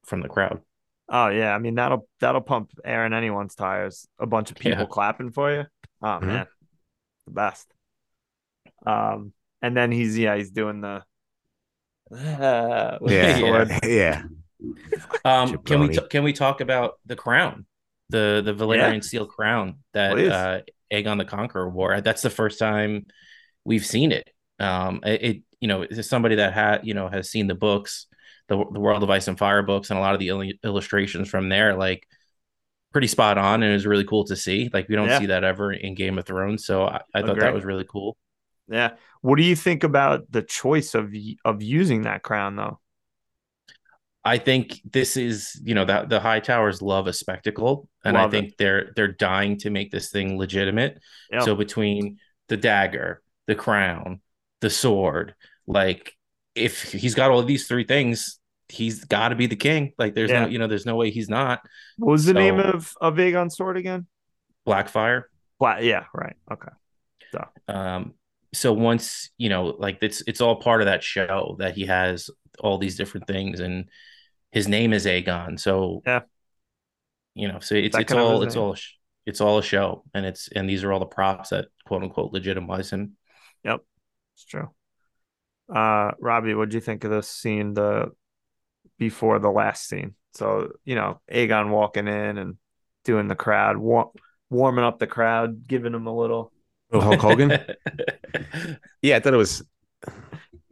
from 0.04 0.20
the 0.20 0.28
crowd. 0.28 0.60
Oh 1.08 1.28
yeah. 1.28 1.54
I 1.54 1.58
mean 1.58 1.74
that'll 1.74 2.08
that'll 2.20 2.40
pump 2.40 2.70
air 2.84 3.06
in 3.06 3.12
anyone's 3.12 3.54
tires. 3.54 4.06
A 4.18 4.26
bunch 4.26 4.50
of 4.50 4.56
people 4.56 4.80
Yeah. 4.80 4.86
clapping 4.86 5.30
for 5.30 5.52
you. 5.52 5.64
Oh 6.02 6.18
Mhm. 6.20 6.26
man. 6.26 6.46
The 7.26 7.32
best. 7.32 7.72
Um 8.84 9.32
and 9.60 9.76
then 9.76 9.92
he's 9.92 10.18
yeah, 10.18 10.36
he's 10.36 10.50
doing 10.50 10.80
the 10.80 11.04
with 12.10 12.20
the 12.20 12.98
Yeah, 13.14 13.78
yeah. 13.84 14.22
Um, 15.24 15.58
can 15.58 15.80
we 15.80 15.88
t- 15.88 16.06
can 16.08 16.22
we 16.24 16.32
talk 16.32 16.60
about 16.60 16.94
the 17.06 17.16
crown, 17.16 17.66
the 18.12 18.42
the 18.44 18.54
Valyrian 18.54 19.02
steel 19.02 19.26
crown 19.26 19.78
that 19.92 20.12
uh, 20.18 20.60
Aegon 20.92 21.18
the 21.18 21.24
Conqueror 21.24 21.68
wore? 21.68 22.00
That's 22.00 22.22
the 22.22 22.30
first 22.30 22.58
time 22.58 23.06
we've 23.64 23.84
seen 23.86 24.12
it. 24.12 24.30
Um, 24.60 25.00
it, 25.04 25.22
it 25.22 25.42
you 25.60 25.68
know 25.68 25.86
somebody 26.02 26.36
that 26.36 26.52
had 26.52 26.86
you 26.86 26.94
know 26.94 27.08
has 27.08 27.30
seen 27.30 27.46
the 27.48 27.54
books, 27.54 28.06
the 28.48 28.56
the 28.56 28.80
World 28.80 29.02
of 29.02 29.10
Ice 29.10 29.28
and 29.28 29.38
Fire 29.38 29.62
books, 29.62 29.90
and 29.90 29.98
a 29.98 30.02
lot 30.02 30.14
of 30.14 30.20
the 30.20 30.28
il- 30.28 30.52
illustrations 30.64 31.28
from 31.28 31.48
there, 31.48 31.74
like 31.74 32.06
pretty 32.92 33.08
spot 33.08 33.38
on, 33.38 33.62
and 33.62 33.70
it 33.70 33.74
was 33.74 33.86
really 33.86 34.04
cool 34.04 34.24
to 34.26 34.36
see. 34.36 34.70
Like 34.72 34.88
we 34.88 34.96
don't 34.96 35.08
Yeah. 35.08 35.18
see 35.18 35.26
that 35.26 35.44
ever 35.44 35.72
in 35.72 35.94
Game 35.94 36.18
of 36.18 36.26
Thrones, 36.26 36.64
so 36.66 36.84
I, 36.84 37.00
I 37.14 37.22
thought 37.22 37.38
that 37.40 37.54
was 37.54 37.64
really 37.64 37.86
cool. 37.88 38.16
Yeah. 38.68 38.92
What 39.22 39.36
do 39.36 39.44
you 39.44 39.56
think 39.56 39.82
about 39.84 40.30
the 40.30 40.42
choice 40.42 40.94
of 40.94 41.12
of 41.44 41.62
using 41.62 42.02
that 42.02 42.22
crown 42.22 42.56
though? 42.56 42.78
I 44.24 44.38
think 44.38 44.80
this 44.88 45.16
is, 45.16 45.60
you 45.64 45.74
know, 45.74 45.84
that 45.84 46.08
the 46.08 46.20
Hightowers 46.20 46.80
love 46.80 47.06
a 47.08 47.12
spectacle, 47.12 47.88
and 48.04 48.16
I 48.16 48.22
Love 48.22 48.34
it. 48.34 48.40
think 48.40 48.56
they're 48.56 48.92
they're 48.94 49.08
dying 49.12 49.58
to 49.58 49.70
make 49.70 49.90
this 49.90 50.10
thing 50.10 50.38
legitimate. 50.38 51.00
Yeah. 51.30 51.40
So 51.40 51.54
between 51.56 52.18
the 52.48 52.56
dagger, 52.56 53.22
the 53.48 53.54
crown, 53.56 54.20
the 54.60 54.70
sword, 54.70 55.34
like 55.66 56.14
if 56.54 56.82
he's 56.92 57.14
got 57.16 57.30
all 57.30 57.40
of 57.40 57.46
these 57.48 57.66
three 57.66 57.84
things, 57.84 58.38
he's 58.68 59.04
got 59.04 59.30
to 59.30 59.34
be 59.34 59.46
the 59.46 59.56
king. 59.56 59.92
Like 59.98 60.14
there's 60.14 60.30
Yeah. 60.30 60.42
no, 60.44 60.48
you 60.48 60.58
know, 60.58 60.68
there's 60.68 60.86
no 60.86 60.94
way 60.96 61.10
he's 61.10 61.28
not. 61.28 61.60
What 61.96 62.12
was 62.12 62.24
the 62.24 62.34
name 62.34 62.58
So- 62.58 62.70
of 62.70 62.92
of 63.00 63.14
Aegon's 63.18 63.56
sword 63.56 63.76
again? 63.76 64.06
Blackfyre. 64.66 65.24
Black. 65.58 65.82
Yeah. 65.82 66.04
Right. 66.14 66.36
Okay. 66.52 66.72
So. 67.32 67.44
Um, 67.68 68.14
so 68.54 68.72
once 68.72 69.30
you 69.38 69.48
know, 69.48 69.64
like 69.78 69.98
it's 70.02 70.22
it's 70.28 70.40
all 70.40 70.56
part 70.56 70.80
of 70.82 70.86
that 70.86 71.02
show 71.02 71.56
that 71.58 71.74
he 71.74 71.86
has 71.86 72.30
all 72.60 72.78
these 72.78 72.96
different 72.96 73.26
things, 73.26 73.60
and 73.60 73.88
his 74.52 74.68
name 74.68 74.92
is 74.92 75.06
Aegon. 75.06 75.58
So 75.58 76.02
Yeah. 76.06 76.20
you 77.34 77.48
know, 77.48 77.58
so 77.58 77.74
it's 77.74 77.96
it's 77.96 78.12
all 78.12 78.42
it's 78.42 78.54
name. 78.54 78.62
all 78.64 78.76
it's 79.26 79.40
all 79.40 79.58
a 79.58 79.62
show, 79.62 80.04
and 80.14 80.24
it's 80.24 80.48
and 80.54 80.68
these 80.68 80.84
are 80.84 80.92
all 80.92 81.00
the 81.00 81.06
props 81.06 81.50
that 81.50 81.66
quote 81.86 82.02
unquote 82.02 82.32
legitimize 82.32 82.90
him. 82.90 83.16
Yep, 83.64 83.80
it's 84.34 84.44
true. 84.44 84.70
Uh, 85.74 86.10
Robbie, 86.20 86.54
what 86.54 86.68
do 86.68 86.76
you 86.76 86.80
think 86.80 87.04
of 87.04 87.10
this 87.10 87.28
scene? 87.28 87.74
The 87.74 88.12
before 88.98 89.38
the 89.38 89.50
last 89.50 89.88
scene. 89.88 90.14
So 90.34 90.72
you 90.84 90.94
know, 90.94 91.20
Aegon 91.32 91.70
walking 91.70 92.06
in 92.08 92.38
and 92.38 92.56
doing 93.04 93.28
the 93.28 93.34
crowd, 93.34 93.76
war- 93.76 94.12
warming 94.50 94.84
up 94.84 94.98
the 94.98 95.06
crowd, 95.06 95.66
giving 95.66 95.92
them 95.92 96.06
a 96.06 96.14
little. 96.16 96.52
Little 96.90 97.08
Hulk 97.08 97.20
Hogan. 97.20 97.58
Yeah, 99.02 99.16
I 99.16 99.20
thought 99.20 99.34
it 99.34 99.38
was. 99.38 99.62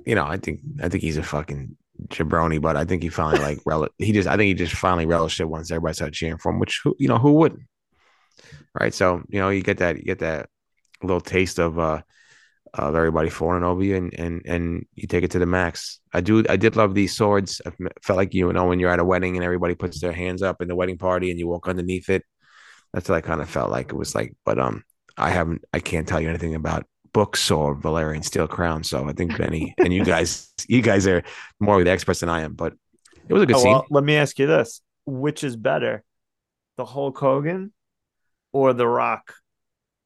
You 0.06 0.14
know, 0.14 0.24
I 0.24 0.36
think 0.38 0.60
I 0.82 0.88
think 0.88 1.02
he's 1.02 1.16
a 1.16 1.22
fucking 1.22 1.76
jabroni, 2.08 2.60
but 2.60 2.76
I 2.76 2.84
think 2.84 3.02
he 3.02 3.08
finally 3.08 3.40
like 3.40 3.58
rel- 3.66 3.88
he 3.98 4.12
just 4.12 4.28
I 4.28 4.36
think 4.36 4.48
he 4.48 4.54
just 4.54 4.74
finally 4.74 5.06
relished 5.06 5.40
it 5.40 5.48
once 5.48 5.70
everybody 5.70 5.94
started 5.94 6.14
cheering 6.14 6.38
for 6.38 6.52
him, 6.52 6.58
which 6.58 6.80
who 6.84 6.94
you 6.98 7.08
know 7.08 7.18
who 7.18 7.32
wouldn't, 7.32 7.62
right? 8.78 8.94
So 8.94 9.22
you 9.28 9.40
know 9.40 9.50
you 9.50 9.62
get 9.62 9.78
that 9.78 9.96
you 9.96 10.04
get 10.04 10.20
that 10.20 10.48
little 11.02 11.20
taste 11.20 11.58
of 11.58 11.78
uh 11.78 12.02
of 12.74 12.94
everybody 12.94 13.30
falling 13.30 13.64
over 13.64 13.82
you 13.82 13.96
and 13.96 14.14
and 14.18 14.42
and 14.46 14.86
you 14.94 15.06
take 15.08 15.24
it 15.24 15.30
to 15.32 15.38
the 15.38 15.46
max. 15.46 16.00
I 16.12 16.20
do 16.20 16.44
I 16.48 16.56
did 16.56 16.76
love 16.76 16.94
these 16.94 17.16
swords. 17.16 17.60
I 17.66 17.72
felt 18.02 18.16
like 18.16 18.34
you 18.34 18.52
know 18.52 18.66
when 18.66 18.78
you're 18.78 18.90
at 18.90 19.00
a 19.00 19.04
wedding 19.04 19.36
and 19.36 19.44
everybody 19.44 19.74
puts 19.74 20.00
their 20.00 20.12
hands 20.12 20.42
up 20.42 20.62
in 20.62 20.68
the 20.68 20.76
wedding 20.76 20.98
party 20.98 21.30
and 21.30 21.38
you 21.38 21.48
walk 21.48 21.68
underneath 21.68 22.08
it. 22.08 22.24
That's 22.92 23.08
what 23.08 23.16
I 23.16 23.20
kind 23.20 23.40
of 23.40 23.48
felt 23.48 23.70
like 23.70 23.90
it 23.90 23.96
was 23.96 24.14
like, 24.14 24.34
but 24.44 24.58
um, 24.58 24.82
I 25.16 25.30
haven't 25.30 25.64
I 25.72 25.80
can't 25.80 26.06
tell 26.06 26.20
you 26.20 26.28
anything 26.28 26.54
about 26.54 26.86
books 27.12 27.50
or 27.50 27.76
Valyrian 27.76 28.24
Steel 28.24 28.48
Crown. 28.48 28.84
So 28.84 29.08
I 29.08 29.12
think 29.12 29.36
Benny 29.36 29.74
and 29.78 29.92
you 29.92 30.04
guys, 30.04 30.52
you 30.68 30.82
guys 30.82 31.06
are 31.06 31.22
more 31.58 31.78
of 31.78 31.84
the 31.84 31.90
experts 31.90 32.20
than 32.20 32.28
I 32.28 32.42
am. 32.42 32.54
But 32.54 32.74
it 33.28 33.32
was 33.32 33.42
a 33.42 33.46
good 33.46 33.56
Oh, 33.56 33.60
scene. 33.60 33.72
well, 33.72 33.86
let 33.90 34.04
me 34.04 34.16
ask 34.16 34.38
you 34.38 34.46
this: 34.46 34.80
Which 35.06 35.44
is 35.44 35.56
better, 35.56 36.02
the 36.76 36.84
Hulk 36.84 37.18
Hogan 37.18 37.72
or 38.52 38.72
the 38.72 38.86
Rock 38.86 39.34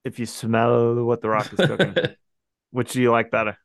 if 0.04 0.18
you 0.18 0.26
smell 0.26 1.02
what 1.04 1.22
the 1.22 1.30
Rock 1.30 1.50
is 1.52 1.58
cooking, 1.66 1.94
which 2.70 2.92
do 2.92 3.00
you 3.00 3.10
like 3.10 3.30
better? 3.30 3.56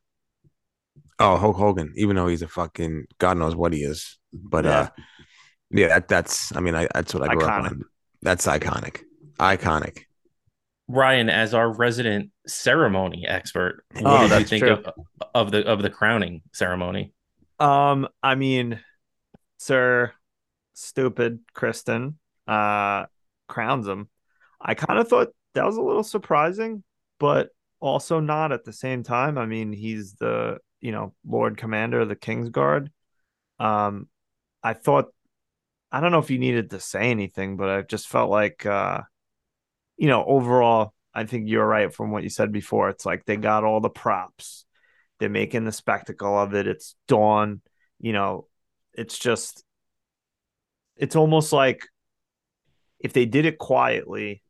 Oh, 1.18 1.36
Hulk 1.36 1.56
Hogan, 1.56 1.92
even 1.96 2.16
though 2.16 2.28
he's 2.28 2.40
a 2.40 2.48
fucking 2.48 3.04
God 3.18 3.36
knows 3.36 3.54
what 3.54 3.74
he 3.74 3.80
is. 3.82 4.18
But 4.32 4.64
Yeah. 4.64 4.70
uh 4.70 4.88
yeah, 5.72 5.88
that, 5.88 6.08
that's 6.08 6.56
I 6.56 6.60
mean, 6.60 6.74
I 6.74 6.88
that's 6.94 7.14
what 7.14 7.28
I 7.28 7.34
grew 7.34 7.44
Iconic. 7.44 7.66
up 7.66 7.72
on. 7.72 7.82
That's 8.22 8.46
iconic. 8.46 9.02
Iconic. 9.38 10.04
Ryan, 10.90 11.28
as 11.30 11.54
our 11.54 11.72
resident 11.72 12.30
ceremony 12.46 13.26
expert, 13.26 13.84
what 14.00 14.04
Oh, 14.04 14.28
did 14.28 14.38
you 14.40 14.44
think 14.44 14.64
true. 14.64 14.72
of, 14.72 14.90
of 15.34 15.50
the 15.52 15.66
of 15.66 15.82
the 15.82 15.90
crowning 15.90 16.42
ceremony? 16.52 17.12
Um, 17.58 18.08
I 18.22 18.34
mean, 18.34 18.80
Sir 19.58 20.12
Stupid 20.74 21.40
Criston 21.54 22.14
uh 22.46 23.06
crowns 23.48 23.86
him. 23.86 24.08
I 24.60 24.74
kind 24.74 24.98
of 24.98 25.08
thought 25.08 25.28
that 25.54 25.64
was 25.64 25.76
a 25.76 25.82
little 25.82 26.02
surprising, 26.02 26.82
but 27.18 27.50
also 27.80 28.20
not 28.20 28.52
at 28.52 28.64
the 28.64 28.72
same 28.72 29.02
time. 29.02 29.38
I 29.38 29.46
mean, 29.46 29.72
he's 29.72 30.14
the, 30.14 30.58
you 30.80 30.92
know, 30.92 31.14
Lord 31.26 31.56
Commander 31.56 32.00
of 32.00 32.08
the 32.08 32.16
Kingsguard. 32.16 32.88
Um, 33.58 34.08
I 34.62 34.72
thought 34.74 35.12
I 35.92 36.00
don't 36.00 36.12
know 36.12 36.18
if 36.18 36.28
he 36.28 36.38
needed 36.38 36.70
to 36.70 36.80
say 36.80 37.10
anything, 37.10 37.56
but 37.56 37.68
I 37.68 37.82
just 37.82 38.08
felt 38.08 38.30
like 38.30 38.64
uh 38.66 39.02
you 40.00 40.06
know, 40.06 40.24
overall, 40.24 40.94
I 41.14 41.24
think 41.24 41.46
you're 41.46 41.66
right 41.66 41.94
from 41.94 42.10
what 42.10 42.22
you 42.22 42.30
said 42.30 42.52
before. 42.52 42.88
It's 42.88 43.04
like 43.04 43.26
they 43.26 43.36
got 43.36 43.64
all 43.64 43.80
the 43.80 43.90
props. 43.90 44.64
They're 45.18 45.28
making 45.28 45.66
the 45.66 45.72
spectacle 45.72 46.38
of 46.38 46.54
it. 46.54 46.66
It's 46.66 46.96
dawn, 47.06 47.60
you 47.98 48.14
know, 48.14 48.46
it's 48.94 49.18
just 49.18 49.62
it's 50.96 51.16
almost 51.16 51.52
like 51.52 51.86
if 52.98 53.12
they 53.12 53.26
did 53.26 53.44
it 53.44 53.58
quietly, 53.58 54.42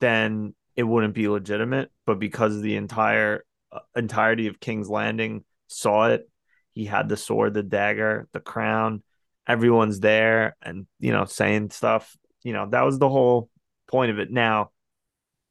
then 0.00 0.56
it 0.74 0.82
wouldn't 0.82 1.14
be 1.14 1.28
legitimate, 1.28 1.92
but 2.04 2.18
because 2.18 2.60
the 2.60 2.74
entire 2.74 3.44
uh, 3.70 3.78
entirety 3.94 4.48
of 4.48 4.58
King's 4.58 4.90
Landing 4.90 5.44
saw 5.68 6.08
it, 6.08 6.28
he 6.72 6.86
had 6.86 7.08
the 7.08 7.16
sword, 7.16 7.54
the 7.54 7.62
dagger, 7.62 8.26
the 8.32 8.40
crown, 8.40 9.04
everyone's 9.46 10.00
there 10.00 10.56
and 10.60 10.88
you 10.98 11.12
know 11.12 11.24
saying 11.24 11.70
stuff, 11.70 12.16
you 12.42 12.52
know, 12.52 12.66
that 12.70 12.82
was 12.82 12.98
the 12.98 13.08
whole 13.08 13.48
point 13.86 14.10
of 14.10 14.18
it. 14.18 14.32
Now, 14.32 14.70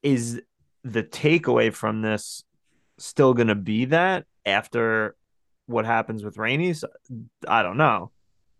is 0.03 0.41
the 0.83 1.03
takeaway 1.03 1.73
from 1.73 2.01
this 2.01 2.43
still 2.97 3.33
going 3.33 3.47
to 3.47 3.55
be 3.55 3.85
that 3.85 4.25
after 4.45 5.15
what 5.65 5.85
happens 5.85 6.23
with 6.23 6.35
Rhaenys? 6.37 6.83
I 7.47 7.61
don't 7.61 7.77
know. 7.77 8.11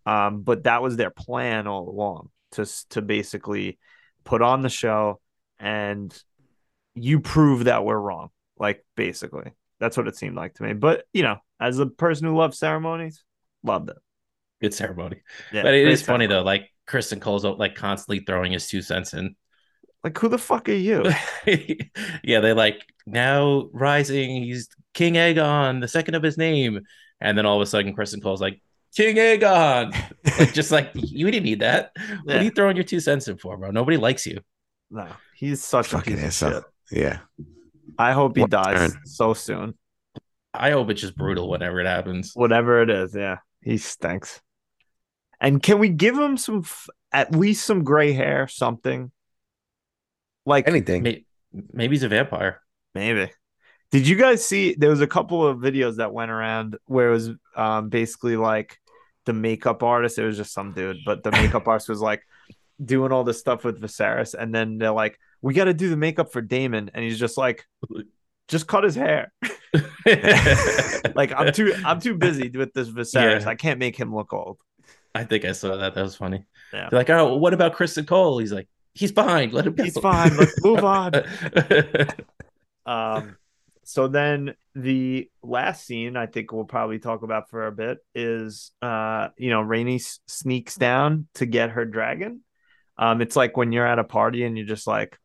Um, 0.06 0.42
but 0.42 0.64
that 0.64 0.82
was 0.82 0.96
their 0.96 1.10
plan 1.10 1.68
all 1.68 1.90
along 1.90 2.30
to 2.52 2.66
to 2.90 3.02
basically 3.02 3.78
put 4.24 4.42
on 4.42 4.62
the 4.62 4.70
show 4.70 5.20
and 5.60 6.18
you 6.96 7.20
prove 7.20 7.66
that 7.66 7.84
we're 7.84 8.00
wrong. 8.00 8.30
Like 8.58 8.86
basically, 8.96 9.52
that's 9.80 9.98
what 9.98 10.08
it 10.08 10.16
seemed 10.16 10.36
like 10.36 10.56
to 10.56 10.64
me. 10.64 10.74
But 10.74 11.06
you 11.14 11.24
know, 11.24 11.38
as 11.60 11.80
a 11.80 11.86
person 11.86 12.28
who 12.28 12.38
loves 12.38 12.58
ceremonies, 12.58 13.24
loved 13.64 13.90
it. 13.90 13.98
Good 14.62 14.74
ceremony, 14.74 15.22
Yeah, 15.52 15.64
but 15.64 15.74
it 15.74 15.88
is 15.88 16.02
is 16.02 16.06
funny 16.06 16.26
though. 16.26 16.42
Like 16.42 16.72
Criston 16.88 17.22
Cole's 17.22 17.46
like 17.46 17.76
constantly 17.76 18.24
throwing 18.26 18.54
his 18.54 18.68
two 18.68 18.82
cents 18.82 19.14
in. 19.14 19.36
Like, 20.04 20.18
who 20.18 20.30
the 20.30 20.38
fuck 20.38 20.70
are 20.70 20.74
you? 20.74 21.04
yeah, 22.24 22.40
they 22.40 22.54
like 22.54 22.86
now 23.06 23.70
rising. 23.74 24.44
He's 24.44 24.70
King 24.94 25.16
Aegon, 25.16 25.82
the 25.82 25.88
second 25.88 26.16
of 26.16 26.24
his 26.24 26.38
name, 26.38 26.82
and 27.20 27.38
then 27.38 27.46
all 27.46 27.58
of 27.58 27.62
a 27.62 27.66
sudden, 27.66 27.96
Criston 27.96 28.22
Cole's 28.22 28.42
like 28.42 28.62
King 28.96 29.16
Aegon. 29.18 29.92
like 30.40 30.54
just 30.54 30.72
like 30.72 30.92
you 30.94 31.30
didn't 31.30 31.44
need 31.46 31.60
that. 31.62 31.92
What 32.24 32.38
are 32.38 32.44
you 32.44 32.52
throwing 32.52 32.76
your 32.78 32.86
two 32.86 33.00
cents 33.00 33.28
in 33.28 33.38
for, 33.38 33.58
bro? 33.58 33.72
Nobody 33.72 33.98
likes 33.98 34.26
you. 34.26 34.40
No, 34.90 35.08
he's 35.36 35.64
such 35.64 35.88
a 35.88 35.98
Fucking 35.98 36.18
piece 36.18 36.42
of 36.42 36.54
shit. 36.54 36.64
Yeah. 36.92 37.20
I 37.98 38.14
hope 38.14 38.36
he 38.36 38.42
What 38.44 38.52
dies 38.52 38.92
turn? 38.94 39.02
so 39.06 39.34
soon. 39.34 39.74
I 40.54 40.72
hope 40.72 40.90
it's 40.90 41.02
just 41.02 41.16
brutal 41.18 41.50
whenever 41.50 41.80
it 41.82 41.88
happens. 41.88 42.32
Whatever 42.34 42.82
it 42.82 42.90
is, 42.90 43.14
yeah, 43.16 43.38
he 43.62 43.78
stinks. 43.78 44.42
And 45.42 45.62
can 45.62 45.80
we 45.80 45.90
give 45.90 46.18
him 46.18 46.38
some, 46.38 46.60
f- 46.60 46.88
at 47.12 47.36
least 47.36 47.66
some 47.66 47.84
gray 47.84 48.14
hair, 48.14 48.48
something? 48.48 49.12
Like 50.48 50.68
Anything. 50.68 51.04
May- 51.04 51.26
Maybe 51.74 51.96
he's 51.96 52.04
a 52.04 52.10
vampire. 52.10 52.62
Maybe. 52.96 53.30
Did 53.92 54.08
you 54.08 54.16
guys 54.16 54.44
see? 54.44 54.76
There 54.76 54.90
was 54.90 55.02
a 55.02 55.08
couple 55.08 55.46
of 55.46 55.58
videos 55.60 55.98
that 55.98 56.14
went 56.14 56.32
around 56.32 56.78
where 56.86 57.10
it 57.10 57.12
was 57.14 57.30
um, 57.56 57.90
basically 57.90 58.36
like 58.38 58.80
the 59.26 59.34
makeup 59.34 59.84
artist. 59.84 60.18
It 60.18 60.26
was 60.26 60.38
just 60.38 60.54
some 60.54 60.74
dude, 60.74 60.98
but 61.06 61.24
the 61.24 61.32
makeup 61.32 61.68
artist 61.72 61.90
was 61.90 62.02
like 62.02 62.22
doing 62.84 63.12
all 63.12 63.24
this 63.24 63.40
stuff 63.40 63.64
with 63.64 63.82
Viserys, 63.82 64.34
and 64.34 64.54
then 64.54 64.78
they're 64.78 64.92
like, 64.92 65.18
"We 65.42 65.54
got 65.54 65.66
to 65.66 65.74
do 65.74 65.90
the 65.90 65.98
makeup 65.98 66.32
for 66.32 66.42
Daemon," 66.42 66.92
and 66.94 67.04
he's 67.04 67.20
just 67.20 67.38
like, 67.38 67.66
"Just 68.48 68.68
cut 68.68 68.84
his 68.84 68.96
hair." 68.96 69.32
like 71.16 71.34
I'm 71.34 71.52
too, 71.54 71.74
I'm 71.86 72.00
too 72.00 72.16
busy 72.16 72.50
with 72.50 72.74
this 72.74 72.90
Viserys. 72.90 73.42
Yeah. 73.42 73.50
I 73.50 73.56
can't 73.56 73.80
make 73.80 73.96
him 73.96 74.14
look 74.14 74.34
old. 74.34 74.60
I 75.16 75.24
think 75.24 75.46
I 75.46 75.54
saw 75.54 75.78
that. 75.78 75.96
That 75.96 76.02
was 76.04 76.16
funny. 76.16 76.46
Yeah. 76.74 76.90
They're 76.90 77.00
like, 77.00 77.10
oh, 77.10 77.38
what 77.38 77.54
about 77.54 77.76
Criston 77.76 78.06
Cole? 78.06 78.38
He's 78.38 78.54
like, 78.54 78.68
he's 78.98 79.12
fine. 79.12 79.52
Let 79.52 79.68
him 79.68 79.74
go. 79.74 79.84
He's 79.84 79.98
fine. 79.98 80.36
Let's 80.38 80.64
move 80.64 80.84
on. 80.84 81.14
Um, 82.88 83.36
so 83.84 84.08
then 84.08 84.56
the 84.74 85.30
last 85.44 85.86
scene 85.86 86.16
I 86.16 86.26
think 86.26 86.54
we'll 86.54 86.64
probably 86.64 87.00
talk 87.00 87.22
about 87.22 87.50
for 87.50 87.68
a 87.68 87.72
bit 87.72 87.98
is 88.16 88.72
uh, 88.82 89.28
you 89.38 89.50
know, 89.50 89.62
Rainey 89.62 89.96
s- 89.96 90.20
sneaks 90.26 90.76
down 90.76 91.28
to 91.36 91.46
get 91.46 91.72
her 91.72 91.84
dragon. 91.84 92.44
Um, 92.98 93.22
it's 93.22 93.36
like 93.36 93.58
when 93.58 93.72
you're 93.74 93.86
at 93.86 94.00
a 94.00 94.04
party 94.06 94.44
and 94.44 94.58
you're 94.58 94.66
just 94.66 94.88
like, 94.88 95.20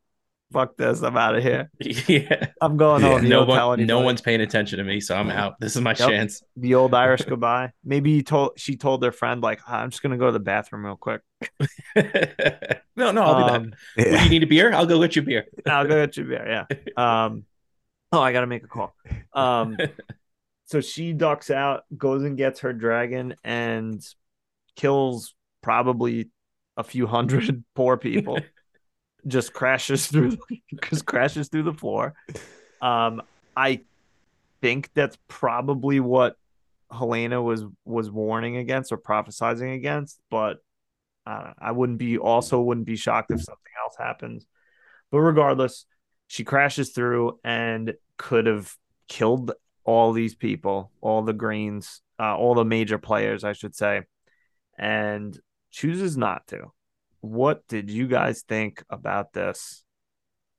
fuck 0.53 0.76
this, 0.76 1.03
I'm 1.03 1.16
out 1.16 1.34
of 1.34 1.42
here. 1.42 1.70
yeah. 1.80 2.48
I'm 2.61 2.76
going 2.76 3.03
home. 3.03 3.28
No 3.28 3.44
one, 3.44 3.86
no 3.86 4.00
one's 4.00 4.20
paying 4.20 4.40
attention 4.40 4.78
to 4.78 4.84
me, 4.84 5.00
so 5.00 5.16
I'm 5.16 5.30
out. 5.30 5.59
This 5.61 5.74
is 5.74 5.82
my 5.82 5.90
Yep. 5.90 6.09
chance. 6.09 6.42
the 6.57 6.74
old 6.74 6.94
Irish 6.94 7.22
goodbye. 7.22 7.72
Maybe 7.84 8.14
he 8.14 8.22
told 8.22 8.53
she 8.57 8.76
told 8.76 9.00
their 9.00 9.12
friend, 9.12 9.42
like, 9.42 9.61
I'm 9.68 9.90
just 9.90 10.03
gonna 10.03 10.18
go 10.18 10.26
to 10.26 10.32
the 10.32 10.40
bathroom 10.40 10.84
real 10.84 10.96
quick. 10.96 11.22
no, 12.96 13.11
no, 13.12 13.22
I'll 13.22 13.36
be 13.36 13.50
back. 13.50 13.61
Um, 13.61 13.72
Yeah. 13.96 14.22
you 14.24 14.30
need 14.30 14.42
a 14.42 14.46
beer? 14.46 14.72
I'll 14.72 14.86
go 14.86 15.00
get 15.00 15.16
you 15.16 15.22
a 15.22 15.24
beer. 15.24 15.46
I'll 15.66 15.86
go 15.86 16.05
get 16.07 16.16
you 16.16 16.24
a 16.24 16.26
beer. 16.26 16.64
Yeah. 16.68 17.24
Um. 17.24 17.44
Oh, 18.12 18.20
I 18.20 18.32
gotta 18.32 18.46
make 18.46 18.64
a 18.64 18.68
call. 18.68 18.94
Um. 19.32 19.76
so 20.66 20.80
she 20.80 21.12
ducks 21.12 21.50
out, 21.50 21.84
goes 21.96 22.22
and 22.24 22.36
gets 22.36 22.61
her 22.61 22.72
dragon, 22.72 23.34
and 23.44 24.03
kills 24.76 25.34
probably 25.62 26.30
a 26.76 26.84
few 26.84 27.07
hundred 27.07 27.62
poor 27.74 27.96
people. 27.96 28.38
Just 29.27 29.53
crashes 29.53 30.07
through, 30.09 30.39
just 30.91 31.07
crashes 31.07 31.49
through 31.49 31.64
the 31.64 31.75
floor. 31.75 32.14
Um. 32.81 33.23
I 33.55 33.83
think 34.62 34.91
that's 34.95 35.18
probably 35.29 36.01
what 36.01 36.37
Helaena 36.91 37.43
was 37.43 37.64
was 37.85 38.11
warning 38.11 38.57
against 38.57 38.93
or 38.93 38.99
prophesizing 38.99 39.75
against, 39.75 40.18
but 40.31 40.59
uh, 41.27 41.53
I 41.59 41.73
wouldn't 41.73 41.99
be 41.99 42.18
also 42.18 42.61
wouldn't 42.61 42.87
be 42.87 42.97
shocked 42.97 43.31
if 43.31 43.43
something 43.43 43.73
else 43.83 43.97
happens. 43.99 44.47
But 45.11 45.20
regardless, 45.20 45.87
she 46.27 46.45
crashes 46.45 46.91
through 46.91 47.39
and 47.45 47.95
could 48.16 48.47
have 48.47 48.75
killed 49.09 49.53
all 49.85 50.12
these 50.12 50.35
people, 50.35 50.91
all 51.01 51.23
the 51.23 51.33
greens, 51.33 52.01
uh, 52.18 52.37
all 52.37 52.55
the 52.55 52.64
major 52.64 52.99
players, 52.99 53.45
I 53.45 53.53
should 53.53 53.75
say, 53.75 54.03
and 54.79 55.39
chooses 55.70 56.16
not 56.16 56.47
to. 56.49 56.73
What 57.23 57.66
did 57.68 57.89
you 57.89 58.09
guys 58.09 58.43
think 58.43 58.85
about 58.91 59.33
this? 59.33 59.85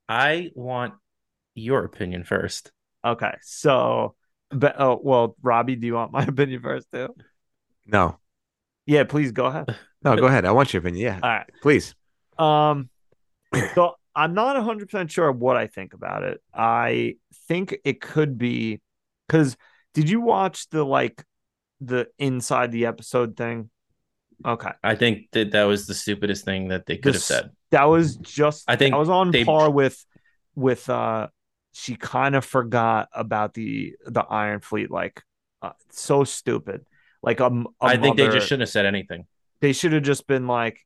I 0.08 0.50
want 0.56 0.94
your 1.56 1.84
opinion 1.84 2.24
first. 2.24 2.72
Okay, 3.06 3.34
so, 3.42 4.16
but 4.50 4.76
oh 4.80 5.00
well, 5.04 5.36
Robbie, 5.42 5.76
do 5.76 5.86
you 5.86 5.94
want 5.94 6.14
my 6.14 6.24
opinion 6.28 6.62
first 6.62 6.90
too? 6.90 7.14
No. 7.86 8.18
Yeah, 8.86 9.04
please 9.04 9.32
go 9.32 9.46
ahead. 9.46 9.76
No, 10.04 10.16
go 10.16 10.26
ahead. 10.26 10.46
I 10.46 10.52
want 10.52 10.74
your 10.74 10.80
opinion. 10.80 11.06
Yeah. 11.06 11.20
All 11.22 11.30
right. 11.30 11.50
Please. 11.62 11.96
Um, 12.38 12.90
so 13.76 13.96
I'm 14.16 14.34
not 14.34 14.56
100% 14.56 15.10
sure 15.10 15.32
what 15.32 15.58
I 15.58 15.68
think 15.68 15.94
about 15.94 16.24
it. 16.24 16.42
I 16.54 17.16
think 17.48 17.78
it 17.84 18.02
could 18.02 18.38
be 18.38 18.82
because 19.28 19.58
did 19.94 20.10
you 20.10 20.22
watch 20.22 20.70
the 20.70 20.84
like 20.84 21.24
the 21.82 22.08
inside 22.18 22.72
the 22.72 22.86
episode 22.86 23.36
thing? 23.36 23.70
Okay. 24.46 24.72
I 24.84 24.96
think 24.96 25.32
that 25.32 25.52
that 25.52 25.64
was 25.64 25.88
the 25.88 25.94
stupidest 25.94 26.46
thing 26.46 26.70
that 26.70 26.86
they 26.86 26.98
could 26.98 27.14
have 27.14 27.24
said. 27.24 27.52
That 27.72 27.86
was 27.86 28.18
just 28.18 28.66
I 28.68 28.76
think 28.76 28.94
I 28.94 28.98
was 28.98 29.10
on 29.10 29.32
they- 29.32 29.46
par 29.46 29.70
with 29.70 30.04
with 30.56 30.90
uh 30.90 31.28
she 31.72 31.96
kind 31.96 32.36
of 32.36 32.46
forgot 32.46 33.10
about 33.14 33.54
the 33.54 33.96
the 34.06 34.22
Iron 34.22 34.60
Fleet 34.60 34.92
like 34.92 35.22
uh, 35.62 35.72
so 35.90 36.24
stupid. 36.24 36.86
Like 37.22 37.42
um 37.42 37.68
I 37.82 37.98
think 37.98 38.18
they 38.18 38.28
just 38.28 38.48
shouldn't 38.48 38.62
have 38.62 38.70
said 38.70 38.86
anything. 38.86 39.26
they 39.62 39.74
should 39.74 39.94
have 39.94 40.04
just 40.04 40.28
been 40.28 40.48
like 40.48 40.80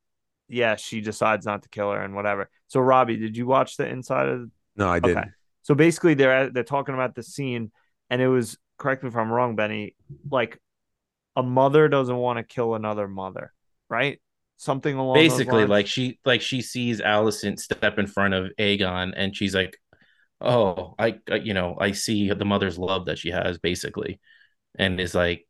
yeah, 0.49 0.75
she 0.75 1.01
decides 1.01 1.45
not 1.45 1.63
to 1.63 1.69
kill 1.69 1.91
her 1.91 2.01
and 2.01 2.15
whatever. 2.15 2.49
So 2.67 2.79
Robbie, 2.79 3.17
did 3.17 3.35
you 3.35 3.45
watch 3.45 3.75
the 3.75 3.87
inside 3.87 4.29
of 4.29 4.49
No, 4.75 4.87
I 4.87 4.99
didn't. 4.99 5.17
Okay. 5.17 5.27
So 5.63 5.75
basically, 5.75 6.13
they're 6.13 6.49
they're 6.49 6.63
talking 6.63 6.93
about 6.93 7.15
the 7.15 7.23
scene, 7.23 7.71
and 8.09 8.21
it 8.21 8.29
was 8.29 8.57
correct 8.77 9.03
me 9.03 9.09
if 9.09 9.15
I'm 9.17 9.29
wrong, 9.29 9.57
Benny. 9.57 9.95
Like 10.31 10.59
a 11.37 11.43
mother 11.43 11.87
doesn't 11.87 12.17
want 12.17 12.37
to 12.37 12.43
kill 12.43 12.75
another 12.75 13.07
mother, 13.07 13.53
right? 13.89 14.19
Something 14.57 14.97
along 14.97 15.29
those 15.29 15.37
Basically, 15.37 15.59
lines. 15.59 15.69
like 15.69 15.87
she 15.87 16.19
like 16.25 16.41
she 16.41 16.61
sees 16.61 16.99
Alicent 16.99 17.59
step 17.59 17.99
in 17.99 18.07
front 18.07 18.33
of 18.33 18.51
Aegon 18.59 19.13
and 19.15 19.35
she's 19.35 19.53
like, 19.53 19.77
oh, 20.41 20.95
I, 20.97 21.19
I 21.29 21.35
you 21.35 21.53
know, 21.53 21.77
I 21.79 21.91
see 21.91 22.29
the 22.31 22.43
mother's 22.43 22.79
love 22.79 23.05
that 23.05 23.19
she 23.19 23.29
has 23.29 23.59
basically, 23.59 24.19
and 24.77 24.99
is 24.99 25.13
like 25.13 25.47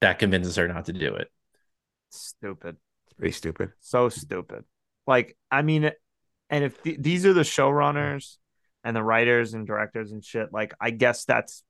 that 0.00 0.18
convinces 0.18 0.56
her 0.56 0.66
not 0.66 0.86
to 0.86 0.92
do 0.92 1.14
it. 1.14 1.28
Stupid. 2.10 2.76
It's 3.06 3.14
pretty 3.14 3.32
stupid. 3.32 3.70
So 3.78 4.08
stupid. 4.08 4.64
Like, 5.06 5.36
I 5.50 5.62
mean, 5.62 5.92
and 6.48 6.64
if 6.64 6.82
th- 6.82 6.98
these 6.98 7.24
are 7.26 7.32
the 7.32 7.42
showrunners 7.42 8.36
and 8.82 8.96
the 8.96 9.02
writers 9.02 9.54
and 9.54 9.66
directors 9.66 10.10
and 10.10 10.24
shit, 10.24 10.52
like, 10.52 10.74
I 10.80 10.90
guess 10.90 11.24
that's 11.24 11.62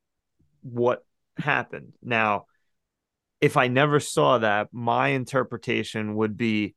what 0.63 1.05
happened. 1.37 1.93
Now, 2.03 2.47
if 3.41 3.57
I 3.57 3.69
never 3.69 4.01
saw 4.01 4.39
that, 4.39 4.69
my 4.73 5.09
interpretation 5.09 6.15
would 6.17 6.37
be 6.37 6.75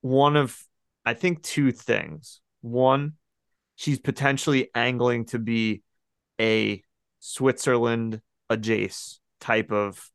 one 0.00 0.36
of, 0.36 0.56
I 1.04 1.14
think, 1.14 1.42
two 1.42 1.72
things. 1.72 2.40
One, 2.60 3.14
she's 3.74 3.98
potentially 3.98 4.70
angling 4.74 5.26
to 5.26 5.38
be 5.38 5.82
a 6.40 6.82
Switzerland 7.18 8.20
adjacent 8.48 9.20
type 9.40 9.72
of 9.72 10.10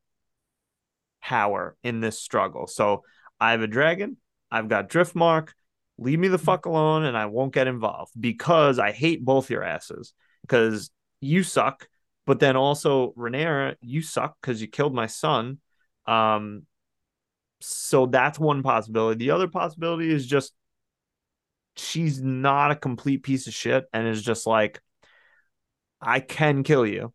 power 1.21 1.75
in 1.83 1.99
this 1.99 2.19
struggle. 2.19 2.67
So 2.67 3.03
I 3.39 3.51
have 3.51 3.61
a 3.61 3.67
dragon, 3.67 4.17
I've 4.51 4.67
got 4.67 4.89
Driftmark. 4.89 5.49
Leave 5.97 6.19
me 6.19 6.29
the 6.29 6.37
fuck 6.37 6.65
alone 6.65 7.03
and 7.03 7.15
I 7.15 7.27
won't 7.27 7.53
get 7.53 7.67
involved 7.67 8.13
because 8.19 8.79
I 8.79 8.91
hate 8.91 9.23
both 9.23 9.51
your 9.51 9.63
asses 9.63 10.13
because 10.41 10.89
you 11.19 11.43
suck. 11.43 11.87
But 12.25 12.39
then 12.39 12.55
also, 12.55 13.13
Rhaenyra, 13.17 13.75
you 13.81 14.01
suck 14.01 14.35
because 14.41 14.61
you 14.61 14.67
killed 14.67 14.95
my 14.95 15.07
son. 15.07 15.59
Um, 16.05 16.63
so 17.59 18.07
that's 18.07 18.39
one 18.39 18.63
possibility. 18.63 19.25
The 19.25 19.31
other 19.31 19.47
possibility 19.47 20.11
is 20.11 20.25
just 20.25 20.53
she's 21.75 22.21
not 22.21 22.71
a 22.71 22.75
complete 22.75 23.23
piece 23.23 23.47
of 23.47 23.53
shit 23.53 23.85
and 23.93 24.07
is 24.07 24.21
just 24.21 24.45
like, 24.45 24.81
I 26.01 26.19
can 26.19 26.63
kill 26.63 26.85
you. 26.85 27.13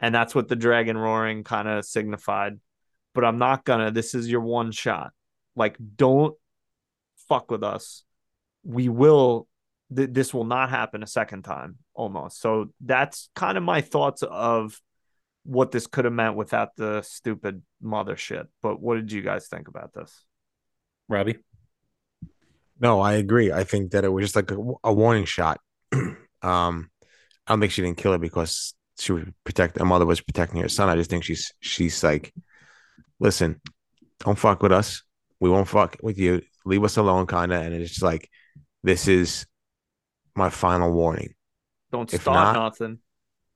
And 0.00 0.14
that's 0.14 0.34
what 0.34 0.48
the 0.48 0.56
dragon 0.56 0.96
roaring 0.96 1.44
kind 1.44 1.68
of 1.68 1.84
signified. 1.84 2.58
But 3.14 3.24
I'm 3.24 3.38
not 3.38 3.64
gonna. 3.64 3.90
This 3.90 4.14
is 4.14 4.28
your 4.28 4.40
one 4.40 4.72
shot. 4.72 5.12
Like, 5.54 5.76
don't 5.96 6.34
fuck 7.28 7.50
with 7.50 7.62
us. 7.62 8.04
We 8.64 8.88
will. 8.88 9.46
Th- 9.94 10.08
this 10.10 10.32
will 10.32 10.44
not 10.44 10.70
happen 10.70 11.02
a 11.02 11.06
second 11.06 11.42
time. 11.42 11.76
Almost. 11.94 12.40
So 12.40 12.70
that's 12.80 13.28
kind 13.36 13.58
of 13.58 13.64
my 13.64 13.82
thoughts 13.82 14.22
of 14.22 14.80
what 15.44 15.70
this 15.72 15.86
could 15.86 16.04
have 16.04 16.14
meant 16.14 16.36
without 16.36 16.76
the 16.76 17.02
stupid 17.02 17.62
mother 17.80 18.16
shit. 18.16 18.46
But 18.62 18.80
what 18.80 18.96
did 18.96 19.12
you 19.12 19.22
guys 19.22 19.48
think 19.48 19.68
about 19.68 19.92
this? 19.92 20.24
Robbie, 21.08 21.38
No, 22.80 23.00
I 23.00 23.14
agree. 23.14 23.52
I 23.52 23.64
think 23.64 23.92
that 23.92 24.04
it 24.04 24.08
was 24.08 24.24
just 24.24 24.36
like 24.36 24.50
a, 24.50 24.56
a 24.84 24.92
warning 24.92 25.24
shot. 25.24 25.60
um, 25.92 26.16
I 26.42 27.52
don't 27.52 27.60
think 27.60 27.72
she 27.72 27.82
didn't 27.82 27.98
kill 27.98 28.12
her 28.12 28.18
because 28.18 28.74
she 28.98 29.12
would 29.12 29.34
protect 29.44 29.80
a 29.80 29.84
mother 29.84 30.06
was 30.06 30.20
protecting 30.20 30.60
her 30.60 30.68
son. 30.68 30.88
I 30.88 30.96
just 30.96 31.10
think 31.10 31.24
she's 31.24 31.52
she's 31.60 32.02
like, 32.02 32.32
listen, 33.20 33.60
don't 34.20 34.38
fuck 34.38 34.62
with 34.62 34.72
us. 34.72 35.02
We 35.40 35.50
won't 35.50 35.68
fuck 35.68 35.96
with 36.02 36.18
you. 36.18 36.42
Leave 36.64 36.84
us 36.84 36.96
alone, 36.96 37.26
kind 37.26 37.52
of. 37.52 37.62
And 37.62 37.74
it's 37.74 37.90
just 37.90 38.02
like, 38.02 38.28
this 38.82 39.08
is 39.08 39.46
my 40.34 40.50
final 40.50 40.92
warning. 40.92 41.34
Don't 41.90 42.12
If 42.12 42.22
start 42.22 42.52
not, 42.54 42.54
nothing. 42.54 42.98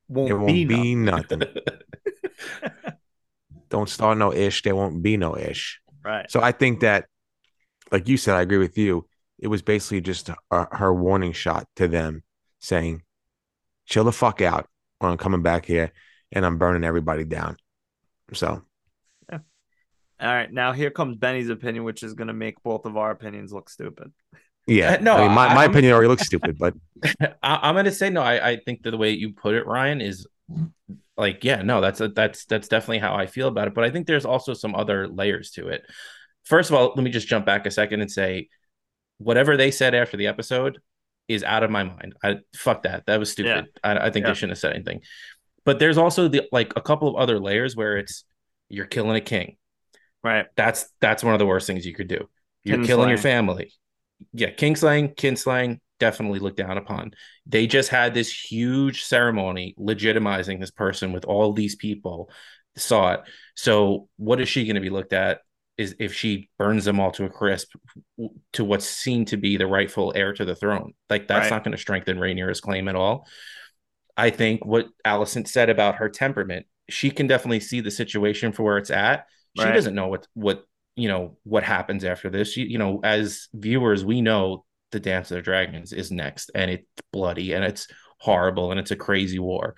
Won't, 0.08 0.30
It 0.30 0.34
won't 0.34 0.46
be, 0.46 0.64
be, 0.64 0.94
nothing. 0.94 1.40
nothing. 1.40 1.62
don't 3.68 3.88
start 3.88 4.18
no 4.18 4.32
ish. 4.32 4.62
There 4.62 4.76
won't 4.76 5.02
be 5.02 5.16
no 5.16 5.36
ish. 5.36 5.80
Right. 6.04 6.30
So 6.30 6.40
I 6.40 6.52
think 6.52 6.80
that, 6.80 7.06
like 7.90 8.08
you 8.08 8.16
said, 8.16 8.36
I 8.36 8.42
agree 8.42 8.58
with 8.58 8.78
you. 8.78 9.06
It 9.38 9.48
was 9.48 9.62
basically 9.62 10.00
just 10.00 10.30
a, 10.50 10.76
her 10.76 10.94
warning 10.94 11.32
shot 11.32 11.66
to 11.76 11.88
them 11.88 12.22
saying, 12.60 13.02
chill 13.86 14.04
the 14.04 14.12
fuck 14.12 14.40
out 14.40 14.68
or 15.00 15.08
I'm 15.10 15.18
coming 15.18 15.42
back 15.42 15.66
here 15.66 15.92
and 16.32 16.46
I'm 16.46 16.58
burning 16.58 16.84
everybody 16.84 17.24
down. 17.24 17.56
So, 18.32 18.62
All 19.30 19.40
right. 20.20 20.50
Now 20.50 20.72
here 20.72 20.90
comes 20.90 21.16
Benny's 21.16 21.50
opinion, 21.50 21.84
which 21.84 22.02
is 22.02 22.14
going 22.14 22.28
to 22.28 22.34
make 22.34 22.62
both 22.62 22.86
of 22.86 22.96
our 22.96 23.10
opinions 23.10 23.52
look 23.52 23.68
stupid. 23.68 24.12
yeah. 24.66 24.94
Uh, 24.94 24.98
no, 25.00 25.14
I 25.16 25.20
mean, 25.26 25.32
my, 25.32 25.54
my 25.54 25.62
I'm- 25.62 25.70
opinion 25.70 25.92
already 25.92 26.08
looks 26.08 26.26
stupid, 26.26 26.58
but 26.58 26.74
I, 27.20 27.34
I'm 27.42 27.74
gonna 27.74 27.92
say 27.92 28.10
no. 28.10 28.22
I, 28.22 28.50
I 28.50 28.56
think 28.56 28.82
that 28.82 28.90
the 28.90 28.96
way 28.98 29.10
you 29.10 29.32
put 29.32 29.54
it, 29.54 29.66
Ryan, 29.66 30.00
is 30.00 30.26
like, 31.16 31.44
yeah, 31.44 31.62
no, 31.62 31.80
that's 31.80 32.00
a, 32.00 32.08
that's 32.08 32.44
that's 32.46 32.68
definitely 32.68 32.98
how 32.98 33.14
I 33.14 33.26
feel 33.26 33.48
about 33.48 33.68
it. 33.68 33.74
But 33.74 33.84
I 33.84 33.90
think 33.90 34.06
there's 34.06 34.24
also 34.26 34.54
some 34.54 34.74
other 34.74 35.08
layers 35.08 35.50
to 35.52 35.68
it. 35.68 35.82
First 36.44 36.70
of 36.70 36.76
all, 36.76 36.92
let 36.94 37.02
me 37.02 37.10
just 37.10 37.26
jump 37.28 37.44
back 37.46 37.66
a 37.66 37.70
second 37.70 38.00
and 38.00 38.10
say, 38.10 38.48
whatever 39.18 39.56
they 39.56 39.70
said 39.70 39.94
after 39.94 40.16
the 40.16 40.26
episode 40.28 40.78
is 41.28 41.42
out 41.42 41.64
of 41.64 41.70
my 41.70 41.82
mind. 41.82 42.14
I 42.22 42.36
fuck 42.54 42.84
that. 42.84 43.04
That 43.06 43.18
was 43.18 43.32
stupid. 43.32 43.66
I, 43.82 43.96
I 43.96 44.10
think 44.10 44.24
Yeah. 44.24 44.30
they 44.30 44.34
shouldn't 44.34 44.52
have 44.52 44.58
said 44.58 44.74
anything. 44.74 45.00
But 45.64 45.80
there's 45.80 45.98
also 45.98 46.28
the 46.28 46.42
like 46.52 46.72
a 46.76 46.80
couple 46.80 47.08
of 47.08 47.16
other 47.16 47.40
layers 47.40 47.74
where 47.74 47.96
it's 47.96 48.24
you're 48.68 48.86
killing 48.86 49.16
a 49.16 49.20
king. 49.20 49.56
Right. 50.22 50.46
That's 50.56 50.86
that's 51.00 51.24
one 51.24 51.34
of 51.34 51.40
the 51.40 51.46
worst 51.46 51.66
things 51.66 51.84
you 51.84 51.94
could 51.94 52.08
do. 52.08 52.28
You're 52.62 52.84
killing 52.84 53.08
your 53.08 53.18
family. 53.18 53.72
Yeah, 54.32 54.50
kingslaying, 54.50 55.14
kinslaying, 55.16 55.80
definitely 55.98 56.38
looked 56.38 56.56
down 56.56 56.78
upon. 56.78 57.12
They 57.46 57.66
just 57.66 57.88
had 57.88 58.14
this 58.14 58.32
huge 58.32 59.04
ceremony 59.04 59.74
legitimizing 59.78 60.60
this 60.60 60.70
person 60.70 61.12
with 61.12 61.24
all 61.24 61.52
these 61.52 61.76
people 61.76 62.30
saw 62.76 63.12
it. 63.12 63.20
So 63.54 64.08
what 64.16 64.40
is 64.40 64.48
she 64.48 64.64
going 64.64 64.74
to 64.76 64.80
be 64.80 64.90
looked 64.90 65.12
at? 65.12 65.40
Is 65.78 65.94
if 65.98 66.14
she 66.14 66.48
burns 66.58 66.84
them 66.86 67.00
all 67.00 67.10
to 67.12 67.24
a 67.24 67.30
crisp 67.30 67.72
to 68.54 68.64
what's 68.64 68.86
seen 68.86 69.26
to 69.26 69.36
be 69.36 69.56
the 69.56 69.66
rightful 69.66 70.12
heir 70.16 70.32
to 70.32 70.44
the 70.44 70.54
throne. 70.54 70.94
Like 71.10 71.28
that's 71.28 71.44
Right. 71.44 71.50
not 71.50 71.64
going 71.64 71.72
to 71.72 71.78
strengthen 71.80 72.18
Rhaenyra's 72.18 72.60
claim 72.60 72.88
at 72.88 72.96
all. 72.96 73.26
I 74.16 74.30
think 74.30 74.64
what 74.64 74.86
Alicent 75.04 75.48
said 75.48 75.68
about 75.68 75.96
her 75.96 76.08
temperament, 76.08 76.66
she 76.88 77.10
can 77.10 77.26
definitely 77.26 77.60
see 77.60 77.80
the 77.80 77.90
situation 77.90 78.52
for 78.52 78.62
where 78.62 78.78
it's 78.78 78.90
at. 78.90 79.26
She 79.54 79.64
Right. 79.64 79.74
doesn't 79.74 79.94
know 79.94 80.08
what 80.08 80.26
what 80.34 80.64
you 80.96 81.08
know 81.08 81.36
what 81.44 81.62
happens 81.62 82.04
after 82.04 82.30
this. 82.30 82.52
She, 82.52 82.62
you 82.62 82.78
know, 82.78 83.00
as 83.04 83.48
viewers, 83.54 84.04
we 84.04 84.22
know 84.22 84.64
the 84.92 85.00
Dance 85.00 85.30
of 85.30 85.36
the 85.36 85.42
Dragons 85.42 85.92
is 85.92 86.10
next, 86.10 86.50
and 86.54 86.70
it's 86.70 86.86
bloody 87.12 87.52
and 87.52 87.64
it's 87.64 87.86
horrible 88.18 88.70
and 88.70 88.80
it's 88.80 88.90
a 88.90 88.96
crazy 88.96 89.38
war. 89.38 89.76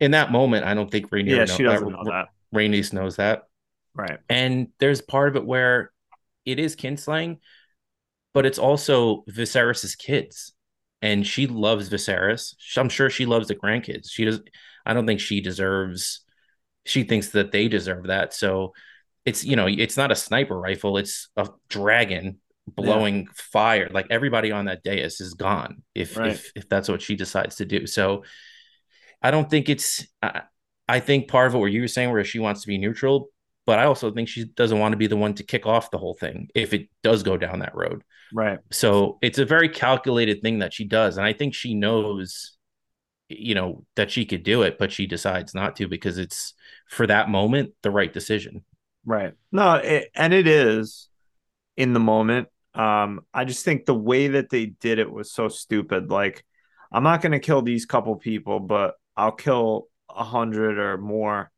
In 0.00 0.10
that 0.12 0.30
moment, 0.30 0.64
I 0.66 0.74
don't 0.74 0.90
think 0.90 1.10
Rhaenyra 1.10 1.28
Yeah, 1.28 1.44
know- 1.44 1.56
she 1.56 1.62
doesn't 1.62 1.86
uh, 1.86 1.90
know 1.90 2.04
that. 2.10 2.26
Rhaenys 2.54 2.92
knows 2.92 3.16
that. 3.16 3.44
Right. 3.94 4.18
And 4.28 4.68
there's 4.78 5.00
part 5.00 5.28
of 5.28 5.36
it 5.36 5.44
where 5.44 5.92
it 6.44 6.58
is 6.58 6.76
kinslaying, 6.76 7.38
but 8.32 8.46
it's 8.46 8.58
also 8.58 9.24
Viserys's 9.28 9.96
kids. 9.96 10.52
And 11.02 11.26
she 11.26 11.46
loves 11.46 11.90
Viserys. 11.90 12.54
I'm 12.76 12.88
sure 12.88 13.10
she 13.10 13.26
loves 13.26 13.48
the 13.48 13.54
grandkids. 13.54 14.10
She 14.10 14.24
does 14.24 14.40
I 14.84 14.94
don't 14.94 15.06
think 15.06 15.20
she 15.20 15.40
deserves 15.40 16.22
she 16.84 17.04
thinks 17.04 17.30
that 17.30 17.52
they 17.52 17.68
deserve 17.68 18.06
that. 18.06 18.32
So 18.32 18.72
it's 19.28 19.44
you 19.44 19.56
know, 19.56 19.66
it's 19.68 19.96
not 19.96 20.10
a 20.10 20.16
sniper 20.16 20.58
rifle, 20.58 20.96
it's 20.98 21.28
a 21.36 21.48
dragon 21.68 22.38
blowing 22.66 23.26
fire. 23.34 23.88
Like 23.90 24.06
everybody 24.10 24.52
on 24.52 24.66
that 24.66 24.82
dais 24.82 25.20
is 25.20 25.34
gone 25.34 25.82
if 25.94 26.16
Right. 26.16 26.32
if 26.32 26.52
if 26.54 26.68
that's 26.68 26.88
what 26.88 27.02
she 27.02 27.16
decides 27.16 27.56
to 27.56 27.64
do. 27.64 27.86
So 27.86 28.24
I 29.22 29.30
don't 29.30 29.48
think 29.50 29.68
it's 29.68 30.06
I, 30.22 30.42
I 30.88 31.00
think 31.00 31.28
part 31.28 31.48
of 31.48 31.54
what 31.54 31.66
you 31.72 31.80
were 31.80 31.88
saying 31.88 32.10
where 32.10 32.24
she 32.24 32.38
wants 32.38 32.62
to 32.62 32.68
be 32.68 32.78
neutral, 32.78 33.28
but 33.66 33.78
I 33.78 33.84
also 33.84 34.10
think 34.12 34.28
she 34.28 34.44
doesn't 34.44 34.78
want 34.78 34.92
to 34.92 34.96
be 34.96 35.06
the 35.06 35.16
one 35.16 35.34
to 35.34 35.44
kick 35.44 35.66
off 35.66 35.90
the 35.90 35.98
whole 35.98 36.14
thing 36.14 36.48
if 36.54 36.72
it 36.72 36.88
does 37.02 37.22
go 37.22 37.36
down 37.36 37.58
that 37.60 37.74
road. 37.74 38.02
Right. 38.32 38.58
So 38.70 39.18
it's 39.22 39.38
a 39.38 39.44
very 39.44 39.68
calculated 39.68 40.42
thing 40.42 40.60
that 40.60 40.72
she 40.72 40.84
does. 40.84 41.16
And 41.16 41.26
I 41.26 41.32
think 41.32 41.54
she 41.54 41.74
knows, 41.74 42.56
you 43.28 43.54
know, 43.54 43.84
that 43.96 44.10
she 44.10 44.24
could 44.24 44.42
do 44.42 44.62
it, 44.62 44.78
but 44.78 44.92
she 44.92 45.06
decides 45.06 45.54
not 45.54 45.76
to 45.76 45.88
because 45.88 46.18
it's 46.18 46.54
for 46.88 47.06
that 47.06 47.28
moment 47.28 47.72
the 47.82 47.90
right 47.90 48.12
decision. 48.12 48.64
Right. 49.08 49.32
No, 49.50 49.76
it, 49.76 50.10
and 50.14 50.34
it 50.34 50.46
is 50.46 51.08
in 51.78 51.94
the 51.94 52.00
moment. 52.00 52.48
Um, 52.74 53.22
I 53.32 53.46
just 53.46 53.64
think 53.64 53.86
the 53.86 53.94
way 53.94 54.28
that 54.28 54.50
they 54.50 54.66
did 54.66 54.98
it 54.98 55.10
was 55.10 55.32
so 55.32 55.48
stupid. 55.48 56.10
Like, 56.10 56.44
I'm 56.92 57.04
not 57.04 57.22
gonna 57.22 57.40
kill 57.40 57.62
these 57.62 57.86
couple 57.86 58.14
people, 58.16 58.60
but 58.60 58.96
I'll 59.16 59.32
kill 59.32 59.88
a 60.14 60.24
hundred 60.24 60.78
or 60.78 60.98
more 60.98 61.50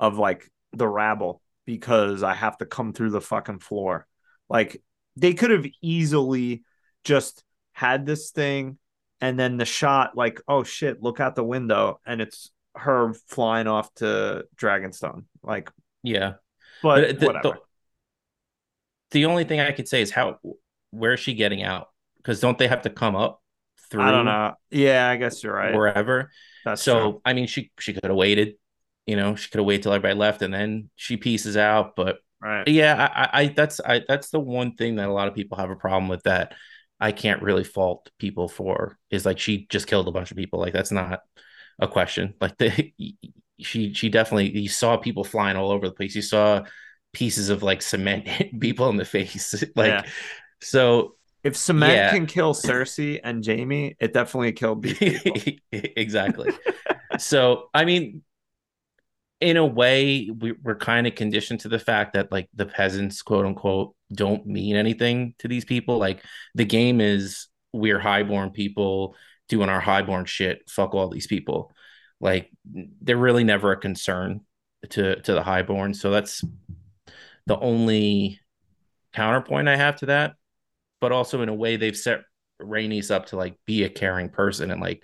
of 0.00 0.18
like 0.18 0.50
the 0.72 0.88
rabble 0.88 1.40
because 1.64 2.24
I 2.24 2.34
have 2.34 2.58
to 2.58 2.66
come 2.66 2.92
through 2.92 3.10
the 3.10 3.20
fucking 3.20 3.60
floor. 3.60 4.08
Like, 4.48 4.82
they 5.14 5.32
could 5.32 5.52
have 5.52 5.66
easily 5.80 6.64
just 7.04 7.44
had 7.72 8.04
this 8.04 8.32
thing 8.32 8.78
and 9.20 9.38
then 9.38 9.58
the 9.58 9.64
shot, 9.64 10.16
like, 10.16 10.40
oh 10.48 10.64
shit, 10.64 11.04
look 11.04 11.20
out 11.20 11.36
the 11.36 11.44
window, 11.44 12.00
and 12.04 12.20
it's 12.20 12.50
her 12.74 13.14
flying 13.28 13.68
off 13.68 13.94
to 13.94 14.44
Dragonstone. 14.56 15.24
Like, 15.44 15.70
Yeah. 16.02 16.34
But, 16.86 17.20
the, 17.20 17.26
whatever. 17.26 17.42
the, 17.48 17.60
the 19.12 19.24
only 19.26 19.44
thing 19.44 19.60
I 19.60 19.72
could 19.72 19.88
say 19.88 20.02
is 20.02 20.10
how 20.10 20.38
where 20.90 21.14
is 21.14 21.20
she 21.20 21.34
getting 21.34 21.62
out? 21.62 21.88
Because 22.16 22.40
don't 22.40 22.58
they 22.58 22.68
have 22.68 22.82
to 22.82 22.90
come 22.90 23.16
up 23.16 23.42
through 23.90 24.02
I 24.02 24.10
don't 24.10 24.24
know. 24.24 24.54
Yeah, 24.70 25.08
I 25.08 25.16
guess 25.16 25.42
you're 25.42 25.54
right. 25.54 25.74
wherever? 25.74 26.30
That's 26.64 26.82
so 26.82 27.12
true. 27.12 27.22
I 27.24 27.32
mean, 27.32 27.46
she 27.46 27.70
she 27.78 27.92
could 27.92 28.04
have 28.04 28.16
waited. 28.16 28.54
You 29.06 29.16
know, 29.16 29.36
she 29.36 29.48
could 29.50 29.58
have 29.58 29.66
waited 29.66 29.84
till 29.84 29.92
everybody 29.92 30.18
left, 30.18 30.42
and 30.42 30.52
then 30.52 30.90
she 30.96 31.16
pieces 31.16 31.56
out. 31.56 31.94
But 31.94 32.18
Right. 32.40 32.68
yeah, 32.68 33.10
I, 33.14 33.22
I, 33.22 33.42
I 33.42 33.48
that's 33.48 33.80
I 33.80 34.02
that's 34.06 34.30
the 34.30 34.40
one 34.40 34.74
thing 34.74 34.96
that 34.96 35.08
a 35.08 35.12
lot 35.12 35.28
of 35.28 35.34
people 35.34 35.56
have 35.58 35.70
a 35.70 35.76
problem 35.76 36.08
with 36.08 36.24
that 36.24 36.54
I 37.00 37.12
can't 37.12 37.42
really 37.42 37.64
fault 37.64 38.10
people 38.18 38.48
for 38.48 38.98
is 39.10 39.24
like 39.24 39.38
she 39.38 39.66
just 39.70 39.86
killed 39.86 40.08
a 40.08 40.12
bunch 40.12 40.30
of 40.30 40.36
people. 40.36 40.60
Like 40.60 40.72
that's 40.72 40.92
not 40.92 41.20
a 41.78 41.88
question. 41.88 42.34
Like 42.40 42.56
the 42.58 42.92
she 43.60 43.92
she 43.94 44.08
definitely 44.08 44.50
you 44.58 44.68
saw 44.68 44.96
people 44.96 45.24
flying 45.24 45.56
all 45.56 45.70
over 45.70 45.86
the 45.88 45.94
place. 45.94 46.14
You 46.14 46.22
saw 46.22 46.64
pieces 47.12 47.48
of 47.48 47.62
like 47.62 47.82
cement 47.82 48.28
hit 48.28 48.58
people 48.60 48.88
in 48.90 48.96
the 48.96 49.04
face. 49.04 49.54
like 49.76 49.88
Yeah. 49.88 50.02
so 50.60 51.16
If 51.44 51.56
cement 51.56 51.92
Yeah. 51.94 52.10
can 52.10 52.26
kill 52.26 52.54
Cersei 52.54 53.20
and 53.22 53.44
Jaime, 53.44 53.96
it 54.00 54.12
definitely 54.12 54.52
killed 54.52 54.82
people. 54.98 55.32
exactly. 55.72 56.50
so 57.18 57.70
I 57.72 57.84
mean, 57.84 58.22
in 59.40 59.56
a 59.58 59.66
way, 59.66 60.30
we, 60.30 60.52
we're 60.62 60.76
kind 60.76 61.06
of 61.06 61.14
conditioned 61.14 61.60
to 61.60 61.68
the 61.68 61.78
fact 61.78 62.14
that 62.14 62.32
like 62.32 62.48
the 62.54 62.64
peasants, 62.66 63.20
quote 63.22 63.44
unquote, 63.44 63.94
don't 64.12 64.46
mean 64.46 64.76
anything 64.76 65.34
to 65.40 65.48
these 65.48 65.64
people. 65.64 65.98
Like 65.98 66.22
the 66.54 66.64
game 66.64 67.00
is 67.00 67.48
we're 67.72 67.98
highborn 67.98 68.50
people 68.50 69.14
doing 69.48 69.68
our 69.68 69.80
highborn 69.80 70.24
shit. 70.24 70.62
Fuck 70.70 70.94
all 70.94 71.08
these 71.10 71.26
people. 71.26 71.72
Like 72.20 72.50
they're 72.64 73.16
really 73.16 73.44
never 73.44 73.72
a 73.72 73.76
concern 73.76 74.40
to 74.90 75.20
to 75.20 75.32
the 75.32 75.42
highborn. 75.42 75.94
So 75.94 76.10
that's 76.10 76.42
the 77.46 77.58
only 77.58 78.40
counterpoint 79.12 79.68
I 79.68 79.76
have 79.76 79.96
to 79.96 80.06
that. 80.06 80.34
But 81.00 81.12
also 81.12 81.42
in 81.42 81.48
a 81.48 81.54
way, 81.54 81.76
they've 81.76 81.96
set 81.96 82.22
Rhaenys 82.60 83.10
up 83.10 83.26
to 83.26 83.36
like 83.36 83.58
be 83.66 83.84
a 83.84 83.88
caring 83.88 84.30
person 84.30 84.70
and 84.70 84.80
like 84.80 85.02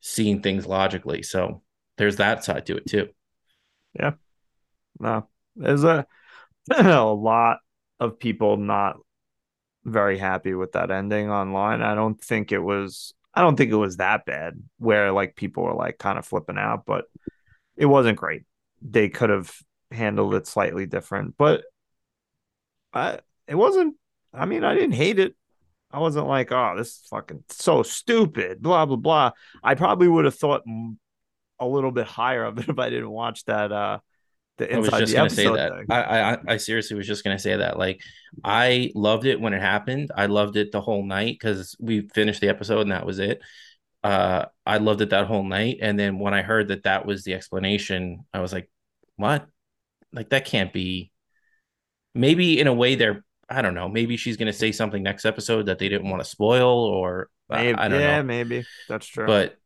seeing 0.00 0.42
things 0.42 0.66
logically. 0.66 1.22
So 1.22 1.62
there's 1.96 2.16
that 2.16 2.44
side 2.44 2.66
to 2.66 2.76
it 2.76 2.86
too. 2.86 3.08
Yeah. 3.98 4.12
No, 4.98 5.28
there's 5.56 5.84
a 5.84 6.06
a 6.70 7.04
lot 7.04 7.58
of 7.98 8.18
people 8.18 8.56
not 8.56 8.96
very 9.84 10.18
happy 10.18 10.54
with 10.54 10.72
that 10.72 10.90
ending 10.90 11.30
online. 11.30 11.82
I 11.82 11.94
don't 11.94 12.22
think 12.22 12.52
it 12.52 12.58
was. 12.58 13.14
I 13.34 13.40
don't 13.40 13.56
think 13.56 13.70
it 13.72 13.76
was 13.76 13.96
that 13.96 14.26
bad 14.26 14.62
where 14.78 15.12
like 15.12 15.36
people 15.36 15.64
were 15.64 15.74
like 15.74 15.98
kind 15.98 16.18
of 16.18 16.26
flipping 16.26 16.58
out, 16.58 16.84
but 16.86 17.06
it 17.76 17.86
wasn't 17.86 18.18
great. 18.18 18.44
They 18.82 19.08
could 19.08 19.30
have 19.30 19.54
handled 19.90 20.34
it 20.34 20.46
slightly 20.46 20.86
different, 20.86 21.36
but 21.38 21.64
I 22.92 23.20
it 23.46 23.54
wasn't. 23.54 23.96
I 24.34 24.46
mean, 24.46 24.64
I 24.64 24.74
didn't 24.74 24.92
hate 24.92 25.18
it. 25.18 25.34
I 25.90 25.98
wasn't 25.98 26.26
like, 26.26 26.52
oh, 26.52 26.74
this 26.76 26.88
is 26.88 27.06
fucking 27.10 27.44
so 27.48 27.82
stupid, 27.82 28.62
blah 28.62 28.86
blah 28.86 28.96
blah. 28.96 29.30
I 29.62 29.74
probably 29.74 30.08
would 30.08 30.24
have 30.24 30.34
thought 30.34 30.62
a 31.58 31.66
little 31.66 31.90
bit 31.90 32.06
higher 32.06 32.44
of 32.44 32.58
it 32.58 32.68
if 32.68 32.78
I 32.78 32.90
didn't 32.90 33.10
watch 33.10 33.44
that. 33.44 33.72
uh 33.72 33.98
I 34.60 34.78
was 34.78 34.88
just 34.90 35.12
the 35.12 35.16
gonna 35.16 35.30
say 35.30 35.44
that. 35.50 35.72
thing. 35.72 35.86
I, 35.90 36.34
I 36.34 36.38
I 36.48 36.56
seriously 36.58 36.96
was 36.96 37.06
just 37.06 37.24
gonna 37.24 37.38
say 37.38 37.56
that. 37.56 37.78
Like 37.78 38.00
I 38.44 38.90
loved 38.94 39.26
it 39.26 39.40
when 39.40 39.54
it 39.54 39.60
happened. 39.60 40.10
I 40.16 40.26
loved 40.26 40.56
it 40.56 40.72
the 40.72 40.80
whole 40.80 41.04
night 41.04 41.36
because 41.40 41.74
we 41.80 42.08
finished 42.08 42.40
the 42.40 42.48
episode 42.48 42.82
and 42.82 42.92
that 42.92 43.06
was 43.06 43.18
it. 43.18 43.40
Uh, 44.04 44.46
I 44.66 44.78
loved 44.78 45.00
it 45.00 45.10
that 45.10 45.26
whole 45.26 45.44
night. 45.44 45.78
And 45.80 45.98
then 45.98 46.18
when 46.18 46.34
I 46.34 46.42
heard 46.42 46.68
that 46.68 46.84
that 46.84 47.06
was 47.06 47.24
the 47.24 47.34
explanation, 47.34 48.24
I 48.32 48.40
was 48.40 48.52
like, 48.52 48.70
"What? 49.16 49.46
Like 50.12 50.30
that 50.30 50.44
can't 50.44 50.72
be." 50.72 51.12
Maybe 52.14 52.60
in 52.60 52.66
a 52.66 52.74
way 52.74 52.94
they're. 52.94 53.24
I 53.48 53.62
don't 53.62 53.74
know. 53.74 53.88
Maybe 53.88 54.16
she's 54.16 54.36
gonna 54.36 54.52
say 54.52 54.72
something 54.72 55.02
next 55.02 55.24
episode 55.24 55.66
that 55.66 55.78
they 55.78 55.88
didn't 55.88 56.08
want 56.10 56.22
to 56.22 56.28
spoil, 56.28 56.84
or 56.84 57.28
I- 57.50 57.64
Maybe, 57.64 57.78
I 57.78 57.88
don't 57.88 58.00
yeah, 58.00 58.16
know. 58.18 58.22
maybe 58.22 58.64
that's 58.88 59.06
true. 59.06 59.26
But 59.26 59.56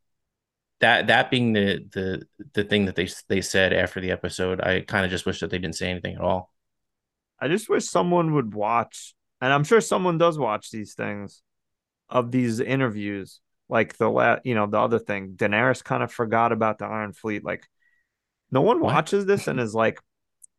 that 0.81 1.07
that 1.07 1.31
being 1.31 1.53
the 1.53 1.85
the 1.93 2.23
the 2.53 2.65
thing 2.65 2.87
that 2.87 2.97
they 2.97 3.09
they 3.29 3.41
said 3.41 3.73
after 3.73 4.01
the 4.01 4.11
episode, 4.11 4.61
I 4.61 4.81
kind 4.83 5.05
of 5.05 5.11
just 5.11 5.27
wish 5.27 5.41
that 5.41 5.51
they 5.51 5.59
didn't 5.59 5.77
say 5.77 5.89
anything 5.91 6.15
at 6.17 6.21
all. 6.21 6.51
I 7.41 7.49
just 7.49 7.69
wish 7.69 7.85
someone 7.85 8.35
would 8.35 8.55
watch, 8.55 9.15
and 9.41 9.53
I'm 9.53 9.65
sure 9.65 9.81
someone 9.81 10.19
does 10.19 10.39
watch 10.39 10.71
these 10.71 10.95
things 10.95 11.43
of 12.09 12.31
these 12.31 12.61
interviews. 12.61 13.41
Like 13.69 13.97
the 13.97 14.09
la- 14.09 14.39
you 14.45 14.55
know, 14.55 14.67
the 14.67 14.79
other 14.79 14.99
thing, 14.99 15.33
Daenerys 15.37 15.83
kind 15.83 16.03
of 16.03 16.13
forgot 16.13 16.53
about 16.53 16.79
the 16.79 16.85
Iron 16.87 17.13
Fleet. 17.13 17.43
Like, 17.45 17.67
no 18.51 18.61
one 18.61 18.81
What? 18.81 18.95
watches 18.95 19.27
this 19.27 19.49
and 19.49 19.59
is 19.59 19.75
like, 19.75 19.99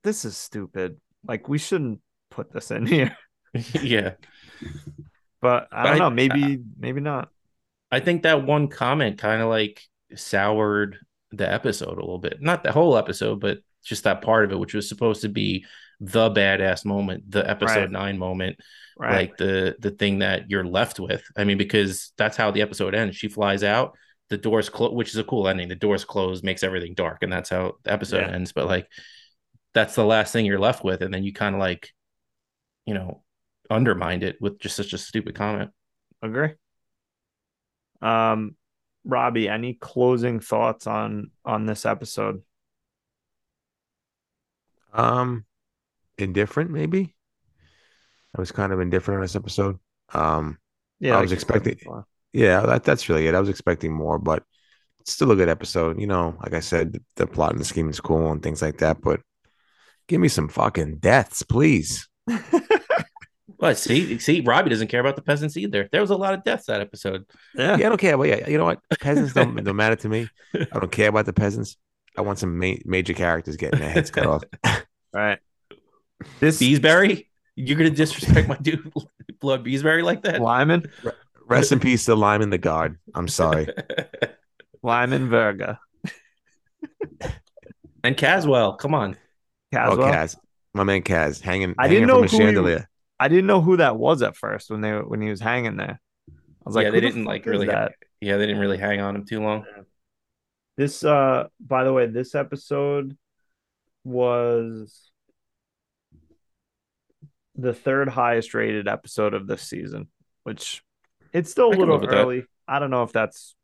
"This 0.03 0.25
is 0.25 0.35
stupid." 0.35 0.97
Like, 1.25 1.47
we 1.47 1.57
shouldn't 1.57 2.01
put 2.31 2.51
this 2.51 2.69
in 2.71 2.85
here. 2.95 3.15
yeah. 3.81 4.15
But 5.41 5.67
I 5.71 5.83
don't 5.83 5.95
I- 5.95 5.99
know. 5.99 6.09
Maybe, 6.09 6.59
maybe 6.77 6.99
not. 7.01 7.29
I 7.91 8.01
think 8.01 8.23
that 8.23 8.43
one 8.45 8.67
comment 8.67 9.17
kind 9.17 9.41
of 9.41 9.47
like 9.47 9.81
soured 10.15 10.97
the 11.31 11.51
episode 11.51 11.97
a 11.97 12.01
little 12.01 12.19
bit. 12.19 12.41
Not 12.41 12.63
the 12.63 12.71
whole 12.71 12.97
episode, 12.97 13.39
but 13.39 13.59
just 13.83 14.03
that 14.05 14.21
part 14.21 14.45
of 14.45 14.51
it, 14.51 14.59
which 14.59 14.73
was 14.73 14.87
supposed 14.87 15.21
to 15.21 15.29
be 15.29 15.65
the 15.99 16.29
badass 16.29 16.85
moment, 16.85 17.29
the 17.31 17.49
episode 17.49 17.79
Right. 17.81 17.91
nine 17.91 18.17
moment, 18.17 18.57
Right. 18.97 19.13
like 19.29 19.37
the 19.37 19.75
the 19.79 19.91
thing 19.91 20.19
that 20.19 20.49
you're 20.49 20.65
left 20.65 20.99
with. 20.99 21.23
I 21.35 21.43
mean, 21.43 21.57
because 21.57 22.11
that's 22.17 22.37
how 22.37 22.51
the 22.51 22.61
episode 22.61 22.95
ends. 22.95 23.15
She 23.15 23.27
flies 23.29 23.63
out, 23.63 23.97
the 24.29 24.37
doors 24.37 24.69
close, 24.69 24.93
which 24.93 25.09
is 25.09 25.17
a 25.17 25.23
cool 25.23 25.47
ending. 25.47 25.67
The 25.69 25.75
doors 25.75 26.05
close, 26.05 26.43
makes 26.43 26.63
everything 26.63 26.93
dark, 26.93 27.23
and 27.23 27.31
that's 27.31 27.49
how 27.49 27.77
the 27.83 27.91
episode 27.91 28.21
Yeah. 28.21 28.33
ends. 28.33 28.51
But 28.53 28.67
like, 28.67 28.87
that's 29.73 29.95
the 29.95 30.05
last 30.05 30.33
thing 30.33 30.45
you're 30.45 30.59
left 30.59 30.83
with, 30.83 31.01
and 31.01 31.13
then 31.13 31.23
you 31.23 31.33
kind 31.33 31.55
of 31.55 31.59
like, 31.59 31.91
you 32.85 32.93
know, 32.93 33.23
undermined 33.69 34.23
it 34.23 34.37
with 34.41 34.59
just 34.59 34.75
such 34.75 34.93
a 34.93 34.97
stupid 34.97 35.35
comment. 35.35 35.71
Agree. 36.21 36.53
Um, 38.01 38.55
Robbie, 39.07 39.47
any 39.49 39.73
closing 39.73 40.39
thoughts 40.39 40.85
on 40.85 41.31
on 41.45 41.65
this 41.65 41.85
episode? 41.85 42.41
Um, 44.93 45.45
indifferent, 46.17 46.71
maybe. 46.71 47.15
I 48.35 48.41
was 48.41 48.51
kind 48.51 48.73
of 48.73 48.79
indifferent 48.79 49.17
on 49.17 49.21
this 49.23 49.35
episode. 49.35 49.79
Um, 50.13 50.57
Yeah, 50.99 51.17
I 51.17 51.21
was 51.21 51.31
expecting- 51.31 51.79
yeah, 52.33 52.61
that, 52.61 52.83
that's 52.83 53.07
really 53.09 53.27
it. 53.27 53.35
I 53.35 53.39
was 53.39 53.49
expecting 53.49 53.93
more, 53.93 54.19
but 54.19 54.43
it's 54.99 55.11
still 55.11 55.31
a 55.31 55.35
good 55.35 55.49
episode. 55.49 55.99
You 55.99 56.07
know, 56.07 56.37
like 56.43 56.53
I 56.53 56.59
said, 56.59 56.93
the, 56.93 57.01
the 57.15 57.27
plot 57.27 57.51
and 57.51 57.59
the 57.59 57.65
scheme 57.65 57.89
is 57.89 57.99
cool 57.99 58.31
and 58.31 58.41
things 58.43 58.61
like 58.61 58.79
that. 58.79 59.01
But 59.01 59.21
give 60.07 60.19
me 60.21 60.27
some 60.27 60.49
fucking 60.49 60.97
deaths, 60.97 61.43
please. 61.43 62.07
But 63.59 63.77
see, 63.77 64.19
see, 64.19 64.41
Robbie 64.41 64.69
doesn't 64.69 64.87
care 64.89 64.99
about 64.99 65.15
the 65.15 65.21
peasants 65.23 65.57
either. 65.57 65.89
There 65.91 66.01
was 66.01 66.11
a 66.11 66.15
lot 66.15 66.33
of 66.35 66.43
deaths 66.43 66.67
that 66.67 66.79
episode. 66.81 67.25
Yeah, 67.55 67.77
Yeah, 67.77 67.87
I 67.87 67.89
don't 67.89 67.97
care. 67.99 68.15
But 68.17 68.27
yeah, 68.29 68.47
you 68.47 68.57
know 68.57 68.65
what? 68.65 68.79
Peasants 68.99 69.33
don't 69.33 69.55
don't 69.63 69.75
matter 69.75 69.95
to 69.95 70.09
me. 70.09 70.29
I 70.53 70.79
don't 70.79 70.91
care 70.91 71.09
about 71.09 71.25
the 71.25 71.33
peasants. 71.33 71.75
I 72.15 72.21
want 72.21 72.37
some 72.39 72.57
ma- 72.59 72.73
major 72.85 73.13
characters 73.13 73.57
getting 73.57 73.79
their 73.79 73.89
heads 73.89 74.11
cut 74.11 74.25
off. 74.27 74.43
right. 75.13 75.39
This 76.39 76.59
Beesbury, 76.61 77.27
you're 77.55 77.77
gonna 77.77 77.89
disrespect 77.89 78.47
my 78.47 78.57
dude, 78.57 78.91
Blood 79.39 79.63
Beesbury 79.65 80.03
like 80.03 80.23
that? 80.23 80.39
Lyman, 80.41 80.89
Rest 81.47 81.71
in 81.71 81.79
peace 81.79 82.05
to 82.05 82.15
Lyman 82.15 82.49
the 82.49 82.57
Guard. 82.57 82.97
I'm 83.15 83.27
sorry. 83.27 83.67
Lyman 84.83 85.29
Verga, 85.29 85.79
and 88.03 88.15
Caswell, 88.15 88.73
come 88.73 88.93
on. 88.93 89.17
Caswell. 89.73 90.01
Oh, 90.07 90.11
Kaz, 90.11 90.37
my 90.73 90.83
man 90.83 91.01
Kaz, 91.01 91.41
hanging, 91.41 91.75
I 91.77 91.83
hanging 91.87 92.07
didn't 92.07 92.09
from 92.09 92.17
know 92.19 92.23
a 92.23 92.27
who 92.27 92.37
he- 92.37 92.37
chandelier. 92.37 92.89
I 93.19 93.27
didn't 93.27 93.47
know 93.47 93.61
who 93.61 93.77
that 93.77 93.97
was 93.97 94.21
at 94.21 94.35
first 94.35 94.69
when 94.69 94.81
they 94.81 94.91
when 94.91 95.21
he 95.21 95.29
was 95.29 95.41
hanging 95.41 95.77
there. 95.77 95.99
I 96.29 96.33
was 96.65 96.75
like, 96.75 96.85
yeah, 96.85 96.91
they 96.91 96.99
the 96.99 97.07
didn't 97.07 97.25
like 97.25 97.45
really. 97.45 97.67
that. 97.67 97.93
Yeah, 98.21 98.37
they 98.37 98.45
didn't 98.45 98.61
really 98.61 98.77
hang 98.77 98.99
on 98.99 99.15
him 99.15 99.25
too 99.25 99.41
long. 99.41 99.65
This 100.75 101.03
uh 101.03 101.47
by 101.59 101.83
the 101.83 101.93
way, 101.93 102.07
this 102.07 102.35
episode 102.35 103.17
was 104.03 105.11
the 107.55 107.73
third 107.73 108.09
highest 108.09 108.53
rated 108.53 108.87
episode 108.87 109.33
of 109.33 109.47
this 109.47 109.63
season, 109.63 110.07
which 110.43 110.83
it's 111.33 111.49
still 111.51 111.71
I 111.71 111.75
a 111.75 111.77
can 111.77 111.79
little 111.79 111.99
that. 111.99 112.09
early. 112.09 112.45
I 112.67 112.79
don't 112.79 112.91
know 112.91 113.03
if 113.03 113.11
that's 113.11 113.55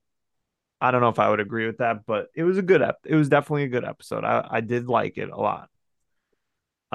I 0.81 0.91
don't 0.91 1.01
know 1.01 1.09
if 1.09 1.19
I 1.19 1.29
would 1.29 1.39
agree 1.39 1.65
with 1.67 1.77
that, 1.77 2.05
but 2.05 2.27
it 2.35 2.43
was 2.43 2.57
a 2.57 2.61
good 2.61 2.81
ep- 2.81 3.05
it 3.05 3.15
was 3.15 3.29
definitely 3.29 3.63
a 3.63 3.69
good 3.69 3.85
episode. 3.85 4.23
I, 4.23 4.47
I 4.49 4.61
did 4.61 4.87
like 4.87 5.17
it 5.17 5.29
a 5.29 5.37
lot. 5.37 5.69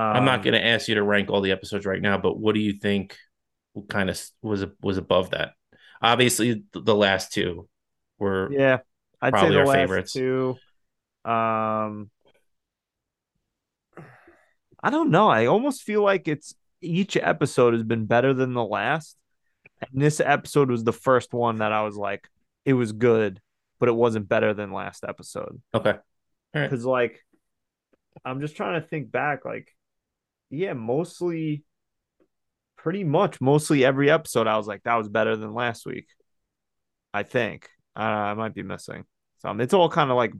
I'm 0.01 0.25
not 0.25 0.41
Um, 0.41 0.45
gonna 0.45 0.59
ask 0.59 0.89
you 0.89 0.95
to 0.97 1.03
rank 1.03 1.31
all 1.31 1.41
the 1.41 1.53
episodes 1.53 1.87
right 1.87 2.01
now, 2.03 2.19
but 2.19 2.39
what 2.39 2.55
do 2.55 2.61
you 2.61 2.75
think 2.75 3.16
kind 3.89 4.11
of 4.11 4.20
was 4.43 4.65
was 4.81 4.99
above 4.99 5.31
that? 5.31 5.53
Obviously, 6.03 6.65
the 6.73 6.95
last 6.95 7.33
two 7.33 7.69
were 8.19 8.53
Yeah, 8.53 8.79
I'd 9.20 9.31
Probably 9.33 9.51
say 9.51 9.55
the 9.55 9.61
our 9.61 9.66
last 9.66 9.77
favorites. 9.77 10.12
two. 10.12 10.57
Um, 11.25 12.11
I 14.83 14.91
don't 14.91 15.11
know. 15.11 15.29
I 15.29 15.47
almost 15.47 15.83
feel 15.83 16.03
like 16.03 16.29
it's 16.29 16.55
each 16.81 17.16
episode 17.16 17.75
has 17.75 17.83
been 17.83 18.07
better 18.07 18.33
than 18.33 18.53
the 18.55 18.65
last, 18.65 19.16
and 19.81 20.01
this 20.03 20.20
episode 20.20 20.70
was 20.70 20.85
the 20.85 20.93
first 20.93 21.33
one 21.33 21.57
that 21.59 21.73
I 21.73 21.83
was 21.83 21.97
like, 21.97 22.29
it 22.65 22.75
was 22.75 22.93
good, 22.93 23.41
but 23.81 23.89
it 23.89 23.95
wasn't 23.97 24.29
better 24.29 24.55
than 24.55 24.73
last 24.73 25.05
episode. 25.07 25.61
okay. 25.75 25.97
Because 26.53 26.85
like, 26.85 27.25
I'm 28.25 28.41
just 28.41 28.57
trying 28.57 28.81
to 28.81 28.87
think 28.87 29.11
back. 29.11 29.45
Like, 29.45 29.75
yeah, 30.51 30.73
mostly, 30.73 31.65
pretty 32.77 33.05
much, 33.05 33.41
mostly 33.41 33.85
every 33.85 34.11
episode, 34.11 34.47
I 34.47 34.57
was 34.57 34.66
like, 34.66 34.83
that 34.85 34.97
was 34.97 35.09
better 35.09 35.37
than 35.37 35.53
last 35.53 35.87
week. 35.87 36.07
I 37.12 37.23
think 37.23 37.69
uh, 37.97 38.01
I 38.01 38.35
might 38.35 38.55
be 38.55 38.62
missing 38.62 39.05
some. 39.43 39.61
It's 39.61 39.75
all 39.75 39.89
kind 39.89 40.11
of 40.11 40.16
like 40.16 40.33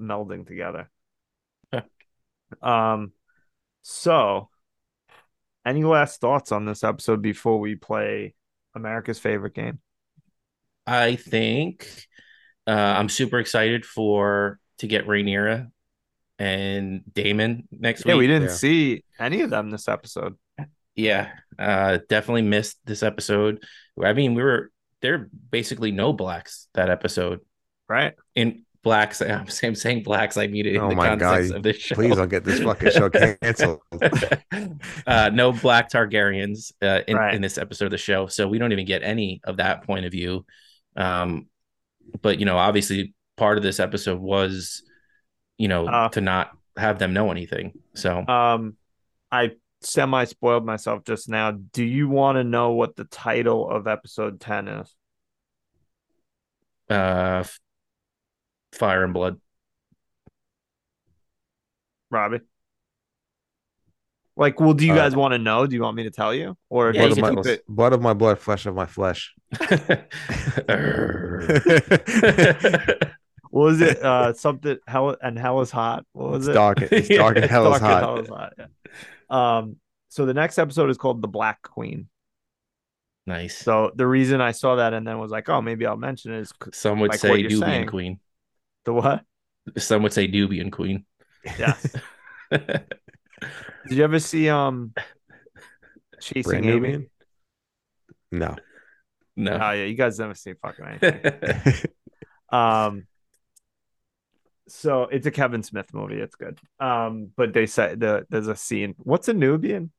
melding 0.00 0.46
together. 0.46 0.90
Um, 2.60 3.12
so 3.82 4.50
any 5.64 5.84
last 5.84 6.20
thoughts 6.20 6.52
on 6.52 6.64
this 6.64 6.84
episode 6.84 7.22
before 7.22 7.58
we 7.58 7.74
play 7.76 8.34
America's 8.74 9.18
favorite 9.18 9.54
game. 9.54 9.80
I 10.86 11.16
think 11.16 11.88
uh, 12.66 12.70
I'm 12.70 13.08
super 13.08 13.38
excited 13.38 13.84
for 13.84 14.58
to 14.78 14.86
get 14.86 15.06
Rhaenyra 15.06 15.70
and 16.42 17.02
Daemon 17.14 17.68
next 17.70 18.04
Yeah, 18.04 18.14
week. 18.14 18.20
we 18.20 18.26
didn't 18.26 18.48
Yeah. 18.48 18.54
see 18.54 19.04
any 19.20 19.42
of 19.42 19.50
them 19.50 19.70
this 19.70 19.86
episode. 19.88 20.36
Yeah, 20.96 21.28
uh, 21.58 21.98
definitely 22.08 22.42
missed 22.42 22.78
this 22.84 23.02
episode. 23.02 23.62
I 24.02 24.12
mean, 24.12 24.34
we 24.34 24.42
were 24.42 24.70
there 25.00 25.28
basically 25.50 25.90
no 25.92 26.12
blacks 26.12 26.68
that 26.74 26.90
episode. 26.90 27.40
Right. 27.88 28.14
In 28.34 28.64
blacks, 28.82 29.22
I'm 29.22 29.46
saying, 29.48 29.76
saying 29.76 30.02
blacks. 30.02 30.36
I 30.36 30.48
mean 30.48 30.66
it 30.66 30.74
in 30.74 30.80
Oh 30.82 30.88
the 30.90 30.96
my 30.96 31.08
context 31.10 31.50
God. 31.50 31.56
of 31.58 31.62
this 31.62 31.76
show. 31.76 31.94
Please 31.94 32.16
don't 32.16 32.28
get 32.28 32.44
this 32.44 32.60
fucking 32.60 32.90
show 32.90 33.08
canceled. 33.42 33.80
uh, 35.06 35.30
no 35.32 35.52
black 35.52 35.90
Targaryens 35.90 36.72
uh, 36.82 37.00
in, 37.06 37.16
Right. 37.16 37.34
in 37.34 37.40
this 37.42 37.56
episode 37.58 37.86
of 37.86 37.90
the 37.92 37.98
show, 37.98 38.26
so 38.26 38.48
we 38.48 38.58
don't 38.58 38.72
even 38.72 38.86
get 38.86 39.02
any 39.02 39.40
of 39.44 39.58
that 39.58 39.84
point 39.84 40.04
of 40.06 40.12
view. 40.12 40.44
Um, 40.96 41.46
but 42.20 42.38
you 42.40 42.44
know, 42.44 42.56
obviously, 42.58 43.14
part 43.36 43.56
of 43.56 43.62
this 43.62 43.80
episode 43.80 44.20
was, 44.20 44.82
you 45.58 45.68
know, 45.68 45.86
Uh, 45.86 46.08
to 46.10 46.20
not 46.20 46.56
have 46.76 46.98
them 46.98 47.12
know 47.12 47.30
anything. 47.30 47.72
So 47.94 48.26
Um, 48.26 48.76
I 49.30 49.52
semi 49.80 50.24
spoiled 50.24 50.64
myself 50.64 51.04
just 51.04 51.28
now. 51.28 51.52
Do 51.52 51.84
you 51.84 52.08
want 52.08 52.36
to 52.36 52.44
know 52.44 52.72
what 52.72 52.96
the 52.96 53.04
title 53.04 53.68
of 53.68 53.86
episode 53.86 54.40
10 54.40 54.68
is? 54.68 54.94
uh, 56.90 57.40
f- 57.40 57.60
fire 58.72 59.04
and 59.04 59.14
blood. 59.14 59.40
Robbie? 62.10 62.40
Like, 64.36 64.60
well, 64.60 64.74
do 64.74 64.86
you 64.86 64.92
Uh, 64.92 64.96
guys 64.96 65.16
want 65.16 65.32
to 65.32 65.38
know? 65.38 65.66
Do 65.66 65.74
you 65.76 65.82
want 65.82 65.96
me 65.96 66.02
to 66.04 66.10
tell 66.10 66.34
you? 66.34 66.56
Or 66.68 66.92
Yeah, 66.92 67.06
just 67.06 67.16
you 67.16 67.24
of 67.24 67.34
my, 67.34 67.58
blood 67.68 67.92
of 67.92 68.02
my 68.02 68.14
blood, 68.14 68.38
flesh 68.38 68.66
of 68.66 68.74
my 68.74 68.86
flesh. 68.86 69.34
What 73.52 73.62
was 73.64 73.80
it? 73.82 73.98
Uh, 74.02 74.32
something 74.32 74.78
hell 74.88 75.14
and 75.22 75.38
hell 75.38 75.60
is 75.60 75.70
hot. 75.70 76.04
What 76.12 76.30
was 76.30 76.48
it's 76.48 76.52
it? 76.52 76.54
dark. 76.54 76.80
It's 76.82 77.08
dark 77.22 77.36
and 77.36 77.44
hell 77.44 77.72
is 77.74 77.80
Dark 77.80 77.82
and 77.82 77.90
hot. 77.92 78.02
Hell 78.02 78.18
is 78.18 78.28
hot. 78.28 78.52
yeah. 78.58 78.66
Um, 79.30 79.76
so 80.08 80.26
the 80.26 80.34
next 80.34 80.58
episode 80.58 80.90
is 80.90 80.96
called 80.98 81.22
The 81.22 81.28
Black 81.28 81.62
Queen. 81.62 82.08
nice. 83.26 83.56
So 83.56 83.92
the 83.94 84.06
reason 84.06 84.40
I 84.40 84.52
saw 84.52 84.76
that 84.76 84.94
and 84.94 85.06
then 85.06 85.18
was 85.18 85.30
like, 85.30 85.48
oh, 85.48 85.60
maybe 85.62 85.86
I'll 85.86 85.96
mention 85.96 86.32
it 86.32 86.40
is 86.40 86.52
Some 86.72 87.00
would 87.00 87.10
like 87.10 87.20
say 87.20 87.30
what 87.30 87.40
Nubian 87.40 87.60
saying. 87.60 87.86
queen. 87.86 88.20
the 88.84 88.92
what? 88.94 89.22
Some 89.78 90.02
would 90.02 90.12
say 90.12 90.26
Nubian 90.26 90.70
queen. 90.70 91.04
Yes. 91.58 91.94
Did 92.50 92.86
you 93.90 94.04
ever 94.04 94.18
see 94.18 94.48
um 94.48 94.92
Chasing 96.20 96.42
Brand 96.42 96.64
Amy? 96.64 96.90
Nubian? 96.90 97.10
No. 98.30 98.56
no. 99.36 99.52
Oh 99.52 99.70
yeah, 99.72 99.84
you 99.84 99.94
guys 99.94 100.18
never 100.18 100.34
seen 100.34 100.56
fucking 100.62 100.84
anything. 100.86 101.90
Um, 102.50 103.06
so 104.68 105.04
it's 105.04 105.26
a 105.26 105.30
Kevin 105.30 105.62
Smith 105.62 105.92
movie. 105.92 106.20
It's 106.20 106.34
good. 106.36 106.58
Um, 106.80 107.30
but 107.36 107.52
they 107.52 107.66
said 107.66 108.00
the 108.00 108.26
there's 108.30 108.48
a 108.48 108.56
scene. 108.56 108.94
What's 108.98 109.28
a 109.28 109.32
Nubian? 109.34 109.90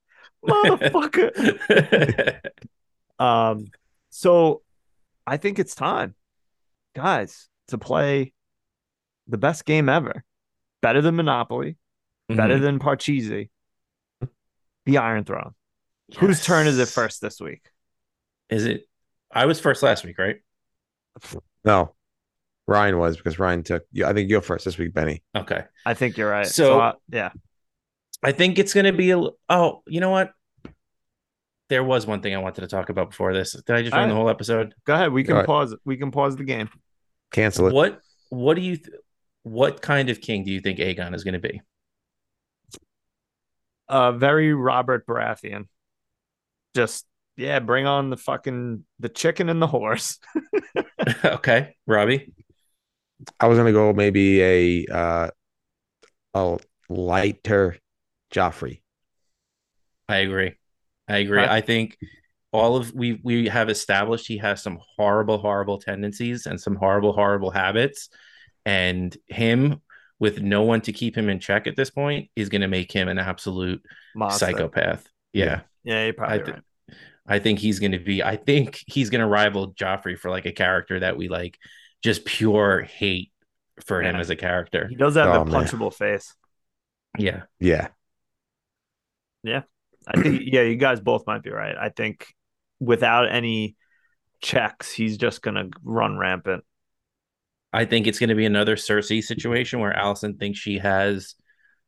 Motherfucker. 0.46 2.40
um, 3.20 3.68
so 4.10 4.62
I 5.26 5.38
think 5.38 5.60
it's 5.60 5.76
time, 5.76 6.16
guys, 6.96 7.48
to 7.70 7.78
play 7.78 8.34
the 9.28 9.38
best 9.38 9.66
game 9.66 9.90
ever. 9.90 10.24
Better 10.82 11.02
than 11.02 11.16
Monopoly, 11.16 11.78
better 12.28 12.58
Mhm. 12.58 12.62
than 12.62 12.80
Parcheesi. 12.80 13.50
The 14.86 14.98
Iron 14.98 15.24
Throne. 15.24 15.54
Whose 16.18 16.44
turn 16.44 16.68
is 16.68 16.78
it 16.78 16.90
first 16.90 17.22
this 17.22 17.40
week? 17.40 17.62
Is 18.50 18.66
it? 18.66 18.88
I 19.32 19.46
was 19.46 19.62
first 19.62 19.82
last 19.82 20.04
week, 20.04 20.20
right? 20.20 20.42
no. 21.64 21.96
Ryan 22.68 22.98
was 22.98 23.18
because 23.18 23.40
Ryan 23.40 23.64
took 23.64 23.84
you. 23.92 24.06
I 24.06 24.14
think 24.14 24.30
you're 24.30 24.42
first 24.42 24.66
this 24.66 24.78
week, 24.78 24.94
Benny. 24.94 25.22
Okay. 25.36 25.64
I 25.86 25.94
think 25.94 26.18
you're 26.18 26.30
right. 26.30 26.48
So- 26.48 26.80
I- 26.80 26.94
yeah, 27.10 27.32
I 28.24 28.32
think 28.32 28.58
it's 28.60 28.74
going 28.74 28.86
to 28.86 28.94
be 28.94 29.12
a. 29.12 29.22
Oh, 29.50 29.84
you 29.86 30.00
know 30.00 30.10
what? 30.12 30.32
There 31.70 31.84
was 31.84 32.06
one 32.06 32.22
thing 32.22 32.36
I 32.36 32.38
wanted 32.40 32.62
to 32.62 32.68
talk 32.68 32.90
about 32.90 33.10
before 33.10 33.34
this. 33.34 33.54
Did 33.54 33.70
I 33.76 33.82
just 33.82 33.94
All 33.94 34.00
run 34.00 34.10
the 34.10 34.16
whole 34.16 34.30
episode? 34.30 34.74
go 34.86 34.94
ahead. 34.94 35.12
We 35.12 35.24
can 35.24 35.34
All 35.34 35.40
right. 35.40 35.46
pause. 35.48 35.76
We 35.86 35.98
can 35.98 36.12
pause 36.12 36.36
the 36.36 36.44
game. 36.44 36.70
Cancel 37.32 37.68
it. 37.68 37.74
What 37.74 38.00
What 38.30 38.54
do 38.56 38.62
you? 38.62 38.78
Th- 38.78 38.96
what 39.44 39.82
kind 39.82 40.10
of 40.10 40.22
king 40.22 40.46
do 40.46 40.52
you 40.52 40.62
think 40.62 40.80
Aegon 40.80 41.14
is 41.16 41.24
going 41.26 41.34
to 41.34 41.40
be? 41.40 41.62
uh 43.90 44.12
very 44.14 44.54
Robert 44.54 45.06
Baratheon. 45.06 45.68
Just 46.76 47.06
yeah, 47.36 47.60
bring 47.60 47.86
on 47.86 48.10
the 48.10 48.18
fucking 48.18 48.86
the 49.00 49.10
chicken 49.10 49.50
and 49.50 49.62
the 49.62 49.68
horse. 49.68 50.20
okay, 51.26 51.76
Robbie. 51.88 52.34
I 53.40 53.48
was 53.48 53.58
gonna 53.58 53.72
go 53.72 53.94
maybe 53.94 54.42
a 54.42 54.86
uh 54.92 55.30
a 56.34 56.58
lighter 56.90 57.78
Joffrey. 58.34 58.82
I 60.10 60.18
agree. 60.18 60.56
I 61.08 61.18
agree. 61.18 61.42
Okay. 61.42 61.52
I 61.52 61.62
think 61.62 61.98
all 62.52 62.76
of 62.76 62.94
we 62.94 63.20
we 63.24 63.48
have 63.48 63.70
established 63.70 64.28
he 64.28 64.38
has 64.38 64.62
some 64.62 64.80
horrible, 64.96 65.38
horrible 65.38 65.80
tendencies 65.80 66.46
and 66.46 66.60
some 66.60 66.76
horrible, 66.76 67.14
horrible 67.14 67.52
habits, 67.52 68.10
and 68.66 69.16
him 69.28 69.82
with 70.20 70.42
no 70.42 70.62
one 70.62 70.82
to 70.82 70.94
keep 70.94 71.18
him 71.18 71.30
in 71.30 71.40
check 71.40 71.68
at 71.68 71.76
this 71.76 71.90
point 71.90 72.30
is 72.36 72.50
going 72.50 72.62
to 72.62 72.68
make 72.68 72.92
him 72.92 73.10
an 73.10 73.18
absolute 73.20 73.84
Monster. 74.16 74.46
psychopath. 74.46 75.08
Yeah. 75.34 75.62
Yeah, 75.84 76.06
you're 76.06 76.14
probably 76.14 76.40
I 76.40 76.44
thi- 76.44 76.52
right. 76.52 76.62
I 77.28 77.40
think 77.40 77.60
he's 77.60 77.80
going 77.80 77.94
to 77.94 78.00
be. 78.00 78.24
I 78.24 78.36
think 78.36 78.80
he's 78.86 79.10
going 79.10 79.22
to 79.22 79.28
rival 79.28 79.74
Joffrey 79.74 80.18
for 80.18 80.30
like 80.30 80.46
a 80.46 80.52
character 80.52 81.00
that 81.00 81.18
we 81.18 81.30
like, 81.30 81.58
just 82.04 82.26
pure 82.26 82.82
hate 82.82 83.32
for 83.86 84.02
him 84.02 84.16
Yeah. 84.16 84.22
as 84.22 84.30
a 84.30 84.36
character. 84.36 84.88
He 84.88 84.96
does 84.96 85.16
have 85.16 85.28
Oh, 85.28 85.44
the 85.46 85.52
man. 85.52 85.64
punchable 85.66 85.94
face. 85.94 86.36
Yeah, 87.18 87.44
Yeah. 87.60 87.88
Yeah. 89.44 89.64
I 90.08 90.22
think 90.22 90.42
yeah, 90.46 90.62
you 90.62 90.76
guys 90.76 91.00
both 91.02 91.26
might 91.28 91.44
be 91.44 91.50
right. 91.50 91.76
I 91.78 91.90
think 91.90 92.28
without 92.80 93.30
any 93.32 93.76
checks, 94.42 94.92
he's 94.92 95.18
just 95.18 95.42
gonna 95.42 95.70
run 95.84 96.18
rampant. 96.18 96.64
I 97.76 97.86
think 97.86 98.06
it's 98.06 98.20
going 98.20 98.30
to 98.30 98.36
be 98.36 98.46
another 98.46 98.76
Cersei 98.76 99.24
situation 99.24 99.80
where 99.80 99.92
Alicent 99.94 100.38
thinks 100.38 100.60
she 100.60 100.78
has 100.78 101.34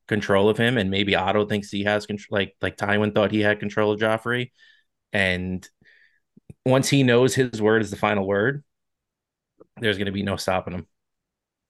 control 0.08 0.50
of 0.50 0.58
him, 0.58 0.80
and 0.80 0.90
maybe 0.90 1.16
Otto 1.16 1.46
thinks 1.46 1.70
he 1.70 1.84
has 1.84 2.08
control. 2.08 2.40
Like 2.40 2.56
like 2.60 2.76
Tywin 2.76 3.14
thought 3.14 3.30
he 3.30 3.42
had 3.42 3.60
control 3.60 3.92
of 3.92 4.00
Joffrey, 4.00 4.50
and 5.14 5.68
once 6.66 6.90
he 6.90 7.04
knows 7.04 7.36
his 7.36 7.62
word 7.62 7.84
is 7.84 7.92
the 7.92 7.98
final 7.98 8.26
word, 8.26 8.64
there's 9.80 9.98
going 9.98 10.06
to 10.08 10.12
be 10.12 10.24
no 10.24 10.36
stopping 10.36 10.74
him. 10.74 10.88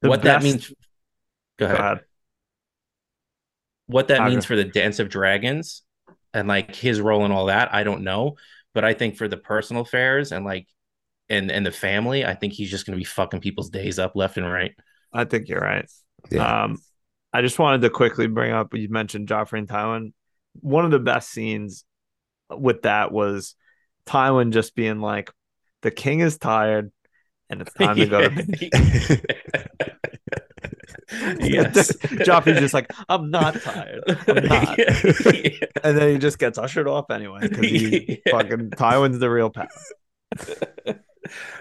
The 0.02 0.10
what 0.10 0.24
that 0.24 0.44
means. 0.44 0.70
Go 0.70 0.76
Go 1.58 1.66
ahead. 1.66 1.80
ahead. 1.80 2.00
what 3.88 4.08
that 4.10 4.22
I'll 4.22 4.30
means 4.30 4.46
go. 4.46 4.50
for 4.50 4.56
the 4.58 4.66
dance 4.66 5.00
of 5.00 5.10
dragons 5.10 5.84
and 6.34 6.48
like 6.48 6.76
his 6.76 7.00
role 7.00 7.24
and 7.24 7.32
all 7.34 7.46
that 7.46 7.74
i 7.74 7.84
don't 7.84 8.04
know 8.04 8.36
but 8.74 8.84
i 8.84 8.94
think 8.94 9.16
for 9.16 9.28
the 9.30 9.38
personal 9.38 9.84
affairs 9.84 10.34
and 10.34 10.44
like 10.44 10.68
and 11.30 11.50
and 11.50 11.66
the 11.66 11.72
family 11.72 12.26
i 12.26 12.34
think 12.34 12.52
he's 12.52 12.70
just 12.70 12.86
going 12.86 12.92
to 12.92 13.00
be 13.00 13.06
fucking 13.06 13.40
people's 13.40 13.70
days 13.70 13.98
up 14.00 14.16
left 14.16 14.36
and 14.38 14.52
right 14.52 14.74
I 15.14 15.24
think 15.24 15.48
you're 15.48 15.62
right. 15.62 15.90
Yeah. 16.30 16.64
Um, 16.66 16.78
I 17.32 17.42
just 17.42 17.58
wanted 17.58 17.84
to 17.84 17.90
quickly 17.90 18.28
bring 18.28 18.52
up 18.52 18.74
you 18.74 18.90
mentioned 18.90 19.30
Joffrey 19.30 19.60
and 19.60 19.68
Tywin. 19.68 20.12
One 20.60 20.84
of 20.84 20.92
the 20.92 21.00
best 21.00 21.30
scenes 21.30 21.86
with 22.50 22.82
that 22.82 23.14
was 23.14 23.56
Tywin 24.08 24.52
just 24.52 24.76
being 24.76 25.00
like, 25.00 25.32
"The 25.84 25.92
king 25.92 26.20
is 26.20 26.38
tired, 26.38 26.92
and 27.50 27.62
it's 27.62 27.74
time 27.80 27.96
to 27.96 28.06
go 28.06 28.22
to 28.22 28.30
bed." 28.30 28.48
yes 31.42 31.92
Joffrey's 32.26 32.60
just 32.60 32.74
like, 32.74 32.92
"I'm 33.10 33.30
not 33.30 33.62
tired. 33.62 34.04
I'm 34.28 34.36
not," 34.48 34.78
Yeah. 34.78 35.68
and 35.84 35.98
then 35.98 36.10
he 36.14 36.18
just 36.18 36.40
gets 36.40 36.58
ushered 36.58 36.88
off 36.88 37.10
anyway 37.12 37.42
because 37.42 37.60
he 37.66 38.22
Yeah. 38.26 38.32
fucking 38.32 38.72
Tywin's 38.72 39.20
the 39.20 39.30
real 39.30 39.50
power. 39.50 39.68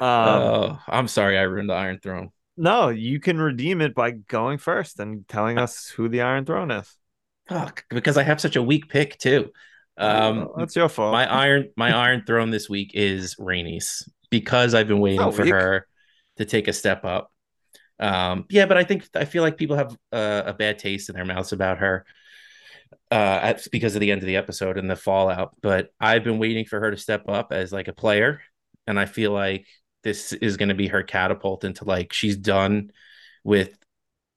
Um, 0.01 0.09
oh 0.11 0.78
i'm 0.89 1.09
sorry 1.09 1.39
i 1.39 1.43
ruined 1.43 1.70
the 1.70 1.74
iron 1.74 1.98
throne 2.02 2.31
no, 2.56 2.90
you 2.90 3.19
can 3.19 3.39
redeem 3.40 3.81
it 3.81 3.94
by 3.97 4.11
going 4.12 4.59
first 4.59 5.01
and 5.01 5.27
telling 5.27 5.59
us 5.59 5.89
who 5.89 6.09
the 6.09 6.20
Iron 6.20 6.44
Throne 6.44 6.70
is. 6.70 6.94
fuck 7.48 7.85
because 7.90 8.16
i 8.19 8.23
have 8.23 8.40
such 8.40 8.56
a 8.56 8.62
weak 8.62 8.89
pick 8.90 9.16
too 9.19 9.51
um 9.97 10.36
Well, 10.40 10.55
that's 10.59 10.77
your 10.77 10.89
fault. 10.90 11.12
my 11.12 11.27
iron 11.31 11.70
my 11.77 11.93
iron 11.97 12.24
throne 12.27 12.51
this 12.51 12.69
week 12.69 12.90
is 12.94 13.36
Rhaenys 13.36 14.06
because 14.40 14.74
I've 14.74 14.89
been 14.89 15.01
waiting 15.01 15.20
Oh, 15.20 15.31
for 15.31 15.47
her 15.47 15.86
to 16.36 16.44
take 16.44 16.69
a 16.69 16.73
step 16.73 17.05
up. 17.05 17.31
Um, 18.01 18.47
yeah, 18.51 18.66
but 18.66 18.77
I 18.77 18.85
think 18.85 19.09
I 19.15 19.24
feel 19.24 19.43
like 19.43 19.56
people 19.56 19.77
have 19.77 19.97
uh, 20.12 20.43
a 20.47 20.52
bad 20.55 20.78
taste 20.78 21.09
in 21.09 21.15
their 21.15 21.24
mouths 21.24 21.52
about 21.52 21.78
her 21.78 22.05
uh, 23.11 23.40
at, 23.43 23.66
because 23.70 23.94
of 23.94 24.01
the 24.01 24.11
end 24.11 24.23
of 24.23 24.27
the 24.27 24.36
episode 24.36 24.78
and 24.78 24.90
the 24.90 24.97
fallout. 24.97 25.55
But 25.61 25.90
I've 26.01 26.24
been 26.24 26.39
waiting 26.39 26.65
for 26.65 26.81
her 26.81 26.90
to 26.90 26.97
step 26.97 27.28
up 27.28 27.52
as 27.52 27.73
like 27.73 27.89
a 27.89 27.93
player, 27.93 28.43
and 28.86 28.98
I 28.98 29.06
feel 29.06 29.32
like 29.32 29.66
this 30.02 30.32
is 30.32 30.56
going 30.56 30.69
to 30.69 30.74
be 30.74 30.89
her 30.89 31.02
catapult 31.02 31.65
into 31.65 31.85
like 31.85 32.12
she's 32.12 32.36
done 32.36 32.90
with 33.44 33.77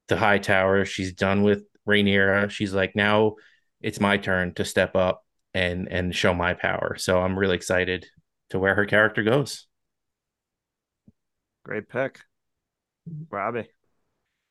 the 0.08 0.18
Hightower. 0.18 0.86
She's 0.86 1.14
done 1.14 1.44
with 1.44 1.64
Rhaenyra. 1.88 2.50
She's 2.50 2.74
like 2.74 2.96
now 2.96 3.36
it's 3.82 4.00
my 4.00 4.18
turn 4.18 4.54
to 4.56 4.66
step 4.66 4.96
up 4.96 5.24
and 5.54 5.88
and 5.92 6.16
show 6.16 6.34
my 6.34 6.54
power. 6.54 6.96
So 6.98 7.22
I'm 7.22 7.38
really 7.38 7.56
excited 7.56 8.06
to 8.50 8.60
where 8.60 8.76
her 8.76 8.86
character 8.86 9.24
goes. 9.24 9.68
Great 11.68 11.90
pick, 11.90 12.22
Robbie. 13.30 13.68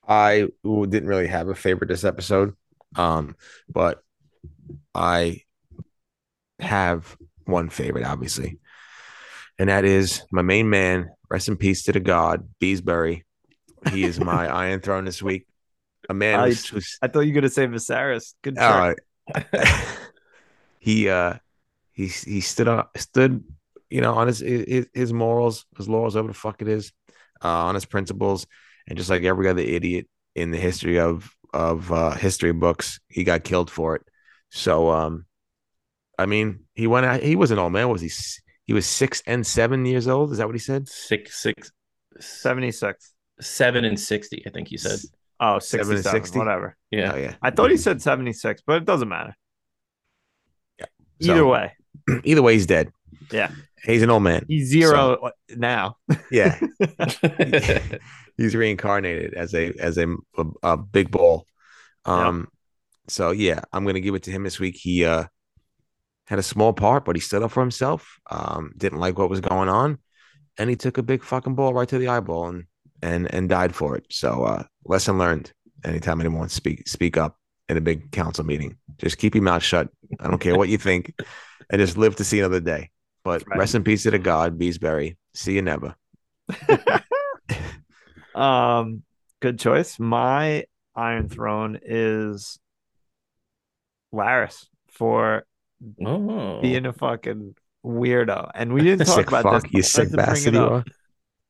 I 0.06 0.48
didn't 0.62 1.08
really 1.08 1.28
have 1.28 1.48
a 1.48 1.54
favorite 1.54 1.88
this 1.88 2.04
episode, 2.04 2.54
um, 2.94 3.36
but 3.70 4.02
I 4.94 5.40
have 6.58 7.16
one 7.46 7.70
favorite, 7.70 8.04
obviously, 8.04 8.58
and 9.58 9.70
that 9.70 9.86
is 9.86 10.24
my 10.30 10.42
main 10.42 10.68
man. 10.68 11.08
Rest 11.30 11.48
in 11.48 11.56
peace 11.56 11.84
to 11.84 11.92
the 11.92 12.00
god 12.00 12.46
Beesbury. 12.60 13.22
He 13.90 14.04
is 14.04 14.20
my 14.20 14.46
Iron 14.66 14.80
Throne 14.80 15.06
this 15.06 15.22
week. 15.22 15.46
A 16.10 16.14
man 16.14 16.38
I, 16.38 16.48
who's, 16.48 16.68
who's 16.68 16.98
I 17.00 17.08
thought 17.08 17.20
you 17.20 17.32
were 17.32 17.40
gonna 17.40 17.48
say 17.48 17.66
Viserys. 17.66 18.34
Good 18.42 18.58
uh, 18.58 18.92
check. 19.34 19.56
he 20.78 21.08
uh 21.08 21.36
he 21.92 22.08
he 22.08 22.42
stood 22.42 22.68
up 22.68 22.98
stood 22.98 23.42
you 23.88 24.02
know 24.02 24.12
on 24.12 24.26
his 24.26 24.40
his, 24.40 24.86
his 24.92 25.14
morals 25.14 25.64
his 25.78 25.88
laws 25.88 26.14
whatever 26.14 26.28
the 26.28 26.34
fuck 26.34 26.60
it 26.60 26.68
is 26.68 26.92
uh 27.46 27.64
on 27.68 27.74
his 27.74 27.84
principles 27.94 28.46
and 28.88 28.98
just 28.98 29.10
like 29.10 29.22
every 29.24 29.46
other 29.48 29.62
idiot 29.76 30.06
in 30.34 30.50
the 30.50 30.58
history 30.68 30.98
of 31.08 31.30
of 31.54 31.90
uh 31.92 32.10
history 32.26 32.52
books 32.52 32.98
he 33.08 33.22
got 33.24 33.44
killed 33.50 33.70
for 33.70 33.88
it 33.96 34.02
so 34.50 34.90
um 34.90 35.24
i 36.18 36.26
mean 36.26 36.48
he 36.74 36.86
went 36.86 37.06
out 37.06 37.20
he 37.22 37.36
was 37.36 37.50
an 37.50 37.58
old 37.58 37.72
man 37.72 37.88
was 37.88 38.00
he 38.00 38.08
s- 38.08 38.40
he 38.68 38.72
was 38.72 38.86
six 38.86 39.22
and 39.26 39.46
seven 39.46 39.86
years 39.86 40.06
old 40.08 40.32
is 40.32 40.38
that 40.38 40.46
what 40.48 40.54
he 40.60 40.64
said 40.70 40.88
Six, 40.88 41.38
six, 41.46 41.70
76. 42.18 43.12
seven 43.40 43.84
and 43.84 43.98
sixty. 44.00 44.42
I 44.46 44.50
think 44.50 44.66
he 44.68 44.76
said. 44.78 44.98
Oh, 45.38 45.58
Seven 45.60 45.86
and 45.96 46.04
67, 46.04 46.24
60? 46.24 46.38
whatever. 46.38 46.68
Yeah. 46.90 47.12
oh 47.14 47.16
yeah 47.24 47.34
I 47.42 47.50
thought 47.50 47.70
he 47.70 47.76
said 47.76 48.00
76, 48.02 48.62
but 48.66 48.76
it 48.82 48.84
doesn't 48.86 49.08
matter. 49.16 49.34
Yeah. 50.80 50.86
Either 51.20 51.46
way, 51.46 51.72
either 52.24 52.42
way 52.42 52.54
he's 52.54 52.66
dead 52.66 52.90
Yeah. 53.30 53.50
He's 53.84 54.02
an 54.02 54.10
old 54.10 54.22
man 54.22 54.44
he's 54.48 54.68
zero 54.68 55.30
now. 55.56 55.96
yeah 56.30 56.58
he's 58.36 58.54
reincarnated 58.54 59.34
as 59.34 59.54
a 59.54 59.72
as 59.78 59.98
a, 59.98 60.06
a, 60.36 60.44
a 60.62 60.76
big 60.76 61.10
ball. 61.10 61.46
Um, 62.04 62.48
so 63.08 63.30
yeah, 63.30 63.60
I'm 63.72 63.84
gonna 63.84 64.00
give 64.00 64.14
it 64.14 64.24
to 64.24 64.30
him 64.30 64.44
this 64.44 64.60
week. 64.60 64.76
He 64.76 65.04
uh 65.04 65.24
had 66.26 66.38
a 66.38 66.42
small 66.42 66.72
part, 66.72 67.04
but 67.04 67.16
he 67.16 67.20
stood 67.20 67.42
up 67.42 67.52
for 67.52 67.60
himself. 67.60 68.18
Um, 68.30 68.72
didn't 68.76 68.98
like 68.98 69.18
what 69.18 69.30
was 69.30 69.40
going 69.40 69.68
on, 69.68 69.98
and 70.58 70.70
he 70.70 70.76
took 70.76 70.98
a 70.98 71.02
big 71.02 71.22
fucking 71.22 71.54
ball 71.54 71.74
right 71.74 71.88
to 71.88 71.98
the 71.98 72.08
eyeball 72.08 72.48
and 72.48 72.64
and 73.02 73.32
and 73.32 73.48
died 73.48 73.74
for 73.74 73.96
it. 73.96 74.06
So 74.10 74.44
uh, 74.44 74.64
lesson 74.84 75.18
learned. 75.18 75.52
Anytime 75.84 76.20
anyone 76.20 76.40
wants 76.40 76.54
to 76.54 76.56
speak 76.56 76.88
speak 76.88 77.16
up 77.16 77.36
in 77.68 77.76
a 77.76 77.80
big 77.80 78.10
council 78.10 78.44
meeting, 78.44 78.76
just 78.98 79.18
keep 79.18 79.34
your 79.34 79.44
mouth 79.44 79.62
shut. 79.62 79.88
I 80.18 80.28
don't 80.28 80.40
care 80.40 80.56
what 80.56 80.68
you 80.68 80.78
think, 80.78 81.14
and 81.70 81.80
just 81.80 81.96
live 81.96 82.16
to 82.16 82.24
see 82.24 82.40
another 82.40 82.60
day. 82.60 82.90
But 83.26 83.42
Right. 83.48 83.58
rest 83.58 83.74
in 83.74 83.82
peace 83.82 84.04
to 84.04 84.12
the 84.12 84.20
god 84.20 84.56
Beesbury. 84.56 85.16
See 85.34 85.54
you 85.54 85.62
never. 85.62 85.96
um, 88.36 89.02
good 89.40 89.58
choice. 89.58 89.98
My 89.98 90.66
Iron 90.94 91.28
Throne 91.28 91.80
is 91.82 92.60
Larys 94.14 94.66
for 94.92 95.44
oh. 96.06 96.60
being 96.60 96.86
a 96.86 96.92
fucking 96.92 97.56
weirdo. 97.84 98.48
And 98.54 98.72
we 98.72 98.82
didn't 98.82 99.06
talk 99.06 99.16
sick 99.16 99.26
about 99.26 99.42
fuck, 99.42 99.62
this. 99.64 99.72
you 99.72 99.82
sick 99.82 100.04
had 100.04 100.10
to 100.10 100.16
bring 100.18 100.26
bastard. 100.28 100.54
it 100.54 100.58
You 100.58 100.64
are. 100.64 100.84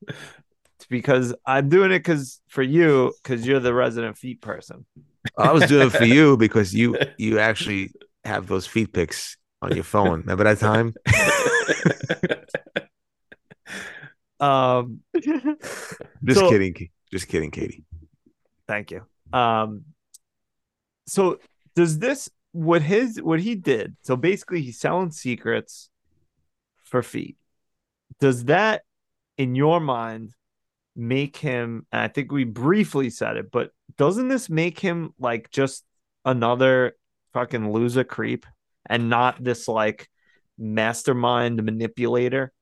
It's 0.08 0.86
because 0.88 1.34
I'm 1.44 1.68
doing 1.68 1.92
it 1.92 1.98
because 1.98 2.40
for 2.48 2.62
you, 2.62 3.12
because 3.22 3.46
you're 3.46 3.60
the 3.60 3.74
resident 3.74 4.16
feet 4.16 4.40
person. 4.40 4.86
I 5.36 5.52
was 5.52 5.66
doing 5.66 5.88
it 5.88 5.90
for 5.90 6.06
you 6.06 6.36
because 6.38 6.74
you 6.74 6.96
you 7.18 7.38
actually 7.38 7.90
have 8.24 8.46
those 8.46 8.66
feet 8.66 8.94
pics 8.94 9.36
on 9.60 9.74
your 9.74 9.84
phone. 9.84 10.20
Remember 10.20 10.44
that 10.44 10.58
time? 10.58 10.94
Um, 14.38 15.00
Just 15.14 16.40
So- 16.40 16.50
kidding. 16.50 16.74
Just 17.10 17.28
kidding, 17.28 17.50
Katie. 17.50 17.84
Thank 18.66 18.90
you. 18.90 19.06
Um, 19.32 19.84
so 21.06 21.38
does 21.74 21.98
this 21.98 22.28
what 22.52 22.82
his 22.82 23.20
what 23.22 23.40
he 23.40 23.54
did? 23.54 23.96
So 24.02 24.16
basically, 24.16 24.60
he's 24.62 24.80
selling 24.80 25.12
secrets 25.12 25.88
for 26.82 27.02
feet. 27.02 27.36
Does 28.18 28.44
that, 28.46 28.82
in 29.38 29.54
your 29.54 29.78
mind, 29.80 30.34
make 30.96 31.36
him? 31.36 31.86
And 31.92 32.02
I 32.02 32.08
think 32.08 32.32
we 32.32 32.44
briefly 32.44 33.08
said 33.10 33.36
it, 33.36 33.50
but 33.52 33.70
doesn't 33.96 34.28
this 34.28 34.50
make 34.50 34.78
him 34.80 35.14
like 35.18 35.50
just 35.50 35.84
another 36.24 36.96
fucking 37.34 37.72
loser 37.72 38.04
creep 38.04 38.46
and 38.86 39.08
not 39.08 39.42
this 39.42 39.68
like 39.68 40.08
mastermind 40.58 41.62
manipulator? 41.62 42.52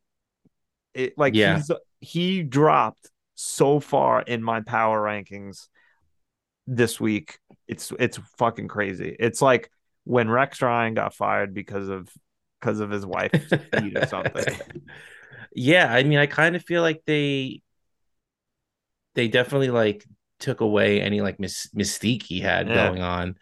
It 0.95 1.15
like 1.19 1.35
Yeah. 1.35 1.57
he's 1.57 1.71
he 2.01 2.43
dropped 2.43 3.11
so 3.35 3.81
far 3.81 4.23
in 4.23 4.43
my 4.43 4.61
power 4.61 5.03
rankings 5.03 5.69
this 6.67 7.01
week. 7.01 7.39
It's 7.67 7.93
it's 7.99 8.19
fucking 8.39 8.69
crazy. 8.69 9.17
It's 9.19 9.43
like 9.43 9.71
when 10.05 10.29
Rex 10.31 10.61
Ryan 10.63 10.95
got 10.95 11.15
fired 11.15 11.55
because 11.55 11.89
of 11.89 12.09
because 12.61 12.81
of 12.81 12.91
his 12.91 13.05
wife 13.05 13.33
or 13.73 14.07
something. 14.07 14.57
yeah, 15.55 15.93
I 15.93 16.03
mean, 16.05 16.19
I 16.19 16.27
kind 16.27 16.57
of 16.57 16.63
feel 16.65 16.83
like 16.83 17.03
they 17.07 17.63
they 19.15 19.29
definitely 19.29 19.71
like 19.71 20.05
took 20.41 20.61
away 20.61 21.01
any 21.01 21.21
like 21.21 21.39
mis- 21.39 21.69
mystique 21.75 22.23
he 22.23 22.41
had 22.41 22.69
Yeah. 22.69 22.89
going 22.89 23.03
on. 23.03 23.37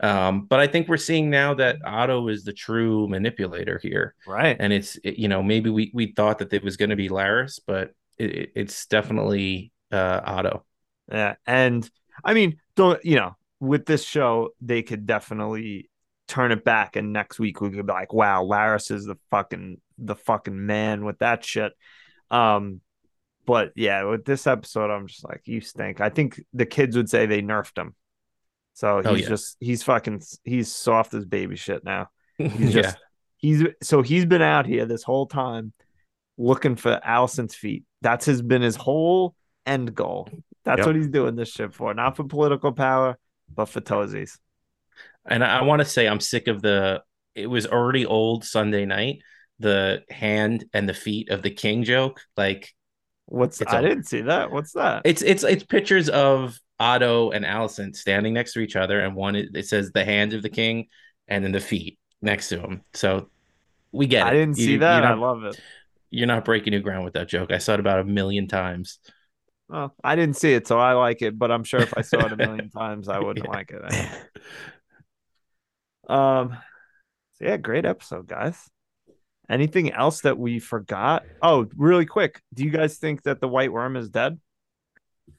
Um, 0.00 0.42
but 0.44 0.60
I 0.60 0.66
think 0.66 0.88
we're 0.88 0.96
seeing 0.98 1.30
now 1.30 1.54
that 1.54 1.78
Otto 1.84 2.28
is 2.28 2.44
the 2.44 2.52
true 2.52 3.08
manipulator 3.08 3.78
here, 3.82 4.14
Right. 4.26 4.56
and 4.60 4.72
it's 4.72 4.96
it- 5.02 5.18
you 5.18 5.28
know 5.28 5.42
maybe 5.42 5.70
we 5.70 5.90
we 5.94 6.12
thought 6.12 6.38
that 6.38 6.52
it 6.52 6.62
was 6.62 6.76
going 6.76 6.90
to 6.90 6.96
be 6.96 7.08
Larys, 7.08 7.60
but 7.66 7.92
it, 8.18 8.30
it- 8.30 8.52
it's 8.56 8.86
definitely 8.86 9.72
uh, 9.92 10.20
Otto. 10.24 10.64
Yeah. 11.10 11.36
And 11.46 11.88
I 12.24 12.34
mean, 12.34 12.58
don't 12.74 13.02
you 13.04 13.16
know, 13.16 13.36
with 13.60 13.86
this 13.86 14.04
show, 14.04 14.50
they 14.60 14.82
could 14.82 15.06
definitely 15.06 15.88
turn 16.28 16.50
it 16.52 16.64
back 16.64 16.96
and 16.96 17.12
next 17.12 17.38
week 17.38 17.60
we 17.60 17.70
could 17.70 17.86
be 17.86 17.92
like, 17.92 18.12
wow, 18.12 18.42
Larys 18.44 18.90
is 18.90 19.04
the 19.06 19.16
fucking 19.30 19.80
the 19.96 20.16
fucking 20.16 20.66
man 20.66 21.04
with 21.04 21.18
that 21.20 21.44
shit. 21.44 21.72
Um 22.30 22.80
but 23.46 23.70
yeah, 23.76 24.02
with 24.02 24.24
this 24.24 24.46
episode, 24.48 24.90
I'm 24.90 25.06
just 25.06 25.22
like, 25.24 25.42
you 25.44 25.60
stink. 25.60 26.00
I 26.00 26.08
think 26.08 26.42
the 26.52 26.66
kids 26.66 26.96
would 26.96 27.08
say 27.08 27.26
they 27.26 27.40
nerfed 27.42 27.78
him. 27.78 27.94
So 28.76 28.98
he's 28.98 29.06
Oh, 29.06 29.14
yeah. 29.14 29.28
just 29.28 29.56
he's 29.58 29.82
fucking 29.82 30.22
he's 30.44 30.70
soft 30.70 31.14
as 31.14 31.24
baby 31.24 31.56
shit 31.56 31.82
now. 31.84 32.08
He's 32.38 32.74
yeah, 32.74 32.82
just 32.82 32.98
he's 33.38 33.62
so 33.82 34.02
he's 34.02 34.26
been 34.26 34.42
out 34.42 34.66
here 34.66 34.84
this 34.84 35.02
whole 35.02 35.26
time 35.26 35.72
looking 36.36 36.76
for 36.76 37.00
Alicent's 37.02 37.54
feet. 37.54 37.84
That's 38.02 38.26
has 38.26 38.42
been 38.42 38.60
his 38.60 38.76
whole 38.76 39.34
end 39.64 39.94
goal. 39.94 40.28
That's 40.64 40.80
Yep. 40.80 40.86
what 40.86 40.96
he's 40.96 41.08
doing 41.08 41.36
this 41.36 41.48
shit 41.50 41.72
for, 41.72 41.94
not 41.94 42.16
for 42.16 42.24
political 42.24 42.72
power, 42.72 43.16
but 43.54 43.66
for 43.66 43.80
toesies. 43.80 44.36
and 45.24 45.42
I, 45.42 45.60
I 45.60 45.62
want 45.62 45.80
to 45.80 45.86
say 45.86 46.06
I'm 46.06 46.20
sick 46.20 46.46
of 46.48 46.60
the. 46.60 47.02
It 47.34 47.46
was 47.46 47.66
already 47.66 48.04
old 48.04 48.44
Sunday 48.44 48.84
night. 48.84 49.22
The 49.58 50.02
hand 50.10 50.66
and 50.74 50.86
the 50.86 50.92
feet 50.94 51.30
of 51.30 51.40
the 51.42 51.50
king 51.50 51.82
joke, 51.84 52.20
like 52.36 52.74
What's 53.24 53.62
I 53.66 53.80
didn't 53.80 54.04
see 54.04 54.20
that. 54.20 54.50
What's 54.52 54.72
that? 54.72 55.02
It's 55.06 55.22
it's 55.22 55.42
it's 55.42 55.64
pictures 55.64 56.10
of 56.10 56.58
Otto 56.78 57.30
and 57.30 57.44
Alicent 57.44 57.96
standing 57.96 58.34
next 58.34 58.52
to 58.54 58.60
each 58.60 58.76
other, 58.76 59.00
and 59.00 59.14
one 59.14 59.36
it 59.36 59.48
it 59.54 59.66
says 59.66 59.92
the 59.92 60.04
hands 60.04 60.34
of 60.34 60.42
the 60.42 60.48
king, 60.50 60.86
and 61.28 61.42
then 61.44 61.52
the 61.52 61.60
feet 61.60 61.98
next 62.22 62.48
to 62.50 62.60
him. 62.60 62.82
So 62.94 63.30
we 63.92 64.06
get 64.06 64.26
it. 64.26 64.30
I 64.30 64.32
didn't 64.34 64.58
You- 64.58 64.64
see 64.64 64.76
that. 64.78 65.04
I 65.04 65.14
love 65.14 65.44
it. 65.44 65.60
You're 66.10 66.26
not 66.26 66.44
breaking 66.44 66.70
new 66.72 66.80
ground 66.80 67.04
with 67.04 67.14
that 67.14 67.28
joke. 67.28 67.50
I 67.52 67.58
saw 67.58 67.74
it 67.74 67.80
about 67.80 68.00
a 68.00 68.04
million 68.04 68.46
times. 68.46 68.98
Well, 69.68 69.94
I 70.04 70.14
didn't 70.14 70.36
see 70.36 70.52
it, 70.54 70.66
so 70.68 70.78
I 70.78 70.92
like 70.92 71.22
it. 71.22 71.36
But 71.38 71.50
I'm 71.50 71.64
sure 71.64 71.80
if 71.80 71.92
I 71.96 72.02
saw 72.02 72.24
it 72.24 72.32
a 72.32 72.36
million 72.46 72.70
times, 72.70 73.08
I 73.08 73.18
wouldn't 73.18 73.44
Yeah. 73.46 73.50
like 73.52 73.70
it. 73.72 73.82
Um, 76.08 76.56
so 77.34 77.44
yeah, 77.46 77.56
great 77.56 77.84
episode, 77.84 78.28
guys. 78.28 78.56
Anything 79.48 79.92
else 79.92 80.20
that 80.22 80.38
we 80.38 80.58
forgot? 80.58 81.24
Oh, 81.42 81.66
really 81.76 82.06
quick. 82.06 82.40
Do 82.54 82.64
you 82.64 82.70
guys 82.70 82.98
think 82.98 83.22
that 83.24 83.40
the 83.40 83.48
white 83.48 83.72
worm 83.72 83.96
is 83.96 84.08
dead? 84.08 84.38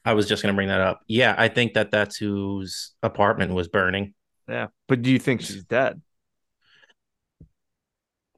I 0.05 0.13
was 0.13 0.27
just 0.27 0.41
gonna 0.41 0.53
bring 0.53 0.69
that 0.69 0.81
up. 0.81 1.01
Yeah, 1.07 1.35
I 1.37 1.47
think 1.47 1.73
that 1.73 1.91
that's 1.91 2.17
whose 2.17 2.93
apartment 3.03 3.53
was 3.53 3.67
burning. 3.67 4.13
Yeah, 4.47 4.67
but 4.87 5.01
do 5.01 5.11
you 5.11 5.19
think 5.19 5.41
she's 5.41 5.63
dead? 5.63 6.01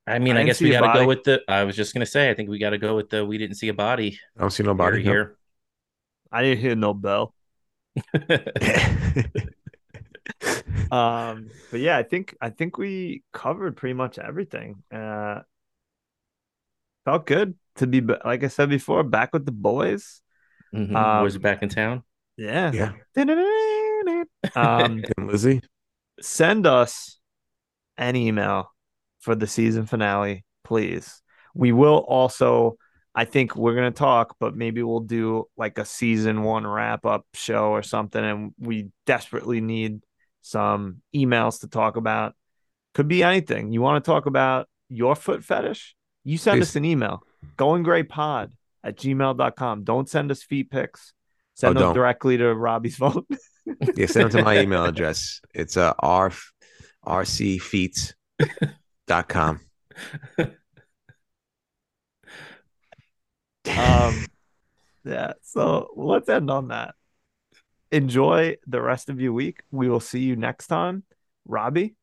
I 0.07 0.17
mean, 0.17 0.37
I 0.37 0.41
I, 0.41 0.43
guess 0.43 0.59
we 0.59 0.71
got 0.71 0.93
to 0.93 0.99
go 0.99 1.05
with 1.05 1.23
the. 1.23 1.41
I 1.47 1.63
was 1.63 1.75
just 1.75 1.93
gonna 1.93 2.05
say, 2.05 2.31
I 2.31 2.33
think 2.33 2.49
we 2.49 2.57
got 2.57 2.71
to 2.71 2.79
go 2.79 2.95
with 2.95 3.09
the. 3.09 3.23
We 3.23 3.37
didn't 3.37 3.57
see 3.57 3.67
a 3.67 3.73
body 3.73 4.19
I 4.37 4.41
don't 4.41 4.49
see 4.49 4.63
no 4.63 4.73
body 4.73 5.03
here. 5.03 5.37
I 6.31 6.41
didn't 6.41 6.59
hear 6.59 6.75
no 6.75 6.93
bell. 6.93 7.35
Um, 10.91 11.51
but 11.69 11.79
yeah, 11.79 11.97
I 11.97 12.03
think 12.03 12.35
I 12.41 12.49
think 12.49 12.77
we 12.77 13.23
covered 13.31 13.77
pretty 13.77 13.93
much 13.93 14.17
everything. 14.17 14.83
Uh, 14.91 15.41
felt 17.05 17.27
good 17.27 17.55
to 17.75 17.87
be 17.87 17.99
ba- 17.99 18.21
like 18.25 18.43
I 18.43 18.47
said 18.47 18.69
before, 18.69 19.03
back 19.03 19.31
with 19.33 19.45
the 19.45 19.51
boys. 19.51 20.21
Mhm. 20.73 20.95
Um, 20.95 21.23
was 21.23 21.35
it 21.35 21.41
back 21.41 21.61
in 21.63 21.69
town? 21.69 22.03
Yeah. 22.37 22.71
yeah. 22.71 22.91
Um, 24.55 25.03
And 25.17 25.27
Lizzie. 25.27 25.61
send 26.21 26.65
us 26.65 27.19
an 27.97 28.15
email 28.15 28.71
for 29.19 29.35
the 29.35 29.47
season 29.47 29.85
finale, 29.85 30.45
please. 30.63 31.21
We 31.53 31.71
will 31.73 31.97
also, 31.97 32.77
I 33.13 33.25
think 33.25 33.55
we're 33.55 33.75
gonna 33.75 33.91
talk, 33.91 34.35
but 34.39 34.55
maybe 34.55 34.81
we'll 34.83 35.01
do 35.01 35.47
like 35.57 35.77
a 35.77 35.85
season 35.85 36.43
one 36.43 36.65
wrap 36.65 37.05
up 37.05 37.25
show 37.33 37.71
or 37.71 37.83
something. 37.83 38.23
And 38.23 38.53
we 38.59 38.89
desperately 39.05 39.59
need 39.59 40.01
some 40.41 41.01
emails 41.13 41.61
to 41.61 41.67
talk 41.67 41.97
about. 41.97 42.35
Could 42.93 43.07
be 43.07 43.23
anything. 43.23 43.71
You 43.73 43.81
want 43.81 44.03
to 44.03 44.09
talk 44.09 44.25
about 44.25 44.67
your 44.87 45.15
foot 45.15 45.43
fetish? 45.43 45.95
You 46.23 46.37
send 46.37 46.59
Please. 46.59 46.69
us 46.69 46.75
an 46.75 46.85
email. 46.85 47.23
Going 47.57 47.83
gray 47.83 48.03
pod 48.03 48.51
at 48.83 48.97
gmail.com. 48.97 49.83
Don't 49.83 50.09
send 50.09 50.31
us 50.31 50.41
feet 50.43 50.71
pics. 50.71 51.13
Send 51.55 51.77
Oh, 51.77 51.79
them 51.79 51.87
don't. 51.89 51.95
directly 51.95 52.37
to 52.37 52.53
Robbie's 52.55 52.95
phone. 52.97 53.25
Yeah, 53.95 54.07
send 54.07 54.31
them 54.31 54.39
to 54.39 54.43
my 54.43 54.59
email 54.61 54.85
address. 54.85 55.41
It's 55.53 55.77
uh, 55.77 55.93
r 55.99 56.31
rcfeet.com. 57.05 59.59
um 63.77 64.25
yeah 65.05 65.33
so 65.43 65.89
let's 65.95 66.27
end 66.29 66.49
on 66.49 66.69
that 66.69 66.95
enjoy 67.91 68.55
the 68.67 68.81
rest 68.81 69.09
of 69.09 69.19
your 69.21 69.33
week 69.33 69.61
we 69.71 69.87
will 69.89 69.99
see 69.99 70.19
you 70.21 70.35
next 70.35 70.67
time 70.67 71.03
robbie 71.45 71.95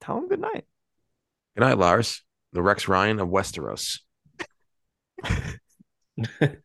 tell 0.00 0.18
him 0.18 0.28
good 0.28 0.40
night 0.40 0.64
Good 1.56 1.64
night, 1.64 1.78
Larys. 1.78 2.20
The 2.52 2.62
Rex 2.62 2.86
Ryan 2.86 3.18
of 3.18 3.30
Westeros. 3.30 3.98
Good 6.40 6.60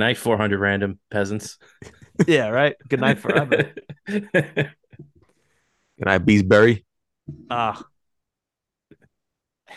night, 0.00 0.16
400 0.18 0.58
random 0.58 0.98
peasants. 1.10 1.58
yeah 2.26 2.48
right 2.48 2.74
good 2.88 3.00
night 3.00 3.18
forever 3.18 3.72
Good 4.06 4.72
night, 6.00 6.24
Beesbury. 6.26 6.84
ah 7.50 7.82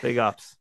big 0.00 0.18
ups 0.18 0.56